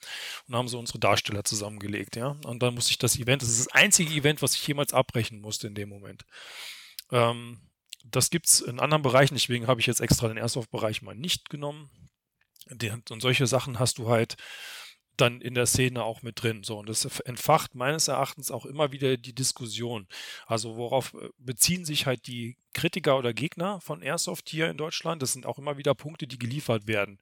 und 0.47 0.55
haben 0.55 0.69
so 0.69 0.79
unsere 0.79 0.99
Darsteller 0.99 1.45
zusammengelegt, 1.45 2.17
ja. 2.17 2.37
Und 2.45 2.63
dann 2.63 2.75
musste 2.75 2.91
ich 2.91 2.99
das 2.99 3.19
Event, 3.19 3.41
das 3.41 3.49
ist 3.49 3.61
das 3.61 3.73
einzige 3.73 4.13
Event, 4.13 4.43
was 4.43 4.55
ich 4.57 4.67
jemals 4.67 4.93
abbrechen 4.93 5.41
musste 5.41 5.69
in 5.69 5.75
dem 5.75 5.89
Moment. 5.89 6.27
Ähm, 7.13 7.63
das 8.05 8.29
gibt 8.29 8.45
es 8.45 8.61
in 8.61 8.79
anderen 8.79 9.03
Bereichen, 9.03 9.37
deswegen 9.37 9.67
habe 9.67 9.81
ich 9.81 9.87
jetzt 9.87 10.01
extra 10.01 10.29
den 10.29 10.37
Airsoft-Bereich 10.37 11.01
mal 11.01 11.15
nicht 11.15 11.49
genommen 11.49 11.89
und 13.11 13.21
solche 13.21 13.47
Sachen 13.47 13.79
hast 13.79 13.99
du 13.99 14.09
halt 14.09 14.37
dann 15.17 15.41
in 15.41 15.55
der 15.55 15.67
Szene 15.67 16.05
auch 16.05 16.23
mit 16.23 16.43
drin. 16.43 16.63
So, 16.63 16.79
und 16.79 16.89
das 16.89 17.05
entfacht 17.21 17.75
meines 17.75 18.09
Erachtens 18.09 18.51
auch 18.51 18.67
immer 18.67 18.93
wieder 18.93 19.17
die 19.17 19.35
Diskussion. 19.35 20.07
Also 20.47 20.77
worauf 20.77 21.15
äh, 21.15 21.29
beziehen 21.39 21.85
sich 21.85 22.07
halt 22.07 22.27
die 22.27 22.57
Kritiker 22.75 23.19
oder 23.19 23.33
Gegner 23.33 23.81
von 23.81 24.03
Airsoft 24.03 24.49
hier 24.49 24.69
in 24.69 24.77
Deutschland? 24.77 25.23
Das 25.23 25.33
sind 25.33 25.47
auch 25.47 25.59
immer 25.59 25.79
wieder 25.79 25.95
Punkte, 25.95 26.27
die 26.27 26.39
geliefert 26.39 26.87
werden. 26.87 27.19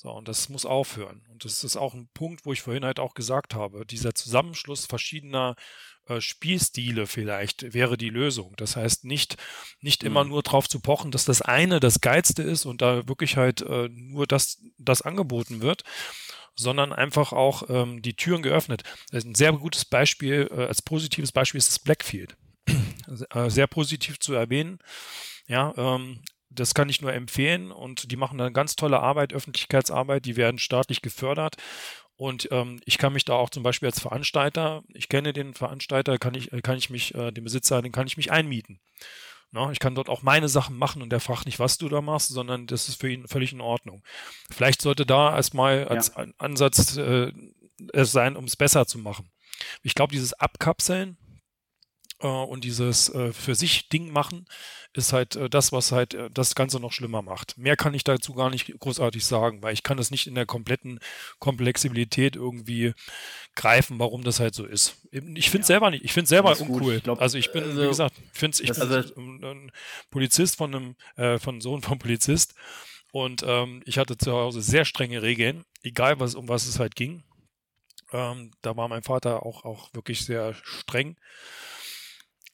So, 0.00 0.12
und 0.12 0.28
das 0.28 0.48
muss 0.48 0.64
aufhören. 0.64 1.26
Und 1.28 1.44
das 1.44 1.64
ist 1.64 1.76
auch 1.76 1.92
ein 1.92 2.08
Punkt, 2.14 2.46
wo 2.46 2.52
ich 2.52 2.62
vorhin 2.62 2.84
halt 2.84 3.00
auch 3.00 3.14
gesagt 3.14 3.56
habe, 3.56 3.84
dieser 3.84 4.14
Zusammenschluss 4.14 4.86
verschiedener 4.86 5.56
äh, 6.06 6.20
Spielstile 6.20 7.08
vielleicht 7.08 7.74
wäre 7.74 7.96
die 7.96 8.08
Lösung. 8.08 8.54
Das 8.56 8.76
heißt, 8.76 9.04
nicht, 9.04 9.36
nicht 9.80 10.04
immer 10.04 10.22
mhm. 10.22 10.30
nur 10.30 10.42
darauf 10.44 10.68
zu 10.68 10.78
pochen, 10.78 11.10
dass 11.10 11.24
das 11.24 11.42
eine 11.42 11.80
das 11.80 12.00
Geilste 12.00 12.44
ist 12.44 12.64
und 12.64 12.80
da 12.80 13.08
wirklich 13.08 13.36
halt 13.36 13.62
äh, 13.62 13.88
nur 13.90 14.28
das, 14.28 14.62
das 14.78 15.02
angeboten 15.02 15.62
wird, 15.62 15.82
sondern 16.54 16.92
einfach 16.92 17.32
auch 17.32 17.68
ähm, 17.68 18.00
die 18.00 18.14
Türen 18.14 18.42
geöffnet. 18.42 18.84
Ein 19.10 19.34
sehr 19.34 19.52
gutes 19.52 19.84
Beispiel, 19.84 20.48
äh, 20.52 20.66
als 20.66 20.80
positives 20.80 21.32
Beispiel 21.32 21.58
ist 21.58 21.70
das 21.70 21.80
Blackfield. 21.80 22.36
äh, 23.30 23.50
sehr 23.50 23.66
positiv 23.66 24.20
zu 24.20 24.32
erwähnen. 24.32 24.78
Ja, 25.48 25.74
ähm, 25.76 26.20
das 26.50 26.74
kann 26.74 26.88
ich 26.88 27.00
nur 27.00 27.12
empfehlen 27.12 27.70
und 27.70 28.10
die 28.10 28.16
machen 28.16 28.40
eine 28.40 28.52
ganz 28.52 28.76
tolle 28.76 29.00
Arbeit, 29.00 29.32
Öffentlichkeitsarbeit, 29.32 30.24
die 30.24 30.36
werden 30.36 30.58
staatlich 30.58 31.02
gefördert 31.02 31.56
und 32.18 32.48
ähm, 32.50 32.80
ich 32.84 32.98
kann 32.98 33.12
mich 33.12 33.24
da 33.24 33.34
auch 33.34 33.48
zum 33.48 33.62
Beispiel 33.62 33.86
als 33.86 34.00
Veranstalter, 34.00 34.82
ich 34.92 35.08
kenne 35.08 35.32
den 35.32 35.54
Veranstalter, 35.54 36.18
kann 36.18 36.34
ich, 36.34 36.52
äh, 36.52 36.60
kann 36.62 36.76
ich 36.76 36.90
mich, 36.90 37.14
äh, 37.14 37.30
den 37.30 37.44
Besitzer, 37.44 37.80
den 37.80 37.92
kann 37.92 38.08
ich 38.08 38.16
mich 38.16 38.32
einmieten. 38.32 38.80
Na, 39.52 39.70
ich 39.70 39.78
kann 39.78 39.94
dort 39.94 40.08
auch 40.08 40.22
meine 40.22 40.48
Sachen 40.48 40.76
machen 40.76 41.00
und 41.00 41.10
der 41.10 41.20
fragt 41.20 41.46
nicht, 41.46 41.60
was 41.60 41.78
du 41.78 41.88
da 41.88 42.00
machst, 42.00 42.28
sondern 42.28 42.66
das 42.66 42.88
ist 42.88 43.00
für 43.00 43.08
ihn 43.08 43.28
völlig 43.28 43.52
in 43.52 43.60
Ordnung. 43.60 44.02
Vielleicht 44.50 44.82
sollte 44.82 45.06
da 45.06 45.34
erstmal 45.34 45.86
als 45.86 46.12
ja. 46.16 46.26
Ansatz 46.38 46.96
äh, 46.96 47.32
es 47.92 48.10
sein, 48.10 48.36
um 48.36 48.44
es 48.44 48.56
besser 48.56 48.86
zu 48.86 48.98
machen. 48.98 49.30
Ich 49.82 49.94
glaube, 49.94 50.12
dieses 50.12 50.34
Abkapseln, 50.34 51.16
und 52.26 52.64
dieses 52.64 53.08
äh, 53.10 53.32
für 53.32 53.54
sich 53.54 53.88
Ding 53.88 54.10
machen 54.12 54.46
ist 54.92 55.12
halt 55.12 55.36
äh, 55.36 55.48
das, 55.48 55.70
was 55.70 55.92
halt 55.92 56.14
äh, 56.14 56.30
das 56.30 56.54
Ganze 56.54 56.80
noch 56.80 56.92
schlimmer 56.92 57.22
macht. 57.22 57.56
Mehr 57.58 57.76
kann 57.76 57.94
ich 57.94 58.04
dazu 58.04 58.34
gar 58.34 58.50
nicht 58.50 58.76
großartig 58.78 59.24
sagen, 59.24 59.62
weil 59.62 59.74
ich 59.74 59.82
kann 59.82 59.96
das 59.96 60.10
nicht 60.10 60.26
in 60.26 60.34
der 60.34 60.46
kompletten 60.46 60.98
Komplexibilität 61.38 62.34
irgendwie 62.34 62.94
greifen, 63.54 63.98
warum 63.98 64.24
das 64.24 64.40
halt 64.40 64.54
so 64.54 64.64
ist. 64.64 64.96
Ich 65.12 65.50
finde 65.50 65.62
es 65.62 65.68
ja. 65.68 65.74
selber 65.74 65.90
nicht, 65.90 66.04
ich 66.04 66.12
finde 66.12 66.28
selber 66.28 66.58
uncool. 66.58 66.94
Ich 66.96 67.02
glaub, 67.04 67.20
also 67.20 67.38
ich 67.38 67.52
bin, 67.52 67.62
also, 67.62 67.82
wie 67.82 67.86
gesagt, 67.86 68.14
find's, 68.32 68.60
ich 68.60 68.72
bin 68.72 68.82
also, 68.82 69.14
ein 69.16 69.70
Polizist 70.10 70.56
von 70.56 70.74
einem, 70.74 70.96
äh, 71.16 71.38
von 71.38 71.60
Sohn 71.60 71.82
vom 71.82 71.98
Polizist 71.98 72.54
und 73.12 73.44
ähm, 73.46 73.82
ich 73.84 73.98
hatte 73.98 74.16
zu 74.16 74.32
Hause 74.32 74.62
sehr 74.62 74.84
strenge 74.84 75.22
Regeln, 75.22 75.64
egal 75.82 76.18
was, 76.18 76.34
um 76.34 76.48
was 76.48 76.66
es 76.66 76.78
halt 76.80 76.96
ging. 76.96 77.22
Ähm, 78.10 78.52
da 78.62 78.76
war 78.76 78.88
mein 78.88 79.02
Vater 79.02 79.44
auch, 79.44 79.64
auch 79.64 79.92
wirklich 79.92 80.24
sehr 80.24 80.54
streng. 80.54 81.16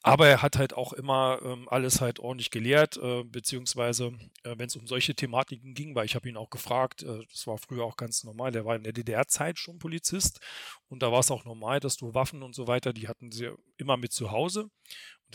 Aber 0.06 0.28
er 0.28 0.42
hat 0.42 0.58
halt 0.58 0.74
auch 0.74 0.92
immer 0.92 1.40
ähm, 1.42 1.66
alles 1.70 2.02
halt 2.02 2.18
ordentlich 2.20 2.50
gelehrt, 2.50 2.98
äh, 2.98 3.24
beziehungsweise 3.24 4.12
äh, 4.42 4.54
wenn 4.58 4.66
es 4.66 4.76
um 4.76 4.86
solche 4.86 5.14
Thematiken 5.14 5.72
ging, 5.72 5.94
weil 5.94 6.04
ich 6.04 6.14
habe 6.14 6.28
ihn 6.28 6.36
auch 6.36 6.50
gefragt, 6.50 7.02
äh, 7.02 7.24
das 7.30 7.46
war 7.46 7.56
früher 7.56 7.84
auch 7.84 7.96
ganz 7.96 8.22
normal, 8.22 8.52
der 8.52 8.66
war 8.66 8.76
in 8.76 8.82
der 8.84 8.92
DDR-Zeit 8.92 9.58
schon 9.58 9.78
Polizist 9.78 10.40
und 10.88 11.02
da 11.02 11.10
war 11.10 11.20
es 11.20 11.30
auch 11.30 11.46
normal, 11.46 11.80
dass 11.80 11.96
du 11.96 12.12
Waffen 12.12 12.42
und 12.42 12.54
so 12.54 12.66
weiter, 12.68 12.92
die 12.92 13.08
hatten 13.08 13.32
sie 13.32 13.50
immer 13.78 13.96
mit 13.96 14.12
zu 14.12 14.30
Hause 14.30 14.68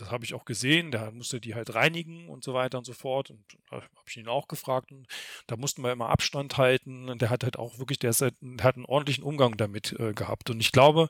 das 0.00 0.10
habe 0.10 0.24
ich 0.24 0.34
auch 0.34 0.44
gesehen, 0.44 0.90
der 0.90 1.10
musste 1.10 1.40
die 1.40 1.54
halt 1.54 1.74
reinigen 1.74 2.28
und 2.28 2.42
so 2.42 2.54
weiter 2.54 2.78
und 2.78 2.84
so 2.84 2.92
fort. 2.92 3.30
Und 3.30 3.44
da 3.70 3.76
habe 3.76 3.86
ich 4.06 4.16
ihn 4.16 4.28
auch 4.28 4.48
gefragt. 4.48 4.92
Und 4.92 5.06
da 5.46 5.56
mussten 5.56 5.82
wir 5.82 5.92
immer 5.92 6.08
Abstand 6.08 6.56
halten. 6.56 7.08
Und 7.08 7.20
der 7.20 7.30
hat 7.30 7.44
halt 7.44 7.58
auch 7.58 7.78
wirklich, 7.78 7.98
der, 7.98 8.12
halt, 8.12 8.34
der 8.40 8.64
hat 8.64 8.76
einen 8.76 8.86
ordentlichen 8.86 9.24
Umgang 9.24 9.56
damit 9.56 9.92
äh, 9.98 10.12
gehabt. 10.12 10.50
Und 10.50 10.60
ich 10.60 10.72
glaube 10.72 11.08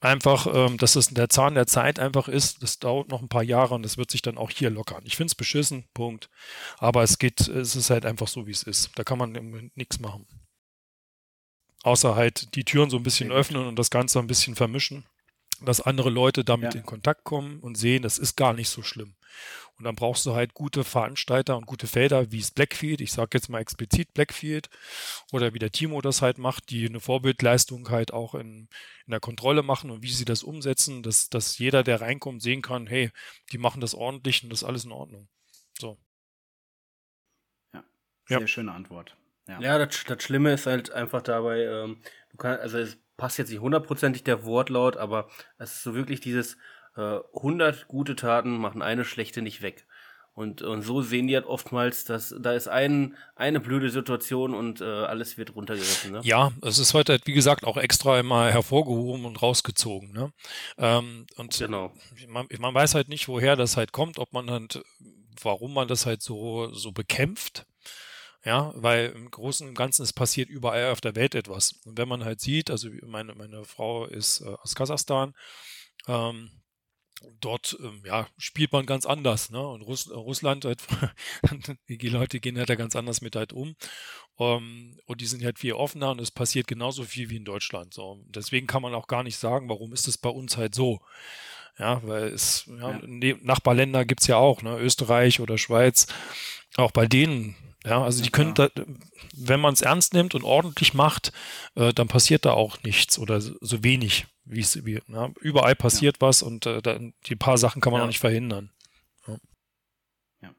einfach, 0.00 0.46
ähm, 0.52 0.76
dass 0.76 0.96
es 0.96 1.08
der 1.08 1.28
Zahn 1.28 1.54
der 1.54 1.66
Zeit 1.66 1.98
einfach 1.98 2.28
ist. 2.28 2.62
Das 2.62 2.78
dauert 2.78 3.08
noch 3.08 3.22
ein 3.22 3.28
paar 3.28 3.44
Jahre 3.44 3.74
und 3.74 3.82
das 3.82 3.96
wird 3.96 4.10
sich 4.10 4.22
dann 4.22 4.38
auch 4.38 4.50
hier 4.50 4.70
lockern. 4.70 5.02
Ich 5.04 5.16
finde 5.16 5.30
es 5.30 5.34
beschissen, 5.34 5.84
Punkt. 5.94 6.28
Aber 6.78 7.02
es 7.02 7.18
geht, 7.18 7.46
es 7.48 7.76
ist 7.76 7.90
halt 7.90 8.04
einfach 8.04 8.28
so, 8.28 8.46
wie 8.46 8.52
es 8.52 8.62
ist. 8.62 8.90
Da 8.96 9.04
kann 9.04 9.18
man 9.18 9.70
nichts 9.74 10.00
machen. 10.00 10.26
Außer 11.82 12.16
halt 12.16 12.56
die 12.56 12.64
Türen 12.64 12.90
so 12.90 12.96
ein 12.96 13.04
bisschen 13.04 13.30
öffnen 13.30 13.66
und 13.66 13.78
das 13.78 13.90
Ganze 13.90 14.18
ein 14.18 14.26
bisschen 14.26 14.56
vermischen 14.56 15.06
dass 15.62 15.80
andere 15.80 16.10
Leute 16.10 16.44
damit 16.44 16.74
ja. 16.74 16.80
in 16.80 16.86
Kontakt 16.86 17.24
kommen 17.24 17.60
und 17.60 17.76
sehen, 17.76 18.02
das 18.02 18.18
ist 18.18 18.36
gar 18.36 18.52
nicht 18.52 18.68
so 18.68 18.82
schlimm. 18.82 19.14
Und 19.78 19.84
dann 19.84 19.94
brauchst 19.94 20.24
du 20.24 20.34
halt 20.34 20.54
gute 20.54 20.84
Veranstalter 20.84 21.56
und 21.56 21.66
gute 21.66 21.86
Felder, 21.86 22.32
wie 22.32 22.38
es 22.38 22.50
Blackfield, 22.50 23.02
ich 23.02 23.12
sage 23.12 23.30
jetzt 23.34 23.50
mal 23.50 23.60
explizit 23.60 24.14
Blackfield, 24.14 24.70
oder 25.32 25.52
wie 25.52 25.58
der 25.58 25.70
Timo 25.70 26.00
das 26.00 26.22
halt 26.22 26.38
macht, 26.38 26.70
die 26.70 26.86
eine 26.86 27.00
Vorbildleistung 27.00 27.90
halt 27.90 28.12
auch 28.12 28.34
in, 28.34 28.68
in 29.04 29.10
der 29.10 29.20
Kontrolle 29.20 29.62
machen 29.62 29.90
und 29.90 30.02
wie 30.02 30.10
sie 30.10 30.24
das 30.24 30.42
umsetzen, 30.42 31.02
dass, 31.02 31.28
dass 31.28 31.58
jeder, 31.58 31.82
der 31.82 32.00
reinkommt, 32.00 32.42
sehen 32.42 32.62
kann, 32.62 32.86
hey, 32.86 33.10
die 33.52 33.58
machen 33.58 33.82
das 33.82 33.94
ordentlich 33.94 34.42
und 34.42 34.50
das 34.50 34.62
ist 34.62 34.68
alles 34.68 34.86
in 34.86 34.92
Ordnung. 34.92 35.28
So. 35.78 35.98
Ja, 37.74 37.84
sehr 38.26 38.40
ja. 38.40 38.46
schöne 38.46 38.72
Antwort. 38.72 39.14
Ja, 39.46 39.60
ja 39.60 39.78
das, 39.78 40.04
das 40.04 40.22
Schlimme 40.22 40.54
ist 40.54 40.66
halt 40.66 40.90
einfach 40.90 41.20
dabei, 41.20 41.64
ähm, 41.64 42.00
du 42.30 42.36
kannst, 42.38 42.62
also 42.62 42.78
es 42.78 42.98
passt 43.16 43.38
jetzt 43.38 43.50
nicht 43.50 43.60
hundertprozentig 43.60 44.24
der 44.24 44.44
Wortlaut, 44.44 44.96
aber 44.96 45.28
es 45.58 45.74
ist 45.74 45.82
so 45.82 45.94
wirklich 45.94 46.20
dieses 46.20 46.56
äh, 46.96 47.18
100 47.34 47.88
gute 47.88 48.16
Taten 48.16 48.58
machen 48.58 48.82
eine 48.82 49.04
schlechte 49.04 49.42
nicht 49.42 49.62
weg. 49.62 49.86
Und, 50.36 50.60
und 50.60 50.82
so 50.82 51.00
sehen 51.00 51.28
die 51.28 51.34
halt 51.34 51.46
oftmals, 51.46 52.04
dass 52.04 52.34
da 52.38 52.52
ist 52.52 52.68
ein, 52.68 53.16
eine 53.36 53.58
blöde 53.58 53.88
Situation 53.88 54.54
und 54.54 54.82
äh, 54.82 54.84
alles 54.84 55.38
wird 55.38 55.54
runtergerissen. 55.54 56.12
Ne? 56.12 56.20
Ja, 56.24 56.52
es 56.60 56.78
ist 56.78 56.92
heute, 56.92 57.18
wie 57.24 57.32
gesagt, 57.32 57.64
auch 57.64 57.78
extra 57.78 58.20
immer 58.20 58.50
hervorgehoben 58.50 59.24
und 59.24 59.40
rausgezogen. 59.40 60.12
Ne? 60.12 60.30
Ähm, 60.76 61.26
und 61.36 61.56
genau. 61.56 61.90
man, 62.28 62.46
man 62.58 62.74
weiß 62.74 62.94
halt 62.94 63.08
nicht, 63.08 63.28
woher 63.28 63.56
das 63.56 63.78
halt 63.78 63.92
kommt, 63.92 64.18
ob 64.18 64.34
man 64.34 64.50
halt, 64.50 64.82
warum 65.40 65.72
man 65.72 65.88
das 65.88 66.04
halt 66.04 66.20
so, 66.20 66.70
so 66.74 66.92
bekämpft. 66.92 67.64
Ja, 68.46 68.72
weil 68.76 69.08
im 69.08 69.28
Großen 69.28 69.68
und 69.68 69.74
Ganzen 69.74 70.04
es 70.04 70.12
passiert 70.12 70.48
überall 70.48 70.92
auf 70.92 71.00
der 71.00 71.16
Welt 71.16 71.34
etwas. 71.34 71.80
Und 71.84 71.98
wenn 71.98 72.06
man 72.06 72.24
halt 72.24 72.40
sieht, 72.40 72.70
also 72.70 72.88
meine, 73.04 73.34
meine 73.34 73.64
Frau 73.64 74.06
ist 74.06 74.40
äh, 74.40 74.54
aus 74.62 74.76
Kasachstan, 74.76 75.34
ähm, 76.06 76.52
dort 77.40 77.76
ähm, 77.82 78.04
ja, 78.06 78.28
spielt 78.38 78.70
man 78.70 78.86
ganz 78.86 79.04
anders. 79.04 79.50
Ne? 79.50 79.66
Und 79.66 79.82
Russ, 79.82 80.08
Russland, 80.08 80.64
halt, 80.64 80.80
die 81.88 82.08
Leute 82.08 82.38
gehen 82.38 82.56
halt 82.56 82.70
da 82.70 82.76
ganz 82.76 82.94
anders 82.94 83.20
mit 83.20 83.34
halt 83.34 83.52
um. 83.52 83.74
Ähm, 84.38 84.96
und 85.06 85.20
die 85.20 85.26
sind 85.26 85.42
halt 85.42 85.58
viel 85.58 85.72
offener 85.72 86.12
und 86.12 86.20
es 86.20 86.30
passiert 86.30 86.68
genauso 86.68 87.02
viel 87.02 87.30
wie 87.30 87.38
in 87.38 87.44
Deutschland. 87.44 87.94
So. 87.94 88.22
Deswegen 88.28 88.68
kann 88.68 88.82
man 88.82 88.94
auch 88.94 89.08
gar 89.08 89.24
nicht 89.24 89.38
sagen, 89.38 89.68
warum 89.68 89.92
ist 89.92 90.06
es 90.06 90.18
bei 90.18 90.30
uns 90.30 90.56
halt 90.56 90.72
so. 90.72 91.00
Ja, 91.80 92.00
weil 92.06 92.28
es, 92.28 92.64
ja, 92.66 92.92
ja. 92.92 93.00
Ne, 93.04 93.40
Nachbarländer 93.42 94.04
gibt 94.04 94.20
es 94.20 94.28
ja 94.28 94.36
auch, 94.36 94.62
ne? 94.62 94.78
Österreich 94.78 95.40
oder 95.40 95.58
Schweiz. 95.58 96.06
Auch 96.76 96.92
bei 96.92 97.06
denen 97.06 97.56
ja, 97.86 98.02
also 98.02 98.22
die 98.22 98.30
können, 98.30 98.54
da, 98.54 98.68
wenn 99.36 99.60
man 99.60 99.72
es 99.72 99.80
ernst 99.80 100.12
nimmt 100.12 100.34
und 100.34 100.42
ordentlich 100.42 100.92
macht, 100.92 101.32
äh, 101.76 101.92
dann 101.92 102.08
passiert 102.08 102.44
da 102.44 102.50
auch 102.50 102.82
nichts 102.82 103.16
oder 103.16 103.40
so, 103.40 103.54
wenig, 103.84 104.26
wie 104.44 104.60
es 104.60 104.84
wie, 104.84 105.00
ja, 105.06 105.30
überall 105.40 105.76
passiert 105.76 106.16
ja. 106.20 106.26
was 106.26 106.42
und 106.42 106.66
äh, 106.66 106.82
da, 106.82 106.98
die 107.26 107.36
paar 107.36 107.58
Sachen 107.58 107.80
kann 107.80 107.92
man 107.92 108.02
auch 108.02 108.08
nicht 108.08 108.18
verhindern. 108.18 108.70
Ja. 110.42 110.50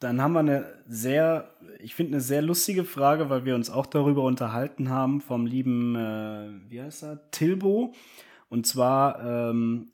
Dann 0.00 0.22
haben 0.22 0.32
wir 0.32 0.40
eine 0.40 0.82
sehr, 0.86 1.54
ich 1.80 1.94
finde 1.94 2.14
eine 2.14 2.20
sehr 2.22 2.40
lustige 2.40 2.84
Frage, 2.84 3.28
weil 3.28 3.44
wir 3.44 3.54
uns 3.54 3.68
auch 3.68 3.86
darüber 3.86 4.22
unterhalten 4.22 4.88
haben 4.88 5.20
vom 5.20 5.44
lieben, 5.44 5.96
äh, 5.96 6.70
wie 6.70 6.80
heißt 6.80 7.02
er, 7.02 7.30
Tilbo. 7.30 7.92
Und 8.48 8.66
zwar 8.66 9.50
ähm, 9.50 9.92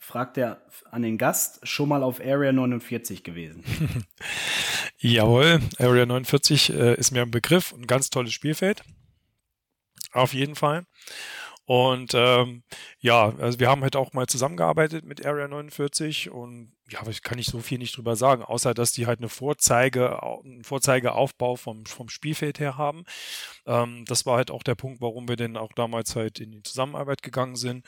fragt 0.00 0.38
er 0.38 0.62
an 0.90 1.02
den 1.02 1.18
Gast, 1.18 1.60
schon 1.62 1.88
mal 1.88 2.02
auf 2.02 2.20
Area 2.20 2.50
49 2.50 3.22
gewesen. 3.22 3.62
Jawohl, 4.98 5.60
Area 5.78 6.06
49 6.06 6.70
äh, 6.70 6.94
ist 6.94 7.12
mir 7.12 7.22
ein 7.22 7.30
Begriff, 7.30 7.72
ein 7.72 7.86
ganz 7.86 8.10
tolles 8.10 8.32
Spielfeld. 8.32 8.82
Auf 10.12 10.34
jeden 10.34 10.56
Fall. 10.56 10.86
Und 11.66 12.14
ähm, 12.14 12.64
ja, 12.98 13.32
also 13.38 13.60
wir 13.60 13.68
haben 13.68 13.82
halt 13.82 13.94
auch 13.94 14.12
mal 14.12 14.26
zusammengearbeitet 14.26 15.04
mit 15.04 15.24
Area 15.24 15.46
49 15.46 16.30
und 16.30 16.72
ja, 16.88 17.06
ich 17.08 17.22
kann 17.22 17.36
nicht 17.36 17.48
so 17.48 17.60
viel 17.60 17.78
nicht 17.78 17.96
drüber 17.96 18.16
sagen, 18.16 18.42
außer 18.42 18.74
dass 18.74 18.90
die 18.90 19.06
halt 19.06 19.20
eine 19.20 19.28
Vorzeige, 19.28 20.20
einen 20.20 20.64
Vorzeigeaufbau 20.64 21.54
vom, 21.54 21.86
vom 21.86 22.08
Spielfeld 22.08 22.58
her 22.58 22.76
haben. 22.76 23.04
Ähm, 23.66 24.04
das 24.06 24.26
war 24.26 24.36
halt 24.36 24.50
auch 24.50 24.64
der 24.64 24.74
Punkt, 24.74 25.00
warum 25.00 25.28
wir 25.28 25.36
denn 25.36 25.56
auch 25.56 25.72
damals 25.72 26.16
halt 26.16 26.40
in 26.40 26.50
die 26.50 26.62
Zusammenarbeit 26.64 27.22
gegangen 27.22 27.54
sind. 27.54 27.86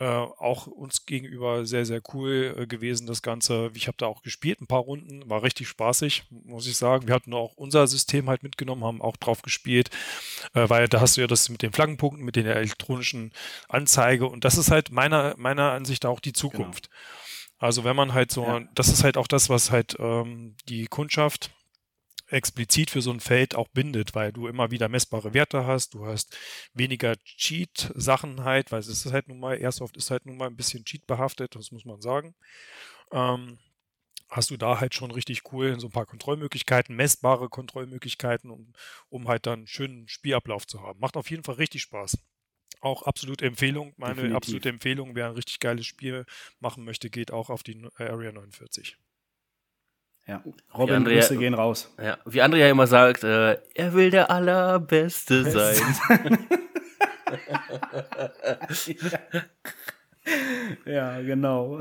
Äh, 0.00 0.06
auch 0.06 0.66
uns 0.66 1.06
gegenüber 1.06 1.66
sehr, 1.66 1.86
sehr 1.86 2.02
cool 2.12 2.56
äh, 2.58 2.66
gewesen, 2.66 3.06
das 3.06 3.22
Ganze. 3.22 3.70
Ich 3.74 3.86
habe 3.86 3.96
da 3.96 4.06
auch 4.06 4.22
gespielt, 4.22 4.60
ein 4.60 4.66
paar 4.66 4.80
Runden, 4.80 5.30
war 5.30 5.44
richtig 5.44 5.68
spaßig, 5.68 6.24
muss 6.30 6.66
ich 6.66 6.76
sagen. 6.76 7.06
Wir 7.06 7.14
hatten 7.14 7.32
auch 7.32 7.54
unser 7.54 7.86
System 7.86 8.28
halt 8.28 8.42
mitgenommen, 8.42 8.82
haben 8.82 9.00
auch 9.00 9.16
drauf 9.16 9.42
gespielt, 9.42 9.90
äh, 10.52 10.68
weil 10.68 10.88
da 10.88 11.00
hast 11.00 11.16
du 11.16 11.20
ja 11.20 11.28
das 11.28 11.48
mit 11.48 11.62
den 11.62 11.72
Flaggenpunkten, 11.72 12.24
mit 12.24 12.34
den 12.34 12.46
elektronischen 12.46 13.32
Anzeige 13.68 14.26
und 14.26 14.44
das 14.44 14.58
ist 14.58 14.72
halt 14.72 14.90
meiner, 14.90 15.34
meiner 15.36 15.70
Ansicht 15.70 16.06
auch 16.06 16.18
die 16.18 16.32
genau. 16.32 16.40
Zukunft. 16.40 16.90
Genau. 16.90 17.00
Also 17.58 17.84
wenn 17.84 17.94
man 17.94 18.14
halt 18.14 18.32
so, 18.32 18.44
ja. 18.44 18.62
das 18.74 18.88
ist 18.88 19.04
halt 19.04 19.16
auch 19.16 19.28
das, 19.28 19.48
was 19.48 19.70
halt 19.70 19.96
ähm, 20.00 20.56
die 20.68 20.86
Kundschaft 20.86 21.52
explizit 22.26 22.90
für 22.90 23.02
so 23.02 23.10
ein 23.10 23.20
Feld 23.20 23.54
auch 23.54 23.68
bindet, 23.68 24.14
weil 24.14 24.32
du 24.32 24.48
immer 24.48 24.70
wieder 24.70 24.88
messbare 24.88 25.34
Werte 25.34 25.66
hast, 25.66 25.94
du 25.94 26.06
hast 26.06 26.36
weniger 26.72 27.16
Cheat-Sachen 27.16 28.44
halt, 28.44 28.72
weil 28.72 28.80
es 28.80 28.88
ist 28.88 29.12
halt 29.12 29.28
nun 29.28 29.40
mal, 29.40 29.58
Airsoft 29.58 29.96
ist 29.96 30.10
halt 30.10 30.26
nun 30.26 30.36
mal 30.36 30.46
ein 30.46 30.56
bisschen 30.56 30.84
Cheat-behaftet, 30.84 31.54
das 31.54 31.70
muss 31.70 31.84
man 31.84 32.00
sagen. 32.00 32.34
Ähm, 33.12 33.58
hast 34.28 34.50
du 34.50 34.56
da 34.56 34.80
halt 34.80 34.94
schon 34.94 35.10
richtig 35.10 35.52
cool 35.52 35.78
so 35.78 35.88
ein 35.88 35.92
paar 35.92 36.06
Kontrollmöglichkeiten, 36.06 36.96
messbare 36.96 37.48
Kontrollmöglichkeiten, 37.48 38.50
um, 38.50 38.72
um 39.08 39.28
halt 39.28 39.46
dann 39.46 39.60
einen 39.60 39.66
schönen 39.66 40.08
Spielablauf 40.08 40.66
zu 40.66 40.82
haben. 40.82 41.00
Macht 41.00 41.16
auf 41.16 41.30
jeden 41.30 41.44
Fall 41.44 41.56
richtig 41.56 41.82
Spaß. 41.82 42.18
Auch 42.80 43.02
absolute 43.04 43.46
Empfehlung. 43.46 43.94
Meine 43.96 44.16
Definitiv. 44.16 44.36
absolute 44.36 44.68
Empfehlung, 44.68 45.14
wer 45.14 45.26
ein 45.26 45.34
richtig 45.34 45.60
geiles 45.60 45.86
Spiel 45.86 46.26
machen 46.60 46.84
möchte, 46.84 47.10
geht 47.10 47.30
auch 47.30 47.48
auf 47.48 47.62
die 47.62 47.86
Area 47.96 48.32
49. 48.32 48.98
Ja, 50.26 50.42
Robin, 50.76 50.96
Andrea, 50.96 51.20
Grüße 51.20 51.36
gehen 51.36 51.54
raus. 51.54 51.94
Ja, 52.02 52.16
wie 52.24 52.40
Andrea 52.40 52.70
immer 52.70 52.86
sagt, 52.86 53.24
äh, 53.24 53.58
er 53.74 53.92
will 53.92 54.10
der 54.10 54.30
Allerbeste 54.30 55.44
sein. 55.50 56.38
ja, 60.86 61.20
genau. 61.20 61.80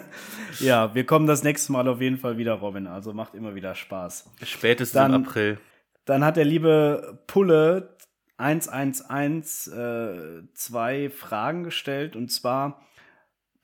ja, 0.60 0.94
wir 0.94 1.04
kommen 1.04 1.26
das 1.26 1.42
nächste 1.42 1.72
Mal 1.72 1.88
auf 1.88 2.00
jeden 2.00 2.18
Fall 2.18 2.38
wieder, 2.38 2.54
Robin. 2.54 2.86
Also 2.86 3.12
macht 3.12 3.34
immer 3.34 3.54
wieder 3.54 3.74
Spaß. 3.74 4.30
Spätestens 4.42 4.94
dann, 4.94 5.14
im 5.14 5.24
April. 5.24 5.58
Dann 6.04 6.24
hat 6.24 6.36
der 6.36 6.44
liebe 6.44 7.18
Pulle 7.26 7.96
111 8.36 9.66
äh, 9.68 10.42
zwei 10.54 11.10
Fragen 11.10 11.64
gestellt 11.64 12.16
und 12.16 12.30
zwar 12.30 12.82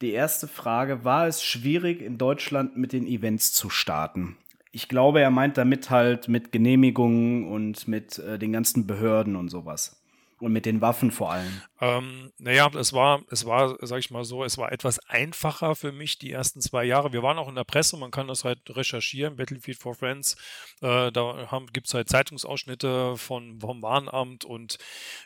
die 0.01 0.13
erste 0.13 0.49
Frage, 0.49 1.05
war 1.05 1.27
es 1.27 1.43
schwierig 1.43 2.01
in 2.03 2.19
Deutschland 2.19 2.77
mit 2.77 2.93
den 2.93 3.07
Events 3.07 3.53
zu 3.53 3.71
starten? 3.71 4.37
Ich 4.73 4.89
glaube, 4.89 5.21
er 5.21 5.31
meint 5.31 5.59
damit 5.59 5.91
halt 5.91 6.29
mit 6.29 6.53
Genehmigungen 6.53 7.49
und 7.49 7.89
mit 7.89 8.19
äh, 8.19 8.39
den 8.39 8.53
ganzen 8.53 8.87
Behörden 8.87 9.37
und 9.37 9.49
sowas. 9.49 10.00
Und 10.41 10.53
mit 10.53 10.67
den 10.67 10.81
Waffen 10.81 11.11
vor 11.11 11.33
allem. 11.33 11.63
Ähm, 11.81 12.33
naja, 12.39 12.71
es 12.75 12.93
war, 12.93 13.23
es 13.31 13.47
war, 13.47 13.77
sag 13.81 13.99
ich 13.99 14.11
mal 14.11 14.25
so, 14.25 14.43
es 14.43 14.59
war 14.59 14.73
etwas 14.73 14.99
einfacher 15.01 15.75
für 15.75 15.93
mich 15.93 16.19
die 16.19 16.33
ersten 16.33 16.61
zwei 16.61 16.85
Jahre. 16.85 17.13
Wir 17.13 17.23
waren 17.23 17.39
auch 17.39 17.49
in 17.49 17.55
der 17.55 17.65
Presse, 17.65 17.97
man 17.97 18.11
kann 18.11 18.29
das 18.29 18.45
halt 18.45 18.59
recherchieren, 18.69 19.37
Battlefield 19.37 19.79
for 19.79 19.95
Friends. 19.95 20.37
Äh, 20.81 21.13
da 21.13 21.49
gibt 21.73 21.87
es 21.87 21.95
halt 21.95 22.09
Zeitungsausschnitte 22.09 23.17
von, 23.17 23.61
vom 23.61 23.83
Warnamt 23.83 24.45
und 24.45 24.79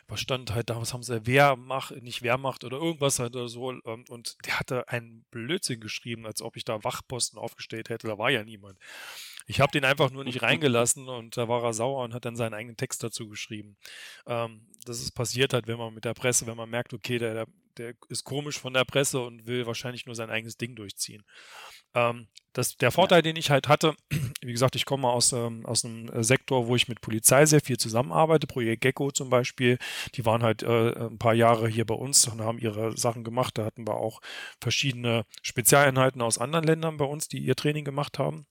was 0.07 0.19
stand 0.19 0.53
halt 0.53 0.69
da, 0.69 0.79
was 0.79 0.93
haben 0.93 1.03
sie, 1.03 1.25
wer 1.25 1.55
macht, 1.55 2.01
nicht 2.01 2.21
wer 2.21 2.37
macht 2.37 2.63
oder 2.63 2.77
irgendwas 2.77 3.19
halt 3.19 3.35
oder 3.35 3.47
so. 3.47 3.71
Ähm, 3.71 4.05
und 4.09 4.35
der 4.45 4.59
hatte 4.59 4.89
einen 4.89 5.25
Blödsinn 5.31 5.79
geschrieben, 5.79 6.25
als 6.25 6.41
ob 6.41 6.57
ich 6.57 6.65
da 6.65 6.83
Wachposten 6.83 7.39
aufgestellt 7.39 7.89
hätte. 7.89 8.07
Da 8.07 8.17
war 8.17 8.29
ja 8.29 8.43
niemand. 8.43 8.77
Ich 9.45 9.59
habe 9.59 9.71
den 9.71 9.85
einfach 9.85 10.11
nur 10.11 10.23
nicht 10.23 10.41
reingelassen 10.41 11.07
und 11.07 11.37
da 11.37 11.47
war 11.47 11.63
er 11.63 11.73
sauer 11.73 12.03
und 12.03 12.13
hat 12.13 12.25
dann 12.25 12.35
seinen 12.35 12.53
eigenen 12.53 12.77
Text 12.77 13.03
dazu 13.03 13.29
geschrieben. 13.29 13.77
Ähm, 14.25 14.67
das 14.85 15.01
ist 15.01 15.11
passiert 15.11 15.53
halt, 15.53 15.67
wenn 15.67 15.77
man 15.77 15.93
mit 15.93 16.05
der 16.05 16.13
Presse, 16.13 16.47
wenn 16.47 16.57
man 16.57 16.69
merkt, 16.69 16.93
okay, 16.93 17.17
der, 17.19 17.33
der, 17.33 17.47
der 17.77 17.93
ist 18.09 18.23
komisch 18.23 18.59
von 18.59 18.73
der 18.73 18.85
Presse 18.85 19.19
und 19.21 19.45
will 19.45 19.65
wahrscheinlich 19.65 20.05
nur 20.05 20.15
sein 20.15 20.29
eigenes 20.29 20.57
Ding 20.57 20.75
durchziehen. 20.75 21.23
Ähm, 21.93 22.27
das, 22.53 22.77
der 22.77 22.91
Vorteil, 22.91 23.21
den 23.21 23.35
ich 23.35 23.49
halt 23.49 23.67
hatte, 23.67 23.95
wie 24.41 24.51
gesagt, 24.51 24.75
ich 24.75 24.85
komme 24.85 25.09
aus, 25.09 25.33
ähm, 25.33 25.65
aus 25.65 25.85
einem 25.85 26.23
Sektor, 26.23 26.67
wo 26.67 26.75
ich 26.75 26.87
mit 26.87 27.01
Polizei 27.01 27.45
sehr 27.45 27.61
viel 27.61 27.77
zusammenarbeite, 27.77 28.47
Projekt 28.47 28.81
Gecko 28.81 29.11
zum 29.11 29.29
Beispiel, 29.29 29.77
die 30.15 30.25
waren 30.25 30.43
halt 30.43 30.63
äh, 30.63 31.07
ein 31.07 31.17
paar 31.17 31.33
Jahre 31.33 31.67
hier 31.67 31.85
bei 31.85 31.95
uns 31.95 32.27
und 32.27 32.41
haben 32.41 32.59
ihre 32.59 32.97
Sachen 32.97 33.23
gemacht. 33.23 33.57
Da 33.57 33.65
hatten 33.65 33.87
wir 33.87 33.95
auch 33.95 34.21
verschiedene 34.61 35.25
Spezialeinheiten 35.41 36.21
aus 36.21 36.37
anderen 36.37 36.65
Ländern 36.65 36.97
bei 36.97 37.05
uns, 37.05 37.27
die 37.27 37.39
ihr 37.39 37.55
Training 37.55 37.85
gemacht 37.85 38.19
haben. 38.19 38.45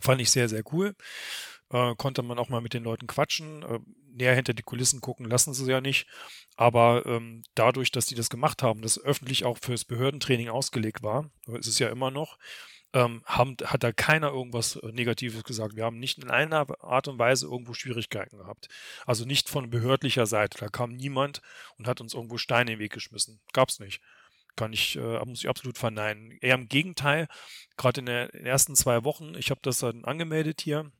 Fand 0.00 0.20
ich 0.20 0.30
sehr, 0.30 0.48
sehr 0.48 0.62
cool. 0.72 0.94
Äh, 1.70 1.94
konnte 1.96 2.22
man 2.22 2.38
auch 2.38 2.48
mal 2.48 2.60
mit 2.60 2.74
den 2.74 2.84
Leuten 2.84 3.06
quatschen. 3.06 3.62
Äh, 3.62 3.80
näher 4.12 4.34
hinter 4.34 4.54
die 4.54 4.62
Kulissen 4.62 5.00
gucken 5.00 5.26
lassen 5.26 5.54
sie 5.54 5.70
ja 5.70 5.80
nicht. 5.80 6.06
Aber 6.56 7.04
ähm, 7.06 7.42
dadurch, 7.54 7.90
dass 7.92 8.06
die 8.06 8.14
das 8.14 8.30
gemacht 8.30 8.62
haben, 8.62 8.82
das 8.82 8.98
öffentlich 9.00 9.44
auch 9.44 9.58
fürs 9.58 9.84
Behördentraining 9.84 10.48
ausgelegt 10.48 11.02
war, 11.02 11.30
ist 11.46 11.68
es 11.68 11.78
ja 11.78 11.88
immer 11.88 12.10
noch, 12.10 12.38
ähm, 12.94 13.22
haben, 13.26 13.56
hat 13.64 13.84
da 13.84 13.92
keiner 13.92 14.28
irgendwas 14.30 14.76
äh, 14.76 14.92
Negatives 14.92 15.44
gesagt. 15.44 15.76
Wir 15.76 15.84
haben 15.84 15.98
nicht 15.98 16.18
in 16.18 16.30
einer 16.30 16.66
Art 16.82 17.06
und 17.08 17.18
Weise 17.18 17.46
irgendwo 17.46 17.74
Schwierigkeiten 17.74 18.38
gehabt. 18.38 18.68
Also 19.06 19.24
nicht 19.24 19.48
von 19.48 19.70
behördlicher 19.70 20.26
Seite. 20.26 20.58
Da 20.58 20.68
kam 20.68 20.94
niemand 20.94 21.42
und 21.76 21.86
hat 21.86 22.00
uns 22.00 22.14
irgendwo 22.14 22.38
Steine 22.38 22.72
in 22.72 22.78
den 22.78 22.84
Weg 22.84 22.92
geschmissen. 22.92 23.40
Gab's 23.52 23.78
nicht. 23.78 24.00
Kann 24.58 24.72
ich, 24.72 24.96
äh, 24.96 25.24
muss 25.24 25.38
ich 25.44 25.48
absolut 25.48 25.78
verneinen. 25.78 26.36
Eher 26.40 26.56
im 26.56 26.68
Gegenteil, 26.68 27.28
gerade 27.76 28.00
in, 28.00 28.08
in, 28.08 28.28
den 28.32 28.46
ersten 28.46 28.74
zwei 28.74 29.04
Wochen, 29.04 29.36
ich 29.36 29.50
habe 29.50 29.60
das 29.62 29.78
dann 29.78 30.04
angemeldet 30.04 30.60
hier, 30.60 30.90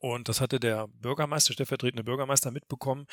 und 0.00 0.28
das 0.28 0.42
hatte 0.42 0.60
der 0.60 0.86
Bürgermeister, 0.88 1.54
stellvertretende 1.54 2.04
Bürgermeister 2.04 2.50
mitbekommen, 2.50 3.06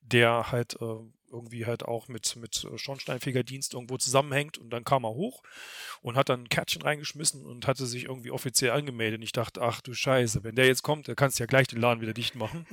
der 0.00 0.52
halt 0.52 0.80
äh, 0.80 1.00
irgendwie 1.28 1.66
halt 1.66 1.84
auch 1.84 2.06
mit, 2.06 2.36
mit 2.36 2.68
Schornsteinfegerdienst 2.76 3.74
irgendwo 3.74 3.96
zusammenhängt. 3.96 4.56
Und 4.56 4.70
dann 4.70 4.84
kam 4.84 5.04
er 5.04 5.10
hoch 5.10 5.42
und 6.02 6.16
hat 6.16 6.28
dann 6.28 6.44
ein 6.44 6.48
Kärtchen 6.48 6.82
reingeschmissen 6.82 7.44
und 7.44 7.66
hatte 7.66 7.84
sich 7.86 8.04
irgendwie 8.04 8.30
offiziell 8.30 8.70
angemeldet. 8.70 9.18
Und 9.18 9.24
ich 9.24 9.32
dachte, 9.32 9.60
ach 9.60 9.80
du 9.80 9.92
Scheiße, 9.92 10.44
wenn 10.44 10.54
der 10.54 10.66
jetzt 10.66 10.82
kommt, 10.82 11.08
dann 11.08 11.16
kannst 11.16 11.38
du 11.38 11.42
ja 11.42 11.46
gleich 11.46 11.66
den 11.66 11.80
Laden 11.80 12.00
wieder 12.00 12.14
dicht 12.14 12.36
machen. 12.36 12.64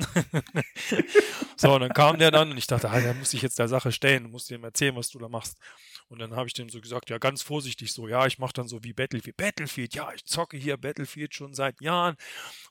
so, 1.57 1.73
und 1.73 1.81
dann 1.81 1.93
kam 1.93 2.19
der 2.19 2.29
dann 2.29 2.51
und 2.51 2.57
ich 2.57 2.67
dachte, 2.67 2.91
ah, 2.91 2.99
der 2.99 3.15
muss 3.15 3.31
sich 3.31 3.41
jetzt 3.41 3.57
der 3.57 3.67
Sache 3.67 3.91
stellen, 3.91 4.25
du 4.25 4.29
musst 4.29 4.51
ihm 4.51 4.63
erzählen, 4.63 4.95
was 4.95 5.09
du 5.09 5.17
da 5.17 5.29
machst. 5.29 5.57
Und 6.09 6.19
dann 6.19 6.35
habe 6.35 6.47
ich 6.47 6.53
dem 6.53 6.69
so 6.69 6.79
gesagt, 6.81 7.09
ja, 7.09 7.17
ganz 7.17 7.41
vorsichtig 7.41 7.93
so, 7.93 8.07
ja, 8.07 8.25
ich 8.25 8.39
mache 8.39 8.53
dann 8.53 8.67
so 8.67 8.83
wie 8.83 8.93
Battlefield. 8.93 9.37
Battlefield, 9.37 9.95
ja, 9.95 10.11
ich 10.13 10.25
zocke 10.25 10.57
hier 10.57 10.77
Battlefield 10.77 11.33
schon 11.33 11.53
seit 11.53 11.81
Jahren 11.81 12.15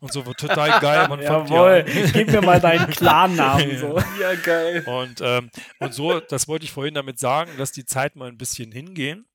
und 0.01 0.13
so, 0.13 0.27
wird 0.27 0.39
total 0.39 0.71
geil. 0.81 1.09
Man 1.09 1.21
Jawohl, 1.21 1.85
ja, 1.87 2.11
gib 2.13 2.31
mir 2.31 2.43
mal 2.43 2.61
deinen 2.61 2.89
Klarnamen 2.89 3.79
so. 3.79 3.99
Ja, 4.21 4.35
geil. 4.35 4.85
Und, 4.87 5.21
ähm, 5.23 5.51
und 5.79 5.95
so, 5.95 6.21
das 6.21 6.49
wollte 6.49 6.65
ich 6.65 6.73
vorhin 6.73 6.95
damit 6.95 7.19
sagen, 7.19 7.51
dass 7.59 7.73
die 7.73 7.85
Zeit 7.85 8.17
mal 8.17 8.29
ein 8.29 8.39
bisschen 8.39 8.73
hingehen 8.73 9.27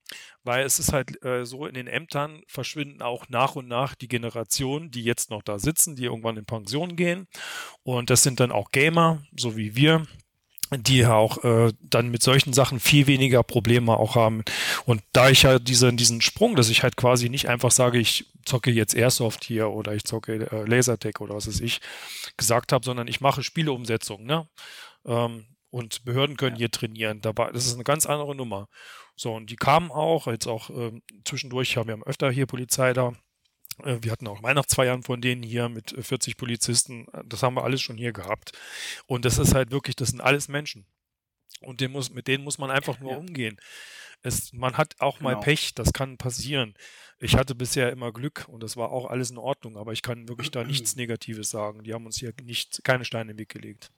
weil 0.43 0.65
es 0.65 0.79
ist 0.79 0.93
halt 0.93 1.23
äh, 1.25 1.45
so, 1.45 1.65
in 1.65 1.73
den 1.73 1.87
Ämtern 1.87 2.41
verschwinden 2.47 3.01
auch 3.01 3.27
nach 3.27 3.55
und 3.55 3.67
nach 3.67 3.95
die 3.95 4.07
Generationen, 4.07 4.89
die 4.89 5.03
jetzt 5.03 5.29
noch 5.29 5.43
da 5.43 5.59
sitzen, 5.59 5.95
die 5.95 6.05
irgendwann 6.05 6.37
in 6.37 6.45
Pension 6.45 6.95
gehen. 6.95 7.27
Und 7.83 8.09
das 8.09 8.23
sind 8.23 8.39
dann 8.39 8.51
auch 8.51 8.71
Gamer, 8.71 9.21
so 9.35 9.57
wie 9.57 9.75
wir, 9.75 10.07
die 10.75 11.05
auch 11.05 11.43
äh, 11.43 11.71
dann 11.81 12.09
mit 12.09 12.21
solchen 12.23 12.53
Sachen 12.53 12.79
viel 12.79 13.07
weniger 13.07 13.43
Probleme 13.43 13.97
auch 13.97 14.15
haben. 14.15 14.43
Und 14.85 15.01
da 15.13 15.29
ich 15.29 15.43
ja 15.43 15.59
diese, 15.59 15.93
diesen 15.93 16.21
Sprung, 16.21 16.55
dass 16.55 16.69
ich 16.69 16.83
halt 16.83 16.97
quasi 16.97 17.29
nicht 17.29 17.47
einfach 17.47 17.71
sage, 17.71 17.99
ich 17.99 18.25
zocke 18.45 18.71
jetzt 18.71 18.95
Airsoft 18.95 19.43
hier 19.43 19.69
oder 19.69 19.93
ich 19.93 20.03
zocke 20.03 20.49
äh, 20.51 20.65
Lasertech 20.65 21.19
oder 21.19 21.35
was 21.35 21.47
weiß 21.47 21.61
ich, 21.61 21.79
gesagt 22.37 22.71
habe, 22.71 22.85
sondern 22.85 23.07
ich 23.07 23.21
mache 23.21 23.43
Spieleumsetzungen, 23.43 24.25
ne? 24.25 24.47
Ähm, 25.05 25.45
und 25.69 26.05
Behörden 26.05 26.37
können 26.37 26.55
ja. 26.55 26.59
hier 26.59 26.71
trainieren. 26.71 27.21
Dabei, 27.21 27.51
das 27.51 27.65
ist 27.65 27.75
eine 27.75 27.83
ganz 27.83 28.05
andere 28.05 28.35
Nummer. 28.35 28.67
So, 29.15 29.33
und 29.33 29.49
die 29.49 29.55
kamen 29.55 29.91
auch, 29.91 30.27
jetzt 30.27 30.47
auch 30.47 30.69
äh, 30.69 30.91
zwischendurch 31.25 31.75
haben 31.77 31.87
wir 31.89 32.07
öfter 32.07 32.31
hier 32.31 32.45
Polizei 32.45 32.93
da, 32.93 33.13
wir 33.83 34.11
hatten 34.11 34.27
auch 34.27 34.41
Weihnachtsfeiern 34.41 35.03
von 35.03 35.21
denen 35.21 35.43
hier 35.43 35.69
mit 35.69 35.95
40 35.99 36.33
äh, 36.33 36.37
Polizisten. 36.37 37.07
Das 37.25 37.43
haben 37.43 37.55
wir 37.55 37.63
alles 37.63 37.81
schon 37.81 37.97
hier 37.97 38.11
gehabt. 38.11 38.57
Und 39.05 39.25
das 39.25 39.37
ist 39.37 39.53
halt 39.53 39.71
wirklich, 39.71 39.95
das 39.95 40.09
sind 40.09 40.21
alles 40.21 40.47
Menschen. 40.47 40.85
Und 41.61 41.81
den 41.81 41.91
muss, 41.91 42.11
mit 42.11 42.27
denen 42.27 42.43
muss 42.43 42.57
man 42.57 42.71
einfach 42.71 42.99
nur 42.99 43.11
ja. 43.11 43.17
umgehen. 43.17 43.57
Es, 44.23 44.51
man 44.51 44.77
hat 44.77 44.95
auch 44.99 45.19
genau. 45.19 45.31
mal 45.31 45.39
Pech, 45.39 45.75
das 45.75 45.93
kann 45.93 46.17
passieren. 46.17 46.73
Ich 47.19 47.35
hatte 47.35 47.55
bisher 47.55 47.91
immer 47.91 48.11
Glück 48.11 48.47
und 48.47 48.61
das 48.61 48.77
war 48.77 48.91
auch 48.91 49.05
alles 49.09 49.31
in 49.31 49.37
Ordnung, 49.37 49.77
aber 49.77 49.91
ich 49.91 50.01
kann 50.01 50.27
wirklich 50.27 50.51
da 50.51 50.63
nichts 50.63 50.95
Negatives 50.95 51.49
sagen. 51.49 51.83
Die 51.83 51.93
haben 51.93 52.05
uns 52.05 52.17
hier 52.17 52.33
nicht, 52.43 52.83
keine 52.83 53.05
Steine 53.05 53.31
im 53.31 53.39
Weg 53.39 53.49
gelegt. 53.49 53.91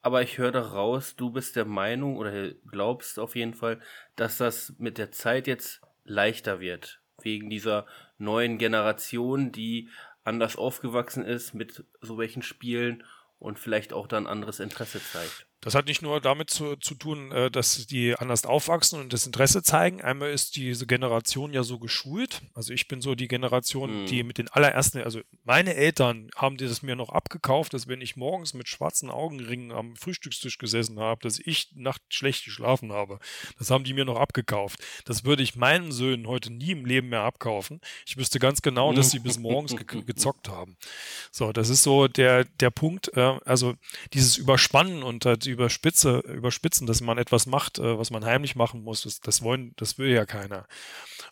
Aber 0.00 0.22
ich 0.22 0.38
höre 0.38 0.52
daraus, 0.52 1.16
du 1.16 1.30
bist 1.30 1.56
der 1.56 1.64
Meinung 1.64 2.16
oder 2.16 2.52
glaubst 2.70 3.18
auf 3.18 3.34
jeden 3.34 3.54
Fall, 3.54 3.80
dass 4.14 4.36
das 4.36 4.74
mit 4.78 4.98
der 4.98 5.10
Zeit 5.10 5.48
jetzt 5.48 5.80
leichter 6.04 6.60
wird 6.60 7.00
wegen 7.22 7.50
dieser 7.50 7.86
neuen 8.18 8.58
Generation, 8.58 9.52
die 9.52 9.88
anders 10.24 10.56
aufgewachsen 10.56 11.24
ist 11.24 11.54
mit 11.54 11.84
so 12.00 12.18
welchen 12.18 12.42
Spielen 12.42 13.04
und 13.38 13.58
vielleicht 13.58 13.92
auch 13.92 14.06
dann 14.06 14.26
anderes 14.26 14.60
Interesse 14.60 15.00
zeigt. 15.02 15.45
Das 15.60 15.74
hat 15.74 15.86
nicht 15.86 16.02
nur 16.02 16.20
damit 16.20 16.50
zu, 16.50 16.76
zu 16.76 16.94
tun, 16.94 17.32
äh, 17.32 17.50
dass 17.50 17.86
die 17.86 18.14
anders 18.14 18.44
aufwachsen 18.44 19.00
und 19.00 19.12
das 19.12 19.26
Interesse 19.26 19.62
zeigen. 19.62 20.00
Einmal 20.00 20.30
ist 20.30 20.56
diese 20.56 20.86
Generation 20.86 21.52
ja 21.52 21.62
so 21.62 21.78
geschult. 21.78 22.42
Also 22.54 22.72
ich 22.72 22.88
bin 22.88 23.00
so 23.00 23.14
die 23.14 23.26
Generation, 23.26 24.02
mhm. 24.02 24.06
die 24.06 24.22
mit 24.22 24.38
den 24.38 24.48
allerersten, 24.48 25.02
also 25.02 25.20
meine 25.44 25.74
Eltern 25.74 26.30
haben 26.36 26.56
das 26.56 26.82
mir 26.82 26.94
noch 26.94 27.08
abgekauft, 27.08 27.74
dass 27.74 27.88
wenn 27.88 28.00
ich 28.00 28.16
morgens 28.16 28.54
mit 28.54 28.68
schwarzen 28.68 29.10
Augenringen 29.10 29.72
am 29.72 29.96
Frühstückstisch 29.96 30.58
gesessen 30.58 31.00
habe, 31.00 31.22
dass 31.22 31.38
ich 31.38 31.70
nachts 31.74 32.04
schlecht 32.10 32.44
geschlafen 32.44 32.92
habe. 32.92 33.18
Das 33.58 33.70
haben 33.70 33.84
die 33.84 33.94
mir 33.94 34.04
noch 34.04 34.20
abgekauft. 34.20 34.80
Das 35.04 35.24
würde 35.24 35.42
ich 35.42 35.56
meinen 35.56 35.90
Söhnen 35.90 36.28
heute 36.28 36.52
nie 36.52 36.72
im 36.72 36.84
Leben 36.84 37.08
mehr 37.08 37.22
abkaufen. 37.22 37.80
Ich 38.06 38.16
wüsste 38.16 38.38
ganz 38.38 38.62
genau, 38.62 38.92
dass 38.92 39.10
sie 39.10 39.18
bis 39.18 39.38
morgens 39.38 39.74
ge 39.76 40.02
gezockt 40.06 40.48
haben. 40.48 40.76
So, 41.32 41.52
das 41.52 41.70
ist 41.70 41.82
so 41.82 42.08
der, 42.08 42.44
der 42.44 42.70
Punkt. 42.70 43.16
Äh, 43.16 43.38
also 43.44 43.74
dieses 44.12 44.36
Überspannen 44.36 45.02
und 45.02 45.24
die 45.46 45.52
Überspitze, 45.52 46.18
überspitzen, 46.18 46.86
dass 46.86 47.00
man 47.00 47.18
etwas 47.18 47.46
macht, 47.46 47.78
äh, 47.78 47.98
was 47.98 48.10
man 48.10 48.24
heimlich 48.24 48.56
machen 48.56 48.82
muss, 48.82 49.02
das, 49.02 49.20
das 49.20 49.42
wollen, 49.42 49.72
das 49.76 49.98
will 49.98 50.10
ja 50.10 50.26
keiner. 50.26 50.66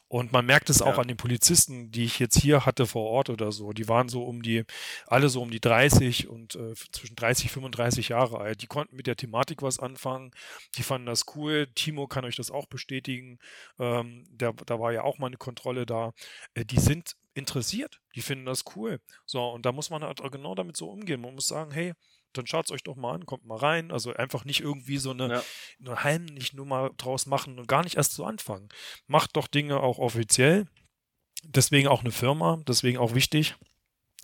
Und 0.09 0.33
man 0.33 0.47
merkt 0.47 0.71
es 0.71 0.81
auch 0.81 0.95
ja. 0.95 0.99
an 0.99 1.09
den 1.09 1.17
Polizisten, 1.17 1.91
die 1.91 2.05
ich 2.05 2.19
jetzt 2.19 2.39
hier 2.39 2.65
hatte 2.65 2.87
vor 2.87 3.11
Ort 3.11 3.31
oder 3.31 3.53
so. 3.53 3.73
Die 3.73 3.89
waren 3.89 4.09
so 4.09 4.25
um 4.25 4.43
die, 4.43 4.65
alle 5.07 5.29
so 5.29 5.43
um 5.43 5.51
die 5.51 5.61
30 5.61 6.29
und 6.29 6.55
äh, 6.55 6.75
zwischen 6.93 7.17
30, 7.17 7.51
35 7.51 8.11
Jahre 8.11 8.39
alt. 8.39 8.63
Die 8.63 8.67
konnten 8.67 8.97
mit 8.97 9.07
der 9.07 9.17
Thematik 9.17 9.63
was 9.63 9.79
anfangen. 9.79 10.31
Die 10.77 10.83
fanden 10.83 11.07
das 11.07 11.25
cool. 11.35 11.67
Timo 11.75 12.07
kann 12.07 12.25
euch 12.25 12.37
das 12.37 12.51
auch 12.51 12.67
bestätigen. 12.67 13.39
Ähm, 13.79 14.25
der, 14.31 14.53
da 14.53 14.79
war 14.79 14.93
ja 14.93 15.03
auch 15.03 15.19
mal 15.19 15.27
eine 15.27 15.37
Kontrolle 15.37 15.85
da. 15.85 16.13
Äh, 16.55 16.65
die 16.65 16.81
sind 16.81 17.17
interessiert. 17.35 18.01
Die 18.15 18.23
finden 18.23 18.47
das 18.47 18.65
cool. 18.77 19.01
So, 19.27 19.49
und 19.49 19.67
da 19.67 19.73
muss 19.73 19.91
man 19.91 20.03
halt 20.03 20.21
genau 20.31 20.55
damit 20.55 20.77
so 20.77 20.89
umgehen. 20.89 21.21
Man 21.21 21.35
muss 21.35 21.49
sagen, 21.49 21.73
hey, 21.73 21.93
dann 22.37 22.47
schaut 22.47 22.67
es 22.67 22.71
euch 22.71 22.83
doch 22.83 22.97
mal 22.97 23.15
an, 23.15 23.27
kommt 23.27 23.45
mal 23.45 23.57
rein. 23.57 23.91
Also 23.91 24.13
einfach 24.15 24.45
nicht 24.45 24.61
irgendwie 24.61 24.99
so 24.99 25.11
eine, 25.11 25.29
ja. 25.29 25.43
eine 25.81 26.05
heimlich 26.05 26.53
Nummer 26.53 26.91
draus 26.97 27.27
machen 27.27 27.59
und 27.59 27.69
gar 27.69 27.85
nicht 27.85 27.97
erst 27.97 28.13
so 28.13 28.25
anfangen. 28.25 28.69
Macht 29.07 29.37
doch 29.37 29.47
Dinge 29.47 29.81
auch 29.81 29.99
offiziell. 29.99 30.67
Deswegen 31.45 31.89
auch 31.89 32.01
eine 32.01 32.13
Firma, 32.13 32.63
deswegen 32.67 32.99
auch 32.99 33.15
wichtig. 33.15 33.55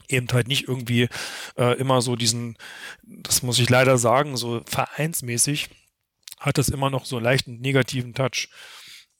Eben 0.09 0.29
halt 0.33 0.49
nicht 0.49 0.67
irgendwie 0.67 1.09
äh, 1.57 1.79
immer 1.79 2.03
so 2.03 2.17
diesen, 2.17 2.57
das 3.03 3.43
muss 3.43 3.59
ich 3.59 3.69
leider 3.69 3.99
sagen, 3.99 4.37
so 4.37 4.63
vereinsmäßig 4.67 5.69
hat 6.39 6.59
das 6.59 6.69
immer 6.71 6.91
noch 6.91 7.05
so 7.05 7.17
einen 7.17 7.25
leichten 7.25 7.61
negativen 7.61 8.15
Touch. 8.15 8.49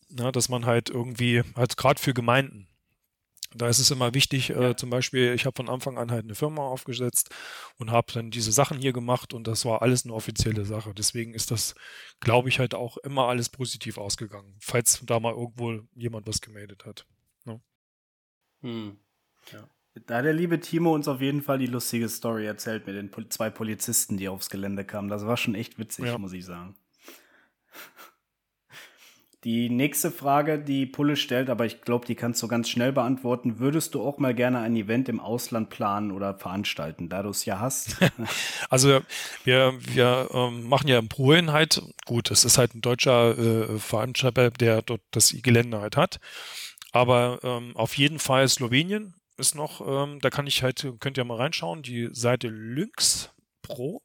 Na, 0.09 0.33
dass 0.33 0.49
man 0.49 0.67
halt 0.67 0.91
irgendwie, 0.91 1.43
halt 1.55 1.77
gerade 1.77 2.03
für 2.03 2.15
Gemeinden, 2.15 2.67
da 3.55 3.69
ist 3.69 3.81
es 3.81 3.91
immer 3.91 4.15
wichtig, 4.15 4.51
äh, 4.51 4.77
zum 4.77 4.91
Beispiel, 4.91 5.35
ich 5.35 5.45
habe 5.45 5.57
von 5.57 5.69
Anfang 5.69 5.99
an 5.99 6.11
halt 6.11 6.25
eine 6.25 6.35
Firma 6.35 6.63
aufgesetzt 6.63 7.31
und 7.79 7.91
habe 7.91 8.13
dann 8.13 8.31
diese 8.31 8.53
Sachen 8.53 8.79
hier 8.79 8.93
gemacht 8.93 9.35
und 9.35 9.47
das 9.47 9.65
war 9.65 9.83
alles 9.83 10.05
eine 10.05 10.15
offizielle 10.15 10.65
Sache. 10.65 10.95
Deswegen 10.95 11.35
ist 11.35 11.51
das, 11.51 11.75
glaube 12.21 12.49
ich, 12.49 12.59
halt 12.61 12.75
auch 12.75 12.97
immer 12.99 13.27
alles 13.29 13.49
positiv 13.49 13.99
ausgegangen, 13.99 14.57
falls 14.61 15.03
da 15.05 15.19
mal 15.19 15.35
irgendwo 15.35 15.81
jemand 15.95 16.29
was 16.29 16.41
gemeldet 16.41 16.85
hat. 16.85 17.07
Ne? 17.45 17.61
Hm. 18.63 18.99
Ja. 19.53 19.69
Da 20.07 20.19
hat 20.19 20.25
der 20.25 20.33
liebe 20.33 20.61
Timo 20.61 20.95
uns 20.95 21.09
auf 21.09 21.21
jeden 21.21 21.43
Fall 21.43 21.59
die 21.59 21.67
lustige 21.67 22.09
Story 22.09 22.47
erzählt 22.47 22.87
mit 22.87 22.95
den 22.95 23.31
zwei 23.31 23.51
Polizisten, 23.51 24.17
die 24.17 24.29
aufs 24.29 24.49
Gelände 24.49 24.85
kamen. 24.85 25.09
Das 25.09 25.27
war 25.27 25.37
schon 25.37 25.57
echt 25.57 25.79
witzig, 25.79 26.07
ja. 26.07 26.19
muss 26.19 26.33
ich 26.33 26.45
sagen. 26.45 26.77
Die 29.45 29.71
nächste 29.71 30.11
Frage, 30.11 30.59
die 30.59 30.85
Pulle 30.85 31.17
stellt, 31.17 31.49
aber 31.49 31.65
ich 31.65 31.81
glaube, 31.81 32.05
die 32.05 32.15
kannst 32.15 32.43
du 32.43 32.49
ganz 32.49 32.69
schnell 32.69 32.93
beantworten. 32.93 33.59
Würdest 33.59 33.95
du 33.95 34.03
auch 34.03 34.19
mal 34.19 34.35
gerne 34.35 34.59
ein 34.59 34.77
Event 34.77 35.09
im 35.09 35.19
Ausland 35.19 35.71
planen 35.71 36.13
oder 36.13 36.35
veranstalten, 36.35 37.09
da 37.09 37.23
du 37.23 37.31
es 37.31 37.47
ja 37.47 37.59
hast? 37.59 37.97
also 38.69 39.01
wir, 39.45 39.73
wir 39.81 40.29
ähm, 40.35 40.69
machen 40.69 40.89
ja 40.89 40.99
in 40.99 41.09
Polen 41.09 41.53
halt, 41.53 41.81
gut, 42.05 42.31
es 42.31 42.45
ist 42.45 42.59
halt 42.59 42.75
ein 42.75 42.83
deutscher 42.83 43.39
äh, 43.39 43.79
Veranstalter, 43.79 44.51
der 44.51 44.83
dort 44.83 45.01
das 45.11 45.35
Gelände 45.43 45.81
halt 45.81 45.97
hat. 45.97 46.21
Aber 46.93 47.41
ähm, 47.43 47.75
auf 47.77 47.97
jeden 47.97 48.19
Fall 48.19 48.47
Slowenien 48.47 49.15
ist 49.39 49.55
noch, 49.55 49.81
ähm, 49.81 50.21
da 50.21 50.29
kann 50.29 50.47
ich 50.47 50.63
halt, 50.63 50.87
könnt 51.01 51.17
ihr 51.17 51.25
mal 51.25 51.39
reinschauen, 51.39 51.83
die 51.83 52.11
Seite 52.13 52.49
Lynx 52.49 53.31
Pro. 53.63 54.03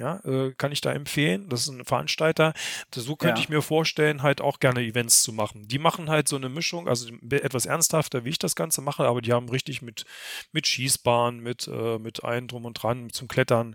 Ja, 0.00 0.18
äh, 0.24 0.54
kann 0.56 0.72
ich 0.72 0.80
da 0.80 0.92
empfehlen. 0.92 1.50
Das 1.50 1.60
ist 1.60 1.68
ein 1.68 1.84
Veranstalter. 1.84 2.54
So 2.90 3.16
könnte 3.16 3.38
ja. 3.38 3.44
ich 3.44 3.50
mir 3.50 3.60
vorstellen, 3.60 4.22
halt 4.22 4.40
auch 4.40 4.58
gerne 4.58 4.80
Events 4.80 5.22
zu 5.22 5.30
machen. 5.30 5.68
Die 5.68 5.78
machen 5.78 6.08
halt 6.08 6.26
so 6.26 6.36
eine 6.36 6.48
Mischung, 6.48 6.88
also 6.88 7.12
etwas 7.30 7.66
ernsthafter, 7.66 8.24
wie 8.24 8.30
ich 8.30 8.38
das 8.38 8.56
Ganze 8.56 8.80
mache, 8.80 9.04
aber 9.04 9.20
die 9.20 9.34
haben 9.34 9.50
richtig 9.50 9.82
mit, 9.82 10.06
mit 10.52 10.66
Schießbahn, 10.66 11.40
mit, 11.40 11.68
äh, 11.68 11.98
mit 11.98 12.24
allem 12.24 12.48
drum 12.48 12.64
und 12.64 12.82
dran, 12.82 13.10
zum 13.10 13.28
Klettern. 13.28 13.74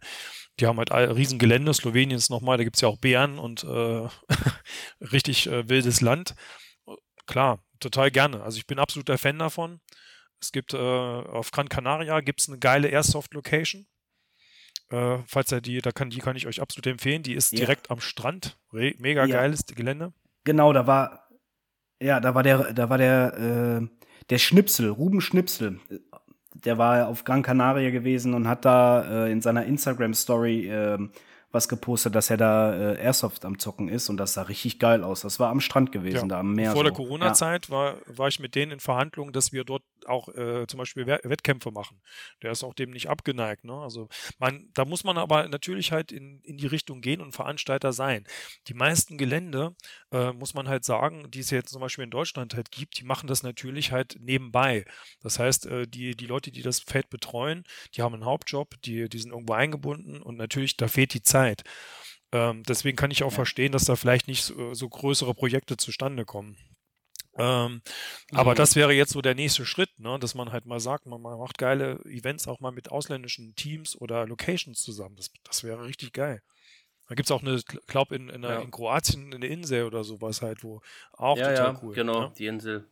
Die 0.59 0.65
haben 0.65 0.79
halt 0.79 0.91
ein 0.91 1.11
Riesengelände. 1.11 1.71
Slowenien 1.75 2.17
ist 2.17 2.31
nochmal, 2.31 2.57
da 2.57 2.63
gibt 2.63 2.77
es 2.77 2.81
ja 2.81 2.87
auch 2.87 2.97
Bären 2.97 3.37
und 3.37 3.63
äh, 3.63 4.07
richtig 5.01 5.45
äh, 5.45 5.69
wildes 5.69 6.01
Land. 6.01 6.33
Klar, 7.27 7.59
total 7.79 8.09
gerne. 8.09 8.41
Also 8.41 8.57
ich 8.57 8.65
bin 8.65 8.79
absoluter 8.79 9.19
Fan 9.19 9.37
davon. 9.37 9.79
Es 10.41 10.51
gibt 10.51 10.73
auf 10.75 11.51
Gran 11.51 11.69
Canaria 11.69 12.19
gibt 12.19 12.41
es 12.41 12.49
eine 12.49 12.59
geile 12.59 12.89
Airsoft-Location. 12.89 13.87
Äh, 14.89 15.17
falls 15.25 15.51
er 15.51 15.61
die, 15.61 15.81
da 15.81 15.91
kann, 15.91 16.09
die 16.09 16.19
kann 16.19 16.35
ich 16.35 16.47
euch 16.47 16.61
absolut 16.61 16.87
empfehlen. 16.87 17.23
Die 17.23 17.33
ist 17.33 17.51
ja. 17.51 17.59
direkt 17.59 17.89
am 17.91 17.99
Strand. 17.99 18.57
Re 18.71 18.93
mega 18.99 19.25
ja. 19.25 19.37
geiles 19.37 19.65
Gelände. 19.65 20.13
Genau, 20.43 20.73
da 20.73 20.85
war, 20.85 21.27
ja, 22.01 22.19
da 22.19 22.35
war 22.35 22.43
der, 22.43 22.73
da 22.73 22.89
war 22.89 22.97
der, 22.97 23.81
äh, 23.81 23.87
der 24.29 24.37
Schnipsel, 24.37 24.89
Ruben 24.89 25.21
Schnipsel. 25.21 25.79
Der 26.53 26.77
war 26.77 27.07
auf 27.07 27.23
Gran 27.23 27.41
Canaria 27.41 27.89
gewesen 27.89 28.33
und 28.33 28.47
hat 28.47 28.63
da 28.63 29.25
äh, 29.25 29.31
in 29.31 29.41
seiner 29.41 29.65
Instagram-Story 29.65 30.69
äh, 30.69 31.09
was 31.55 31.67
gepostet, 31.67 32.13
dass 32.13 32.29
er 32.29 32.37
da 32.37 32.75
äh, 32.75 33.01
Airsoft 33.01 33.45
am 33.45 33.57
Zocken 33.57 33.87
ist 33.87 34.09
und 34.09 34.17
das 34.17 34.33
sah 34.33 34.43
richtig 34.43 34.77
geil 34.77 35.03
aus. 35.03 35.21
Das 35.21 35.39
war 35.39 35.49
am 35.49 35.61
Strand 35.61 35.91
gewesen, 35.91 36.15
ja. 36.15 36.27
da 36.27 36.39
am 36.41 36.53
Meer. 36.53 36.71
Vor 36.71 36.79
so. 36.79 36.83
der 36.83 36.91
Corona-Zeit 36.91 37.67
ja. 37.67 37.73
war, 37.73 37.95
war 38.07 38.27
ich 38.27 38.39
mit 38.39 38.53
denen 38.53 38.73
in 38.73 38.79
Verhandlungen, 38.79 39.33
dass 39.33 39.51
wir 39.53 39.63
dort 39.63 39.83
auch 40.07 40.29
äh, 40.29 40.65
zum 40.67 40.77
Beispiel 40.77 41.05
Wettkämpfe 41.07 41.71
machen. 41.71 42.01
Der 42.41 42.51
ist 42.51 42.63
auch 42.63 42.73
dem 42.73 42.91
nicht 42.91 43.09
abgeneigt. 43.09 43.63
Ne? 43.63 43.73
Also 43.73 44.07
man, 44.39 44.69
da 44.73 44.85
muss 44.85 45.03
man 45.03 45.17
aber 45.17 45.47
natürlich 45.47 45.91
halt 45.91 46.11
in, 46.11 46.39
in 46.41 46.57
die 46.57 46.67
Richtung 46.67 47.01
gehen 47.01 47.21
und 47.21 47.33
Veranstalter 47.33 47.93
sein. 47.93 48.25
Die 48.67 48.73
meisten 48.73 49.17
Gelände, 49.17 49.75
äh, 50.11 50.33
muss 50.33 50.53
man 50.53 50.67
halt 50.67 50.85
sagen, 50.85 51.29
die 51.31 51.39
es 51.39 51.49
jetzt 51.49 51.71
zum 51.71 51.81
Beispiel 51.81 52.03
in 52.03 52.11
Deutschland 52.11 52.55
halt 52.55 52.71
gibt, 52.71 52.99
die 52.99 53.05
machen 53.05 53.27
das 53.27 53.43
natürlich 53.43 53.91
halt 53.91 54.17
nebenbei. 54.19 54.85
Das 55.21 55.39
heißt, 55.39 55.65
äh, 55.67 55.87
die, 55.87 56.15
die 56.15 56.27
Leute, 56.27 56.51
die 56.51 56.61
das 56.61 56.79
Feld 56.79 57.09
betreuen, 57.09 57.63
die 57.95 58.01
haben 58.01 58.13
einen 58.13 58.25
Hauptjob, 58.25 58.81
die, 58.83 59.09
die 59.09 59.19
sind 59.19 59.31
irgendwo 59.31 59.53
eingebunden 59.53 60.21
und 60.21 60.37
natürlich, 60.37 60.77
da 60.77 60.87
fehlt 60.87 61.13
die 61.13 61.23
Zeit. 61.23 61.63
Ähm, 62.31 62.63
deswegen 62.63 62.97
kann 62.97 63.11
ich 63.11 63.23
auch 63.23 63.31
ja. 63.31 63.35
verstehen, 63.35 63.71
dass 63.71 63.85
da 63.85 63.95
vielleicht 63.95 64.27
nicht 64.27 64.43
so, 64.43 64.73
so 64.73 64.89
größere 64.89 65.33
Projekte 65.33 65.77
zustande 65.77 66.25
kommen. 66.25 66.57
Ähm, 67.37 67.81
mhm. 68.31 68.37
Aber 68.37 68.55
das 68.55 68.75
wäre 68.75 68.93
jetzt 68.93 69.11
so 69.11 69.21
der 69.21 69.35
nächste 69.35 69.65
Schritt, 69.65 69.99
ne? 69.99 70.17
dass 70.19 70.35
man 70.35 70.51
halt 70.51 70.65
mal 70.65 70.79
sagt, 70.79 71.05
man, 71.05 71.21
man 71.21 71.37
macht 71.37 71.57
geile 71.57 71.99
Events 72.05 72.47
auch 72.47 72.59
mal 72.59 72.71
mit 72.71 72.91
ausländischen 72.91 73.55
Teams 73.55 73.99
oder 73.99 74.25
Locations 74.25 74.81
zusammen. 74.81 75.15
Das, 75.15 75.31
das 75.43 75.63
wäre 75.63 75.85
richtig 75.85 76.13
geil. 76.13 76.41
Da 77.07 77.15
gibt 77.15 77.27
es 77.27 77.31
auch 77.31 77.41
eine, 77.41 77.61
glaube 77.87 78.15
in, 78.15 78.29
in, 78.29 78.43
ja. 78.43 78.59
in, 78.59 78.71
Kroatien 78.71 79.33
eine 79.33 79.45
Insel 79.45 79.83
oder 79.83 80.03
sowas 80.03 80.41
halt, 80.41 80.63
wo 80.63 80.81
auch 81.13 81.37
ja, 81.37 81.49
total 81.49 81.73
ja, 81.73 81.79
cool. 81.83 81.93
Genau, 81.93 82.21
ne? 82.21 82.33
die 82.37 82.47
Insel. 82.47 82.87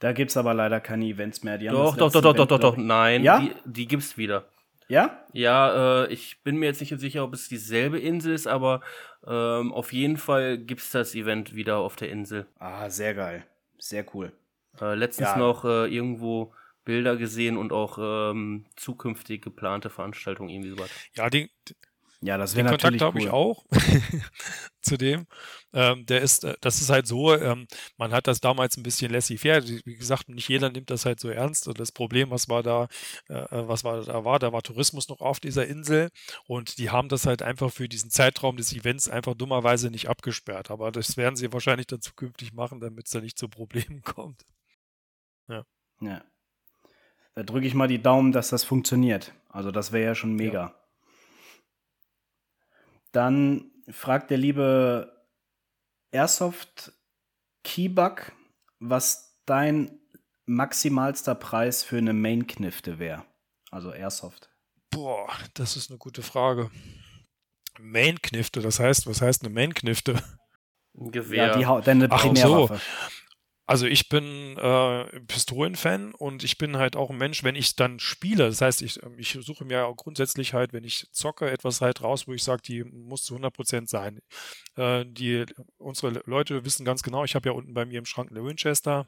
Da 0.00 0.12
gibt 0.12 0.30
es 0.30 0.36
aber 0.36 0.54
leider 0.54 0.80
keine 0.80 1.04
Events 1.04 1.42
mehr. 1.44 1.58
Die 1.58 1.68
doch, 1.68 1.96
doch, 1.96 2.10
doch, 2.10 2.22
doch, 2.22 2.34
doch, 2.34 2.46
doch, 2.46 2.58
doch, 2.58 2.76
nein, 2.76 3.22
ja? 3.22 3.38
die, 3.38 3.54
die 3.66 3.86
gibt 3.86 4.02
es 4.02 4.16
wieder. 4.16 4.48
Ja? 4.90 5.24
Ja, 5.32 6.02
äh, 6.02 6.12
ich 6.12 6.42
bin 6.42 6.56
mir 6.56 6.66
jetzt 6.66 6.80
nicht 6.80 6.98
sicher, 6.98 7.22
ob 7.22 7.32
es 7.32 7.48
dieselbe 7.48 8.00
Insel 8.00 8.34
ist, 8.34 8.48
aber 8.48 8.80
ähm, 9.24 9.72
auf 9.72 9.92
jeden 9.92 10.16
Fall 10.16 10.58
gibt 10.58 10.80
es 10.80 10.90
das 10.90 11.14
Event 11.14 11.54
wieder 11.54 11.78
auf 11.78 11.94
der 11.94 12.10
Insel. 12.10 12.46
Ah, 12.58 12.90
sehr 12.90 13.14
geil. 13.14 13.46
Sehr 13.78 14.04
cool. 14.14 14.32
Äh, 14.80 14.96
letztens 14.96 15.28
ja. 15.28 15.38
noch 15.38 15.64
äh, 15.64 15.86
irgendwo 15.86 16.52
Bilder 16.84 17.16
gesehen 17.16 17.56
und 17.56 17.72
auch 17.72 17.98
ähm, 18.00 18.66
zukünftig 18.74 19.42
geplante 19.42 19.90
Veranstaltungen 19.90 20.50
irgendwie 20.50 20.70
sowas. 20.70 20.90
Ja, 21.14 21.30
die, 21.30 21.50
ja, 22.22 22.36
das 22.36 22.54
wäre 22.54 22.70
natürlich 22.70 23.00
Kontakt 23.00 23.14
habe 23.14 23.20
ich 23.20 23.30
auch 23.30 23.64
zu 24.82 24.98
dem. 24.98 25.26
Ähm, 25.72 26.04
der 26.04 26.20
ist, 26.20 26.44
äh, 26.44 26.54
das 26.60 26.82
ist 26.82 26.90
halt 26.90 27.06
so, 27.06 27.34
ähm, 27.34 27.66
man 27.96 28.12
hat 28.12 28.26
das 28.26 28.40
damals 28.40 28.76
ein 28.76 28.82
bisschen 28.82 29.10
laissez-faire. 29.10 29.66
Wie 29.66 29.96
gesagt, 29.96 30.28
nicht 30.28 30.48
jeder 30.48 30.68
nimmt 30.68 30.90
das 30.90 31.06
halt 31.06 31.18
so 31.18 31.30
ernst. 31.30 31.66
Und 31.66 31.80
das 31.80 31.92
Problem, 31.92 32.30
was 32.30 32.50
war 32.50 32.62
da, 32.62 32.88
äh, 33.30 33.34
äh, 33.34 33.68
was 33.68 33.84
war 33.84 34.04
da 34.04 34.24
war, 34.24 34.38
da 34.38 34.52
war 34.52 34.62
Tourismus 34.62 35.08
noch 35.08 35.20
auf 35.20 35.40
dieser 35.40 35.66
Insel 35.66 36.10
und 36.46 36.76
die 36.76 36.90
haben 36.90 37.08
das 37.08 37.24
halt 37.24 37.42
einfach 37.42 37.72
für 37.72 37.88
diesen 37.88 38.10
Zeitraum 38.10 38.58
des 38.58 38.74
Events 38.74 39.08
einfach 39.08 39.34
dummerweise 39.34 39.90
nicht 39.90 40.10
abgesperrt. 40.10 40.70
Aber 40.70 40.92
das 40.92 41.16
werden 41.16 41.36
sie 41.36 41.52
wahrscheinlich 41.54 41.86
dann 41.86 42.02
zukünftig 42.02 42.52
machen, 42.52 42.80
damit 42.80 43.06
es 43.06 43.12
da 43.12 43.20
nicht 43.20 43.38
zu 43.38 43.48
Problemen 43.48 44.02
kommt. 44.04 44.44
Ja. 45.48 45.64
Ja. 46.00 46.22
Da 47.34 47.44
drücke 47.44 47.66
ich 47.66 47.72
mal 47.72 47.88
die 47.88 48.02
Daumen, 48.02 48.32
dass 48.32 48.50
das 48.50 48.64
funktioniert. 48.64 49.32
Also 49.48 49.70
das 49.70 49.92
wäre 49.92 50.04
ja 50.04 50.14
schon 50.14 50.34
mega. 50.34 50.60
Ja. 50.60 50.79
Dann 53.12 53.70
fragt 53.88 54.30
der 54.30 54.38
liebe 54.38 55.26
Airsoft 56.12 56.92
Keybug, 57.64 58.32
was 58.78 59.40
dein 59.46 60.00
maximalster 60.46 61.34
Preis 61.34 61.82
für 61.82 61.98
eine 61.98 62.12
Main-Knifte 62.12 62.98
wäre. 62.98 63.24
Also 63.70 63.92
Airsoft. 63.92 64.50
Boah, 64.90 65.28
das 65.54 65.76
ist 65.76 65.90
eine 65.90 65.98
gute 65.98 66.22
Frage. 66.22 66.70
Main-Knifte, 67.78 68.60
das 68.60 68.80
heißt, 68.80 69.06
was 69.06 69.22
heißt 69.22 69.44
eine 69.44 69.54
Main-Knifte? 69.54 70.22
Gewehr. 70.94 71.58
Ja, 71.58 71.78
die, 71.78 71.84
deine 71.84 72.08
Primärwaffe. 72.08 72.74
Ach 72.74 72.80
so. 72.80 73.19
Also 73.70 73.86
ich 73.86 74.08
bin 74.08 74.56
äh, 74.56 75.04
Pistolenfan 75.28 76.12
und 76.12 76.42
ich 76.42 76.58
bin 76.58 76.76
halt 76.76 76.96
auch 76.96 77.08
ein 77.08 77.16
Mensch, 77.18 77.44
wenn 77.44 77.54
ich 77.54 77.76
dann 77.76 78.00
spiele. 78.00 78.48
Das 78.48 78.60
heißt, 78.60 78.82
ich, 78.82 79.00
ähm, 79.04 79.16
ich 79.16 79.38
suche 79.40 79.64
mir 79.64 79.86
auch 79.86 79.94
grundsätzlich 79.94 80.54
halt, 80.54 80.72
wenn 80.72 80.82
ich 80.82 81.06
zocke, 81.12 81.48
etwas 81.48 81.80
halt 81.80 82.02
raus, 82.02 82.26
wo 82.26 82.32
ich 82.32 82.42
sage, 82.42 82.62
die 82.62 82.82
muss 82.82 83.22
zu 83.22 83.36
100% 83.36 83.88
sein. 83.88 84.22
Äh, 84.74 85.04
die, 85.06 85.46
unsere 85.78 86.20
Leute 86.26 86.64
wissen 86.64 86.84
ganz 86.84 87.04
genau, 87.04 87.22
ich 87.22 87.36
habe 87.36 87.48
ja 87.48 87.54
unten 87.54 87.72
bei 87.72 87.86
mir 87.86 88.00
im 88.00 88.06
Schrank 88.06 88.32
eine 88.32 88.44
Winchester, 88.44 89.06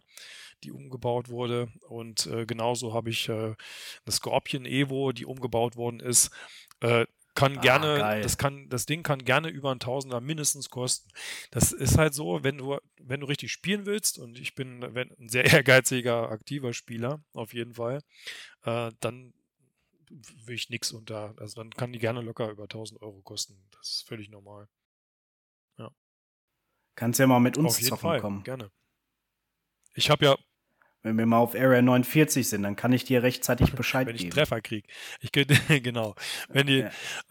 die 0.62 0.70
umgebaut 0.70 1.28
wurde 1.28 1.66
und 1.88 2.28
äh, 2.28 2.46
genauso 2.46 2.94
habe 2.94 3.10
ich 3.10 3.28
äh, 3.28 3.32
eine 3.32 3.56
Scorpion 4.12 4.64
Evo, 4.64 5.10
die 5.10 5.26
umgebaut 5.26 5.74
worden 5.74 5.98
ist. 5.98 6.30
Äh, 6.78 7.06
kann 7.34 7.58
ah, 7.58 7.60
gerne, 7.60 7.98
geil. 7.98 8.22
das 8.22 8.36
kann, 8.36 8.68
das 8.68 8.86
Ding 8.86 9.02
kann 9.02 9.24
gerne 9.24 9.48
über 9.48 9.72
ein 9.72 9.80
Tausender 9.80 10.20
mindestens 10.20 10.68
kosten. 10.70 11.10
Das 11.50 11.72
ist 11.72 11.96
halt 11.96 12.14
so, 12.14 12.44
wenn 12.44 12.58
du, 12.58 12.78
wenn 13.00 13.20
du 13.20 13.26
richtig 13.26 13.52
spielen 13.52 13.86
willst, 13.86 14.18
und 14.18 14.38
ich 14.38 14.54
bin 14.54 14.84
ein 14.84 15.28
sehr 15.28 15.44
ehrgeiziger, 15.52 16.30
aktiver 16.30 16.72
Spieler, 16.72 17.22
auf 17.32 17.54
jeden 17.54 17.74
Fall, 17.74 18.00
äh, 18.64 18.90
dann 19.00 19.32
will 20.44 20.54
ich 20.54 20.68
nichts 20.68 20.92
unter, 20.92 21.34
also 21.38 21.62
dann 21.62 21.70
kann 21.70 21.92
die 21.92 21.98
gerne 21.98 22.20
locker 22.20 22.50
über 22.50 22.64
1000 22.64 23.00
Euro 23.00 23.22
kosten. 23.22 23.56
Das 23.70 23.88
ist 23.88 24.06
völlig 24.06 24.28
normal. 24.28 24.68
Ja. 25.78 25.90
Kannst 26.94 27.18
ja 27.18 27.26
mal 27.26 27.40
mit 27.40 27.56
uns 27.56 27.72
auf 27.72 27.78
jeden 27.78 27.88
zocken 27.88 28.02
Fall, 28.02 28.20
kommen. 28.20 28.42
Gerne. 28.42 28.70
Ich 29.94 30.10
habe 30.10 30.24
ja 30.24 30.36
wenn 31.02 31.18
wir 31.18 31.26
mal 31.26 31.38
auf 31.38 31.54
Area 31.54 31.82
49 31.82 32.48
sind, 32.48 32.62
dann 32.62 32.76
kann 32.76 32.92
ich 32.92 33.04
dir 33.04 33.22
rechtzeitig 33.22 33.72
Bescheid 33.74 34.06
geben. 34.06 34.08
Wenn 34.08 34.16
ich 34.16 34.22
geben. 34.22 34.34
Treffer 34.34 34.60
kriege. 34.60 34.86
Ich 35.20 35.32
genau. 35.82 36.14
Wenn 36.48 36.66
die, 36.66 36.78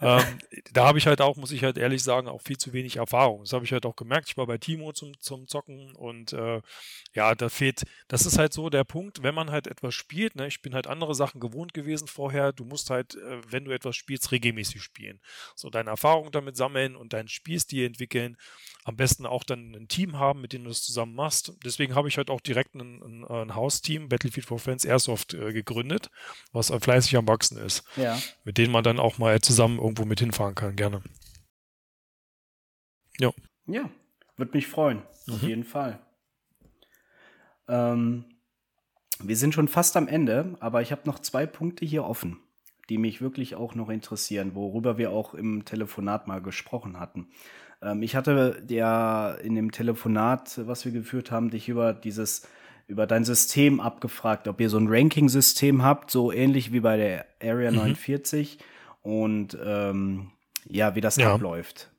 ja. 0.02 0.20
ähm, 0.20 0.40
da 0.74 0.88
habe 0.88 0.98
ich 0.98 1.08
halt 1.08 1.22
auch, 1.22 1.38
muss 1.38 1.52
ich 1.52 1.64
halt 1.64 1.78
ehrlich 1.78 2.04
sagen, 2.04 2.28
auch 2.28 2.42
viel 2.42 2.58
zu 2.58 2.74
wenig 2.74 2.98
Erfahrung. 2.98 3.44
Das 3.44 3.54
habe 3.54 3.66
ich 3.66 3.72
halt 3.72 3.86
auch 3.86 3.96
gemerkt. 3.96 4.30
Ich 4.30 4.38
war 4.38 4.48
bei 4.48 4.58
Timo 4.58 4.92
zum, 4.92 5.18
zum 5.20 5.48
Zocken 5.48 5.96
und 5.96 6.34
äh, 6.34 6.62
ja, 7.14 7.36
da 7.36 7.50
fehlt, 7.50 7.84
das 8.08 8.26
ist 8.26 8.38
halt 8.38 8.54
so 8.54 8.70
der 8.70 8.84
Punkt, 8.84 9.24
wenn 9.24 9.36
man 9.36 9.52
halt 9.52 9.68
etwas 9.68 9.94
spielt, 9.94 10.36
ne, 10.36 10.48
ich 10.48 10.62
bin 10.62 10.74
halt 10.74 10.88
andere 10.88 11.16
Sachen 11.16 11.40
gewohnt 11.40 11.74
gewesen 11.74 12.08
vorher, 12.08 12.54
du 12.54 12.66
musst 12.66 12.90
halt, 12.90 13.16
äh, 13.16 13.42
wenn 13.50 13.66
du 13.66 13.72
etwas 13.72 13.96
spielst, 13.96 14.32
regelmäßig 14.32 14.82
spielen. 14.82 15.20
So 15.56 15.70
deine 15.70 15.90
Erfahrung 15.90 16.32
damit 16.32 16.58
sammeln 16.58 16.96
und 16.96 17.14
deinen 17.14 17.28
Spielstil 17.28 17.86
entwickeln. 17.86 18.38
Am 18.84 18.96
besten 18.96 19.26
auch 19.26 19.44
dann 19.44 19.76
ein 19.76 19.88
Team 19.88 20.18
haben, 20.18 20.42
mit 20.42 20.54
dem 20.54 20.64
du 20.64 20.70
das 20.70 20.82
zusammen 20.82 21.14
machst. 21.14 21.54
Deswegen 21.64 21.96
habe 21.96 22.08
ich 22.08 22.18
halt 22.18 22.30
auch 22.30 22.42
direkt 22.42 22.76
ein, 22.76 23.02
ein, 23.02 23.26
ein 23.26 23.56
Hausteam, 23.62 24.10
Battlefield 24.10 24.46
for 24.46 24.60
Friends 24.60 24.86
Airsoft, 24.86 25.36
äh, 25.36 25.54
gegründet, 25.54 26.10
was 26.52 26.72
fleißig 26.72 27.16
am 27.16 27.28
Wachsen 27.28 27.58
ist. 27.58 27.84
Ja. 27.96 28.18
Mit 28.44 28.58
denen 28.58 28.72
man 28.72 28.84
dann 28.84 29.00
auch 29.00 29.20
mal 29.20 29.40
zusammen 29.40 29.78
irgendwo 29.78 30.06
mit 30.06 30.20
hinfahren 30.20 30.56
kann, 30.56 30.76
gerne. 30.76 31.02
Ja. 33.20 33.32
Ja, 33.68 33.90
würde 34.38 34.54
mich 34.54 34.68
freuen. 34.68 35.04
Mhm. 35.28 35.34
Auf 35.34 35.44
jeden 35.44 35.64
Fall. 35.64 36.00
Ähm, 37.68 38.26
wir 39.20 39.38
sind 39.38 39.54
schon 39.54 39.68
fast 39.68 39.96
am 39.96 40.08
Ende, 40.08 40.56
aber 40.60 40.82
ich 40.82 40.92
habe 40.92 41.04
noch 41.06 41.20
zwei 41.20 41.46
Punkte 41.46 41.86
hier 41.86 42.04
offen, 42.04 42.40
die 42.90 42.98
mich 42.98 43.22
wirklich 43.22 43.54
auch 43.54 43.76
noch 43.76 43.90
interessieren, 43.90 44.56
worüber 44.56 44.98
wir 44.98 45.12
auch 45.12 45.36
im 45.36 45.66
Telefonat 45.66 46.28
mal 46.28 46.42
gesprochen 46.42 47.00
hatten. 47.00 47.28
Ähm, 47.82 48.02
ich 48.02 48.16
hatte 48.16 48.64
ja 48.68 49.34
in 49.36 49.56
dem 49.56 49.72
Telefonat, 49.72 50.60
was 50.66 50.86
wir 50.86 50.92
geführt 50.92 51.32
haben, 51.32 51.52
dich 51.52 51.70
über 51.70 51.94
dieses 51.94 52.48
über 52.92 53.08
dein 53.08 53.24
System 53.24 53.80
abgefragt, 53.80 54.50
ob 54.50 54.60
ihr 54.60 54.70
so 54.70 54.78
ein 54.78 54.88
Ranking-System 54.90 55.82
habt, 55.82 56.12
so 56.12 56.32
ähnlich 56.32 56.74
wie 56.74 56.82
bei 56.82 56.98
der 56.98 57.26
Area 57.42 57.72
mhm. 57.72 57.78
49 57.78 58.58
und 59.02 59.58
ähm, 59.66 60.32
ja, 60.68 60.94
wie 60.94 61.02
das 61.02 61.16
ja. 61.16 61.34
abläuft. 61.34 61.90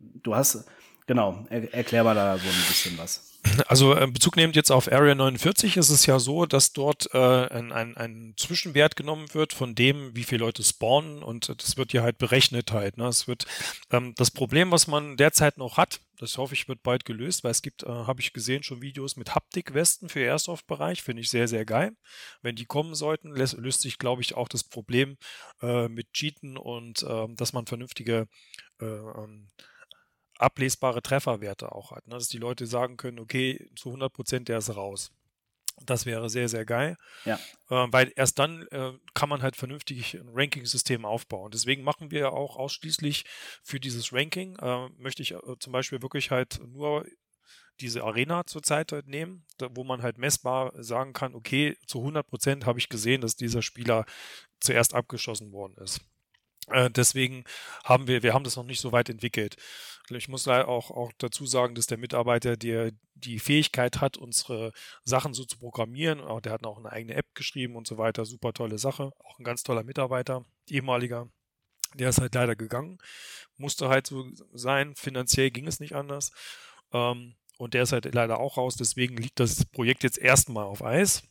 Du 0.00 0.34
hast, 0.34 0.66
genau, 1.06 1.46
er, 1.48 1.72
erklär 1.72 2.02
mal 2.02 2.16
da 2.16 2.36
so 2.36 2.48
ein 2.48 2.66
bisschen 2.66 2.98
was. 2.98 3.30
Also 3.68 3.94
äh, 3.94 4.06
Bezug 4.08 4.36
nehmend 4.36 4.56
jetzt 4.56 4.72
auf 4.72 4.90
Area 4.90 5.14
49 5.14 5.76
ist 5.76 5.90
es 5.90 6.06
ja 6.06 6.18
so, 6.18 6.44
dass 6.44 6.72
dort 6.72 7.08
äh, 7.14 7.18
ein, 7.18 7.70
ein, 7.70 7.96
ein 7.96 8.34
Zwischenwert 8.36 8.96
genommen 8.96 9.26
wird 9.34 9.52
von 9.52 9.76
dem, 9.76 10.14
wie 10.16 10.24
viele 10.24 10.44
Leute 10.44 10.64
spawnen 10.64 11.22
und 11.22 11.48
das 11.48 11.76
wird 11.76 11.92
hier 11.92 12.02
halt 12.02 12.18
berechnet 12.18 12.72
halt. 12.72 12.98
Ne? 12.98 13.06
Es 13.06 13.28
wird 13.28 13.46
ähm, 13.90 14.14
das 14.16 14.32
Problem, 14.32 14.72
was 14.72 14.88
man 14.88 15.16
derzeit 15.16 15.56
noch 15.56 15.76
hat, 15.76 16.00
das 16.22 16.38
hoffe 16.38 16.54
ich 16.54 16.68
wird 16.68 16.84
bald 16.84 17.04
gelöst, 17.04 17.42
weil 17.42 17.50
es 17.50 17.62
gibt, 17.62 17.82
äh, 17.82 17.88
habe 17.88 18.20
ich 18.20 18.32
gesehen, 18.32 18.62
schon 18.62 18.80
Videos 18.80 19.16
mit 19.16 19.34
Haptikwesten 19.34 20.08
für 20.08 20.20
Airsoft-Bereich, 20.20 21.02
finde 21.02 21.20
ich 21.22 21.30
sehr, 21.30 21.48
sehr 21.48 21.64
geil. 21.64 21.96
Wenn 22.42 22.54
die 22.54 22.64
kommen 22.64 22.94
sollten, 22.94 23.30
löst, 23.30 23.54
löst 23.54 23.80
sich, 23.80 23.98
glaube 23.98 24.22
ich, 24.22 24.34
auch 24.36 24.46
das 24.46 24.62
Problem 24.62 25.18
äh, 25.62 25.88
mit 25.88 26.12
Cheaten 26.12 26.56
und 26.56 27.04
ähm, 27.08 27.34
dass 27.34 27.52
man 27.52 27.66
vernünftige 27.66 28.28
äh, 28.80 28.84
ähm, 28.84 29.48
ablesbare 30.38 31.02
Trefferwerte 31.02 31.72
auch 31.72 31.90
hat. 31.90 32.06
Ne? 32.06 32.14
Dass 32.14 32.28
die 32.28 32.38
Leute 32.38 32.66
sagen 32.66 32.96
können, 32.96 33.18
okay, 33.18 33.68
zu 33.74 33.88
100 33.88 34.12
Prozent 34.12 34.48
der 34.48 34.58
ist 34.58 34.76
raus. 34.76 35.10
Das 35.86 36.06
wäre 36.06 36.28
sehr, 36.28 36.48
sehr 36.48 36.64
geil. 36.64 36.96
Ja. 37.24 37.36
Äh, 37.70 37.88
weil 37.90 38.12
erst 38.16 38.38
dann 38.38 38.66
äh, 38.70 38.92
kann 39.14 39.28
man 39.28 39.42
halt 39.42 39.56
vernünftig 39.56 40.14
ein 40.14 40.28
Ranking-System 40.32 41.04
aufbauen. 41.04 41.50
Deswegen 41.52 41.82
machen 41.82 42.10
wir 42.10 42.32
auch 42.32 42.56
ausschließlich 42.56 43.24
für 43.62 43.80
dieses 43.80 44.12
Ranking, 44.12 44.56
äh, 44.56 44.88
möchte 44.98 45.22
ich 45.22 45.32
äh, 45.32 45.38
zum 45.58 45.72
Beispiel 45.72 46.02
wirklich 46.02 46.30
halt 46.30 46.60
nur 46.66 47.04
diese 47.80 48.04
Arena 48.04 48.44
zurzeit 48.46 48.92
halt 48.92 49.08
nehmen, 49.08 49.44
da, 49.58 49.68
wo 49.72 49.84
man 49.84 50.02
halt 50.02 50.18
messbar 50.18 50.72
sagen 50.82 51.12
kann, 51.12 51.34
okay, 51.34 51.76
zu 51.86 51.98
100 51.98 52.26
Prozent 52.26 52.66
habe 52.66 52.78
ich 52.78 52.88
gesehen, 52.88 53.20
dass 53.20 53.36
dieser 53.36 53.62
Spieler 53.62 54.04
zuerst 54.60 54.94
abgeschossen 54.94 55.52
worden 55.52 55.76
ist. 55.82 56.00
Äh, 56.72 56.90
deswegen 56.90 57.44
haben 57.84 58.06
wir, 58.06 58.22
wir 58.22 58.34
haben 58.34 58.44
das 58.44 58.56
noch 58.56 58.64
nicht 58.64 58.80
so 58.80 58.92
weit 58.92 59.08
entwickelt. 59.08 59.56
Ich 60.10 60.28
muss 60.28 60.48
auch, 60.48 60.90
auch 60.90 61.12
dazu 61.18 61.46
sagen, 61.46 61.74
dass 61.74 61.86
der 61.86 61.98
Mitarbeiter, 61.98 62.56
der 62.56 62.92
die 63.14 63.38
Fähigkeit 63.38 64.00
hat, 64.00 64.16
unsere 64.16 64.72
Sachen 65.04 65.32
so 65.32 65.44
zu 65.44 65.58
programmieren, 65.58 66.20
auch 66.20 66.40
der 66.40 66.52
hat 66.52 66.66
auch 66.66 66.78
eine 66.78 66.90
eigene 66.90 67.14
App 67.14 67.34
geschrieben 67.34 67.76
und 67.76 67.86
so 67.86 67.98
weiter, 67.98 68.24
super 68.24 68.52
tolle 68.52 68.78
Sache, 68.78 69.12
auch 69.24 69.38
ein 69.38 69.44
ganz 69.44 69.62
toller 69.62 69.84
Mitarbeiter, 69.84 70.44
ehemaliger, 70.68 71.28
der 71.94 72.08
ist 72.08 72.20
halt 72.20 72.34
leider 72.34 72.56
gegangen, 72.56 72.98
musste 73.56 73.88
halt 73.88 74.06
so 74.06 74.26
sein, 74.52 74.94
finanziell 74.96 75.50
ging 75.50 75.66
es 75.66 75.80
nicht 75.80 75.94
anders. 75.94 76.32
Ähm, 76.92 77.36
und 77.58 77.74
der 77.74 77.84
ist 77.84 77.92
halt 77.92 78.12
leider 78.12 78.40
auch 78.40 78.56
raus, 78.56 78.76
deswegen 78.76 79.16
liegt 79.16 79.38
das 79.38 79.64
Projekt 79.66 80.02
jetzt 80.02 80.18
erstmal 80.18 80.64
auf 80.64 80.82
Eis. 80.82 81.22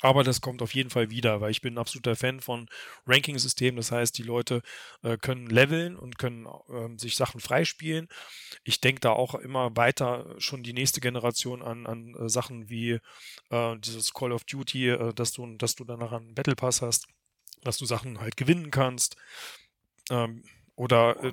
Aber 0.00 0.24
das 0.24 0.40
kommt 0.40 0.62
auf 0.62 0.74
jeden 0.74 0.90
Fall 0.90 1.10
wieder, 1.10 1.40
weil 1.40 1.50
ich 1.50 1.62
bin 1.62 1.74
ein 1.74 1.78
absoluter 1.78 2.16
Fan 2.16 2.40
von 2.40 2.68
Ranking-Systemen. 3.06 3.76
Das 3.76 3.92
heißt, 3.92 4.16
die 4.18 4.22
Leute 4.22 4.62
äh, 5.02 5.16
können 5.16 5.46
leveln 5.46 5.96
und 5.96 6.18
können 6.18 6.46
äh, 6.46 6.98
sich 6.98 7.16
Sachen 7.16 7.40
freispielen. 7.40 8.08
Ich 8.64 8.80
denke 8.80 9.00
da 9.00 9.10
auch 9.10 9.34
immer 9.34 9.74
weiter 9.76 10.34
schon 10.38 10.62
die 10.62 10.74
nächste 10.74 11.00
Generation 11.00 11.62
an, 11.62 11.86
an 11.86 12.14
äh, 12.14 12.28
Sachen 12.28 12.68
wie 12.68 12.98
äh, 13.50 13.76
dieses 13.78 14.12
Call 14.12 14.32
of 14.32 14.44
Duty, 14.44 14.90
äh, 14.90 15.14
dass 15.14 15.32
du, 15.32 15.46
dass 15.56 15.76
du 15.76 15.84
danach 15.84 16.12
einen 16.12 16.34
Battle 16.34 16.56
Pass 16.56 16.82
hast, 16.82 17.08
dass 17.62 17.78
du 17.78 17.86
Sachen 17.86 18.20
halt 18.20 18.36
gewinnen 18.36 18.70
kannst. 18.70 19.16
Ähm, 20.10 20.42
oder 20.74 21.16
oh, 21.22 21.30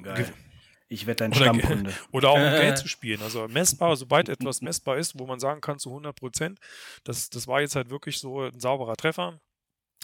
ich 0.94 1.08
werde 1.08 1.18
dein 1.18 1.32
oder, 1.32 1.42
Stammkunde. 1.42 1.94
Oder 2.12 2.30
auch 2.30 2.38
um 2.38 2.42
Geld 2.42 2.78
zu 2.80 2.88
spielen. 2.88 3.22
Also 3.22 3.48
messbar, 3.48 3.96
sobald 3.96 4.30
etwas 4.30 4.62
messbar 4.62 4.98
ist, 4.98 5.18
wo 5.18 5.26
man 5.26 5.40
sagen 5.40 5.62
kann 5.62 5.80
zu 5.80 5.90
100 5.90 6.16
Prozent, 6.16 6.60
das, 7.04 7.30
das 7.30 7.48
war 7.48 7.62
jetzt 7.62 7.76
halt 7.76 7.90
wirklich 7.90 8.20
so 8.20 8.42
ein 8.42 8.60
sauberer 8.60 8.96
Treffer. 8.96 9.40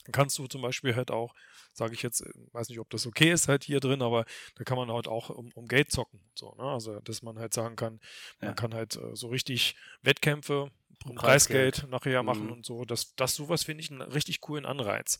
Dann 0.05 0.11
kannst 0.11 0.37
du 0.39 0.47
zum 0.47 0.61
Beispiel 0.61 0.95
halt 0.95 1.11
auch, 1.11 1.35
sage 1.73 1.93
ich 1.93 2.01
jetzt, 2.01 2.23
weiß 2.53 2.69
nicht, 2.69 2.79
ob 2.79 2.89
das 2.89 3.05
okay 3.05 3.31
ist 3.31 3.47
halt 3.47 3.63
hier 3.63 3.79
drin, 3.79 4.01
aber 4.01 4.25
da 4.55 4.63
kann 4.63 4.77
man 4.77 4.91
halt 4.91 5.07
auch 5.07 5.29
um, 5.29 5.51
um 5.53 5.67
Geld 5.67 5.91
zocken. 5.91 6.21
So, 6.35 6.55
ne? 6.57 6.63
Also, 6.63 6.99
dass 7.01 7.21
man 7.21 7.37
halt 7.37 7.53
sagen 7.53 7.75
kann, 7.75 7.99
man 8.41 8.55
kann 8.55 8.73
halt 8.73 8.95
äh, 8.95 9.15
so 9.15 9.27
richtig 9.27 9.75
Wettkämpfe 10.01 10.71
Preisgeld 11.15 11.88
nachher 11.89 12.23
machen 12.23 12.45
mhm. 12.45 12.51
und 12.51 12.65
so. 12.65 12.85
Das, 12.85 13.15
das 13.15 13.35
sowas 13.35 13.63
finde 13.63 13.84
ich 13.84 13.91
einen 13.91 14.01
richtig 14.01 14.41
coolen 14.41 14.65
Anreiz. 14.65 15.19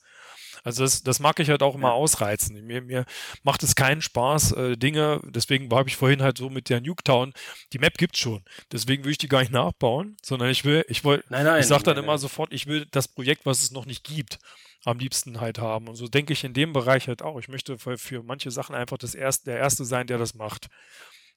Also 0.64 0.84
das, 0.84 1.04
das 1.04 1.20
mag 1.20 1.40
ich 1.40 1.50
halt 1.50 1.64
auch 1.64 1.76
immer 1.76 1.90
ja. 1.90 1.94
ausreizen. 1.94 2.66
Mir, 2.66 2.82
mir 2.82 3.06
macht 3.44 3.64
es 3.64 3.76
keinen 3.76 4.02
Spaß, 4.02 4.52
äh, 4.54 4.78
Dinge, 4.78 5.22
deswegen 5.24 5.70
habe 5.74 5.90
ich 5.90 5.96
vorhin 5.96 6.22
halt 6.22 6.38
so 6.38 6.50
mit 6.50 6.70
der 6.70 6.82
Nuketown, 6.82 7.34
die 7.74 7.80
Map 7.80 7.98
gibt's 7.98 8.20
schon. 8.20 8.44
Deswegen 8.72 9.04
will 9.04 9.12
ich 9.12 9.18
die 9.18 9.28
gar 9.28 9.40
nicht 9.40 9.52
nachbauen, 9.52 10.18
sondern 10.22 10.50
ich 10.50 10.66
will, 10.66 10.86
ich 10.90 11.04
wollte, 11.04 11.24
ich 11.60 11.66
sage 11.68 11.84
dann 11.84 11.96
nein, 11.96 12.04
immer 12.04 12.14
nein. 12.14 12.20
sofort, 12.20 12.54
ich 12.54 12.68
will 12.68 12.86
das 12.92 13.08
Projekt, 13.08 13.46
was 13.46 13.62
es 13.62 13.72
noch 13.72 13.86
nicht 13.86 14.04
gibt, 14.04 14.40
am 14.86 15.00
liebsten 15.00 15.40
halt 15.40 15.60
haben. 15.60 15.88
Und 15.88 15.96
so 15.96 16.08
denke 16.08 16.34
ich 16.34 16.44
in 16.44 16.54
dem 16.54 16.74
Bereich 16.74 17.08
halt 17.08 17.22
auch. 17.22 17.40
Ich 17.40 17.48
möchte 17.48 17.78
für, 17.78 17.98
für 17.98 18.24
manche 18.24 18.52
Sachen 18.52 18.76
einfach 18.76 18.98
das 18.98 19.16
erste, 19.16 19.46
der 19.46 19.60
Erste 19.60 19.86
sein, 19.86 20.08
der 20.08 20.18
das 20.18 20.36
macht. 20.36 20.68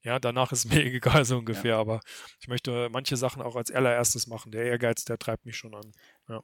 Ja, 0.03 0.19
danach 0.19 0.53
ist 0.53 0.65
mir 0.73 0.85
egal 0.85 1.25
so 1.25 1.39
ungefähr, 1.39 1.73
ja. 1.73 1.81
aber 1.81 2.01
ich 2.41 2.49
möchte 2.49 2.89
manche 2.91 3.17
Sachen 3.17 3.43
auch 3.43 3.57
als 3.57 3.71
allererstes 3.71 4.27
machen. 4.27 4.53
Der 4.53 4.65
Ehrgeiz, 4.65 5.05
der 5.05 5.19
treibt 5.19 5.47
mich 5.47 5.57
schon 5.57 5.75
an. 5.75 5.93
Ja. 6.29 6.43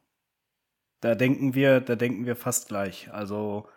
Da 1.00 1.14
denken 1.14 1.54
wir, 1.54 1.80
da 1.80 1.96
denken 1.96 2.26
wir 2.26 2.36
fast 2.36 2.68
gleich. 2.68 3.12
Also 3.12 3.68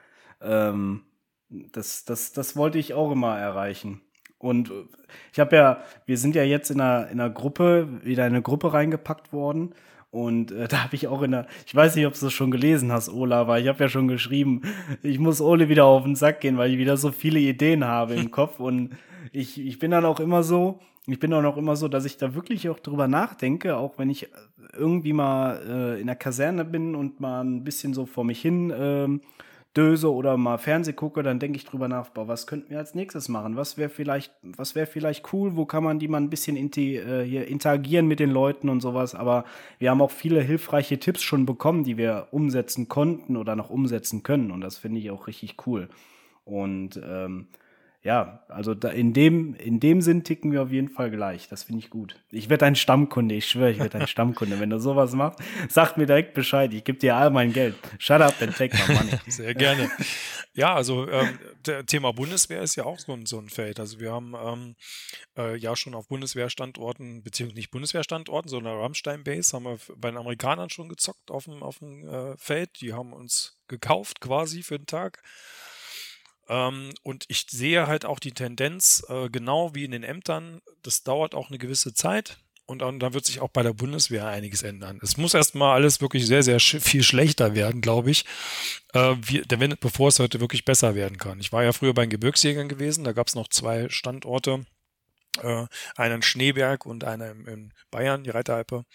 ähm, 0.42 1.06
das, 1.50 2.06
das, 2.06 2.32
das 2.32 2.56
wollte 2.56 2.80
ich 2.80 2.94
auch 2.94 3.12
immer 3.12 3.38
erreichen. 3.38 4.02
Und 4.38 4.72
ich 5.32 5.40
habe 5.40 5.56
ja, 5.56 5.84
wir 6.06 6.18
sind 6.18 6.36
ja 6.36 6.44
jetzt 6.44 6.72
in 6.72 6.82
einer, 6.82 7.10
in 7.10 7.20
einer 7.20 7.30
Gruppe, 7.30 8.04
wieder 8.04 8.26
in 8.26 8.34
eine 8.34 8.42
Gruppe 8.42 8.74
reingepackt 8.74 9.32
worden. 9.34 9.76
Und 10.12 10.52
äh, 10.52 10.68
da 10.70 10.84
habe 10.84 10.96
ich 10.96 11.08
auch 11.08 11.22
in 11.24 11.32
der, 11.32 11.48
ich 11.66 11.74
weiß 11.74 11.96
nicht, 11.96 12.06
ob 12.06 12.18
du 12.18 12.28
es 12.28 12.34
schon 12.34 12.52
gelesen 12.52 12.92
hast, 12.92 13.10
Ola, 13.10 13.42
aber 13.42 13.60
ich 13.60 13.68
habe 13.68 13.80
ja 13.80 13.90
schon 13.90 14.08
geschrieben, 14.08 14.62
ich 15.02 15.20
muss 15.20 15.42
Ole 15.42 15.70
wieder 15.70 15.86
auf 15.86 16.04
den 16.04 16.16
Sack 16.16 16.42
gehen, 16.42 16.58
weil 16.58 16.72
ich 16.72 16.78
wieder 16.78 16.98
so 16.98 17.12
viele 17.12 17.40
Ideen 17.40 17.86
habe 17.86 18.14
im 18.16 18.30
Kopf. 18.30 18.60
Und 18.60 18.92
ich, 19.32 19.60
ich 19.60 19.80
bin 19.80 19.92
dann 19.92 20.06
auch 20.06 20.20
immer 20.20 20.44
so, 20.44 20.80
ich 21.08 21.20
bin 21.20 21.34
auch 21.34 21.42
noch 21.42 21.58
immer 21.58 21.76
so, 21.76 21.88
dass 21.88 22.06
ich 22.06 22.18
da 22.18 22.36
wirklich 22.36 22.70
auch 22.70 22.80
drüber 22.80 23.08
nachdenke, 23.08 23.78
auch 23.78 23.98
wenn 23.98 24.10
ich 24.10 24.30
irgendwie 24.78 25.14
mal 25.14 25.62
äh, 25.68 26.02
in 26.02 26.08
der 26.08 26.16
Kaserne 26.16 26.64
bin 26.64 26.96
und 26.96 27.20
mal 27.20 27.44
ein 27.44 27.64
bisschen 27.64 27.94
so 27.94 28.06
vor 28.06 28.24
mich 28.24 28.42
hin 28.42 28.70
äh, 28.70 29.08
döse 29.76 30.12
oder 30.12 30.36
mal 30.38 30.58
Fernseh 30.58 30.94
gucke, 30.94 31.24
dann 31.24 31.40
denke 31.40 31.58
ich 31.58 31.66
drüber 31.66 31.88
nach, 31.88 32.10
boah, 32.10 32.28
was 32.28 32.46
könnten 32.46 32.70
wir 32.70 32.78
als 32.78 32.94
nächstes 32.94 33.30
machen? 33.30 33.56
Was 33.56 33.78
wäre 33.78 33.90
vielleicht, 33.90 34.34
was 34.42 34.76
wäre 34.76 34.86
vielleicht 34.86 35.32
cool? 35.34 35.56
Wo 35.56 35.66
kann 35.66 35.84
man 35.84 36.00
die 36.00 36.08
mal 36.08 36.18
ein 36.18 36.30
bisschen 36.30 36.58
äh, 36.58 37.24
hier 37.24 37.48
interagieren 37.48 38.08
mit 38.08 38.20
den 38.20 38.32
Leuten 38.32 38.70
und 38.70 38.82
sowas? 38.82 39.16
Aber 39.16 39.46
wir 39.80 39.90
haben 39.90 40.02
auch 40.02 40.12
viele 40.12 40.42
hilfreiche 40.42 41.00
Tipps 41.00 41.22
schon 41.22 41.46
bekommen, 41.46 41.84
die 41.84 41.98
wir 41.98 42.28
umsetzen 42.32 42.90
konnten 42.90 43.38
oder 43.38 43.56
noch 43.56 43.70
umsetzen 43.70 44.24
können. 44.24 44.52
Und 44.52 44.62
das 44.62 44.78
finde 44.78 45.00
ich 45.00 45.10
auch 45.12 45.28
richtig 45.28 45.56
cool. 45.66 45.88
Und 46.44 47.00
ähm, 47.04 47.48
ja, 48.04 48.44
also 48.48 48.72
in 48.74 49.14
dem, 49.14 49.54
in 49.54 49.80
dem 49.80 50.02
Sinn 50.02 50.24
ticken 50.24 50.52
wir 50.52 50.64
auf 50.64 50.72
jeden 50.72 50.90
Fall 50.90 51.12
gleich. 51.12 51.48
Das 51.50 51.64
finde 51.64 51.80
ich 51.80 51.92
gut. 51.92 52.16
Ich 52.32 52.50
werde 52.50 52.66
ein 52.66 52.76
Stammkunde, 52.76 53.36
ich 53.36 53.48
schwöre, 53.48 53.70
ich 53.70 53.78
werde 53.78 54.00
ein 54.00 54.08
Stammkunde. 54.08 54.60
Wenn 54.60 54.72
du 54.72 54.80
sowas 54.80 55.14
machst, 55.14 55.40
sag 55.70 55.98
mir 55.98 56.08
direkt 56.08 56.34
Bescheid. 56.34 56.74
Ich 56.74 56.84
gebe 56.84 56.98
dir 56.98 57.16
all 57.16 57.30
mein 57.30 57.54
Geld. 57.54 57.76
Shut 58.00 58.22
up 58.22 58.42
and 58.42 58.58
take 58.58 58.76
my 58.76 58.96
money. 58.96 59.12
Sehr 59.28 59.54
gerne. 59.54 59.92
Ja, 60.54 60.74
also 60.74 61.08
ähm, 61.08 61.38
Thema 61.86 62.12
Bundeswehr 62.12 62.64
ist 62.64 62.76
ja 62.76 62.86
auch 62.86 62.98
so 62.98 63.14
ein, 63.14 63.28
so 63.28 63.38
ein 63.38 63.50
Feld. 63.50 63.80
Also 63.80 64.00
wir 64.00 64.12
haben 64.12 64.34
ähm, 64.34 64.76
äh, 65.38 65.56
ja 65.58 65.76
schon 65.76 65.94
auf 65.94 66.08
Bundeswehrstandorten, 66.08 67.22
beziehungsweise 67.22 67.60
nicht 67.60 67.70
Bundeswehrstandorten, 67.70 68.50
sondern 68.50 68.80
Rammstein 68.80 69.24
Base, 69.24 69.56
haben 69.56 69.66
wir 69.66 69.78
bei 69.96 70.10
den 70.10 70.18
Amerikanern 70.18 70.72
schon 70.72 70.90
gezockt 70.90 71.30
auf 71.30 71.44
dem, 71.44 71.62
auf 71.62 71.78
dem 71.78 72.10
äh, 72.10 72.36
Feld. 72.38 72.82
Die 72.82 72.94
haben 72.94 73.14
uns 73.14 73.60
gekauft 73.68 74.22
quasi 74.22 74.64
für 74.64 74.80
den 74.80 74.88
Tag. 74.88 75.22
Ähm, 76.52 76.94
und 77.04 77.24
ich 77.30 77.48
sehe 77.50 77.88
halt 77.88 78.04
auch 78.04 78.20
die 78.20 78.34
Tendenz, 78.34 79.04
äh, 79.08 79.30
genau 79.30 79.74
wie 79.74 79.86
in 79.86 79.92
den 79.92 80.04
Ämtern, 80.04 80.62
das 80.84 81.04
dauert 81.04 81.34
auch 81.34 81.48
eine 81.48 81.58
gewisse 81.58 81.94
Zeit. 81.94 82.38
Und 82.66 82.80
dann, 82.80 83.02
wird 83.02 83.26
sich 83.26 83.42
auch 83.42 83.50
bei 83.50 83.64
der 83.64 83.74
Bundeswehr 83.74 84.28
einiges 84.28 84.62
ändern. 84.64 85.00
Es 85.02 85.18
muss 85.18 85.34
erstmal 85.34 85.74
alles 85.74 86.00
wirklich 86.00 86.26
sehr, 86.26 86.42
sehr 86.42 86.58
sch 86.60 86.78
viel 86.80 87.04
schlechter 87.04 87.54
werden, 87.54 87.82
glaube 87.82 88.12
ich, 88.12 88.24
äh, 88.94 89.16
wie, 89.22 89.44
wenn, 89.50 89.76
bevor 89.80 90.08
es 90.08 90.20
heute 90.20 90.40
wirklich 90.40 90.64
besser 90.64 90.96
werden 90.96 91.18
kann. 91.18 91.40
Ich 91.42 91.52
war 91.52 91.64
ja 91.64 91.74
früher 91.74 91.94
bei 91.94 92.04
den 92.06 92.12
Gebirgsjägern 92.12 92.70
gewesen, 92.70 93.04
da 93.04 93.12
gab 93.12 93.28
es 93.28 93.36
noch 93.36 93.50
zwei 93.50 93.90
Standorte, 93.90 94.66
äh, 95.42 95.66
einen 95.96 96.16
in 96.16 96.22
Schneeberg 96.22 96.86
und 96.86 97.04
einen 97.04 97.46
in 97.46 97.74
Bayern, 97.90 98.24
die 98.24 98.30
Reiteralpe. 98.30 98.86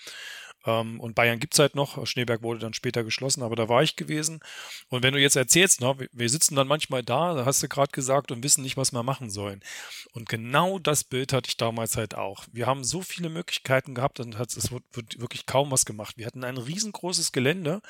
Ähm, 0.67 1.01
und 1.01 1.15
Bayern 1.15 1.39
gibt 1.39 1.55
es 1.55 1.61
halt 1.61 1.75
noch. 1.75 2.07
Schneeberg 2.07 2.43
wurde 2.43 2.61
dann 2.61 2.75
später 2.75 3.05
geschlossen, 3.05 3.43
aber 3.43 3.57
da 3.57 3.69
war 3.69 3.83
ich 3.83 3.97
gewesen. 3.97 4.41
Und 4.89 5.03
wenn 5.03 5.15
du 5.15 5.21
jetzt 5.21 5.37
erzählst, 5.37 5.81
ne, 5.81 5.97
wir 6.13 6.29
sitzen 6.29 6.57
dann 6.57 6.69
manchmal 6.69 7.03
da, 7.03 7.35
da 7.35 7.45
hast 7.47 7.63
du 7.63 7.69
gerade 7.69 7.93
gesagt, 7.93 8.31
und 8.31 8.43
wissen 8.43 8.63
nicht, 8.63 8.77
was 8.77 8.93
wir 8.93 9.03
machen 9.03 9.31
sollen. 9.31 9.63
Und 10.13 10.29
genau 10.29 10.79
das 10.79 11.05
Bild 11.05 11.33
hatte 11.33 11.49
ich 11.49 11.57
damals 11.57 11.97
halt 11.97 12.15
auch. 12.15 12.45
Wir 12.53 12.67
haben 12.67 12.85
so 12.85 13.03
viele 13.03 13.29
Möglichkeiten 13.29 13.95
gehabt 13.95 14.21
und 14.21 14.35
es 14.39 14.71
wird 14.71 14.85
wirklich 15.21 15.47
kaum 15.47 15.71
was 15.71 15.85
gemacht. 15.85 16.19
Wir 16.19 16.27
hatten 16.27 16.45
ein 16.45 16.59
riesengroßes 16.59 17.33
Gelände. 17.33 17.81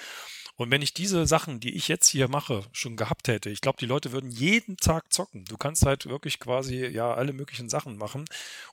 Und 0.57 0.71
wenn 0.71 0.81
ich 0.81 0.95
diese 0.95 1.27
Sachen, 1.27 1.61
die 1.61 1.77
ich 1.77 1.87
jetzt 1.89 2.09
hier 2.09 2.29
mache, 2.29 2.65
schon 2.73 2.97
gehabt 2.97 3.29
hätte, 3.29 3.51
ich 3.51 3.61
glaube, 3.61 3.79
die 3.79 3.87
Leute 3.87 4.13
würden 4.13 4.31
jeden 4.31 4.79
Tag 4.79 5.13
zocken. 5.13 5.45
Du 5.45 5.59
kannst 5.59 5.85
halt 5.85 6.07
wirklich 6.07 6.41
quasi 6.41 6.87
ja 6.87 7.13
alle 7.13 7.35
möglichen 7.35 7.69
Sachen 7.69 7.99
machen 7.99 8.25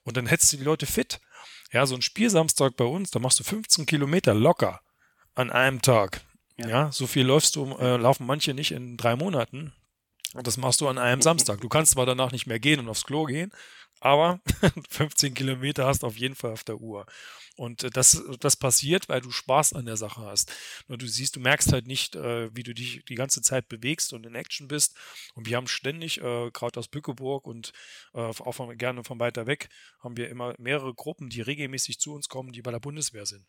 und 0.04 0.16
dann 0.16 0.28
hättest 0.28 0.54
du 0.54 0.58
die 0.58 0.64
Leute 0.64 0.86
fit. 0.86 1.20
Ja, 1.72 1.86
so 1.86 1.96
ein 1.96 2.02
Spielsamstag 2.02 2.78
bei 2.78 2.86
uns, 2.86 3.12
da 3.12 3.20
machst 3.20 3.40
du 3.40 3.44
15 3.44 3.86
Kilometer 3.86 4.34
locker 4.34 4.82
an 5.36 5.52
einem 5.52 5.82
Tag. 5.82 6.22
Ja, 6.58 6.68
ja 6.68 6.92
so 6.92 7.06
viel 7.06 7.26
läufst 7.26 7.56
du, 7.58 7.76
äh, 7.78 7.98
laufen 7.98 8.26
manche 8.26 8.54
nicht 8.54 8.72
in 8.72 8.96
drei 8.96 9.16
Monaten. 9.16 9.74
Und 10.34 10.48
das 10.48 10.58
machst 10.58 10.82
du 10.82 10.88
an 10.88 10.98
einem 10.98 11.22
Samstag. 11.22 11.62
Du 11.62 11.70
kannst 11.70 11.92
zwar 11.92 12.06
danach 12.06 12.32
nicht 12.32 12.48
mehr 12.48 12.60
gehen 12.60 12.80
und 12.80 12.90
aufs 12.90 13.06
Klo 13.06 13.26
gehen, 13.26 13.52
aber 14.04 14.42
15 14.90 15.34
Kilometer 15.34 15.86
hast 15.86 16.04
du 16.04 16.08
auf 16.08 16.18
jeden 16.18 16.36
Fall 16.36 16.52
auf 16.52 16.64
der 16.64 16.78
Uhr. 16.78 17.06
Und 17.56 17.84
äh, 17.84 17.90
das, 17.90 18.22
das 18.40 18.58
passiert, 18.58 19.08
weil 19.08 19.22
du 19.22 19.32
Spaß 19.32 19.74
an 19.74 19.86
der 19.86 19.96
Sache 19.98 20.22
hast. 20.22 20.52
Nur 20.88 20.98
du 20.98 21.08
siehst, 21.08 21.36
du 21.36 21.40
merkst 21.40 21.72
halt 21.72 21.88
nicht, 21.88 22.16
äh, 22.16 22.54
wie 22.56 22.64
du 22.64 22.74
dich 22.74 23.06
die 23.06 23.16
ganze 23.16 23.42
Zeit 23.42 23.70
bewegst 23.70 24.12
und 24.12 24.26
in 24.26 24.36
Action 24.36 24.68
bist. 24.68 24.98
Und 25.36 25.48
wir 25.48 25.56
haben 25.56 25.68
ständig, 25.68 26.20
äh, 26.20 26.52
gerade 26.52 26.80
aus 26.80 26.90
Bückeburg 26.90 27.48
und 27.48 27.72
äh, 28.14 28.20
auch 28.20 28.52
von, 28.54 28.78
gerne 28.78 29.04
von 29.04 29.20
weiter 29.20 29.48
weg, 29.48 29.70
haben 30.00 30.18
wir 30.18 30.30
immer 30.30 30.54
mehrere 30.58 30.94
Gruppen, 30.94 31.30
die 31.30 31.42
regelmäßig 31.42 32.00
zu 32.00 32.14
uns 32.14 32.28
kommen, 32.28 32.52
die 32.52 32.62
bei 32.62 32.72
der 32.72 32.80
Bundeswehr 32.80 33.26
sind. 33.26 33.46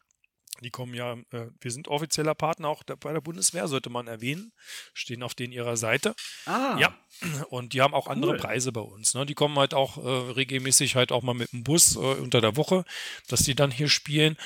Die 0.62 0.70
kommen 0.70 0.94
ja, 0.94 1.14
äh, 1.32 1.48
wir 1.60 1.70
sind 1.70 1.88
offizieller 1.88 2.34
Partner 2.34 2.68
auch 2.68 2.84
bei 2.84 3.12
der 3.12 3.20
Bundeswehr, 3.20 3.66
sollte 3.68 3.90
man 3.90 4.06
erwähnen. 4.06 4.52
Stehen 4.92 5.22
auf 5.22 5.34
denen 5.34 5.52
ihrer 5.52 5.76
Seite. 5.76 6.14
Ah. 6.46 6.76
Ja. 6.78 6.94
Und 7.48 7.72
die 7.72 7.82
haben 7.82 7.92
auch 7.92 8.06
andere 8.06 8.32
Cool. 8.32 8.38
Preise 8.38 8.72
bei 8.72 8.80
uns. 8.80 9.14
Ne? 9.14 9.26
Die 9.26 9.34
kommen 9.34 9.58
halt 9.58 9.74
auch 9.74 9.98
äh, 9.98 10.32
regelmäßig 10.32 10.94
halt 10.96 11.10
auch 11.12 11.22
mal 11.22 11.34
mit 11.34 11.52
dem 11.52 11.64
Bus 11.64 11.96
äh, 11.96 11.98
unter 11.98 12.40
der 12.40 12.56
Woche, 12.56 12.84
dass 13.28 13.40
die 13.42 13.54
dann 13.54 13.70
hier 13.72 13.88
spielen. 13.88 14.36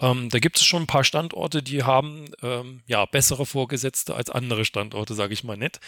Ähm, 0.00 0.28
da 0.28 0.38
gibt 0.38 0.58
es 0.58 0.64
schon 0.64 0.82
ein 0.82 0.86
paar 0.86 1.04
Standorte, 1.04 1.62
die 1.62 1.82
haben 1.82 2.26
ähm, 2.42 2.82
ja 2.86 3.04
bessere 3.06 3.46
Vorgesetzte 3.46 4.14
als 4.14 4.30
andere 4.30 4.64
Standorte, 4.64 5.14
sage 5.14 5.32
ich 5.32 5.44
mal 5.44 5.56
nett. 5.56 5.80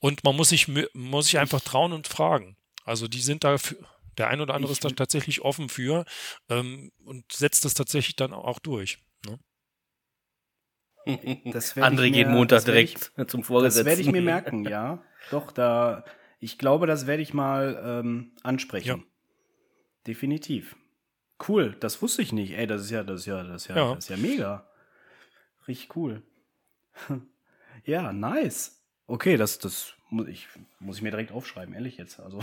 Und 0.00 0.24
man 0.24 0.34
muss 0.36 0.48
sich, 0.50 0.66
muss 0.92 1.26
sich 1.26 1.38
einfach 1.38 1.60
trauen 1.60 1.92
und 1.92 2.08
fragen. 2.08 2.56
Also 2.84 3.06
die 3.08 3.20
sind 3.20 3.44
da 3.44 3.58
für, 3.58 3.76
der 4.18 4.28
ein 4.28 4.40
oder 4.40 4.54
andere 4.54 4.72
Ich- 4.72 4.78
ist 4.78 4.84
da 4.84 4.90
tatsächlich 4.90 5.40
offen 5.42 5.68
für 5.68 6.04
ähm, 6.48 6.90
und 7.04 7.30
setzt 7.32 7.64
das 7.64 7.74
tatsächlich 7.74 8.16
dann 8.16 8.32
auch 8.32 8.58
durch. 8.58 8.98
Das 11.52 11.76
André 11.76 12.10
geht 12.10 12.28
Montag 12.28 12.58
das 12.58 12.66
werd 12.66 12.76
ich- 12.78 12.94
direkt 12.94 13.30
zum 13.30 13.40
Das 13.40 13.46
Vorgesetzten. 13.48 13.86
werde 13.86 14.00
ich 14.02 14.10
mir 14.12 14.22
merken, 14.22 14.64
ja. 14.68 15.02
Doch, 15.30 15.52
da, 15.52 16.04
ich 16.38 16.58
glaube, 16.58 16.86
das 16.86 17.06
werde 17.06 17.22
ich 17.22 17.34
mal 17.34 17.80
ähm, 18.02 18.32
ansprechen. 18.42 18.88
Ja. 18.88 18.98
Definitiv. 20.06 20.76
Cool, 21.48 21.76
das 21.80 22.02
wusste 22.02 22.22
ich 22.22 22.32
nicht. 22.32 22.52
Ey, 22.56 22.66
das 22.66 22.82
ist 22.82 22.90
ja, 22.90 23.02
das 23.02 23.20
ist 23.20 23.26
ja, 23.26 23.42
das 23.42 23.62
ist 23.62 23.68
ja, 23.68 23.76
Ja. 23.76 23.94
Das 23.94 24.04
ist 24.04 24.10
ja 24.10 24.16
mega. 24.16 24.66
Richtig 25.68 25.94
cool. 25.96 26.22
ja, 27.84 28.12
nice. 28.12 28.82
Okay, 29.06 29.36
das, 29.36 29.58
das 29.58 29.94
muss 30.10 30.28
ich, 30.28 30.48
muss 30.80 30.96
ich 30.96 31.02
mir 31.02 31.10
direkt 31.10 31.32
aufschreiben, 31.32 31.74
ehrlich 31.74 31.96
jetzt. 31.98 32.20
Also, 32.20 32.40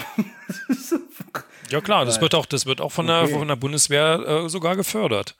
Ja 1.70 1.82
klar, 1.82 2.06
das 2.06 2.22
wird 2.22 2.34
auch, 2.36 2.46
das 2.46 2.66
wird 2.66 2.82
auch 2.82 2.92
von 2.92 3.08
der, 3.08 3.24
Okay. 3.24 3.34
von 3.34 3.48
der 3.48 3.56
Bundeswehr 3.56 4.20
äh, 4.46 4.50
sogar 4.50 4.76
gefördert. 4.76 5.36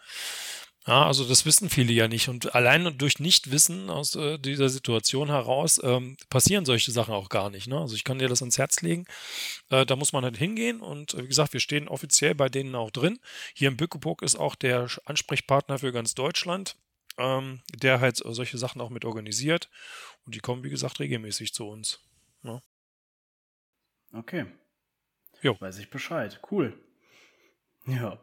Ja, 0.88 1.06
also 1.06 1.28
das 1.28 1.46
wissen 1.46 1.70
viele 1.70 1.92
ja 1.92 2.08
nicht. 2.08 2.30
Und 2.30 2.56
allein 2.56 2.98
durch 2.98 3.20
Nichtwissen 3.20 3.90
aus 3.90 4.16
äh, 4.16 4.40
dieser 4.40 4.70
Situation 4.70 5.28
heraus 5.28 5.82
ähm, 5.84 6.16
passieren 6.30 6.64
solche 6.64 6.94
Sachen 6.94 7.14
auch 7.14 7.28
gar 7.28 7.50
nicht. 7.50 7.68
Ne? 7.68 7.78
Also 7.78 7.94
ich 7.96 8.06
kann 8.06 8.20
dir 8.20 8.30
das 8.30 8.42
ans 8.42 8.58
Herz 8.58 8.82
legen. 8.82 9.06
Äh, 9.70 9.86
da 9.86 9.98
muss 9.98 10.14
man 10.14 10.24
halt 10.24 10.38
hingehen 10.38 10.80
und 10.80 11.14
äh, 11.14 11.24
wie 11.24 11.28
gesagt, 11.28 11.52
wir 11.52 11.60
stehen 11.60 11.90
offiziell 11.90 12.36
bei 12.36 12.48
denen 12.48 12.74
auch 12.74 12.90
drin. 12.90 13.20
Hier 13.54 13.68
in 13.68 13.76
Bückeburg 13.76 14.22
ist 14.22 14.38
auch 14.38 14.56
der 14.56 14.88
Ansprechpartner 15.04 15.80
für 15.80 15.92
ganz 15.92 16.16
Deutschland, 16.16 16.78
ähm, 17.18 17.62
der 17.76 18.00
halt 18.00 18.16
solche 18.24 18.58
Sachen 18.58 18.80
auch 18.80 18.90
mit 18.90 19.04
organisiert. 19.04 19.70
Und 20.26 20.36
die 20.36 20.40
kommen, 20.40 20.64
wie 20.64 20.70
gesagt, 20.70 21.02
regelmäßig 21.02 21.54
zu 21.54 21.68
uns. 21.68 22.00
okay. 24.14 24.46
Jo. 25.42 25.58
Weiß 25.60 25.80
ich 25.80 25.90
Bescheid. 25.90 26.40
Cool. 26.50 26.80
Ja. 27.86 28.20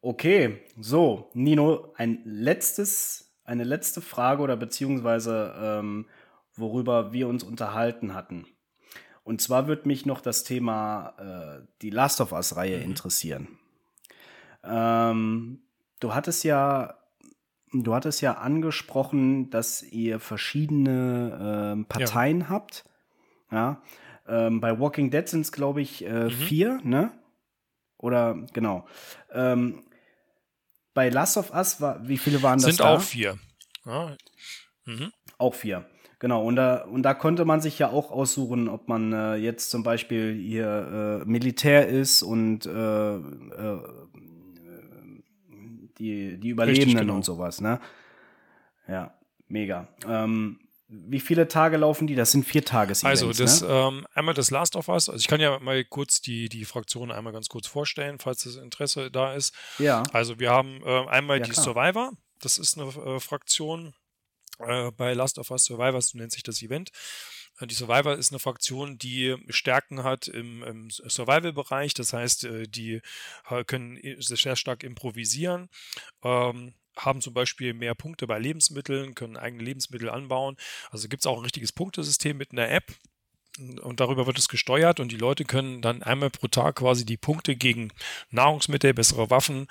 Okay, 0.00 0.60
so, 0.80 1.30
Nino, 1.34 1.92
ein 1.96 2.20
letztes, 2.24 3.34
eine 3.44 3.64
letzte 3.64 4.00
Frage 4.00 4.42
oder 4.42 4.56
beziehungsweise 4.56 5.54
ähm, 5.60 6.06
worüber 6.54 7.12
wir 7.12 7.28
uns 7.28 7.42
unterhalten 7.42 8.14
hatten. 8.14 8.46
Und 9.24 9.40
zwar 9.42 9.66
würde 9.66 9.88
mich 9.88 10.06
noch 10.06 10.20
das 10.20 10.44
Thema 10.44 11.14
äh, 11.18 11.66
die 11.82 11.90
Last 11.90 12.20
of 12.20 12.32
Us-Reihe 12.32 12.78
interessieren. 12.78 13.58
Ähm, 14.64 15.60
du 16.00 16.14
hattest 16.14 16.44
ja, 16.44 16.94
du 17.72 17.94
hattest 17.94 18.20
ja 18.20 18.34
angesprochen, 18.34 19.50
dass 19.50 19.82
ihr 19.82 20.20
verschiedene 20.20 21.74
ähm, 21.74 21.84
Parteien 21.86 22.48
habt. 22.48 22.84
Ja. 23.50 23.82
Ähm, 24.26 24.60
bei 24.60 24.78
Walking 24.78 25.10
Dead 25.10 25.28
sind 25.28 25.42
es, 25.42 25.52
glaube 25.52 25.80
ich, 25.80 26.04
äh, 26.04 26.30
vier, 26.30 26.80
ne? 26.82 27.12
Oder 27.98 28.46
genau. 28.52 28.86
Ähm, 29.32 29.82
bei 30.98 31.10
Last 31.10 31.36
of 31.36 31.54
Us 31.54 31.80
war, 31.80 32.08
wie 32.08 32.18
viele 32.18 32.42
waren 32.42 32.58
das 32.58 32.64
Sind 32.64 32.80
da? 32.80 32.96
auch 32.96 33.00
vier. 33.00 33.38
Ja. 33.86 34.16
Mhm. 34.84 35.12
Auch 35.38 35.54
vier. 35.54 35.88
Genau, 36.18 36.44
und 36.44 36.56
da, 36.56 36.82
und 36.86 37.04
da 37.04 37.14
konnte 37.14 37.44
man 37.44 37.60
sich 37.60 37.78
ja 37.78 37.88
auch 37.90 38.10
aussuchen, 38.10 38.68
ob 38.68 38.88
man 38.88 39.12
äh, 39.12 39.36
jetzt 39.36 39.70
zum 39.70 39.84
Beispiel 39.84 40.34
hier 40.34 41.22
äh, 41.22 41.24
Militär 41.24 41.86
ist 41.86 42.24
und 42.24 42.66
äh, 42.66 43.14
äh, 43.14 43.78
die, 46.00 46.40
die 46.40 46.48
Überlebenden 46.48 46.98
genau. 46.98 47.14
und 47.14 47.24
sowas, 47.24 47.60
ne? 47.60 47.78
Ja, 48.88 49.14
mega. 49.46 49.86
Ähm, 50.04 50.58
wie 50.88 51.20
viele 51.20 51.48
Tage 51.48 51.76
laufen 51.76 52.06
die? 52.06 52.14
Das 52.14 52.32
sind 52.32 52.44
vier 52.44 52.64
Tages 52.64 53.04
Also 53.04 53.32
das 53.32 53.60
ne? 53.60 53.68
ähm, 53.68 54.06
einmal 54.14 54.34
das 54.34 54.50
Last 54.50 54.74
of 54.74 54.88
Us. 54.88 55.08
Also 55.08 55.20
ich 55.20 55.28
kann 55.28 55.40
ja 55.40 55.58
mal 55.58 55.84
kurz 55.84 56.20
die, 56.22 56.48
die 56.48 56.64
Fraktionen 56.64 57.12
einmal 57.14 57.32
ganz 57.32 57.48
kurz 57.48 57.66
vorstellen, 57.66 58.18
falls 58.18 58.44
das 58.44 58.56
Interesse 58.56 59.10
da 59.10 59.34
ist. 59.34 59.54
Ja, 59.78 60.02
Also 60.12 60.38
wir 60.38 60.50
haben 60.50 60.82
äh, 60.84 61.06
einmal 61.08 61.38
Ja, 61.38 61.44
die 61.44 61.50
klar. 61.52 61.64
Survivor. 61.64 62.12
Das 62.40 62.56
ist 62.56 62.78
eine 62.78 62.88
äh, 62.88 63.20
Fraktion 63.20 63.94
äh, 64.60 64.90
bei 64.92 65.12
Last 65.12 65.38
of 65.38 65.50
Us 65.50 65.64
Survivors, 65.64 66.08
so 66.08 66.18
nennt 66.18 66.32
sich 66.32 66.42
das 66.42 66.62
Event. 66.62 66.90
Äh, 67.60 67.66
Die 67.66 67.74
Survivor 67.74 68.14
ist 68.16 68.32
eine 68.32 68.38
Fraktion, 68.38 68.96
die 68.96 69.36
Stärken 69.48 70.04
hat 70.04 70.28
im, 70.28 70.62
im 70.62 70.88
Survival-Bereich. 70.90 71.94
Das 71.94 72.12
heißt, 72.12 72.44
äh, 72.44 72.66
die 72.66 73.00
äh, 73.50 73.64
können 73.64 73.98
sehr 74.20 74.56
stark 74.56 74.84
improvisieren. 74.84 75.68
Ähm, 76.22 76.74
haben 76.98 77.20
zum 77.20 77.34
Beispiel 77.34 77.74
mehr 77.74 77.94
Punkte 77.94 78.26
bei 78.26 78.38
Lebensmitteln, 78.38 79.14
können 79.14 79.36
eigene 79.36 79.62
Lebensmittel 79.62 80.10
anbauen. 80.10 80.56
Also 80.90 81.08
gibt 81.08 81.22
es 81.22 81.26
auch 81.26 81.38
ein 81.38 81.44
richtiges 81.44 81.72
Punktesystem 81.72 82.36
mit 82.36 82.52
einer 82.52 82.68
App 82.68 82.94
und 83.82 84.00
darüber 84.00 84.26
wird 84.26 84.38
es 84.38 84.48
gesteuert 84.48 85.00
und 85.00 85.10
die 85.10 85.16
Leute 85.16 85.44
können 85.44 85.82
dann 85.82 86.02
einmal 86.02 86.30
pro 86.30 86.46
Tag 86.46 86.76
quasi 86.76 87.04
die 87.04 87.16
Punkte 87.16 87.56
gegen 87.56 87.92
Nahrungsmittel, 88.30 88.94
bessere 88.94 89.30
Waffen, 89.30 89.66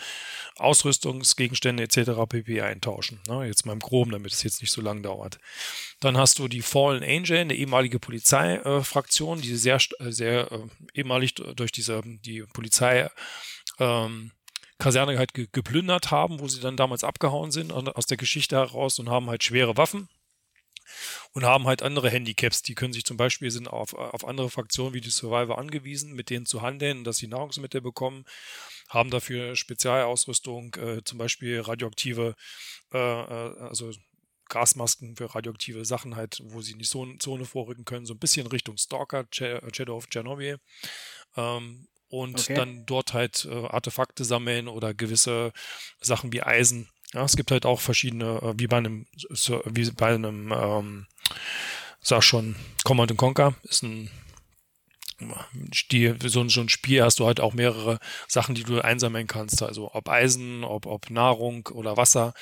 Ausrüstungsgegenstände 0.58 1.84
etc. 1.84 2.12
pp. 2.28 2.62
eintauschen. 2.62 3.22
Ne, 3.28 3.46
jetzt 3.46 3.66
mal 3.66 3.74
im 3.74 3.80
Groben, 3.80 4.12
damit 4.12 4.34
es 4.34 4.44
jetzt 4.44 4.62
nicht 4.62 4.72
so 4.72 4.82
lang 4.82 5.04
dauert. 5.04 5.40
Dann 6.00 6.18
hast 6.18 6.40
du 6.40 6.48
die 6.48 6.62
Fallen 6.62 7.04
Angel, 7.04 7.38
eine 7.38 7.56
ehemalige 7.56 8.00
Polizeifraktion, 8.00 9.42
die 9.42 9.56
sehr, 9.56 9.80
äh, 10.00 10.12
sehr 10.12 10.52
äh, 10.52 10.60
ehemalig 10.94 11.36
durch 11.36 11.72
diese 11.72 12.02
die 12.04 12.44
Polizei 12.54 13.10
ähm, 13.80 14.32
Kaserne 14.80 15.18
halt 15.18 15.34
ge 15.34 15.48
geplündert 15.52 16.12
haben, 16.12 16.40
wo 16.40 16.48
sie 16.48 16.60
dann 16.62 16.78
damals 16.78 17.04
abgehauen 17.04 17.52
sind 17.52 17.72
aus 17.72 18.06
der 18.06 18.18
Geschichte 18.18 18.56
heraus 18.58 19.00
und 19.00 19.10
haben 19.10 19.28
halt 19.28 19.44
schwere 19.44 19.78
Waffen 19.78 20.08
und 21.34 21.46
haben 21.46 21.68
halt 21.68 21.82
andere 21.82 22.10
Handicaps. 22.10 22.62
Die 22.62 22.76
können 22.76 22.94
sich 22.94 23.04
zum 23.04 23.18
Beispiel 23.18 23.52
sind 23.52 23.68
auf, 23.68 23.94
auf 23.94 24.26
andere 24.26 24.50
Fraktionen 24.50 24.94
wie 24.94 25.02
die 25.02 25.10
Survivor 25.10 25.58
angewiesen, 25.58 26.14
mit 26.14 26.30
denen 26.30 26.46
zu 26.46 26.62
handeln, 26.62 27.04
dass 27.04 27.18
sie 27.18 27.28
Nahrungsmittel 27.28 27.82
bekommen, 27.82 28.26
haben 28.90 29.10
dafür 29.10 29.56
Spezialausrüstung, 29.56 30.76
äh, 30.76 31.04
zum 31.04 31.18
Beispiel 31.18 31.60
radioaktive, 31.62 32.36
äh, 32.94 32.98
äh, 32.98 33.60
also 33.60 33.92
Gasmasken 34.50 35.18
für 35.18 35.34
radioaktive 35.36 35.84
Sachen 35.84 36.16
halt, 36.16 36.40
wo 36.46 36.62
sie 36.62 36.72
in 36.72 36.80
die 36.80 36.86
Zone, 36.86 37.46
vorrücken 37.46 37.84
können, 37.84 38.06
so 38.06 38.14
ein 38.14 38.20
bisschen 38.20 38.48
Richtung 38.48 38.78
Stalker, 38.78 39.26
Shadow 39.32 39.98
of 39.98 40.08
Chernobyl. 40.08 40.60
Ähm, 41.36 41.88
und 42.10 42.40
Okay. 42.40 42.56
dann 42.56 42.86
dort 42.86 43.14
halt 43.14 43.46
äh, 43.50 43.66
Artefakte 43.68 44.24
sammeln 44.26 44.68
oder 44.68 44.94
gewisse 44.94 45.52
Sachen 46.02 46.32
wie 46.34 46.44
Eisen. 46.44 46.90
Ja, 47.14 47.24
es 47.24 47.36
gibt 47.36 47.52
halt 47.52 47.66
auch 47.66 47.80
verschiedene, 47.80 48.40
äh, 48.42 48.54
wie 48.58 48.68
bei 48.68 48.78
einem, 48.78 49.08
so, 49.16 49.62
wie 49.66 49.90
bei 49.92 50.14
einem, 50.16 50.52
ähm, 50.52 51.08
sag 52.02 52.24
schon, 52.24 52.56
Command 52.84 53.16
Conquer 53.18 53.56
ist 53.64 53.84
ein 53.84 54.10
Stil, 55.74 56.16
so, 56.30 56.42
ein- 56.42 56.50
so 56.50 56.62
ein 56.62 56.70
Spiel 56.70 57.02
hast 57.02 57.20
du 57.20 57.26
halt 57.26 57.40
auch 57.40 57.54
mehrere 57.54 58.00
Sachen, 58.28 58.54
die 58.54 58.64
du 58.64 58.82
einsammeln 58.82 59.26
kannst. 59.26 59.64
Also 59.64 59.90
ob 59.94 60.08
Eisen, 60.10 60.64
ob, 60.64 60.86
ob 60.86 61.10
Nahrung 61.10 61.66
oder 61.74 61.98
Wasser. 61.98 62.34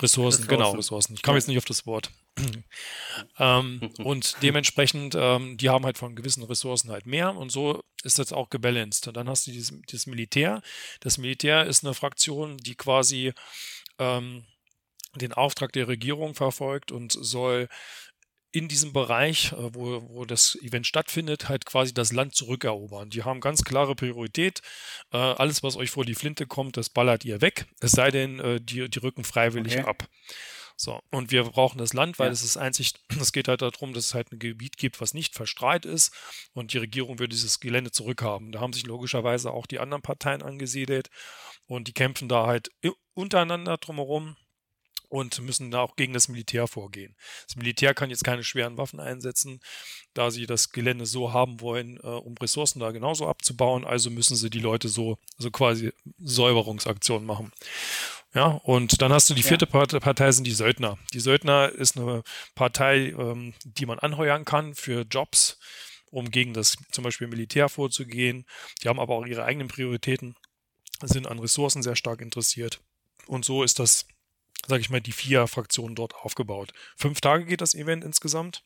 Ressourcen, 0.00 0.42
Ressourcen. 0.42 0.48
genau, 0.48 0.70
Ressourcen. 0.72 1.14
Ich 1.14 1.22
komme 1.22 1.36
Ja. 1.36 1.38
jetzt 1.40 1.48
nicht 1.48 1.58
auf 1.58 1.64
das 1.64 1.86
Wort. 1.86 2.10
ähm, 3.38 3.80
und 3.98 4.36
dementsprechend, 4.42 5.14
ähm, 5.16 5.56
die 5.56 5.70
haben 5.70 5.84
halt 5.84 5.98
von 5.98 6.14
gewissen 6.14 6.42
Ressourcen 6.44 6.90
halt 6.90 7.06
mehr 7.06 7.34
und 7.36 7.50
so 7.50 7.82
ist 8.04 8.18
das 8.18 8.32
auch 8.32 8.48
gebalanced. 8.50 9.08
Und 9.08 9.16
dann 9.16 9.28
hast 9.28 9.46
du 9.46 9.50
dieses, 9.50 9.74
das 9.90 10.06
Militär. 10.06 10.62
Das 11.00 11.18
Militär 11.18 11.66
ist 11.66 11.84
eine 11.84 11.94
Fraktion, 11.94 12.56
die 12.58 12.76
quasi 12.76 13.32
ähm, 13.98 14.44
den 15.16 15.32
Auftrag 15.32 15.72
der 15.72 15.88
Regierung 15.88 16.34
verfolgt 16.34 16.92
und 16.92 17.12
soll 17.12 17.68
in 18.50 18.68
diesem 18.68 18.92
Bereich, 18.92 19.52
äh, 19.52 19.74
wo, 19.74 20.02
wo 20.08 20.24
das 20.24 20.56
Event 20.62 20.86
stattfindet, 20.86 21.48
halt 21.48 21.66
quasi 21.66 21.92
das 21.92 22.12
Land 22.12 22.34
zurückerobern. 22.34 23.10
Die 23.10 23.24
haben 23.24 23.40
ganz 23.40 23.62
klare 23.64 23.94
Priorität. 23.94 24.60
Äh, 25.12 25.18
alles, 25.18 25.62
was 25.62 25.76
euch 25.76 25.90
vor 25.90 26.04
die 26.04 26.14
Flinte 26.14 26.46
kommt, 26.46 26.76
das 26.76 26.88
ballert 26.88 27.24
ihr 27.24 27.40
weg. 27.40 27.66
Es 27.80 27.92
sei 27.92 28.10
denn, 28.10 28.38
äh, 28.40 28.60
die, 28.60 28.88
die 28.88 28.98
rücken 29.00 29.24
freiwillig 29.24 29.78
Okay. 29.78 29.84
ab. 29.88 30.08
So, 30.80 31.00
und 31.10 31.32
wir 31.32 31.42
brauchen 31.42 31.78
das 31.78 31.92
Land, 31.92 32.20
weil 32.20 32.28
Ja. 32.28 32.32
es 32.32 32.44
ist 32.44 32.56
einzig, 32.56 32.94
es 33.20 33.32
geht 33.32 33.48
halt 33.48 33.62
darum, 33.62 33.92
dass 33.92 34.06
es 34.06 34.14
halt 34.14 34.32
ein 34.32 34.38
Gebiet 34.38 34.76
gibt, 34.76 35.00
was 35.00 35.12
nicht 35.12 35.34
verstrahlt 35.34 35.84
ist 35.84 36.14
und 36.54 36.72
die 36.72 36.78
Regierung 36.78 37.18
will 37.18 37.26
dieses 37.28 37.58
Gelände 37.60 37.90
zurückhaben. 37.90 38.52
Da 38.52 38.60
haben 38.60 38.72
sich 38.72 38.86
logischerweise 38.86 39.50
auch 39.50 39.66
die 39.66 39.80
anderen 39.80 40.02
Parteien 40.02 40.40
angesiedelt 40.40 41.08
und 41.66 41.88
die 41.88 41.92
kämpfen 41.92 42.28
da 42.28 42.46
halt 42.46 42.70
untereinander 43.14 43.76
drumherum 43.76 44.36
und 45.08 45.40
müssen 45.40 45.70
da 45.70 45.80
auch 45.80 45.96
gegen 45.96 46.12
das 46.12 46.28
Militär 46.28 46.66
vorgehen. 46.66 47.16
Das 47.46 47.56
Militär 47.56 47.94
kann 47.94 48.10
jetzt 48.10 48.24
keine 48.24 48.44
schweren 48.44 48.76
Waffen 48.76 49.00
einsetzen, 49.00 49.60
da 50.14 50.30
sie 50.30 50.46
das 50.46 50.70
Gelände 50.70 51.06
so 51.06 51.32
haben 51.32 51.60
wollen, 51.60 51.96
äh, 51.98 52.06
um 52.06 52.36
Ressourcen 52.36 52.80
da 52.80 52.90
genauso 52.90 53.26
abzubauen. 53.26 53.84
Also 53.84 54.10
müssen 54.10 54.36
sie 54.36 54.50
die 54.50 54.60
Leute 54.60 54.88
so, 54.88 55.18
so 55.38 55.50
quasi 55.50 55.92
Säuberungsaktionen 56.18 57.26
machen. 57.26 57.52
Ja, 58.34 58.60
und 58.64 59.00
dann 59.00 59.12
hast 59.12 59.30
du 59.30 59.34
die 59.34 59.42
vierte 59.42 59.66
Part- 59.66 59.98
Partei, 60.00 60.30
sind 60.32 60.46
die 60.46 60.52
Söldner. 60.52 60.98
Die 61.14 61.20
Söldner 61.20 61.70
ist 61.70 61.96
eine 61.96 62.22
Partei, 62.54 63.14
ähm, 63.18 63.54
die 63.64 63.86
man 63.86 63.98
anheuern 63.98 64.44
kann 64.44 64.74
für 64.74 65.06
Jobs, 65.10 65.58
um 66.10 66.30
gegen 66.30 66.52
das 66.52 66.76
zum 66.92 67.04
Beispiel 67.04 67.26
Militär 67.26 67.70
vorzugehen. 67.70 68.44
Die 68.82 68.88
haben 68.88 69.00
aber 69.00 69.14
auch 69.14 69.24
ihre 69.24 69.44
eigenen 69.44 69.68
Prioritäten, 69.68 70.36
sind 71.02 71.26
an 71.26 71.38
Ressourcen 71.38 71.82
sehr 71.82 71.96
stark 71.96 72.20
interessiert. 72.20 72.80
Und 73.26 73.46
so 73.46 73.62
ist 73.62 73.78
das, 73.78 74.06
sage 74.66 74.80
ich 74.80 74.90
mal, 74.90 75.00
die 75.00 75.12
vier 75.12 75.46
Fraktionen 75.46 75.94
dort 75.94 76.14
aufgebaut. 76.14 76.72
Fünf 76.96 77.20
Tage 77.20 77.44
geht 77.44 77.60
das 77.60 77.74
Event 77.74 78.04
insgesamt 78.04 78.62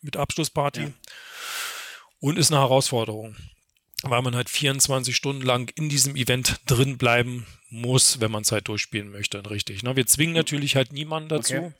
mit 0.00 0.16
Abschlussparty 0.16 0.82
Ja. 0.82 0.92
und 2.20 2.38
ist 2.38 2.50
eine 2.50 2.60
Herausforderung, 2.60 3.36
weil 4.02 4.22
man 4.22 4.34
halt 4.34 4.48
24 4.50 5.14
Stunden 5.14 5.42
lang 5.42 5.70
in 5.76 5.88
diesem 5.88 6.16
Event 6.16 6.60
drin 6.66 6.98
bleiben 6.98 7.46
muss, 7.68 8.20
wenn 8.20 8.30
man 8.30 8.42
es 8.42 8.52
halt 8.52 8.68
durchspielen 8.68 9.10
möchte, 9.10 9.48
richtig. 9.50 9.82
Ne? 9.82 9.96
Wir 9.96 10.06
zwingen 10.06 10.34
natürlich 10.34 10.76
halt 10.76 10.92
niemanden 10.92 11.28
dazu. 11.28 11.54
Okay. 11.54 11.72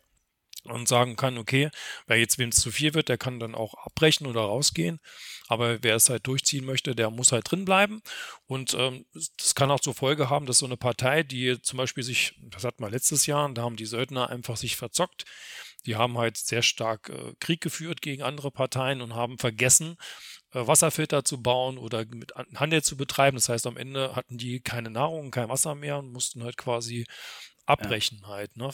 Und 0.67 0.89
sagen 0.89 1.17
kann, 1.17 1.37
okay, 1.37 1.69
wer 2.07 2.19
jetzt 2.19 2.39
wem 2.39 2.49
es 2.49 2.57
zu 2.57 2.71
viel 2.71 2.95
wird, 2.95 3.11
der 3.11 3.19
kann 3.19 3.39
dann 3.39 3.55
auch 3.55 3.75
abbrechen 3.75 4.27
oder 4.27 4.41
rausgehen. 4.41 4.99
Aber 5.47 5.83
wer 5.83 5.95
es 5.95 6.09
halt 6.09 6.27
durchziehen 6.27 6.65
möchte, 6.65 6.95
der 6.95 7.11
muss 7.11 7.33
halt 7.33 7.51
drin 7.51 7.67
bleiben. 7.67 8.01
Und 8.47 8.73
ähm, 8.73 9.05
das 9.37 9.55
kann 9.55 9.71
auch 9.71 9.81
zur 9.81 9.95
Folge 9.95 10.31
haben, 10.31 10.47
dass 10.47 10.59
so 10.59 10.67
eine 10.67 10.79
Partei, 10.79 11.23
die 11.23 11.61
zum 11.61 11.77
Beispiel 11.77 12.03
sich, 12.03 12.35
das 12.51 12.65
hatten 12.65 12.83
wir 12.83 12.89
letztes 12.89 13.27
Jahr, 13.27 13.53
da 13.53 13.63
haben 13.63 13.77
die 13.77 13.85
Söldner 13.85 14.31
einfach 14.31 14.57
sich 14.57 14.77
verzockt. 14.77 15.25
Die 15.85 15.97
haben 15.97 16.17
halt 16.17 16.39
sehr 16.39 16.63
stark 16.63 17.11
äh, 17.11 17.35
Krieg 17.41 17.61
geführt 17.61 18.01
gegen 18.01 18.23
andere 18.23 18.51
Parteien 18.51 19.03
und 19.03 19.15
haben 19.15 19.37
vergessen, 19.39 19.97
äh, 20.53 20.67
Wasserfilter 20.67 21.25
zu 21.25 21.43
bauen 21.43 21.77
oder 21.77 22.07
mit 22.07 22.37
An- 22.37 22.47
Handel 22.55 22.83
zu 22.83 22.97
betreiben. 22.97 23.37
Das 23.37 23.51
heißt, 23.51 23.67
am 23.67 23.77
Ende 23.77 24.17
hatten 24.17 24.39
die 24.39 24.61
keine 24.61 24.89
Nahrung, 24.91 25.31
kein 25.31 25.51
Wasser 25.51 25.75
mehr 25.75 25.99
und 25.99 26.11
mussten 26.11 26.43
halt 26.43 26.57
quasi 26.57 27.05
abbrechen 27.67 28.27
halt. 28.27 28.57
Ne? 28.57 28.71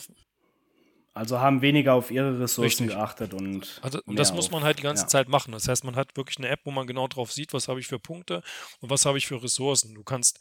Also 1.20 1.38
haben 1.38 1.60
weniger 1.60 1.92
auf 1.92 2.10
ihre 2.10 2.40
Ressourcen 2.40 2.84
Richtig. 2.84 2.88
geachtet 2.96 3.34
und. 3.34 3.78
Also, 3.82 4.00
das 4.06 4.32
muss 4.32 4.50
man 4.50 4.64
halt 4.64 4.78
die 4.78 4.82
ganze 4.82 5.02
ja. 5.02 5.08
Zeit 5.08 5.28
machen. 5.28 5.52
Das 5.52 5.68
heißt, 5.68 5.84
man 5.84 5.94
hat 5.94 6.16
wirklich 6.16 6.38
eine 6.38 6.48
App, 6.48 6.60
wo 6.64 6.70
man 6.70 6.86
genau 6.86 7.08
drauf 7.08 7.30
sieht, 7.30 7.52
was 7.52 7.68
habe 7.68 7.78
ich 7.78 7.86
für 7.86 7.98
Punkte 7.98 8.42
und 8.80 8.88
was 8.88 9.04
habe 9.04 9.18
ich 9.18 9.26
für 9.26 9.42
Ressourcen. 9.42 9.94
Du 9.94 10.02
kannst 10.02 10.40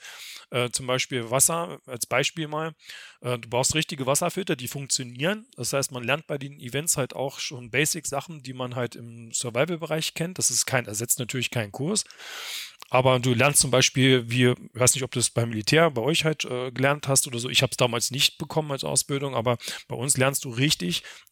äh, 0.51 0.69
zum 0.69 0.87
Beispiel 0.87 1.29
Wasser, 1.29 1.81
als 1.85 2.05
Beispiel 2.05 2.47
mal, 2.47 2.71
äh, 3.19 3.37
du 3.37 3.49
brauchst 3.49 3.75
richtige 3.75 4.05
Wasserfilter, 4.05 4.55
die 4.55 4.69
funktionieren. 4.69 5.47
Das 5.57 5.73
heißt, 5.73 5.91
man 5.91 6.05
lernt 6.05 6.27
bei 6.27 6.37
den 6.37 6.57
Events 6.61 6.95
halt 6.95 7.13
auch 7.13 7.39
schon 7.39 7.71
Basic-Sachen, 7.71 8.41
die 8.41 8.53
man 8.53 8.77
halt 8.77 8.95
im 8.95 9.33
Survival-Bereich 9.33 10.13
kennt. 10.13 10.37
Das 10.37 10.49
ist 10.49 10.65
kein, 10.65 10.85
ersetzt 10.85 11.19
natürlich 11.19 11.51
keinen 11.51 11.73
Kurs. 11.73 12.05
Aber 12.91 13.19
du 13.19 13.33
lernst 13.33 13.59
zum 13.59 13.69
Beispiel, 13.69 14.29
wie, 14.31 14.47
ich 14.47 14.55
weiß 14.73 14.95
nicht, 14.95 15.03
ob 15.03 15.11
du 15.11 15.19
es 15.19 15.29
beim 15.29 15.49
Militär 15.49 15.91
bei 15.91 16.01
euch 16.01 16.25
halt 16.25 16.45
äh, 16.45 16.71
gelernt 16.71 17.07
hast 17.07 17.27
oder 17.27 17.37
so. 17.37 17.49
Ich 17.49 17.61
habe 17.61 17.69
es 17.71 17.77
damals 17.77 18.09
nicht 18.09 18.39
bekommen 18.39 18.71
als 18.71 18.83
Ausbildung, 18.83 19.35
aber 19.35 19.57
bei 19.87 19.95
uns 19.95 20.17
lernst 20.17 20.45
du 20.45 20.49
richtig, 20.49 20.68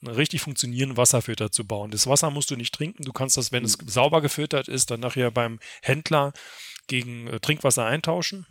einen 0.02 0.14
richtig 0.16 0.42
funktionierenden 0.42 0.98
Wasserfilter 0.98 1.52
zu 1.52 1.66
bauen. 1.66 1.92
Das 1.92 2.08
Wasser 2.08 2.30
musst 2.32 2.50
du 2.52 2.56
nicht 2.56 2.74
trinken. 2.74 3.04
Du 3.04 3.14
kannst 3.14 3.38
das, 3.38 3.52
wenn 3.52 3.64
es 3.64 3.78
sauber 3.86 4.22
gefiltert 4.22 4.68
ist, 4.68 4.90
dann 4.92 5.00
nachher 5.02 5.32
beim 5.32 5.60
Händler 5.82 6.34
gegen 6.88 7.28
äh, 7.28 7.40
Trinkwasser 7.40 7.86
eintauschen. 7.86 8.46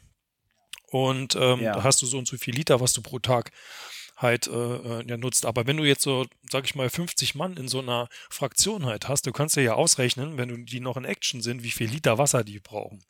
Und 0.91 1.35
ähm, 1.37 1.61
Ja. 1.61 1.75
da 1.75 1.83
hast 1.83 2.01
du 2.03 2.07
so 2.07 2.19
und 2.19 2.29
so 2.29 2.37
viel 2.37 2.55
Liter, 2.55 2.81
was 2.81 2.93
du 2.93 3.03
pro 3.03 3.19
Tag 3.19 3.51
halt 4.17 4.47
äh, 4.47 4.51
äh, 4.53 5.05
ja, 5.07 5.17
nutzt. 5.17 5.45
Aber 5.45 5.67
wenn 5.67 5.77
du 5.77 5.85
jetzt 5.85 6.03
so, 6.03 6.27
sag 6.51 6.65
ich 6.65 6.75
mal, 6.75 6.89
50 6.89 7.35
Mann 7.35 7.57
in 7.57 7.69
so 7.69 7.81
einer 7.81 8.09
Fraktion 8.31 8.87
halt 8.87 9.09
hast, 9.09 9.27
du 9.27 9.33
kannst 9.33 9.57
dir 9.57 9.63
ja 9.63 9.75
ausrechnen, 9.75 10.39
wenn 10.39 10.49
du 10.49 10.57
die 10.57 10.81
noch 10.81 10.97
in 10.97 11.05
Action 11.05 11.43
sind, 11.43 11.63
wie 11.63 11.71
viel 11.71 11.89
Liter 11.91 12.17
Wasser 12.19 12.43
die 12.45 12.61
brauchen. 12.61 13.05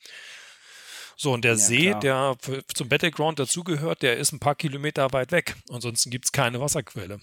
So, 1.19 1.33
und 1.33 1.43
der 1.45 1.53
Ja, 1.53 1.59
See, 1.59 1.91
klar. 1.91 2.01
der 2.01 2.37
zum 2.75 2.89
Battleground 2.89 3.39
dazugehört, 3.39 4.03
der 4.03 4.17
ist 4.17 4.33
ein 4.33 4.41
paar 4.41 4.55
Kilometer 4.55 5.13
weit 5.13 5.33
weg. 5.33 5.55
Ansonsten 5.71 6.11
gibt 6.11 6.27
es 6.27 6.33
keine 6.33 6.61
Wasserquelle. 6.61 7.21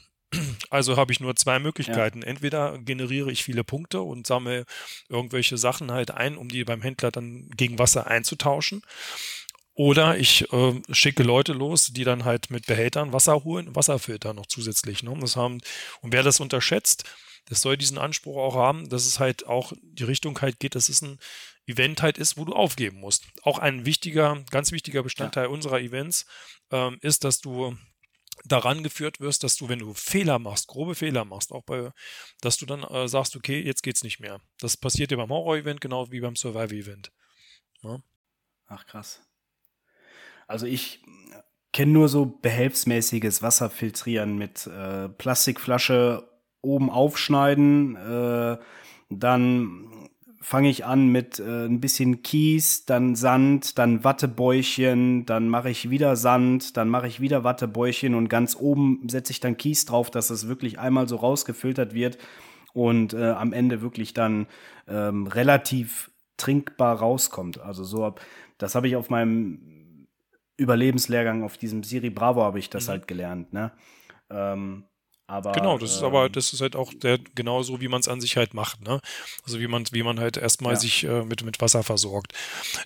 Also 0.69 0.97
habe 0.97 1.11
ich 1.11 1.19
nur 1.19 1.35
zwei 1.35 1.60
Möglichkeiten. 1.60 2.23
Entweder 2.23 2.80
generiere 2.80 3.31
ich 3.31 3.43
viele 3.43 3.64
Punkte 3.64 4.01
und 4.01 4.26
sammle 4.26 4.65
irgendwelche 5.10 5.57
Sachen 5.57 5.91
halt 5.91 6.11
ein, 6.11 6.38
um 6.38 6.49
die 6.49 6.64
beim 6.64 6.81
Händler 6.81 7.11
dann 7.11 7.49
gegen 7.55 7.80
Wasser 7.80 8.07
einzutauschen. 8.07 8.81
Oder 9.76 10.18
ich 10.18 10.51
äh, 10.53 10.81
schicke 10.91 11.23
Leute 11.23 11.53
los, 11.53 11.88
die 11.88 12.03
dann 12.03 12.26
halt 12.26 12.51
mit 12.51 12.68
Behältern 12.68 13.11
Wasser 13.11 13.43
holen, 13.43 13.76
Wasserfilter 13.76 14.34
noch 14.34 14.45
zusätzlich. 14.45 15.01
Ne? 15.01 15.15
Das 15.19 15.35
haben, 15.35 15.61
und 16.01 16.14
wer 16.14 16.22
das 16.22 16.39
unterschätzt, 16.39 17.05
das 17.45 17.61
soll 17.61 17.76
diesen 17.76 17.97
Anspruch 17.97 18.38
auch 18.38 18.55
haben, 18.55 18.88
dass 18.89 19.05
es 19.05 19.19
halt 19.19 19.47
auch 19.47 19.73
die 19.81 20.03
Richtung 20.03 20.39
halt 20.41 20.60
geht, 20.60 20.76
dass 20.76 20.89
es 20.89 21.01
ein 21.01 21.19
Event 21.65 22.01
halt 22.01 22.18
ist, 22.18 22.38
wo 22.38 22.45
du 22.45 22.53
aufgeben 22.53 22.99
musst. 22.99 23.26
Auch 23.41 23.60
ein 23.60 23.85
wichtiger, 23.85 24.43
ganz 24.51 24.72
wichtiger 24.72 25.01
Bestandteil 25.03 25.47
unserer 25.47 25.80
Events 25.80 26.26
ähm, 26.72 26.97
ist, 27.01 27.23
dass 27.23 27.39
du 27.39 27.77
daran 28.45 28.83
geführt 28.83 29.19
wirst, 29.19 29.43
dass 29.43 29.55
du, 29.55 29.69
wenn 29.69 29.79
du 29.79 29.93
Fehler 29.93 30.39
machst, 30.39 30.67
grobe 30.67 30.95
Fehler 30.95 31.25
machst, 31.25 31.51
auch 31.51 31.63
bei, 31.63 31.91
dass 32.41 32.57
du 32.57 32.65
dann 32.65 32.83
äh, 32.83 33.07
sagst, 33.07 33.35
okay, 33.35 33.61
jetzt 33.61 33.83
geht's 33.83 34.03
nicht 34.03 34.19
mehr. 34.19 34.41
Das 34.59 34.77
passiert 34.77 35.11
dir 35.11 35.17
beim 35.17 35.29
Horror-Event 35.29 35.81
genau 35.81 36.11
wie 36.11 36.19
beim 36.19 36.35
Survival-Event. 36.35 37.11
Ach 38.67 38.85
krass. 38.85 39.21
Also 40.47 40.65
ich 40.65 41.01
kenne 41.71 41.91
nur 41.91 42.09
so 42.09 42.25
behelfsmäßiges 42.25 43.41
Wasserfiltrieren 43.41 44.37
mit 44.37 44.67
äh, 44.67 45.09
Plastikflasche 45.09 46.29
oben 46.61 46.89
aufschneiden, 46.89 47.95
äh, 47.95 48.57
dann 49.09 50.02
fange 50.43 50.69
ich 50.69 50.85
an 50.85 51.07
mit 51.07 51.39
äh, 51.39 51.65
ein 51.65 51.79
bisschen 51.79 52.21
Kies, 52.21 52.85
dann 52.85 53.15
Sand, 53.15 53.77
dann 53.77 54.03
Wattebäuchchen, 54.03 55.25
dann 55.25 55.47
mache 55.47 55.69
ich 55.69 55.89
wieder 55.89 56.17
Sand, 56.17 56.75
dann 56.75 56.89
mache 56.89 57.07
ich 57.07 57.21
wieder 57.21 57.45
Wattebäuchchen 57.45 58.13
und 58.13 58.27
ganz 58.27 58.57
oben 58.59 59.07
setze 59.07 59.31
ich 59.31 59.39
dann 59.39 59.55
Kies 59.55 59.85
drauf, 59.85 60.11
dass 60.11 60.29
es 60.29 60.49
wirklich 60.49 60.79
einmal 60.79 61.07
so 61.07 61.15
rausgefiltert 61.15 61.93
wird 61.93 62.17
und 62.73 63.13
äh, 63.13 63.29
am 63.29 63.53
Ende 63.53 63.81
wirklich 63.81 64.13
dann 64.13 64.47
ähm, 64.87 65.27
relativ 65.27 66.11
trinkbar 66.35 66.97
rauskommt. 66.99 67.61
Also 67.61 67.85
so 67.85 68.13
das 68.57 68.75
habe 68.75 68.89
ich 68.89 68.97
auf 68.97 69.09
meinem 69.09 70.07
Überlebenslehrgang 70.57 71.43
auf 71.43 71.57
diesem 71.57 71.83
Siri 71.83 72.09
Bravo 72.09 72.43
habe 72.43 72.59
ich 72.59 72.69
das 72.69 72.87
Mhm. 72.87 72.91
halt 72.91 73.07
gelernt, 73.07 73.53
ne? 73.53 73.71
Ähm, 74.29 74.83
aber 75.27 75.53
Genau, 75.55 75.77
das 75.77 75.91
ist 75.91 75.99
ähm, 75.99 76.05
aber, 76.05 76.29
das 76.29 76.51
ist 76.53 76.61
halt 76.61 76.75
auch 76.75 76.93
der, 76.93 77.19
genauso, 77.35 77.79
wie 77.79 77.87
man 77.87 77.99
es 77.99 78.07
an 78.07 78.19
sich 78.21 78.37
halt 78.37 78.53
macht, 78.53 78.81
ne? 78.81 78.99
Also 79.45 79.59
wie 79.59 79.67
man, 79.67 79.85
wie 79.91 80.01
man 80.03 80.19
halt 80.19 80.37
erstmal 80.37 80.73
Ja. 80.73 80.79
sich 80.79 81.03
äh, 81.03 81.23
mit, 81.23 81.43
mit 81.43 81.61
Wasser 81.61 81.83
versorgt. 81.83 82.33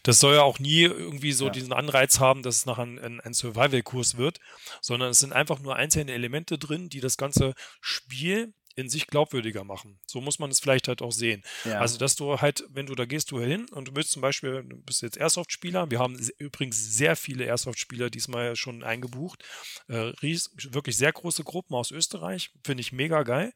Das 0.03 0.19
soll 0.19 0.35
ja 0.35 0.41
auch 0.43 0.59
nie 0.59 0.81
irgendwie 0.83 1.31
so 1.31 1.45
Ja. 1.45 1.51
diesen 1.51 1.73
Anreiz 1.73 2.19
haben, 2.19 2.43
dass 2.43 2.55
es 2.57 2.65
nachher 2.65 2.83
ein, 2.83 2.99
ein, 2.99 3.21
ein 3.21 3.33
Survival-Kurs 3.33 4.17
wird, 4.17 4.39
sondern 4.81 5.09
es 5.11 5.19
sind 5.19 5.33
einfach 5.33 5.59
nur 5.59 5.75
einzelne 5.77 6.11
Elemente 6.13 6.57
drin, 6.57 6.89
die 6.89 6.99
das 6.99 7.17
ganze 7.17 7.53
Spiel 7.81 8.53
in 8.77 8.89
sich 8.89 9.07
glaubwürdiger 9.07 9.63
machen. 9.63 9.99
So 10.05 10.21
muss 10.21 10.39
man 10.39 10.51
es 10.51 10.59
vielleicht 10.59 10.87
halt 10.87 11.01
auch 11.01 11.11
sehen. 11.11 11.43
ja. 11.65 11.79
Also, 11.79 11.97
dass 11.97 12.15
du 12.15 12.39
halt, 12.39 12.63
wenn 12.69 12.85
du 12.85 12.95
da 12.95 13.05
gehst 13.05 13.31
du 13.31 13.41
hin 13.41 13.65
und 13.71 13.89
du 13.89 13.95
willst 13.95 14.11
zum 14.11 14.21
Beispiel, 14.21 14.63
du 14.63 14.77
bist 14.77 15.01
jetzt 15.01 15.17
Airsoft-Spieler, 15.17 15.89
wir 15.91 15.99
haben 15.99 16.15
übrigens 16.37 16.77
sehr 16.95 17.15
viele 17.15 17.45
Airsoft-Spieler 17.45 18.09
diesmal 18.09 18.55
schon 18.55 18.83
eingebucht, 18.83 19.43
äh, 19.87 19.97
ries, 20.21 20.51
wirklich 20.69 20.95
sehr 20.95 21.11
große 21.11 21.43
Gruppen 21.43 21.73
aus 21.75 21.91
Österreich, 21.91 22.51
finde 22.63 22.81
ich 22.81 22.91
mega 22.93 23.23
geil. 23.23 23.51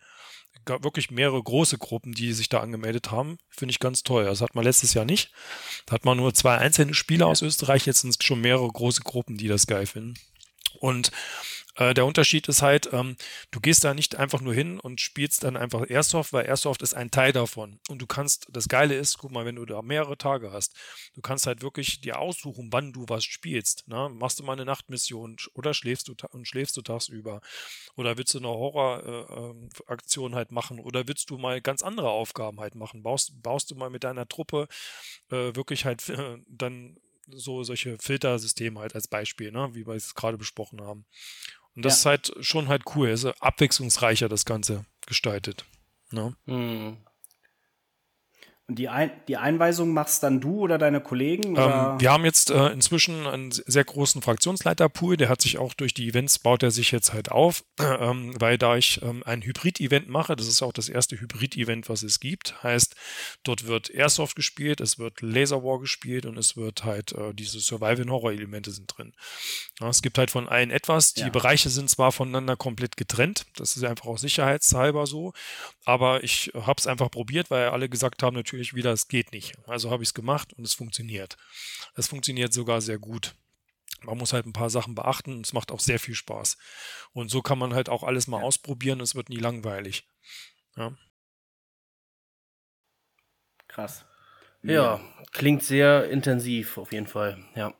Ga- 0.65 0.83
Wirklich 0.83 1.11
mehrere 1.11 1.41
große 1.41 1.77
Gruppen, 1.77 2.11
die 2.13 2.33
sich 2.33 2.49
da 2.49 2.59
angemeldet 2.59 3.09
haben, 3.11 3.37
finde 3.49 3.71
ich 3.71 3.79
ganz 3.79 4.03
toll. 4.03 4.25
Das 4.25 4.41
hat 4.41 4.53
man 4.55 4.65
letztes 4.65 4.93
Jahr 4.93 5.05
nicht. 5.05 5.31
Da 5.85 5.93
hat 5.93 6.03
man 6.03 6.17
nur 6.17 6.33
zwei 6.33 6.57
einzelne 6.57 6.93
Spieler 6.93 7.27
aus 7.27 7.41
Österreich, 7.41 7.85
jetzt 7.85 8.01
sind 8.01 8.09
es 8.09 8.25
schon 8.25 8.41
mehrere 8.41 8.67
große 8.67 9.01
Gruppen, 9.01 9.37
die 9.37 9.47
das 9.47 9.65
geil 9.67 9.85
finden. 9.85 10.15
Und 10.79 11.11
äh, 11.81 11.93
der 11.95 12.05
Unterschied 12.05 12.47
ist 12.47 12.61
halt, 12.61 12.89
ähm, 12.93 13.15
du 13.49 13.59
gehst 13.59 13.83
da 13.83 13.95
nicht 13.95 14.15
einfach 14.15 14.39
nur 14.39 14.53
hin 14.53 14.79
und 14.79 15.01
spielst 15.01 15.43
dann 15.43 15.57
einfach 15.57 15.89
Airsoft, 15.89 16.31
weil 16.31 16.45
Airsoft 16.45 16.83
ist 16.83 16.93
ein 16.93 17.09
Teil 17.09 17.31
davon. 17.31 17.79
Und 17.89 17.99
du 17.99 18.05
kannst, 18.05 18.47
das 18.51 18.67
Geile 18.67 18.95
ist, 18.95 19.17
guck 19.17 19.31
mal, 19.31 19.45
wenn 19.45 19.55
du 19.55 19.65
da 19.65 19.81
mehrere 19.81 20.15
Tage 20.17 20.51
hast, 20.51 20.75
du 21.15 21.21
kannst 21.21 21.47
halt 21.47 21.63
wirklich 21.63 22.01
dir 22.01 22.19
aussuchen, 22.19 22.69
wann 22.71 22.93
du 22.93 23.05
was 23.07 23.23
spielst. 23.23 23.87
Ne? 23.87 24.09
Machst 24.13 24.39
du 24.39 24.43
mal 24.43 24.53
eine 24.53 24.65
Nachtmission 24.65 25.37
oder 25.55 25.73
schläfst 25.73 26.07
du 26.07 26.15
und 26.31 26.47
schläfst 26.47 26.77
du 26.77 26.83
tagsüber? 26.83 27.41
Oder 27.95 28.17
willst 28.17 28.35
du 28.35 28.37
eine 28.37 28.49
Horroraktion 28.49 30.35
halt 30.35 30.51
machen? 30.51 30.79
Oder 30.79 31.07
willst 31.07 31.31
du 31.31 31.39
mal 31.39 31.61
ganz 31.61 31.81
andere 31.81 32.09
Aufgaben 32.09 32.59
halt 32.59 32.75
machen? 32.75 33.01
Baust, 33.01 33.41
baust 33.41 33.71
du 33.71 33.75
mal 33.75 33.89
mit 33.89 34.03
deiner 34.03 34.27
Truppe 34.27 34.67
äh, 35.31 35.55
wirklich 35.55 35.85
halt 35.85 36.07
äh, 36.09 36.37
dann 36.47 36.97
so 37.27 37.63
solche 37.63 37.97
Filtersysteme 37.99 38.79
halt 38.79 38.95
als 38.95 39.07
Beispiel, 39.07 39.51
ne? 39.51 39.69
wie 39.73 39.85
wir 39.85 39.93
es 39.93 40.15
gerade 40.15 40.37
besprochen 40.37 40.81
haben. 40.81 41.05
Und 41.75 41.85
das 41.85 41.93
ja. 41.93 41.97
ist 41.97 42.05
halt 42.05 42.45
schon 42.45 42.67
halt 42.67 42.83
cool. 42.95 43.09
Es 43.09 43.23
ist 43.23 43.41
abwechslungsreicher 43.41 44.29
das 44.29 44.45
Ganze 44.45 44.85
gestaltet. 45.05 45.65
Ne? 46.11 46.35
Mhm. 46.45 46.97
Und 48.71 48.79
die, 48.79 48.87
Ein 48.87 49.11
die 49.27 49.35
Einweisung 49.35 49.91
machst 49.91 50.23
dann 50.23 50.39
du 50.39 50.61
oder 50.61 50.77
deine 50.77 51.01
Kollegen? 51.01 51.57
Oder? 51.57 51.91
Ähm, 51.95 51.99
wir 51.99 52.09
haben 52.09 52.23
jetzt 52.23 52.51
äh, 52.51 52.67
inzwischen 52.69 53.27
einen 53.27 53.51
sehr 53.51 53.83
großen 53.83 54.21
Fraktionsleiterpool, 54.21 55.17
der 55.17 55.27
hat 55.27 55.41
sich 55.41 55.57
auch 55.57 55.73
durch 55.73 55.93
die 55.93 56.07
Events, 56.07 56.39
baut 56.39 56.63
er 56.63 56.71
sich 56.71 56.91
jetzt 56.91 57.11
halt 57.11 57.31
auf, 57.31 57.65
ähm, 57.81 58.33
weil 58.39 58.57
da 58.57 58.77
ich 58.77 59.01
ähm, 59.01 59.23
ein 59.25 59.41
Hybrid-Event 59.41 60.07
mache, 60.07 60.37
das 60.37 60.47
ist 60.47 60.61
auch 60.61 60.71
das 60.71 60.87
erste 60.87 61.19
Hybrid-Event, 61.19 61.89
was 61.89 62.01
es 62.01 62.21
gibt, 62.21 62.63
heißt, 62.63 62.95
dort 63.43 63.67
wird 63.67 63.89
Airsoft 63.89 64.37
gespielt, 64.37 64.79
es 64.79 64.97
wird 64.97 65.21
Laser 65.21 65.65
War 65.65 65.81
gespielt 65.81 66.25
und 66.25 66.37
es 66.37 66.55
wird 66.55 66.85
halt, 66.85 67.11
äh, 67.11 67.33
diese 67.33 67.59
Survival-Horror-Elemente 67.59 68.71
sind 68.71 68.87
drin. 68.95 69.11
Es 69.89 70.01
gibt 70.01 70.17
halt 70.17 70.31
von 70.31 70.47
allen 70.47 70.71
etwas, 70.71 71.13
die 71.13 71.21
ja. 71.21 71.29
Bereiche 71.29 71.69
sind 71.69 71.89
zwar 71.89 72.11
voneinander 72.11 72.55
komplett 72.55 72.97
getrennt, 72.97 73.45
das 73.55 73.75
ist 73.75 73.83
einfach 73.83 74.05
auch 74.05 74.17
sicherheitshalber 74.17 75.07
so, 75.07 75.33
aber 75.85 76.23
ich 76.23 76.51
habe 76.53 76.75
es 76.77 76.87
einfach 76.87 77.09
probiert, 77.09 77.49
weil 77.49 77.69
alle 77.69 77.89
gesagt 77.89 78.23
haben, 78.23 78.35
natürlich, 78.35 78.73
wieder, 78.73 78.91
es 78.91 79.07
geht 79.07 79.31
nicht. 79.31 79.57
Also 79.67 79.89
habe 79.89 80.03
ich 80.03 80.09
es 80.09 80.13
gemacht 80.13 80.53
und 80.53 80.65
es 80.65 80.73
funktioniert. 80.73 81.37
Es 81.95 82.07
funktioniert 82.07 82.53
sogar 82.53 82.81
sehr 82.81 82.99
gut. 82.99 83.35
Man 84.03 84.17
muss 84.17 84.33
halt 84.33 84.45
ein 84.45 84.53
paar 84.53 84.69
Sachen 84.69 84.95
beachten 84.95 85.33
und 85.33 85.45
es 85.45 85.53
macht 85.53 85.71
auch 85.71 85.79
sehr 85.79 85.99
viel 85.99 86.15
Spaß. 86.15 86.57
Und 87.13 87.29
so 87.29 87.41
kann 87.41 87.59
man 87.59 87.73
halt 87.73 87.89
auch 87.89 88.03
alles 88.03 88.27
mal 88.27 88.39
ja. 88.39 88.43
ausprobieren, 88.43 88.99
es 88.99 89.15
wird 89.15 89.29
nie 89.29 89.37
langweilig. 89.37 90.07
Ja. 90.75 90.97
Krass. 93.67 94.05
Ja, 94.63 94.73
ja, 94.73 95.01
klingt 95.31 95.63
sehr 95.63 96.09
intensiv 96.09 96.77
auf 96.77 96.91
jeden 96.91 97.07
Fall. 97.07 97.43
Ja. 97.55 97.73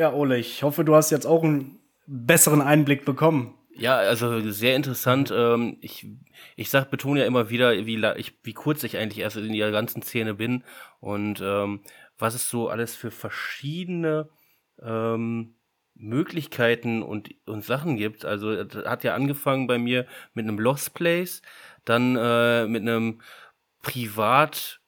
Ja, 0.00 0.14
Ole, 0.14 0.38
ich 0.38 0.62
hoffe, 0.62 0.82
du 0.82 0.94
hast 0.94 1.10
jetzt 1.10 1.26
auch 1.26 1.44
einen 1.44 1.78
besseren 2.06 2.62
Einblick 2.62 3.04
bekommen. 3.04 3.52
Ja, 3.74 3.98
also 3.98 4.50
sehr 4.50 4.74
interessant. 4.74 5.30
Ähm, 5.30 5.76
ich, 5.82 6.06
ich 6.56 6.70
sag, 6.70 6.90
betone 6.90 7.20
ja 7.20 7.26
immer 7.26 7.50
wieder, 7.50 7.84
wie, 7.84 8.02
ich, 8.16 8.32
wie 8.42 8.54
kurz 8.54 8.82
ich 8.82 8.96
eigentlich 8.96 9.18
erst 9.18 9.36
in 9.36 9.52
der 9.52 9.70
ganzen 9.70 10.00
Szene 10.00 10.32
bin 10.32 10.64
und 11.00 11.42
ähm, 11.44 11.82
was 12.16 12.34
es 12.34 12.48
so 12.48 12.70
alles 12.70 12.96
für 12.96 13.10
verschiedene 13.10 14.30
ähm, 14.80 15.56
Möglichkeiten 15.92 17.02
und, 17.02 17.34
und 17.44 17.62
Sachen 17.62 17.98
gibt. 17.98 18.24
Also 18.24 18.56
hat 18.86 19.04
ja 19.04 19.14
angefangen 19.14 19.66
bei 19.66 19.76
mir 19.76 20.06
mit 20.32 20.48
einem 20.48 20.58
Lost 20.58 20.94
Place, 20.94 21.42
dann 21.84 22.16
äh, 22.16 22.66
mit 22.66 22.80
einem 22.80 23.20
Privat 23.82 24.79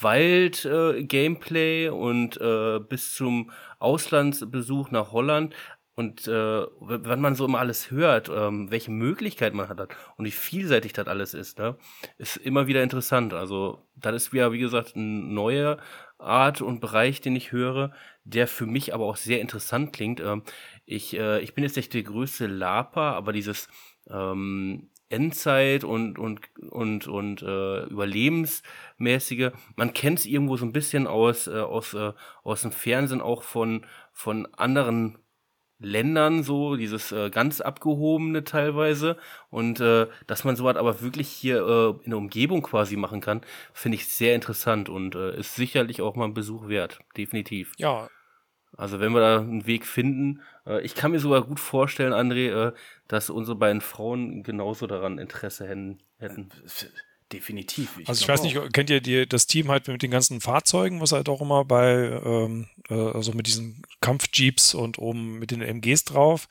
Wald 0.00 0.64
äh, 0.64 1.88
und 1.88 2.40
äh, 2.40 2.80
bis 2.80 3.14
zum 3.14 3.50
Auslandsbesuch 3.78 4.90
nach 4.90 5.12
Holland. 5.12 5.54
Und 5.96 6.26
äh, 6.26 6.66
wenn 6.80 7.20
man 7.20 7.36
so 7.36 7.44
immer 7.44 7.60
alles 7.60 7.92
hört, 7.92 8.28
ähm, 8.28 8.70
welche 8.70 8.90
Möglichkeiten 8.90 9.56
man 9.56 9.68
hat 9.68 9.80
und 10.16 10.24
wie 10.24 10.32
vielseitig 10.32 10.92
das 10.92 11.06
alles 11.06 11.34
ist, 11.34 11.58
ne, 11.60 11.76
ist 12.18 12.36
immer 12.36 12.66
wieder 12.66 12.82
interessant. 12.82 13.32
Also 13.32 13.86
das 13.94 14.14
ist 14.16 14.32
wieder, 14.32 14.50
wie 14.50 14.58
gesagt, 14.58 14.96
ein 14.96 15.32
neuer 15.34 15.78
Art 16.18 16.60
und 16.60 16.80
Bereich, 16.80 17.20
den 17.20 17.36
ich 17.36 17.52
höre, 17.52 17.92
der 18.24 18.48
für 18.48 18.66
mich 18.66 18.92
aber 18.92 19.04
auch 19.04 19.16
sehr 19.16 19.40
interessant 19.40 19.92
klingt. 19.92 20.18
Ähm, 20.20 20.42
ich, 20.84 21.16
äh, 21.16 21.40
ich 21.40 21.54
bin 21.54 21.62
jetzt 21.62 21.76
nicht 21.76 21.94
der 21.94 22.02
größte 22.02 22.48
Lapa, 22.48 23.12
aber 23.12 23.32
dieses 23.32 23.68
ähm, 24.10 24.90
Endzeit 25.14 25.84
und 25.84 26.18
und 26.18 26.40
und 26.70 27.06
und 27.06 27.42
äh, 27.42 27.84
überlebensmäßige. 27.84 29.50
Man 29.76 29.92
kennt 29.94 30.20
es 30.20 30.26
irgendwo 30.26 30.56
so 30.56 30.66
ein 30.66 30.72
bisschen 30.72 31.06
aus 31.06 31.46
äh, 31.46 31.60
aus 31.60 31.94
äh, 31.94 32.12
aus 32.42 32.62
dem 32.62 32.72
Fernsehen 32.72 33.20
auch 33.20 33.42
von 33.42 33.86
von 34.12 34.46
anderen 34.54 35.18
Ländern 35.78 36.42
so, 36.42 36.76
dieses 36.76 37.12
äh, 37.12 37.30
ganz 37.30 37.60
abgehobene 37.60 38.44
teilweise. 38.44 39.16
Und 39.50 39.80
äh, 39.80 40.06
dass 40.26 40.44
man 40.44 40.56
sowas 40.56 40.76
aber 40.76 41.00
wirklich 41.02 41.28
hier 41.28 41.58
äh, 41.58 42.04
in 42.04 42.10
der 42.10 42.18
Umgebung 42.18 42.62
quasi 42.62 42.96
machen 42.96 43.20
kann, 43.20 43.42
finde 43.72 43.96
ich 43.96 44.06
sehr 44.08 44.34
interessant 44.34 44.88
und 44.88 45.14
äh, 45.14 45.38
ist 45.38 45.54
sicherlich 45.54 46.00
auch 46.00 46.16
mal 46.16 46.26
ein 46.26 46.34
Besuch 46.34 46.68
wert. 46.68 47.00
Definitiv. 47.16 47.72
Ja. 47.76 48.08
Also 48.76 49.00
wenn 49.00 49.12
wir 49.12 49.20
da 49.20 49.40
einen 49.40 49.66
Weg 49.66 49.86
finden, 49.86 50.40
äh, 50.66 50.80
ich 50.82 50.94
kann 50.94 51.12
mir 51.12 51.20
sogar 51.20 51.42
gut 51.42 51.60
vorstellen, 51.60 52.12
André, 52.12 52.68
äh, 52.68 52.72
dass 53.08 53.30
unsere 53.30 53.56
beiden 53.56 53.80
Frauen 53.80 54.42
genauso 54.42 54.86
daran 54.86 55.18
Interesse 55.18 55.66
hätten. 55.66 55.98
hätten. 56.18 56.48
Definitiv. 57.32 57.98
Ich 57.98 58.08
also 58.08 58.22
ich 58.22 58.28
weiß 58.28 58.42
nicht, 58.42 58.72
kennt 58.72 58.90
ihr 58.90 59.00
die, 59.00 59.26
das 59.26 59.46
Team 59.46 59.68
halt 59.70 59.88
mit 59.88 60.02
den 60.02 60.10
ganzen 60.10 60.40
Fahrzeugen, 60.40 61.00
was 61.00 61.12
halt 61.12 61.28
auch 61.28 61.40
immer 61.40 61.64
bei, 61.64 62.20
ähm, 62.24 62.68
äh, 62.88 62.94
also 62.94 63.32
mit 63.32 63.46
diesen 63.46 63.82
Kampfjeeps 64.00 64.74
und 64.74 64.98
oben 64.98 65.38
mit 65.38 65.50
den 65.50 65.62
MGs 65.62 66.04
drauf. 66.04 66.48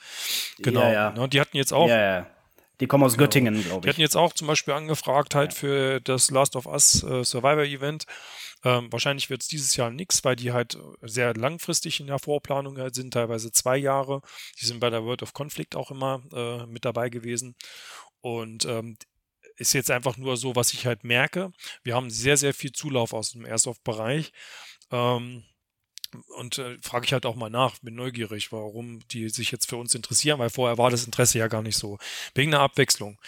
Genau. 0.60 0.82
Ja, 0.82 0.92
ja. 0.92 1.12
Ne, 1.12 1.30
die 1.30 1.40
hatten 1.40 1.56
jetzt 1.56 1.74
auch. 1.74 1.88
Ja, 1.88 1.98
ja. 1.98 2.28
Die 2.80 2.88
kommen 2.88 3.04
aus 3.04 3.14
genau. 3.14 3.26
Göttingen, 3.26 3.64
glaube 3.64 3.78
ich. 3.78 3.82
Die 3.84 3.90
hatten 3.90 4.02
jetzt 4.02 4.18
auch 4.18 4.34
zum 4.34 4.48
Beispiel 4.48 4.74
angefragt 4.74 5.36
halt 5.36 5.54
ja. 5.54 5.60
für 5.60 6.02
das 6.02 6.32
Last 6.32 6.56
of 6.56 6.66
Us 6.66 7.04
äh, 7.04 7.24
Survivor 7.24 7.64
Event. 7.64 8.06
Ähm, 8.64 8.92
wahrscheinlich 8.92 9.30
wird 9.30 9.42
es 9.42 9.48
dieses 9.48 9.76
Jahr 9.76 9.92
nichts, 9.92 10.24
weil 10.24 10.36
die 10.36 10.52
halt 10.52 10.78
sehr 11.02 11.34
langfristig 11.34 12.00
in 12.00 12.08
der 12.08 12.20
Vorplanung 12.20 12.78
halt 12.78 12.96
sind, 12.96 13.14
teilweise 13.14 13.52
zwei 13.52 13.78
Jahre. 13.78 14.22
Die 14.60 14.66
sind 14.66 14.80
bei 14.80 14.90
der 14.90 15.04
World 15.04 15.24
of 15.24 15.34
Conflict 15.34 15.76
auch 15.76 15.92
immer 15.92 16.24
äh, 16.34 16.66
mit 16.68 16.86
dabei 16.86 17.10
gewesen. 17.10 17.56
Und 18.22 18.66
ähm, 18.66 18.98
ist 19.58 19.74
jetzt 19.74 19.92
einfach 19.92 20.18
nur 20.18 20.38
so, 20.38 20.56
was 20.56 20.74
ich 20.74 20.86
halt 20.86 21.04
merke. 21.04 21.52
Wir 21.84 21.96
haben 21.96 22.10
sehr, 22.10 22.38
sehr 22.38 22.54
viel 22.54 22.72
Zulauf 22.72 23.14
aus 23.14 23.32
dem 23.32 23.46
Airsoft-Bereich. 23.46 24.32
Ähm, 24.92 25.44
und 26.38 26.58
äh, 26.58 26.78
frage 26.82 27.06
ich 27.06 27.14
halt 27.14 27.26
auch 27.26 27.36
mal 27.36 27.50
nach, 27.50 27.78
bin 27.80 27.96
neugierig, 27.96 28.52
warum 28.52 29.00
die 29.10 29.30
sich 29.30 29.52
jetzt 29.52 29.70
für 29.70 29.78
uns 29.78 29.96
interessieren, 29.96 30.40
weil 30.40 30.50
vorher 30.50 30.78
war 30.78 30.90
das 30.90 31.06
Interesse 31.06 31.40
ja 31.40 31.48
gar 31.48 31.62
nicht 31.62 31.78
so. 31.78 31.98
Wegen 32.34 32.54
einer 32.54 32.64
Abwechslung. 32.64 33.20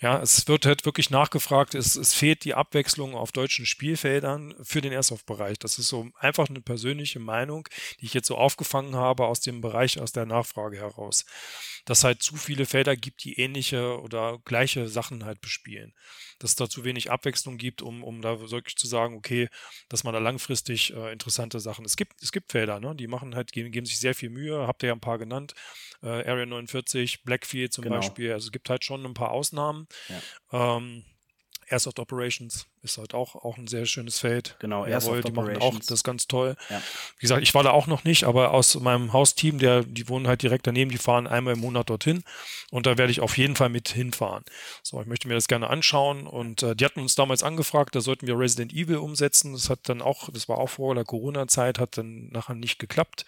Ja, 0.00 0.20
es 0.20 0.46
wird 0.48 0.66
halt 0.66 0.84
wirklich 0.84 1.10
nachgefragt, 1.10 1.74
es, 1.74 1.96
es 1.96 2.14
fehlt 2.14 2.44
die 2.44 2.54
Abwechslung 2.54 3.14
auf 3.14 3.32
deutschen 3.32 3.66
Spielfeldern 3.66 4.54
für 4.62 4.80
den 4.80 4.92
Airsoft-Bereich. 4.92 5.58
Das 5.58 5.78
ist 5.78 5.88
so 5.88 6.08
einfach 6.18 6.48
eine 6.48 6.60
persönliche 6.60 7.20
Meinung, 7.20 7.68
die 8.00 8.06
ich 8.06 8.14
jetzt 8.14 8.28
so 8.28 8.36
aufgefangen 8.36 8.96
habe 8.96 9.26
aus 9.26 9.40
dem 9.40 9.60
Bereich, 9.60 10.00
aus 10.00 10.12
der 10.12 10.26
Nachfrage 10.26 10.78
heraus. 10.78 11.24
Dass 11.84 12.04
halt 12.04 12.22
zu 12.22 12.36
viele 12.36 12.66
Felder 12.66 12.96
gibt, 12.96 13.24
die 13.24 13.38
ähnliche 13.38 14.00
oder 14.00 14.38
gleiche 14.44 14.88
Sachen 14.88 15.24
halt 15.24 15.40
bespielen 15.40 15.94
dass 16.44 16.50
es 16.50 16.56
da 16.56 16.68
zu 16.68 16.84
wenig 16.84 17.10
Abwechslung 17.10 17.56
gibt, 17.56 17.80
um, 17.80 18.04
um 18.04 18.20
da 18.20 18.38
wirklich 18.50 18.76
zu 18.76 18.86
sagen, 18.86 19.16
okay, 19.16 19.48
dass 19.88 20.04
man 20.04 20.12
da 20.12 20.20
langfristig 20.20 20.94
äh, 20.94 21.10
interessante 21.10 21.58
Sachen. 21.58 21.86
Es 21.86 21.96
gibt, 21.96 22.22
es 22.22 22.32
gibt 22.32 22.52
Felder, 22.52 22.80
ne? 22.80 22.94
die 22.94 23.06
machen 23.06 23.34
halt, 23.34 23.50
geben, 23.50 23.72
geben 23.72 23.86
sich 23.86 23.98
sehr 23.98 24.14
viel 24.14 24.28
Mühe, 24.28 24.66
habt 24.66 24.82
ihr 24.82 24.88
ja 24.88 24.92
ein 24.92 25.00
paar 25.00 25.16
genannt. 25.16 25.54
Äh, 26.02 26.08
Area 26.08 26.44
49, 26.44 27.24
Blackfield 27.24 27.72
zum 27.72 27.84
genau. 27.84 27.96
Beispiel. 27.96 28.30
Also 28.30 28.48
es 28.48 28.52
gibt 28.52 28.68
halt 28.68 28.84
schon 28.84 29.06
ein 29.06 29.14
paar 29.14 29.30
Ausnahmen. 29.30 29.88
Ja. 30.50 30.76
Ähm, 30.76 31.02
Airsoft 31.74 31.98
Operations 31.98 32.66
ist 32.82 32.98
halt 32.98 33.14
auch, 33.14 33.34
auch 33.34 33.58
ein 33.58 33.66
sehr 33.66 33.84
schönes 33.86 34.18
Feld. 34.18 34.56
Genau, 34.60 34.86
Jawohl, 34.86 35.22
die 35.22 35.32
machen 35.32 35.56
auch 35.58 35.76
das 35.76 35.90
ist 35.90 36.04
ganz 36.04 36.28
toll. 36.28 36.56
Ja. 36.70 36.80
Wie 37.18 37.22
gesagt, 37.22 37.42
ich 37.42 37.52
war 37.54 37.64
da 37.64 37.70
auch 37.70 37.86
noch 37.86 38.04
nicht, 38.04 38.24
aber 38.24 38.52
aus 38.52 38.74
meinem 38.76 39.12
Hausteam, 39.12 39.58
der, 39.58 39.82
die 39.82 40.08
wohnen 40.08 40.28
halt 40.28 40.42
direkt 40.42 40.66
daneben, 40.66 40.90
die 40.90 40.98
fahren 40.98 41.26
einmal 41.26 41.54
im 41.54 41.60
Monat 41.60 41.90
dorthin 41.90 42.22
und 42.70 42.86
da 42.86 42.96
werde 42.96 43.10
ich 43.10 43.20
auf 43.20 43.36
jeden 43.36 43.56
Fall 43.56 43.70
mit 43.70 43.88
hinfahren. 43.88 44.44
So, 44.82 45.00
ich 45.00 45.06
möchte 45.06 45.26
mir 45.26 45.34
das 45.34 45.48
gerne 45.48 45.68
anschauen 45.68 46.26
und 46.26 46.62
äh, 46.62 46.76
die 46.76 46.84
hatten 46.84 47.00
uns 47.00 47.14
damals 47.14 47.42
angefragt, 47.42 47.96
da 47.96 48.00
sollten 48.00 48.26
wir 48.26 48.38
Resident 48.38 48.72
Evil 48.72 48.98
umsetzen. 48.98 49.52
Das 49.52 49.68
hat 49.68 49.80
dann 49.88 50.00
auch, 50.00 50.28
das 50.30 50.48
war 50.48 50.58
auch 50.58 50.70
vor 50.70 50.94
der 50.94 51.04
Corona-Zeit, 51.04 51.78
hat 51.78 51.98
dann 51.98 52.28
nachher 52.28 52.54
nicht 52.54 52.78
geklappt, 52.78 53.26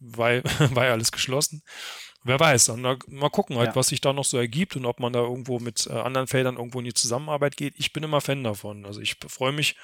weil 0.00 0.42
war 0.74 0.86
ja 0.86 0.92
alles 0.92 1.12
geschlossen. 1.12 1.62
Wer 2.24 2.40
weiß, 2.40 2.66
dann 2.66 2.80
mal 2.82 3.30
gucken 3.30 3.56
halt, 3.56 3.70
ja. 3.70 3.76
was 3.76 3.88
sich 3.88 4.00
da 4.00 4.12
noch 4.12 4.24
so 4.24 4.36
ergibt 4.36 4.74
und 4.74 4.84
ob 4.86 4.98
man 4.98 5.12
da 5.12 5.20
irgendwo 5.20 5.60
mit 5.60 5.86
äh, 5.86 5.92
anderen 5.92 6.26
Feldern 6.26 6.56
irgendwo 6.56 6.80
in 6.80 6.84
die 6.84 6.92
Zusammenarbeit 6.92 7.56
geht. 7.56 7.74
Ich 7.78 7.92
bin 7.92 8.02
immer 8.02 8.20
Fan 8.20 8.42
davon. 8.42 8.84
Also 8.84 9.00
ich 9.00 9.16
freue 9.28 9.52
mich, 9.52 9.76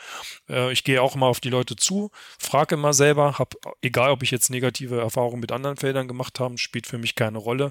äh, 0.48 0.72
ich 0.72 0.82
gehe 0.82 1.00
auch 1.00 1.14
immer 1.14 1.26
auf 1.26 1.40
die 1.40 1.48
Leute 1.48 1.76
zu, 1.76 2.10
frage 2.38 2.74
immer 2.74 2.92
selber, 2.92 3.38
hab, 3.38 3.54
egal 3.82 4.10
ob 4.10 4.22
ich 4.24 4.32
jetzt 4.32 4.50
negative 4.50 5.00
Erfahrungen 5.00 5.40
mit 5.40 5.52
anderen 5.52 5.76
Feldern 5.76 6.08
gemacht 6.08 6.40
habe, 6.40 6.58
spielt 6.58 6.86
für 6.88 6.98
mich 6.98 7.14
keine 7.14 7.38
Rolle. 7.38 7.70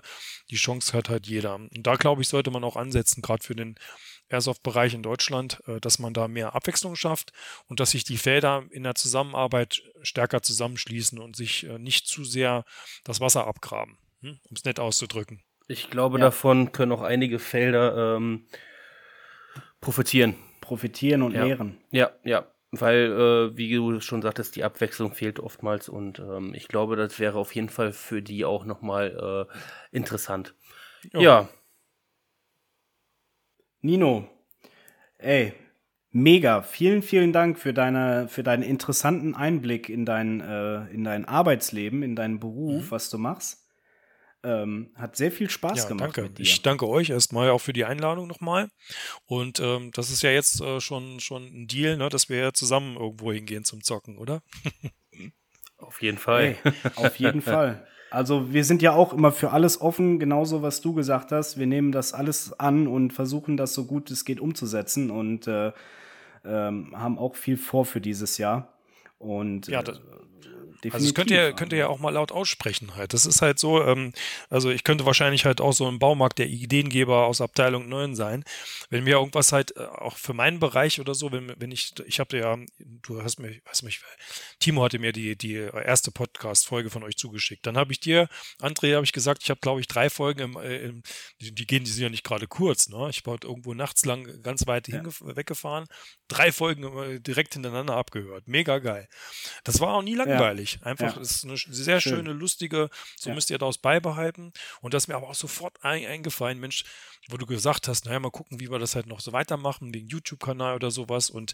Die 0.49 0.55
Chance 0.55 0.97
hat 0.97 1.09
halt 1.09 1.27
jeder. 1.27 1.55
Und 1.55 1.69
da 1.73 1.95
glaube 1.95 2.21
ich, 2.21 2.29
sollte 2.29 2.49
man 2.49 2.63
auch 2.63 2.77
ansetzen, 2.77 3.21
gerade 3.21 3.43
für 3.43 3.55
den 3.55 3.75
Airsoft-Bereich 4.33 4.93
in 4.93 5.03
Deutschland, 5.03 5.61
äh, 5.67 5.79
dass 5.79 5.99
man 5.99 6.13
da 6.13 6.27
mehr 6.27 6.55
Abwechslung 6.55 6.95
schafft 6.95 7.31
und 7.67 7.79
dass 7.79 7.91
sich 7.91 8.03
die 8.03 8.17
Felder 8.17 8.63
in 8.71 8.83
der 8.83 8.95
Zusammenarbeit 8.95 9.81
stärker 10.01 10.41
zusammenschließen 10.41 11.19
und 11.19 11.35
sich 11.35 11.65
äh, 11.65 11.79
nicht 11.79 12.07
zu 12.07 12.23
sehr 12.23 12.65
das 13.03 13.21
Wasser 13.21 13.47
abgraben. 13.47 13.97
Hm? 14.23 14.39
um 14.49 14.55
es 14.55 14.63
nett 14.63 14.79
auszudrücken. 14.79 15.43
Ich 15.67 15.89
glaube, 15.89 16.17
ja. 16.17 16.25
davon 16.25 16.71
können 16.71 16.93
auch 16.93 17.01
einige 17.01 17.39
Felder 17.39 18.15
ähm, 18.15 18.45
profitieren. 19.81 20.35
Profitieren 20.61 21.21
und 21.21 21.33
ja. 21.33 21.43
lehren. 21.43 21.77
Ja, 21.91 22.11
ja. 22.23 22.47
Weil, 22.71 23.51
äh, 23.53 23.57
wie 23.57 23.71
du 23.71 23.99
schon 23.99 24.21
sagtest, 24.21 24.55
die 24.55 24.63
Abwechslung 24.63 25.13
fehlt 25.13 25.39
oftmals 25.39 25.89
und 25.89 26.19
ähm, 26.19 26.53
ich 26.55 26.69
glaube, 26.69 26.95
das 26.95 27.19
wäre 27.19 27.37
auf 27.37 27.53
jeden 27.53 27.69
Fall 27.69 27.91
für 27.91 28.21
die 28.21 28.45
auch 28.45 28.65
nochmal 28.65 29.47
äh, 29.51 29.95
interessant. 29.95 30.55
Jo. 31.13 31.21
Ja. 31.21 31.49
Nino, 33.83 34.29
ey, 35.17 35.53
mega. 36.09 36.61
Vielen, 36.61 37.01
vielen 37.01 37.33
Dank 37.33 37.59
für, 37.59 37.73
deine, 37.73 38.29
für 38.29 38.41
deinen 38.41 38.63
interessanten 38.63 39.35
Einblick 39.35 39.89
in 39.89 40.05
dein, 40.05 40.39
äh, 40.39 40.85
in 40.87 41.03
dein 41.03 41.25
Arbeitsleben, 41.25 42.01
in 42.01 42.15
deinen 42.15 42.39
Beruf, 42.39 42.85
mhm. 42.85 42.91
was 42.91 43.09
du 43.09 43.17
machst. 43.17 43.67
Ähm, 44.41 44.91
hat 44.95 45.17
sehr 45.17 45.33
viel 45.33 45.49
Spaß 45.49 45.79
ja, 45.79 45.87
gemacht. 45.89 46.17
Danke. 46.17 46.41
Ich 46.41 46.61
danke 46.61 46.87
euch 46.87 47.09
erstmal 47.09 47.49
auch 47.49 47.59
für 47.59 47.73
die 47.73 47.83
Einladung 47.83 48.27
nochmal. 48.27 48.69
Und 49.25 49.59
ähm, 49.59 49.91
das 49.93 50.11
ist 50.11 50.23
ja 50.23 50.31
jetzt 50.31 50.61
äh, 50.61 50.79
schon, 50.79 51.19
schon 51.19 51.43
ein 51.43 51.67
Deal, 51.67 51.97
ne, 51.97 52.07
dass 52.07 52.29
wir 52.29 52.37
ja 52.37 52.53
zusammen 52.53 52.95
irgendwo 52.95 53.33
hingehen 53.33 53.65
zum 53.65 53.83
Zocken, 53.83 54.17
oder? 54.17 54.41
auf 55.77 56.01
jeden 56.01 56.17
Fall. 56.17 56.55
Hey, 56.63 56.73
auf 56.95 57.17
jeden 57.17 57.41
Fall. 57.41 57.85
Also 58.13 58.53
wir 58.53 58.63
sind 58.63 58.83
ja 58.83 58.93
auch 58.93 59.11
immer 59.11 59.31
für 59.31 59.49
alles 59.49 59.81
offen, 59.81 60.19
genauso 60.19 60.61
was 60.61 60.81
du 60.81 60.93
gesagt 60.93 61.31
hast. 61.31 61.57
Wir 61.57 61.65
nehmen 61.65 61.91
das 61.91 62.13
alles 62.13 62.59
an 62.59 62.85
und 62.85 63.11
versuchen 63.11 63.57
das 63.57 63.73
so 63.73 63.85
gut 63.85 64.11
es 64.11 64.23
geht 64.23 64.39
umzusetzen 64.39 65.09
und 65.09 65.47
äh, 65.47 65.71
ähm, 66.45 66.93
haben 66.95 67.17
auch 67.17 67.35
viel 67.35 67.57
vor 67.57 67.85
für 67.85 68.01
dieses 68.01 68.37
Jahr. 68.37 68.67
Und 69.17 69.67
ja, 69.67 69.81
das, 69.81 69.99
Definitiv. 70.83 70.93
Also 70.93 71.05
das 71.07 71.13
könnt 71.13 71.31
ihr, 71.31 71.53
könnt 71.53 71.71
ihr 71.71 71.79
ja 71.79 71.87
auch 71.87 71.99
mal 71.99 72.09
laut 72.09 72.31
aussprechen 72.31 72.95
halt. 72.95 73.13
Das 73.13 73.25
ist 73.25 73.41
halt 73.41 73.57
so, 73.57 73.81
ähm, 73.83 74.11
also 74.49 74.69
ich 74.69 74.83
könnte 74.83 75.05
wahrscheinlich 75.05 75.45
halt 75.45 75.61
auch 75.61 75.71
so 75.71 75.87
im 75.87 75.97
Baumarkt 75.97 76.39
der 76.39 76.47
Ideengeber 76.47 77.25
aus 77.25 77.39
Abteilung 77.39 77.87
9 77.87 78.15
sein. 78.15 78.43
Wenn 78.89 79.05
mir 79.05 79.15
irgendwas 79.15 79.53
halt 79.53 79.75
äh, 79.77 79.85
auch 79.85 80.17
für 80.17 80.33
meinen 80.33 80.59
Bereich 80.59 80.99
oder 80.99 81.15
so, 81.15 81.31
wenn, 81.31 81.53
wenn 81.57 81.71
ich, 81.71 81.93
ich 82.05 82.19
habe 82.19 82.37
ja, 82.37 82.57
du 82.79 83.23
hast 83.23 83.39
mich, 83.39 83.61
hast 83.65 83.83
mich, 83.83 84.01
Timo 84.59 84.83
hatte 84.83 84.99
mir 84.99 85.13
die, 85.13 85.37
die 85.37 85.53
erste 85.53 86.11
Podcast-Folge 86.11 86.89
von 86.89 87.03
euch 87.03 87.15
zugeschickt. 87.15 87.65
Dann 87.65 87.77
habe 87.77 87.93
ich 87.93 88.01
dir, 88.01 88.27
André, 88.61 88.95
habe 88.95 89.05
ich 89.05 89.13
gesagt, 89.13 89.41
ich 89.43 89.49
habe 89.49 89.61
glaube 89.61 89.79
ich 89.79 89.87
drei 89.87 90.09
Folgen 90.09 90.41
im, 90.41 90.57
äh, 90.57 90.77
im, 90.79 91.03
die, 91.39 91.55
die, 91.55 91.65
gehen, 91.65 91.85
die 91.85 91.91
sind 91.91 92.03
ja 92.03 92.09
nicht 92.09 92.25
gerade 92.25 92.47
kurz, 92.47 92.89
ne? 92.89 93.07
Ich 93.09 93.25
war 93.25 93.37
irgendwo 93.41 93.73
nachts 93.73 94.03
lang 94.03 94.41
ganz 94.41 94.67
weit 94.67 94.89
ja. 94.89 95.01
weggefahren, 95.21 95.85
drei 96.27 96.51
Folgen 96.51 96.83
äh, 96.97 97.19
direkt 97.21 97.53
hintereinander 97.53 97.95
abgehört. 97.95 98.47
Mega 98.47 98.79
geil. 98.79 99.07
Das 99.63 99.79
war 99.79 99.93
auch 99.93 100.01
nie 100.01 100.15
langweilig. 100.15 100.72
Ja. 100.72 100.72
Einfach 100.81 101.15
ja. 101.15 101.21
ist 101.21 101.43
eine 101.43 101.57
sehr 101.57 102.01
Schön. 102.01 102.17
schöne, 102.17 102.33
lustige, 102.33 102.89
so 103.17 103.29
ja. 103.29 103.35
müsst 103.35 103.49
ihr 103.49 103.57
daraus 103.57 103.77
beibehalten. 103.77 104.53
Und 104.81 104.93
das 104.93 105.03
ist 105.03 105.07
mir 105.07 105.15
aber 105.15 105.29
auch 105.29 105.35
sofort 105.35 105.83
ein, 105.83 106.05
eingefallen, 106.05 106.59
Mensch, 106.59 106.83
wo 107.29 107.37
du 107.37 107.45
gesagt 107.45 107.87
hast, 107.87 108.05
naja, 108.05 108.19
mal 108.19 108.31
gucken, 108.31 108.59
wie 108.59 108.69
wir 108.69 108.79
das 108.79 108.95
halt 108.95 109.07
noch 109.07 109.19
so 109.19 109.33
weitermachen, 109.33 109.93
wegen 109.93 110.07
YouTube-Kanal 110.07 110.75
oder 110.75 110.91
sowas. 110.91 111.29
Und 111.29 111.53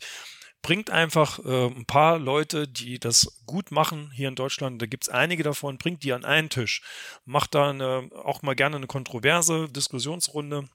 bringt 0.61 0.89
einfach 0.89 1.39
äh, 1.39 1.67
ein 1.67 1.85
paar 1.85 2.19
Leute, 2.19 2.67
die 2.67 2.99
das 2.99 3.41
gut 3.45 3.71
machen 3.71 4.11
hier 4.11 4.27
in 4.27 4.35
Deutschland. 4.35 4.81
Da 4.81 4.85
gibt 4.85 5.05
es 5.05 5.09
einige 5.09 5.43
davon, 5.43 5.77
bringt 5.77 6.03
die 6.03 6.13
an 6.13 6.25
einen 6.25 6.49
Tisch. 6.49 6.81
Macht 7.25 7.55
da 7.55 7.69
eine, 7.69 8.09
auch 8.23 8.41
mal 8.41 8.55
gerne 8.55 8.75
eine 8.75 8.87
kontroverse 8.87 9.69
Diskussionsrunde 9.69 10.67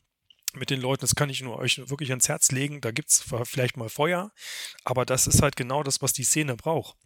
mit 0.54 0.70
den 0.70 0.80
Leuten, 0.80 1.00
das 1.00 1.16
kann 1.16 1.30
ich 1.30 1.42
nur 1.42 1.58
euch 1.58 1.78
wirklich 1.90 2.10
ans 2.10 2.28
Herz 2.28 2.52
legen. 2.52 2.80
Da 2.80 2.92
gibt 2.92 3.10
es 3.10 3.24
vielleicht 3.44 3.76
mal 3.76 3.88
Feuer, 3.88 4.30
aber 4.84 5.04
das 5.04 5.26
ist 5.26 5.42
halt 5.42 5.56
genau 5.56 5.82
das, 5.82 6.00
was 6.00 6.12
die 6.12 6.22
Szene 6.22 6.56
braucht 6.56 6.96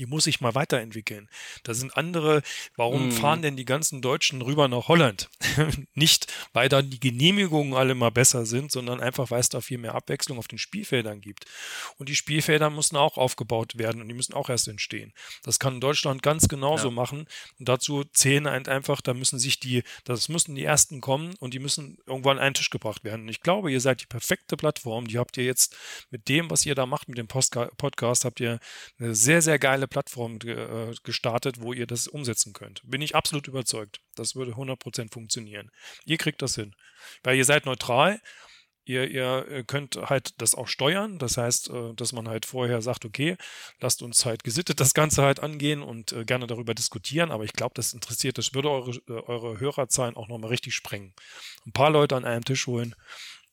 die 0.00 0.06
muss 0.06 0.24
sich 0.24 0.40
mal 0.40 0.54
weiterentwickeln. 0.54 1.28
Da 1.62 1.74
sind 1.74 1.96
andere, 1.96 2.42
warum 2.76 3.08
mm. 3.08 3.12
fahren 3.12 3.42
denn 3.42 3.56
die 3.56 3.66
ganzen 3.66 4.00
Deutschen 4.00 4.40
rüber 4.40 4.66
nach 4.66 4.88
Holland? 4.88 5.28
Nicht, 5.94 6.32
weil 6.54 6.68
da 6.68 6.80
die 6.80 6.98
Genehmigungen 6.98 7.74
alle 7.74 7.94
mal 7.94 8.10
besser 8.10 8.46
sind, 8.46 8.72
sondern 8.72 9.00
einfach, 9.00 9.30
weil 9.30 9.40
es 9.40 9.50
da 9.50 9.60
viel 9.60 9.78
mehr 9.78 9.94
Abwechslung 9.94 10.38
auf 10.38 10.48
den 10.48 10.58
Spielfeldern 10.58 11.20
gibt. 11.20 11.44
Und 11.98 12.08
die 12.08 12.16
Spielfelder 12.16 12.70
müssen 12.70 12.96
auch 12.96 13.18
aufgebaut 13.18 13.76
werden 13.76 14.00
und 14.00 14.08
die 14.08 14.14
müssen 14.14 14.32
auch 14.32 14.48
erst 14.48 14.68
entstehen. 14.68 15.12
Das 15.42 15.58
kann 15.58 15.80
Deutschland 15.80 16.22
ganz 16.22 16.48
genauso 16.48 16.88
ja. 16.88 16.94
machen. 16.94 17.26
Und 17.58 17.68
dazu 17.68 18.04
zählen 18.04 18.46
einfach, 18.46 19.02
da 19.02 19.12
müssen 19.12 19.38
sich 19.38 19.60
die, 19.60 19.82
das 20.04 20.30
müssen 20.30 20.54
die 20.54 20.64
ersten 20.64 21.02
kommen 21.02 21.34
und 21.40 21.52
die 21.52 21.58
müssen 21.58 21.98
irgendwann 22.06 22.38
an 22.38 22.44
einen 22.44 22.54
Tisch 22.54 22.70
gebracht 22.70 23.04
werden. 23.04 23.22
Und 23.22 23.28
ich 23.28 23.42
glaube, 23.42 23.70
ihr 23.70 23.80
seid 23.80 24.00
die 24.00 24.06
perfekte 24.06 24.56
Plattform. 24.56 25.06
Die 25.06 25.18
habt 25.18 25.36
ihr 25.36 25.44
jetzt 25.44 25.76
mit 26.10 26.28
dem, 26.28 26.50
was 26.50 26.64
ihr 26.64 26.74
da 26.74 26.86
macht, 26.86 27.08
mit 27.08 27.18
dem 27.18 27.28
Podcast, 27.28 28.24
habt 28.24 28.40
ihr 28.40 28.58
eine 28.98 29.14
sehr, 29.14 29.42
sehr 29.42 29.58
geile 29.58 29.89
Plattform 29.90 30.38
äh, 30.44 30.94
gestartet, 31.02 31.60
wo 31.60 31.72
ihr 31.72 31.86
das 31.86 32.08
umsetzen 32.08 32.52
könnt. 32.52 32.80
Bin 32.84 33.02
ich 33.02 33.14
absolut 33.14 33.48
überzeugt. 33.48 34.00
Das 34.14 34.34
würde 34.34 34.52
100% 34.52 35.12
funktionieren. 35.12 35.70
Ihr 36.06 36.16
kriegt 36.16 36.40
das 36.42 36.54
hin. 36.54 36.74
Weil 37.22 37.36
ihr 37.36 37.44
seid 37.44 37.66
neutral. 37.66 38.20
Ihr, 38.84 39.08
ihr 39.08 39.62
könnt 39.64 39.96
halt 39.96 40.40
das 40.40 40.54
auch 40.54 40.66
steuern. 40.66 41.18
Das 41.18 41.36
heißt, 41.36 41.70
äh, 41.70 41.94
dass 41.94 42.12
man 42.12 42.28
halt 42.28 42.46
vorher 42.46 42.80
sagt, 42.80 43.04
okay, 43.04 43.36
lasst 43.80 44.02
uns 44.02 44.24
halt 44.24 44.42
gesittet 44.42 44.80
das 44.80 44.94
Ganze 44.94 45.22
halt 45.22 45.40
angehen 45.40 45.82
und 45.82 46.12
äh, 46.12 46.24
gerne 46.24 46.46
darüber 46.46 46.74
diskutieren. 46.74 47.30
Aber 47.30 47.44
ich 47.44 47.52
glaube, 47.52 47.74
das 47.74 47.92
interessiert, 47.92 48.38
das 48.38 48.54
würde 48.54 48.70
eure, 48.70 49.28
eure 49.28 49.60
Hörerzahlen 49.60 50.16
auch 50.16 50.28
nochmal 50.28 50.50
richtig 50.50 50.74
sprengen. 50.74 51.12
Ein 51.66 51.72
paar 51.72 51.90
Leute 51.90 52.16
an 52.16 52.24
einem 52.24 52.44
Tisch 52.44 52.66
holen, 52.66 52.94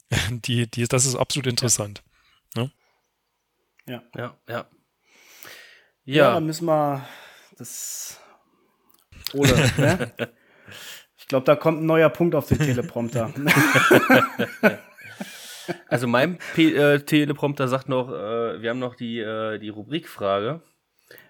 die, 0.30 0.70
die, 0.70 0.88
das 0.88 1.06
ist 1.06 1.16
absolut 1.16 1.48
interessant. 1.48 2.04
Ja. 2.56 2.64
Ne? 2.64 2.72
Ja, 3.88 4.04
ja, 4.16 4.38
ja. 4.48 4.70
Ja, 6.08 6.16
ja 6.16 6.34
dann 6.36 6.46
müssen 6.46 6.66
wir 6.66 7.06
das. 7.58 8.20
Oder, 9.34 9.56
ne? 9.78 10.14
Ich 11.18 11.28
glaube, 11.28 11.46
da 11.46 11.58
kommt 11.58 11.82
ein 11.82 11.86
neuer 11.86 12.10
Punkt 12.10 12.34
auf 12.34 12.48
den 12.48 12.60
Teleprompter. 12.60 13.34
also 15.90 16.08
mein 16.08 16.40
P 16.56 16.74
äh, 16.74 17.02
Teleprompter 17.02 17.68
sagt 17.68 17.90
noch, 17.90 18.10
äh, 18.10 18.62
wir 18.62 18.70
haben 18.70 18.80
noch 18.80 18.96
die, 18.96 19.20
äh, 19.20 19.60
die 19.60 19.68
Rubrikfrage. 19.68 20.62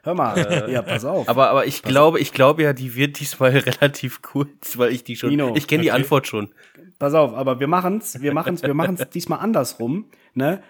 Hör 0.03 0.13
mal, 0.13 0.37
äh, 0.37 0.71
ja, 0.71 0.83
pass 0.83 1.05
auf. 1.05 1.27
Aber, 1.27 1.49
aber 1.49 1.65
ich 1.65 1.81
glaube, 1.81 2.19
ich 2.19 2.31
glaube 2.31 2.61
ja, 2.61 2.73
die 2.73 2.95
wird 2.95 3.19
diesmal 3.19 3.49
relativ 3.57 4.21
kurz, 4.21 4.77
weil 4.77 4.91
ich 4.91 5.03
die 5.03 5.15
schon, 5.15 5.31
Nino, 5.31 5.55
ich 5.55 5.67
kenne 5.67 5.81
okay. 5.81 5.87
die 5.87 5.91
Antwort 5.91 6.27
schon. 6.27 6.53
Pass 6.99 7.15
auf, 7.15 7.33
aber 7.33 7.59
wir 7.59 7.67
machen's, 7.67 8.21
wir 8.21 8.33
machen's, 8.33 8.61
wir 8.61 8.75
machen's 8.75 9.09
diesmal 9.09 9.39
andersrum, 9.39 10.11
ne? 10.35 10.61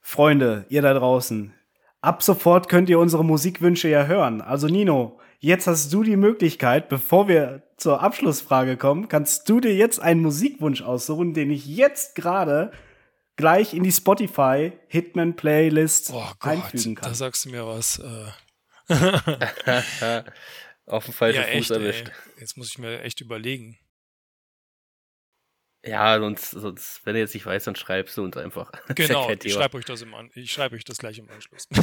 Freunde, 0.00 0.66
ihr 0.68 0.82
da 0.82 0.92
draußen, 0.92 1.54
Ab 2.04 2.22
sofort 2.22 2.68
könnt 2.68 2.90
ihr 2.90 2.98
unsere 2.98 3.24
Musikwünsche 3.24 3.88
ja 3.88 4.04
hören. 4.04 4.42
Also 4.42 4.66
Nino, 4.66 5.18
jetzt 5.40 5.66
hast 5.66 5.90
du 5.90 6.02
die 6.02 6.16
Möglichkeit, 6.16 6.90
bevor 6.90 7.28
wir 7.28 7.62
zur 7.78 8.02
Abschlussfrage 8.02 8.76
kommen, 8.76 9.08
kannst 9.08 9.48
du 9.48 9.58
dir 9.58 9.74
jetzt 9.74 10.00
einen 10.00 10.20
Musikwunsch 10.20 10.82
aussuchen, 10.82 11.32
den 11.32 11.50
ich 11.50 11.64
jetzt 11.64 12.14
gerade 12.14 12.72
gleich 13.36 13.72
in 13.72 13.84
die 13.84 13.90
Spotify 13.90 14.72
Hitman 14.88 15.34
Playlist 15.34 16.10
oh 16.12 16.22
Gott, 16.40 16.52
einfügen 16.52 16.96
kann. 16.96 17.08
Da 17.08 17.14
sagst 17.14 17.46
du 17.46 17.48
mir 17.48 17.66
was. 17.66 18.02
Äh. 18.90 18.92
Auf 20.86 21.06
den 21.06 21.14
falschen 21.14 21.40
ja, 21.40 21.46
Fuß 21.46 21.54
echt, 21.54 21.70
erwischt. 21.70 22.08
Ey. 22.08 22.40
Jetzt 22.40 22.58
muss 22.58 22.68
ich 22.68 22.76
mir 22.76 23.00
echt 23.00 23.22
überlegen. 23.22 23.78
Ja, 25.86 26.18
sonst, 26.18 26.50
sonst, 26.50 27.00
wenn 27.04 27.14
du 27.14 27.20
jetzt 27.20 27.34
nicht 27.34 27.44
weißt, 27.44 27.66
dann 27.66 27.76
schreibst 27.76 28.16
du 28.16 28.24
uns 28.24 28.36
einfach. 28.36 28.72
Genau, 28.94 29.28
ja 29.28 29.36
ich 29.42 29.52
schreibe 29.52 29.76
euch 29.76 29.84
das 29.84 30.02
im 30.02 30.14
An 30.14 30.30
ich 30.34 30.52
schreibe 30.52 30.76
euch 30.76 30.84
das 30.84 30.98
gleich 30.98 31.18
im 31.18 31.28
Anschluss. 31.28 31.68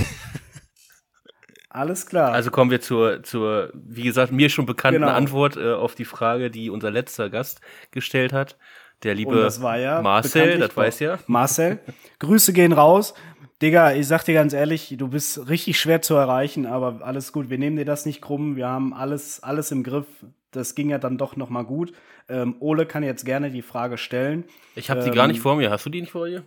Alles 1.69 2.05
klar. 2.05 2.33
Also 2.33 2.51
kommen 2.51 2.69
wir 2.69 2.81
zur, 2.81 3.23
zur 3.23 3.71
wie 3.73 4.03
gesagt, 4.03 4.31
mir 4.31 4.49
schon 4.49 4.65
bekannten 4.65 5.01
genau. 5.01 5.13
Antwort 5.13 5.55
äh, 5.55 5.71
auf 5.71 5.95
die 5.95 6.03
Frage, 6.03 6.51
die 6.51 6.69
unser 6.69 6.91
letzter 6.91 7.29
Gast 7.29 7.61
gestellt 7.91 8.33
hat. 8.33 8.57
Der 9.03 9.15
liebe 9.15 9.31
ja 9.33 10.01
Marcel, 10.01 10.59
das 10.59 10.75
weiß 10.75 10.99
ja. 10.99 11.19
Marcel, 11.27 11.79
Grüße 12.19 12.53
gehen 12.53 12.73
raus. 12.73 13.13
Digga, 13.61 13.93
ich 13.93 14.07
sag 14.07 14.23
dir 14.25 14.33
ganz 14.33 14.53
ehrlich, 14.53 14.95
du 14.97 15.07
bist 15.07 15.47
richtig 15.47 15.79
schwer 15.79 16.01
zu 16.01 16.15
erreichen, 16.15 16.65
aber 16.65 17.05
alles 17.05 17.31
gut. 17.31 17.49
Wir 17.49 17.57
nehmen 17.57 17.77
dir 17.77 17.85
das 17.85 18.05
nicht 18.05 18.21
krumm. 18.21 18.55
Wir 18.55 18.67
haben 18.67 18.93
alles, 18.93 19.41
alles 19.41 19.71
im 19.71 19.83
Griff. 19.83 20.07
Das 20.51 20.75
ging 20.75 20.89
ja 20.89 20.97
dann 20.97 21.17
doch 21.17 21.35
noch 21.35 21.49
mal 21.49 21.63
gut. 21.63 21.93
Ähm, 22.29 22.55
Ole 22.59 22.85
kann 22.85 23.03
jetzt 23.03 23.25
gerne 23.25 23.51
die 23.51 23.61
Frage 23.61 23.97
stellen. 23.97 24.45
Ich 24.75 24.89
habe 24.89 25.01
ähm, 25.01 25.05
die 25.11 25.15
gar 25.15 25.27
nicht 25.27 25.39
vor 25.39 25.55
mir. 25.55 25.69
Hast 25.69 25.85
du 25.85 25.89
die 25.89 26.01
nicht 26.01 26.11
vor 26.11 26.27
dir? 26.27 26.43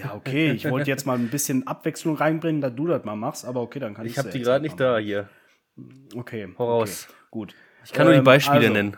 Ja, 0.00 0.14
okay. 0.14 0.52
Ich 0.52 0.68
wollte 0.70 0.88
jetzt 0.88 1.06
mal 1.06 1.18
ein 1.18 1.28
bisschen 1.28 1.66
Abwechslung 1.66 2.16
reinbringen, 2.16 2.60
da 2.60 2.70
du 2.70 2.86
das 2.86 3.04
mal 3.04 3.16
machst. 3.16 3.44
Aber 3.44 3.60
okay, 3.62 3.80
dann 3.80 3.94
kann 3.94 4.06
ich 4.06 4.12
Ich 4.12 4.18
habe 4.18 4.30
die 4.30 4.40
gerade 4.40 4.62
nicht 4.62 4.78
da 4.78 4.98
hier. 4.98 5.28
Okay. 6.14 6.48
Voraus. 6.56 7.08
Okay, 7.08 7.16
gut. 7.30 7.54
Ich 7.84 7.92
kann 7.92 8.04
nur 8.06 8.12
die 8.12 8.18
ähm, 8.18 8.24
Beispiele 8.24 8.60
also, 8.60 8.72
nennen. 8.72 8.96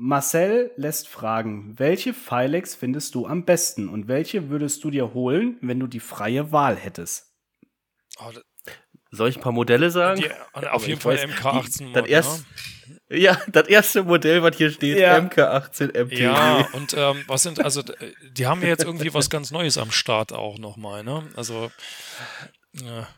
Marcel 0.00 0.70
lässt 0.76 1.08
fragen, 1.08 1.74
welche 1.76 2.14
Filex 2.14 2.76
findest 2.76 3.16
du 3.16 3.26
am 3.26 3.44
besten 3.44 3.88
und 3.88 4.06
welche 4.06 4.48
würdest 4.48 4.84
du 4.84 4.90
dir 4.90 5.12
holen, 5.12 5.56
wenn 5.60 5.80
du 5.80 5.88
die 5.88 5.98
freie 5.98 6.52
Wahl 6.52 6.76
hättest? 6.76 7.34
Oh, 8.20 8.30
Soll 9.10 9.30
ich 9.30 9.38
ein 9.38 9.42
paar 9.42 9.50
Modelle 9.50 9.90
sagen? 9.90 10.20
Die, 10.20 10.66
auf 10.68 10.86
jeden 10.86 11.00
Fall 11.00 11.16
MK18 11.16 11.84
Mod, 11.86 11.96
das, 11.96 12.06
erst, 12.06 12.38
ja, 12.38 12.44
das 13.08 13.68
erste 13.68 14.02
Modell, 14.02 14.42
was 14.42 14.56
hier 14.56 14.70
steht, 14.70 14.98
ja. 14.98 15.16
MK18 15.18 15.96
MTW. 16.04 16.22
Ja, 16.22 16.68
und 16.72 16.94
ähm, 16.96 17.24
was 17.26 17.42
sind, 17.42 17.64
also, 17.64 17.82
die 18.32 18.46
haben 18.46 18.60
ja 18.62 18.68
jetzt 18.68 18.84
irgendwie 18.84 19.14
was 19.14 19.30
ganz 19.30 19.50
Neues 19.50 19.78
am 19.78 19.90
Start 19.90 20.32
auch 20.32 20.58
nochmal, 20.58 21.04
ne? 21.04 21.26
Also, 21.34 21.70
ja. 22.74 23.08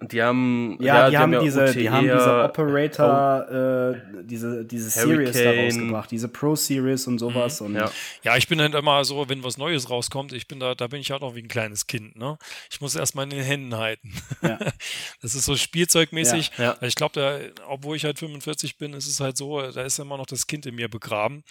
Die 0.00 0.22
haben 0.22 0.78
ja, 0.80 0.86
ja 0.86 1.10
die, 1.10 1.18
haben, 1.18 1.34
haben 1.34 1.44
diese, 1.44 1.74
die 1.74 1.90
haben 1.90 2.04
diese 2.04 2.44
Operator, 2.44 3.46
oh, 3.50 3.52
äh, 3.52 4.22
diese, 4.22 4.64
diese 4.64 4.90
Series 4.90 5.32
da 5.32 5.50
rausgebracht, 5.50 6.10
diese 6.10 6.28
Pro 6.28 6.54
Series 6.54 7.08
und 7.08 7.18
sowas. 7.18 7.60
Mhm, 7.60 7.66
und 7.66 7.74
ja. 7.74 7.90
ja, 8.22 8.36
ich 8.36 8.46
bin 8.46 8.60
halt 8.60 8.74
immer 8.74 9.04
so, 9.04 9.28
wenn 9.28 9.42
was 9.42 9.58
Neues 9.58 9.90
rauskommt, 9.90 10.32
ich 10.32 10.46
bin 10.46 10.60
da, 10.60 10.76
da 10.76 10.86
bin 10.86 11.00
ich 11.00 11.10
halt 11.10 11.22
auch 11.22 11.34
wie 11.34 11.42
ein 11.42 11.48
kleines 11.48 11.88
Kind, 11.88 12.16
ne? 12.16 12.38
Ich 12.70 12.80
muss 12.80 12.94
erstmal 12.94 13.24
in 13.24 13.30
den 13.30 13.42
Händen 13.42 13.76
halten. 13.76 14.12
Ja. 14.40 14.58
das 15.20 15.34
ist 15.34 15.44
so 15.44 15.56
spielzeugmäßig. 15.56 16.52
Ja, 16.58 16.64
ja. 16.64 16.86
Ich 16.86 16.94
glaube, 16.94 17.52
obwohl 17.66 17.96
ich 17.96 18.04
halt 18.04 18.20
45 18.20 18.78
bin, 18.78 18.92
ist 18.92 19.08
es 19.08 19.18
halt 19.18 19.36
so, 19.36 19.60
da 19.60 19.82
ist 19.82 19.98
immer 19.98 20.16
noch 20.16 20.26
das 20.26 20.46
Kind 20.46 20.64
in 20.66 20.76
mir 20.76 20.88
begraben. 20.88 21.42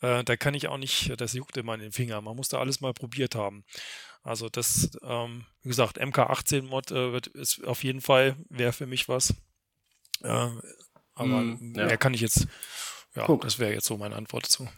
Äh, 0.00 0.22
da 0.22 0.36
kann 0.36 0.54
ich 0.54 0.68
auch 0.68 0.78
nicht, 0.78 1.12
das 1.20 1.32
juckt 1.32 1.56
immer 1.56 1.74
in 1.74 1.80
den 1.80 1.92
Finger. 1.92 2.20
Man 2.20 2.36
muss 2.36 2.48
da 2.48 2.60
alles 2.60 2.80
mal 2.80 2.92
probiert 2.92 3.34
haben. 3.34 3.64
Also 4.26 4.48
das, 4.48 4.90
ähm, 5.04 5.44
wie 5.62 5.68
gesagt, 5.68 6.00
MK18-Mod 6.00 6.90
äh, 6.90 7.12
wird, 7.12 7.28
ist 7.28 7.64
auf 7.64 7.84
jeden 7.84 8.00
Fall, 8.00 8.34
wäre 8.48 8.72
für 8.72 8.86
mich 8.86 9.08
was. 9.08 9.30
Äh, 10.24 10.48
aber 11.14 11.28
mm, 11.42 11.74
ja. 11.76 11.86
mehr 11.86 11.96
kann 11.96 12.12
ich 12.12 12.22
jetzt, 12.22 12.48
ja, 13.14 13.24
Guck. 13.24 13.42
das 13.42 13.60
wäre 13.60 13.72
jetzt 13.72 13.86
so 13.86 13.96
meine 13.96 14.16
Antwort 14.16 14.46
dazu. 14.46 14.68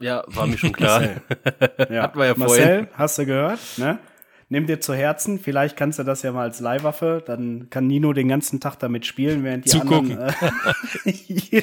Ja, 0.00 0.24
war 0.26 0.46
mir 0.46 0.56
schon 0.56 0.72
klar. 0.72 1.02
ja. 1.90 2.02
Hatten 2.02 2.18
wir 2.18 2.26
ja 2.26 2.34
Marcel, 2.34 2.46
vorhin. 2.46 2.88
hast 2.94 3.18
du 3.18 3.26
gehört? 3.26 3.60
Ne? 3.76 3.98
Nimm 4.52 4.66
dir 4.66 4.82
zu 4.82 4.92
Herzen, 4.92 5.38
vielleicht 5.38 5.78
kannst 5.78 5.98
du 5.98 6.02
das 6.02 6.20
ja 6.20 6.30
mal 6.30 6.42
als 6.42 6.60
Leihwaffe, 6.60 7.22
dann 7.24 7.70
kann 7.70 7.86
Nino 7.86 8.12
den 8.12 8.28
ganzen 8.28 8.60
Tag 8.60 8.76
damit 8.76 9.06
spielen, 9.06 9.44
während 9.44 9.64
die 9.64 9.70
Zugucken. 9.70 10.18
anderen. 10.18 10.34
Äh, 11.06 11.12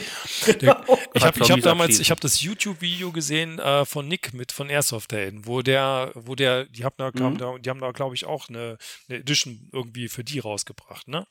genau. 0.57 0.75
ich 1.13 1.23
habe 1.23 1.39
hab 1.39 1.61
damals, 1.61 1.99
ich 1.99 2.09
habe 2.09 2.19
das 2.19 2.41
YouTube-Video 2.41 3.11
gesehen 3.11 3.59
äh, 3.59 3.85
von 3.85 4.07
Nick 4.07 4.33
mit 4.33 4.51
von 4.51 4.71
Airsoft 4.71 5.13
Helden, 5.13 5.45
wo 5.45 5.61
der, 5.61 6.09
wo 6.15 6.33
der, 6.33 6.65
die 6.65 6.83
haben 6.83 6.95
da, 6.97 7.11
mhm. 7.11 7.61
die 7.61 7.69
haben 7.69 7.79
da, 7.79 7.91
glaube 7.91 8.15
ich, 8.15 8.25
auch 8.25 8.49
eine, 8.49 8.79
eine 9.07 9.19
Edition 9.19 9.69
irgendwie 9.71 10.07
für 10.07 10.23
die 10.23 10.39
rausgebracht, 10.39 11.07
ne? 11.07 11.27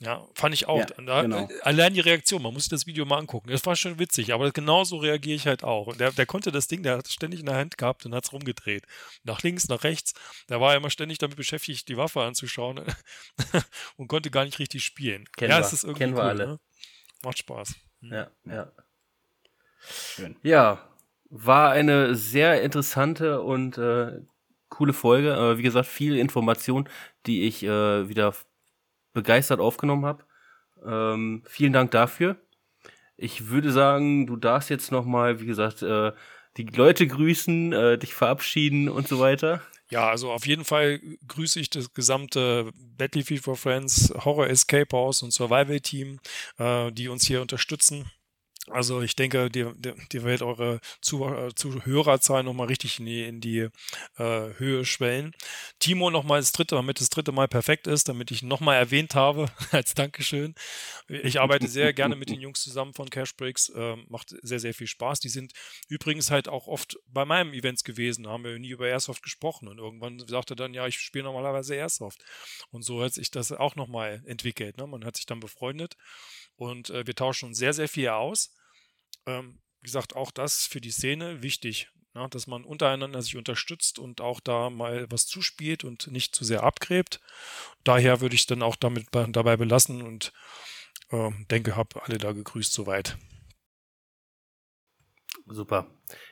Ja, 0.00 0.26
fand 0.34 0.54
ich 0.54 0.66
auch. 0.66 0.78
Ja, 0.78 0.86
da, 1.04 1.22
genau. 1.22 1.48
Allein 1.62 1.92
die 1.92 2.00
Reaktion, 2.00 2.42
man 2.42 2.54
muss 2.54 2.64
sich 2.64 2.70
das 2.70 2.86
Video 2.86 3.04
mal 3.04 3.18
angucken. 3.18 3.50
Das 3.50 3.66
war 3.66 3.76
schon 3.76 3.98
witzig, 3.98 4.32
aber 4.32 4.50
genauso 4.50 4.96
reagiere 4.96 5.36
ich 5.36 5.46
halt 5.46 5.62
auch. 5.62 5.94
Der, 5.96 6.10
der 6.10 6.24
konnte 6.24 6.50
das 6.50 6.68
Ding, 6.68 6.82
der 6.82 6.96
hat 6.96 7.06
es 7.06 7.12
ständig 7.12 7.40
in 7.40 7.46
der 7.46 7.56
Hand 7.56 7.76
gehabt 7.76 8.06
und 8.06 8.14
hat 8.14 8.24
es 8.24 8.32
rumgedreht. 8.32 8.84
Nach 9.24 9.42
links, 9.42 9.68
nach 9.68 9.84
rechts. 9.84 10.14
Der 10.48 10.60
war 10.60 10.74
immer 10.74 10.88
ständig 10.88 11.18
damit 11.18 11.36
beschäftigt, 11.36 11.88
die 11.88 11.98
Waffe 11.98 12.22
anzuschauen 12.22 12.80
und 13.96 14.08
konnte 14.08 14.30
gar 14.30 14.44
nicht 14.44 14.58
richtig 14.58 14.84
spielen. 14.84 15.26
Kennen 15.36 15.50
ja, 15.50 15.58
wir. 15.58 15.66
es 15.66 15.72
ist 15.74 15.84
irgendwie 15.84 15.98
Kennen 15.98 16.14
cool, 16.14 16.20
wir 16.20 16.24
alle. 16.24 16.46
Ne? 16.46 16.60
Macht 17.22 17.38
Spaß. 17.38 17.74
Hm. 18.00 18.12
Ja, 18.12 18.30
ja. 18.46 18.72
Schön. 19.86 20.36
Ja, 20.42 20.88
war 21.28 21.72
eine 21.72 22.14
sehr 22.14 22.62
interessante 22.62 23.42
und 23.42 23.76
äh, 23.76 24.20
coole 24.70 24.94
Folge. 24.94 25.34
Äh, 25.34 25.58
wie 25.58 25.62
gesagt, 25.62 25.88
viel 25.88 26.16
Information, 26.16 26.88
die 27.26 27.42
ich 27.42 27.62
äh, 27.62 28.08
wieder 28.08 28.34
begeistert 29.12 29.60
aufgenommen 29.60 30.06
habe. 30.06 30.24
Ähm, 30.84 31.42
vielen 31.46 31.72
Dank 31.72 31.90
dafür. 31.90 32.36
Ich 33.16 33.48
würde 33.48 33.70
sagen, 33.72 34.26
du 34.26 34.36
darfst 34.36 34.70
jetzt 34.70 34.92
noch 34.92 35.04
mal, 35.04 35.40
wie 35.40 35.46
gesagt, 35.46 35.82
äh, 35.82 36.12
die 36.56 36.64
Leute 36.64 37.06
grüßen, 37.06 37.72
äh, 37.72 37.98
dich 37.98 38.14
verabschieden 38.14 38.88
und 38.88 39.06
so 39.08 39.20
weiter. 39.20 39.62
Ja, 39.90 40.08
also 40.08 40.30
auf 40.30 40.46
jeden 40.46 40.64
Fall 40.64 41.00
grüße 41.26 41.58
ich 41.58 41.68
das 41.68 41.92
gesamte 41.92 42.70
Battlefield 42.96 43.42
for 43.42 43.56
Friends 43.56 44.12
Horror 44.24 44.48
Escape 44.48 44.96
House 44.96 45.22
und 45.22 45.32
Survival 45.32 45.80
Team, 45.80 46.20
äh, 46.58 46.92
die 46.92 47.08
uns 47.08 47.26
hier 47.26 47.42
unterstützen. 47.42 48.10
Also 48.68 49.00
ich 49.00 49.16
denke, 49.16 49.50
die, 49.50 49.66
die, 49.76 49.94
die 50.12 50.22
wird 50.22 50.42
eure 50.42 50.76
äh, 50.76 50.80
Zuhörerzahl 51.00 52.42
nochmal 52.42 52.66
richtig 52.66 52.98
in 52.98 53.06
die, 53.06 53.24
in 53.24 53.40
die 53.40 53.68
äh, 54.18 54.50
Höhe 54.58 54.84
schwellen. 54.84 55.34
Timo 55.78 56.10
nochmal 56.10 56.40
das 56.40 56.52
dritte, 56.52 56.74
damit 56.74 57.00
das 57.00 57.08
dritte 57.08 57.32
Mal 57.32 57.48
perfekt 57.48 57.86
ist, 57.86 58.08
damit 58.08 58.30
ich 58.30 58.42
nochmal 58.42 58.76
erwähnt 58.76 59.14
habe, 59.14 59.46
als 59.72 59.94
Dankeschön. 59.94 60.54
Ich 61.08 61.40
arbeite 61.40 61.68
sehr 61.68 61.92
gerne 61.94 62.16
mit 62.16 62.28
den 62.28 62.40
Jungs 62.40 62.62
zusammen 62.62 62.92
von 62.92 63.08
Cashbreaks, 63.08 63.70
äh, 63.70 63.96
macht 64.08 64.36
sehr, 64.42 64.60
sehr 64.60 64.74
viel 64.74 64.86
Spaß. 64.86 65.20
Die 65.20 65.30
sind 65.30 65.52
übrigens 65.88 66.30
halt 66.30 66.46
auch 66.46 66.66
oft 66.66 66.98
bei 67.08 67.24
meinen 67.24 67.54
Events 67.54 67.82
gewesen, 67.82 68.28
haben 68.28 68.44
wir 68.44 68.58
nie 68.58 68.70
über 68.70 68.86
Airsoft 68.86 69.22
gesprochen 69.22 69.68
und 69.68 69.78
irgendwann 69.78 70.18
sagte 70.28 70.54
dann, 70.54 70.74
ja, 70.74 70.86
ich 70.86 70.98
spiele 70.98 71.24
normalerweise 71.24 71.74
Airsoft. 71.74 72.22
Und 72.70 72.82
so 72.82 73.02
hat 73.02 73.14
sich 73.14 73.30
das 73.30 73.52
auch 73.52 73.74
nochmal 73.74 74.22
entwickelt. 74.26 74.76
Ne? 74.76 74.86
Man 74.86 75.04
hat 75.04 75.16
sich 75.16 75.26
dann 75.26 75.40
befreundet 75.40 75.96
und 76.60 76.90
äh, 76.90 77.06
wir 77.06 77.14
tauschen 77.14 77.46
uns 77.46 77.58
sehr, 77.58 77.72
sehr 77.72 77.88
viel 77.88 78.10
aus. 78.10 78.54
Ähm, 79.26 79.60
wie 79.80 79.86
gesagt, 79.86 80.14
auch 80.14 80.30
das 80.30 80.66
für 80.66 80.82
die 80.82 80.90
Szene 80.90 81.42
wichtig, 81.42 81.88
na, 82.12 82.24
ne, 82.24 82.28
dass 82.28 82.46
man 82.46 82.64
untereinander 82.64 83.22
sich 83.22 83.36
unterstützt 83.36 83.98
und 83.98 84.20
auch 84.20 84.40
da 84.40 84.68
mal 84.68 85.06
was 85.10 85.26
zuspielt 85.26 85.84
und 85.84 86.08
nicht 86.08 86.34
zu 86.34 86.44
sehr 86.44 86.62
abgräbt. 86.62 87.20
Daher 87.82 88.20
würde 88.20 88.34
ich 88.34 88.46
dann 88.46 88.62
auch 88.62 88.76
damit 88.76 89.06
dabei 89.10 89.56
belassen 89.56 90.02
und 90.02 90.34
äh, 91.10 91.30
denke, 91.50 91.76
habe 91.76 92.02
alle 92.02 92.18
da 92.18 92.32
gegrüßt 92.32 92.74
soweit. 92.74 93.16
Super. 95.50 95.86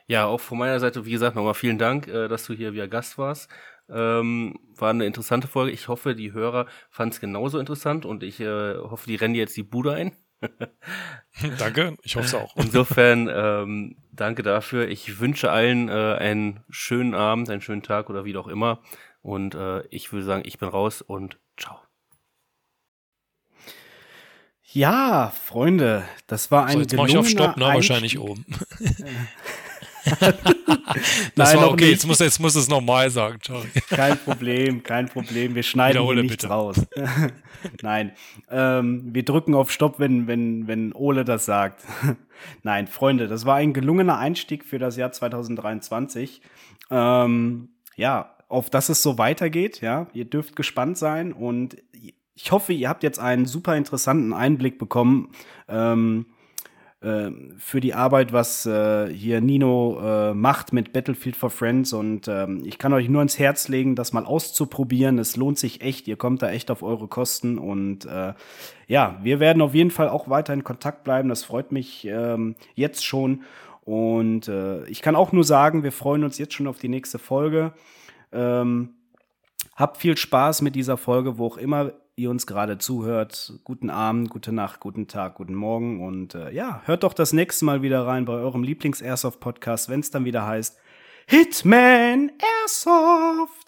Ja, 0.06 0.26
auch 0.26 0.40
von 0.40 0.58
meiner 0.58 0.80
Seite, 0.80 1.04
wie 1.04 1.10
gesagt, 1.10 1.36
nochmal 1.36 1.54
vielen 1.54 1.78
Dank, 1.78 2.06
äh, 2.08 2.28
dass 2.28 2.46
du 2.46 2.54
hier 2.54 2.72
wieder 2.72 2.88
Gast 2.88 3.18
warst. 3.18 3.50
Ähm, 3.90 4.58
war 4.76 4.90
eine 4.90 5.06
interessante 5.06 5.48
Folge. 5.48 5.72
Ich 5.72 5.88
hoffe, 5.88 6.14
die 6.14 6.32
Hörer 6.32 6.66
fanden 6.90 7.12
es 7.12 7.20
genauso 7.20 7.58
interessant 7.58 8.04
und 8.04 8.22
ich 8.22 8.40
äh, 8.40 8.76
hoffe, 8.76 9.06
die 9.06 9.16
rennen 9.16 9.34
jetzt 9.34 9.56
die 9.56 9.62
Bude 9.62 9.92
ein. 9.92 10.16
danke, 11.58 11.96
ich 12.02 12.14
hoffe 12.14 12.26
es 12.26 12.34
auch. 12.34 12.54
Insofern, 12.56 13.28
ähm, 13.32 13.96
danke 14.12 14.42
dafür. 14.42 14.88
Ich 14.88 15.18
wünsche 15.18 15.50
allen 15.50 15.88
äh, 15.88 15.92
einen 15.92 16.64
schönen 16.68 17.14
Abend, 17.14 17.50
einen 17.50 17.60
schönen 17.60 17.82
Tag 17.82 18.08
oder 18.08 18.24
wie 18.24 18.36
auch 18.36 18.48
immer. 18.48 18.82
Und 19.20 19.54
äh, 19.54 19.84
ich 19.88 20.12
würde 20.12 20.24
sagen, 20.24 20.42
ich 20.44 20.58
bin 20.58 20.68
raus 20.68 21.02
und 21.02 21.40
ciao. 21.56 21.87
Ja, 24.72 25.32
Freunde, 25.44 26.04
das 26.26 26.50
war 26.50 26.66
ein 26.66 26.74
so, 26.74 26.80
jetzt 26.80 26.94
mach 26.94 27.08
ich 27.08 27.16
auf 27.16 27.28
Stopp, 27.28 27.56
ne? 27.56 27.64
Wahrscheinlich 27.64 28.18
oben. 28.18 28.44
das 31.34 31.52
Nein, 31.52 31.56
war 31.56 31.70
okay, 31.70 31.90
jetzt 31.90 32.06
muss, 32.06 32.18
jetzt 32.18 32.40
muss 32.40 32.54
es 32.54 32.68
nochmal 32.68 33.10
sagen, 33.10 33.38
sorry. 33.44 33.68
Kein 33.88 34.18
Problem, 34.18 34.82
kein 34.82 35.06
Problem. 35.06 35.54
Wir 35.54 35.62
schneiden 35.62 36.02
hier 36.02 36.14
nichts 36.14 36.42
bitte. 36.42 36.48
raus. 36.48 36.86
Nein, 37.82 38.12
ähm, 38.50 39.08
wir 39.12 39.24
drücken 39.24 39.54
auf 39.54 39.70
Stopp, 39.70 39.98
wenn, 39.98 40.26
wenn, 40.26 40.66
wenn 40.66 40.92
Ole 40.92 41.24
das 41.24 41.44
sagt. 41.44 41.82
Nein, 42.62 42.86
Freunde, 42.86 43.28
das 43.28 43.44
war 43.46 43.56
ein 43.56 43.72
gelungener 43.72 44.18
Einstieg 44.18 44.64
für 44.64 44.78
das 44.78 44.96
Jahr 44.96 45.12
2023. 45.12 46.40
Ähm, 46.90 47.68
ja, 47.96 48.34
auf 48.48 48.70
das 48.70 48.88
es 48.88 49.02
so 49.02 49.18
weitergeht, 49.18 49.80
ja. 49.80 50.06
Ihr 50.12 50.24
dürft 50.24 50.56
gespannt 50.56 50.96
sein 50.96 51.32
und 51.32 51.76
ich 52.40 52.52
hoffe, 52.52 52.72
ihr 52.72 52.88
habt 52.88 53.02
jetzt 53.02 53.18
einen 53.18 53.46
super 53.46 53.76
interessanten 53.76 54.32
Einblick 54.32 54.78
bekommen. 54.78 55.30
Ähm, 55.66 56.26
äh, 57.00 57.30
für 57.58 57.80
die 57.80 57.94
Arbeit, 57.94 58.32
was 58.32 58.64
äh, 58.64 59.12
hier 59.12 59.40
Nino 59.40 59.98
äh, 60.00 60.34
macht 60.34 60.72
mit 60.72 60.92
Battlefield 60.92 61.34
for 61.34 61.50
Friends. 61.50 61.92
Und 61.92 62.28
ähm, 62.28 62.62
ich 62.64 62.78
kann 62.78 62.92
euch 62.92 63.08
nur 63.08 63.22
ins 63.22 63.40
Herz 63.40 63.66
legen, 63.66 63.96
das 63.96 64.12
mal 64.12 64.24
auszuprobieren. 64.24 65.18
Es 65.18 65.36
lohnt 65.36 65.58
sich 65.58 65.80
echt. 65.80 66.06
Ihr 66.06 66.16
kommt 66.16 66.42
da 66.42 66.50
echt 66.50 66.70
auf 66.70 66.84
eure 66.84 67.08
Kosten. 67.08 67.58
Und 67.58 68.04
äh, 68.04 68.34
ja, 68.86 69.18
wir 69.20 69.40
werden 69.40 69.60
auf 69.60 69.74
jeden 69.74 69.90
Fall 69.90 70.08
auch 70.08 70.28
weiter 70.28 70.54
in 70.54 70.62
Kontakt 70.62 71.02
bleiben. 71.02 71.28
Das 71.28 71.42
freut 71.42 71.72
mich 71.72 72.04
ähm, 72.04 72.54
jetzt 72.76 73.04
schon. 73.04 73.42
Und 73.84 74.46
äh, 74.46 74.84
ich 74.86 75.02
kann 75.02 75.16
auch 75.16 75.32
nur 75.32 75.44
sagen, 75.44 75.82
wir 75.82 75.92
freuen 75.92 76.22
uns 76.22 76.38
jetzt 76.38 76.54
schon 76.54 76.68
auf 76.68 76.78
die 76.78 76.88
nächste 76.88 77.18
Folge. 77.18 77.72
Ähm, 78.30 78.90
habt 79.74 79.96
viel 79.96 80.16
Spaß 80.16 80.62
mit 80.62 80.76
dieser 80.76 80.96
Folge, 80.96 81.36
wo 81.36 81.46
auch 81.46 81.56
immer 81.56 81.92
ihr 82.18 82.30
uns 82.30 82.46
gerade 82.46 82.78
zuhört. 82.78 83.54
Guten 83.64 83.90
Abend, 83.90 84.28
gute 84.30 84.52
Nacht, 84.52 84.80
guten 84.80 85.06
Tag, 85.06 85.36
guten 85.36 85.54
Morgen 85.54 86.04
und 86.04 86.34
äh, 86.34 86.50
ja, 86.50 86.82
hört 86.84 87.04
doch 87.04 87.14
das 87.14 87.32
nächste 87.32 87.64
Mal 87.64 87.82
wieder 87.82 88.06
rein 88.06 88.24
bei 88.24 88.34
eurem 88.34 88.62
Lieblings-Airsoft-Podcast, 88.64 89.88
wenn 89.88 90.00
es 90.00 90.10
dann 90.10 90.24
wieder 90.24 90.46
heißt 90.46 90.78
Hitman 91.26 92.32
Airsoft. 92.62 93.67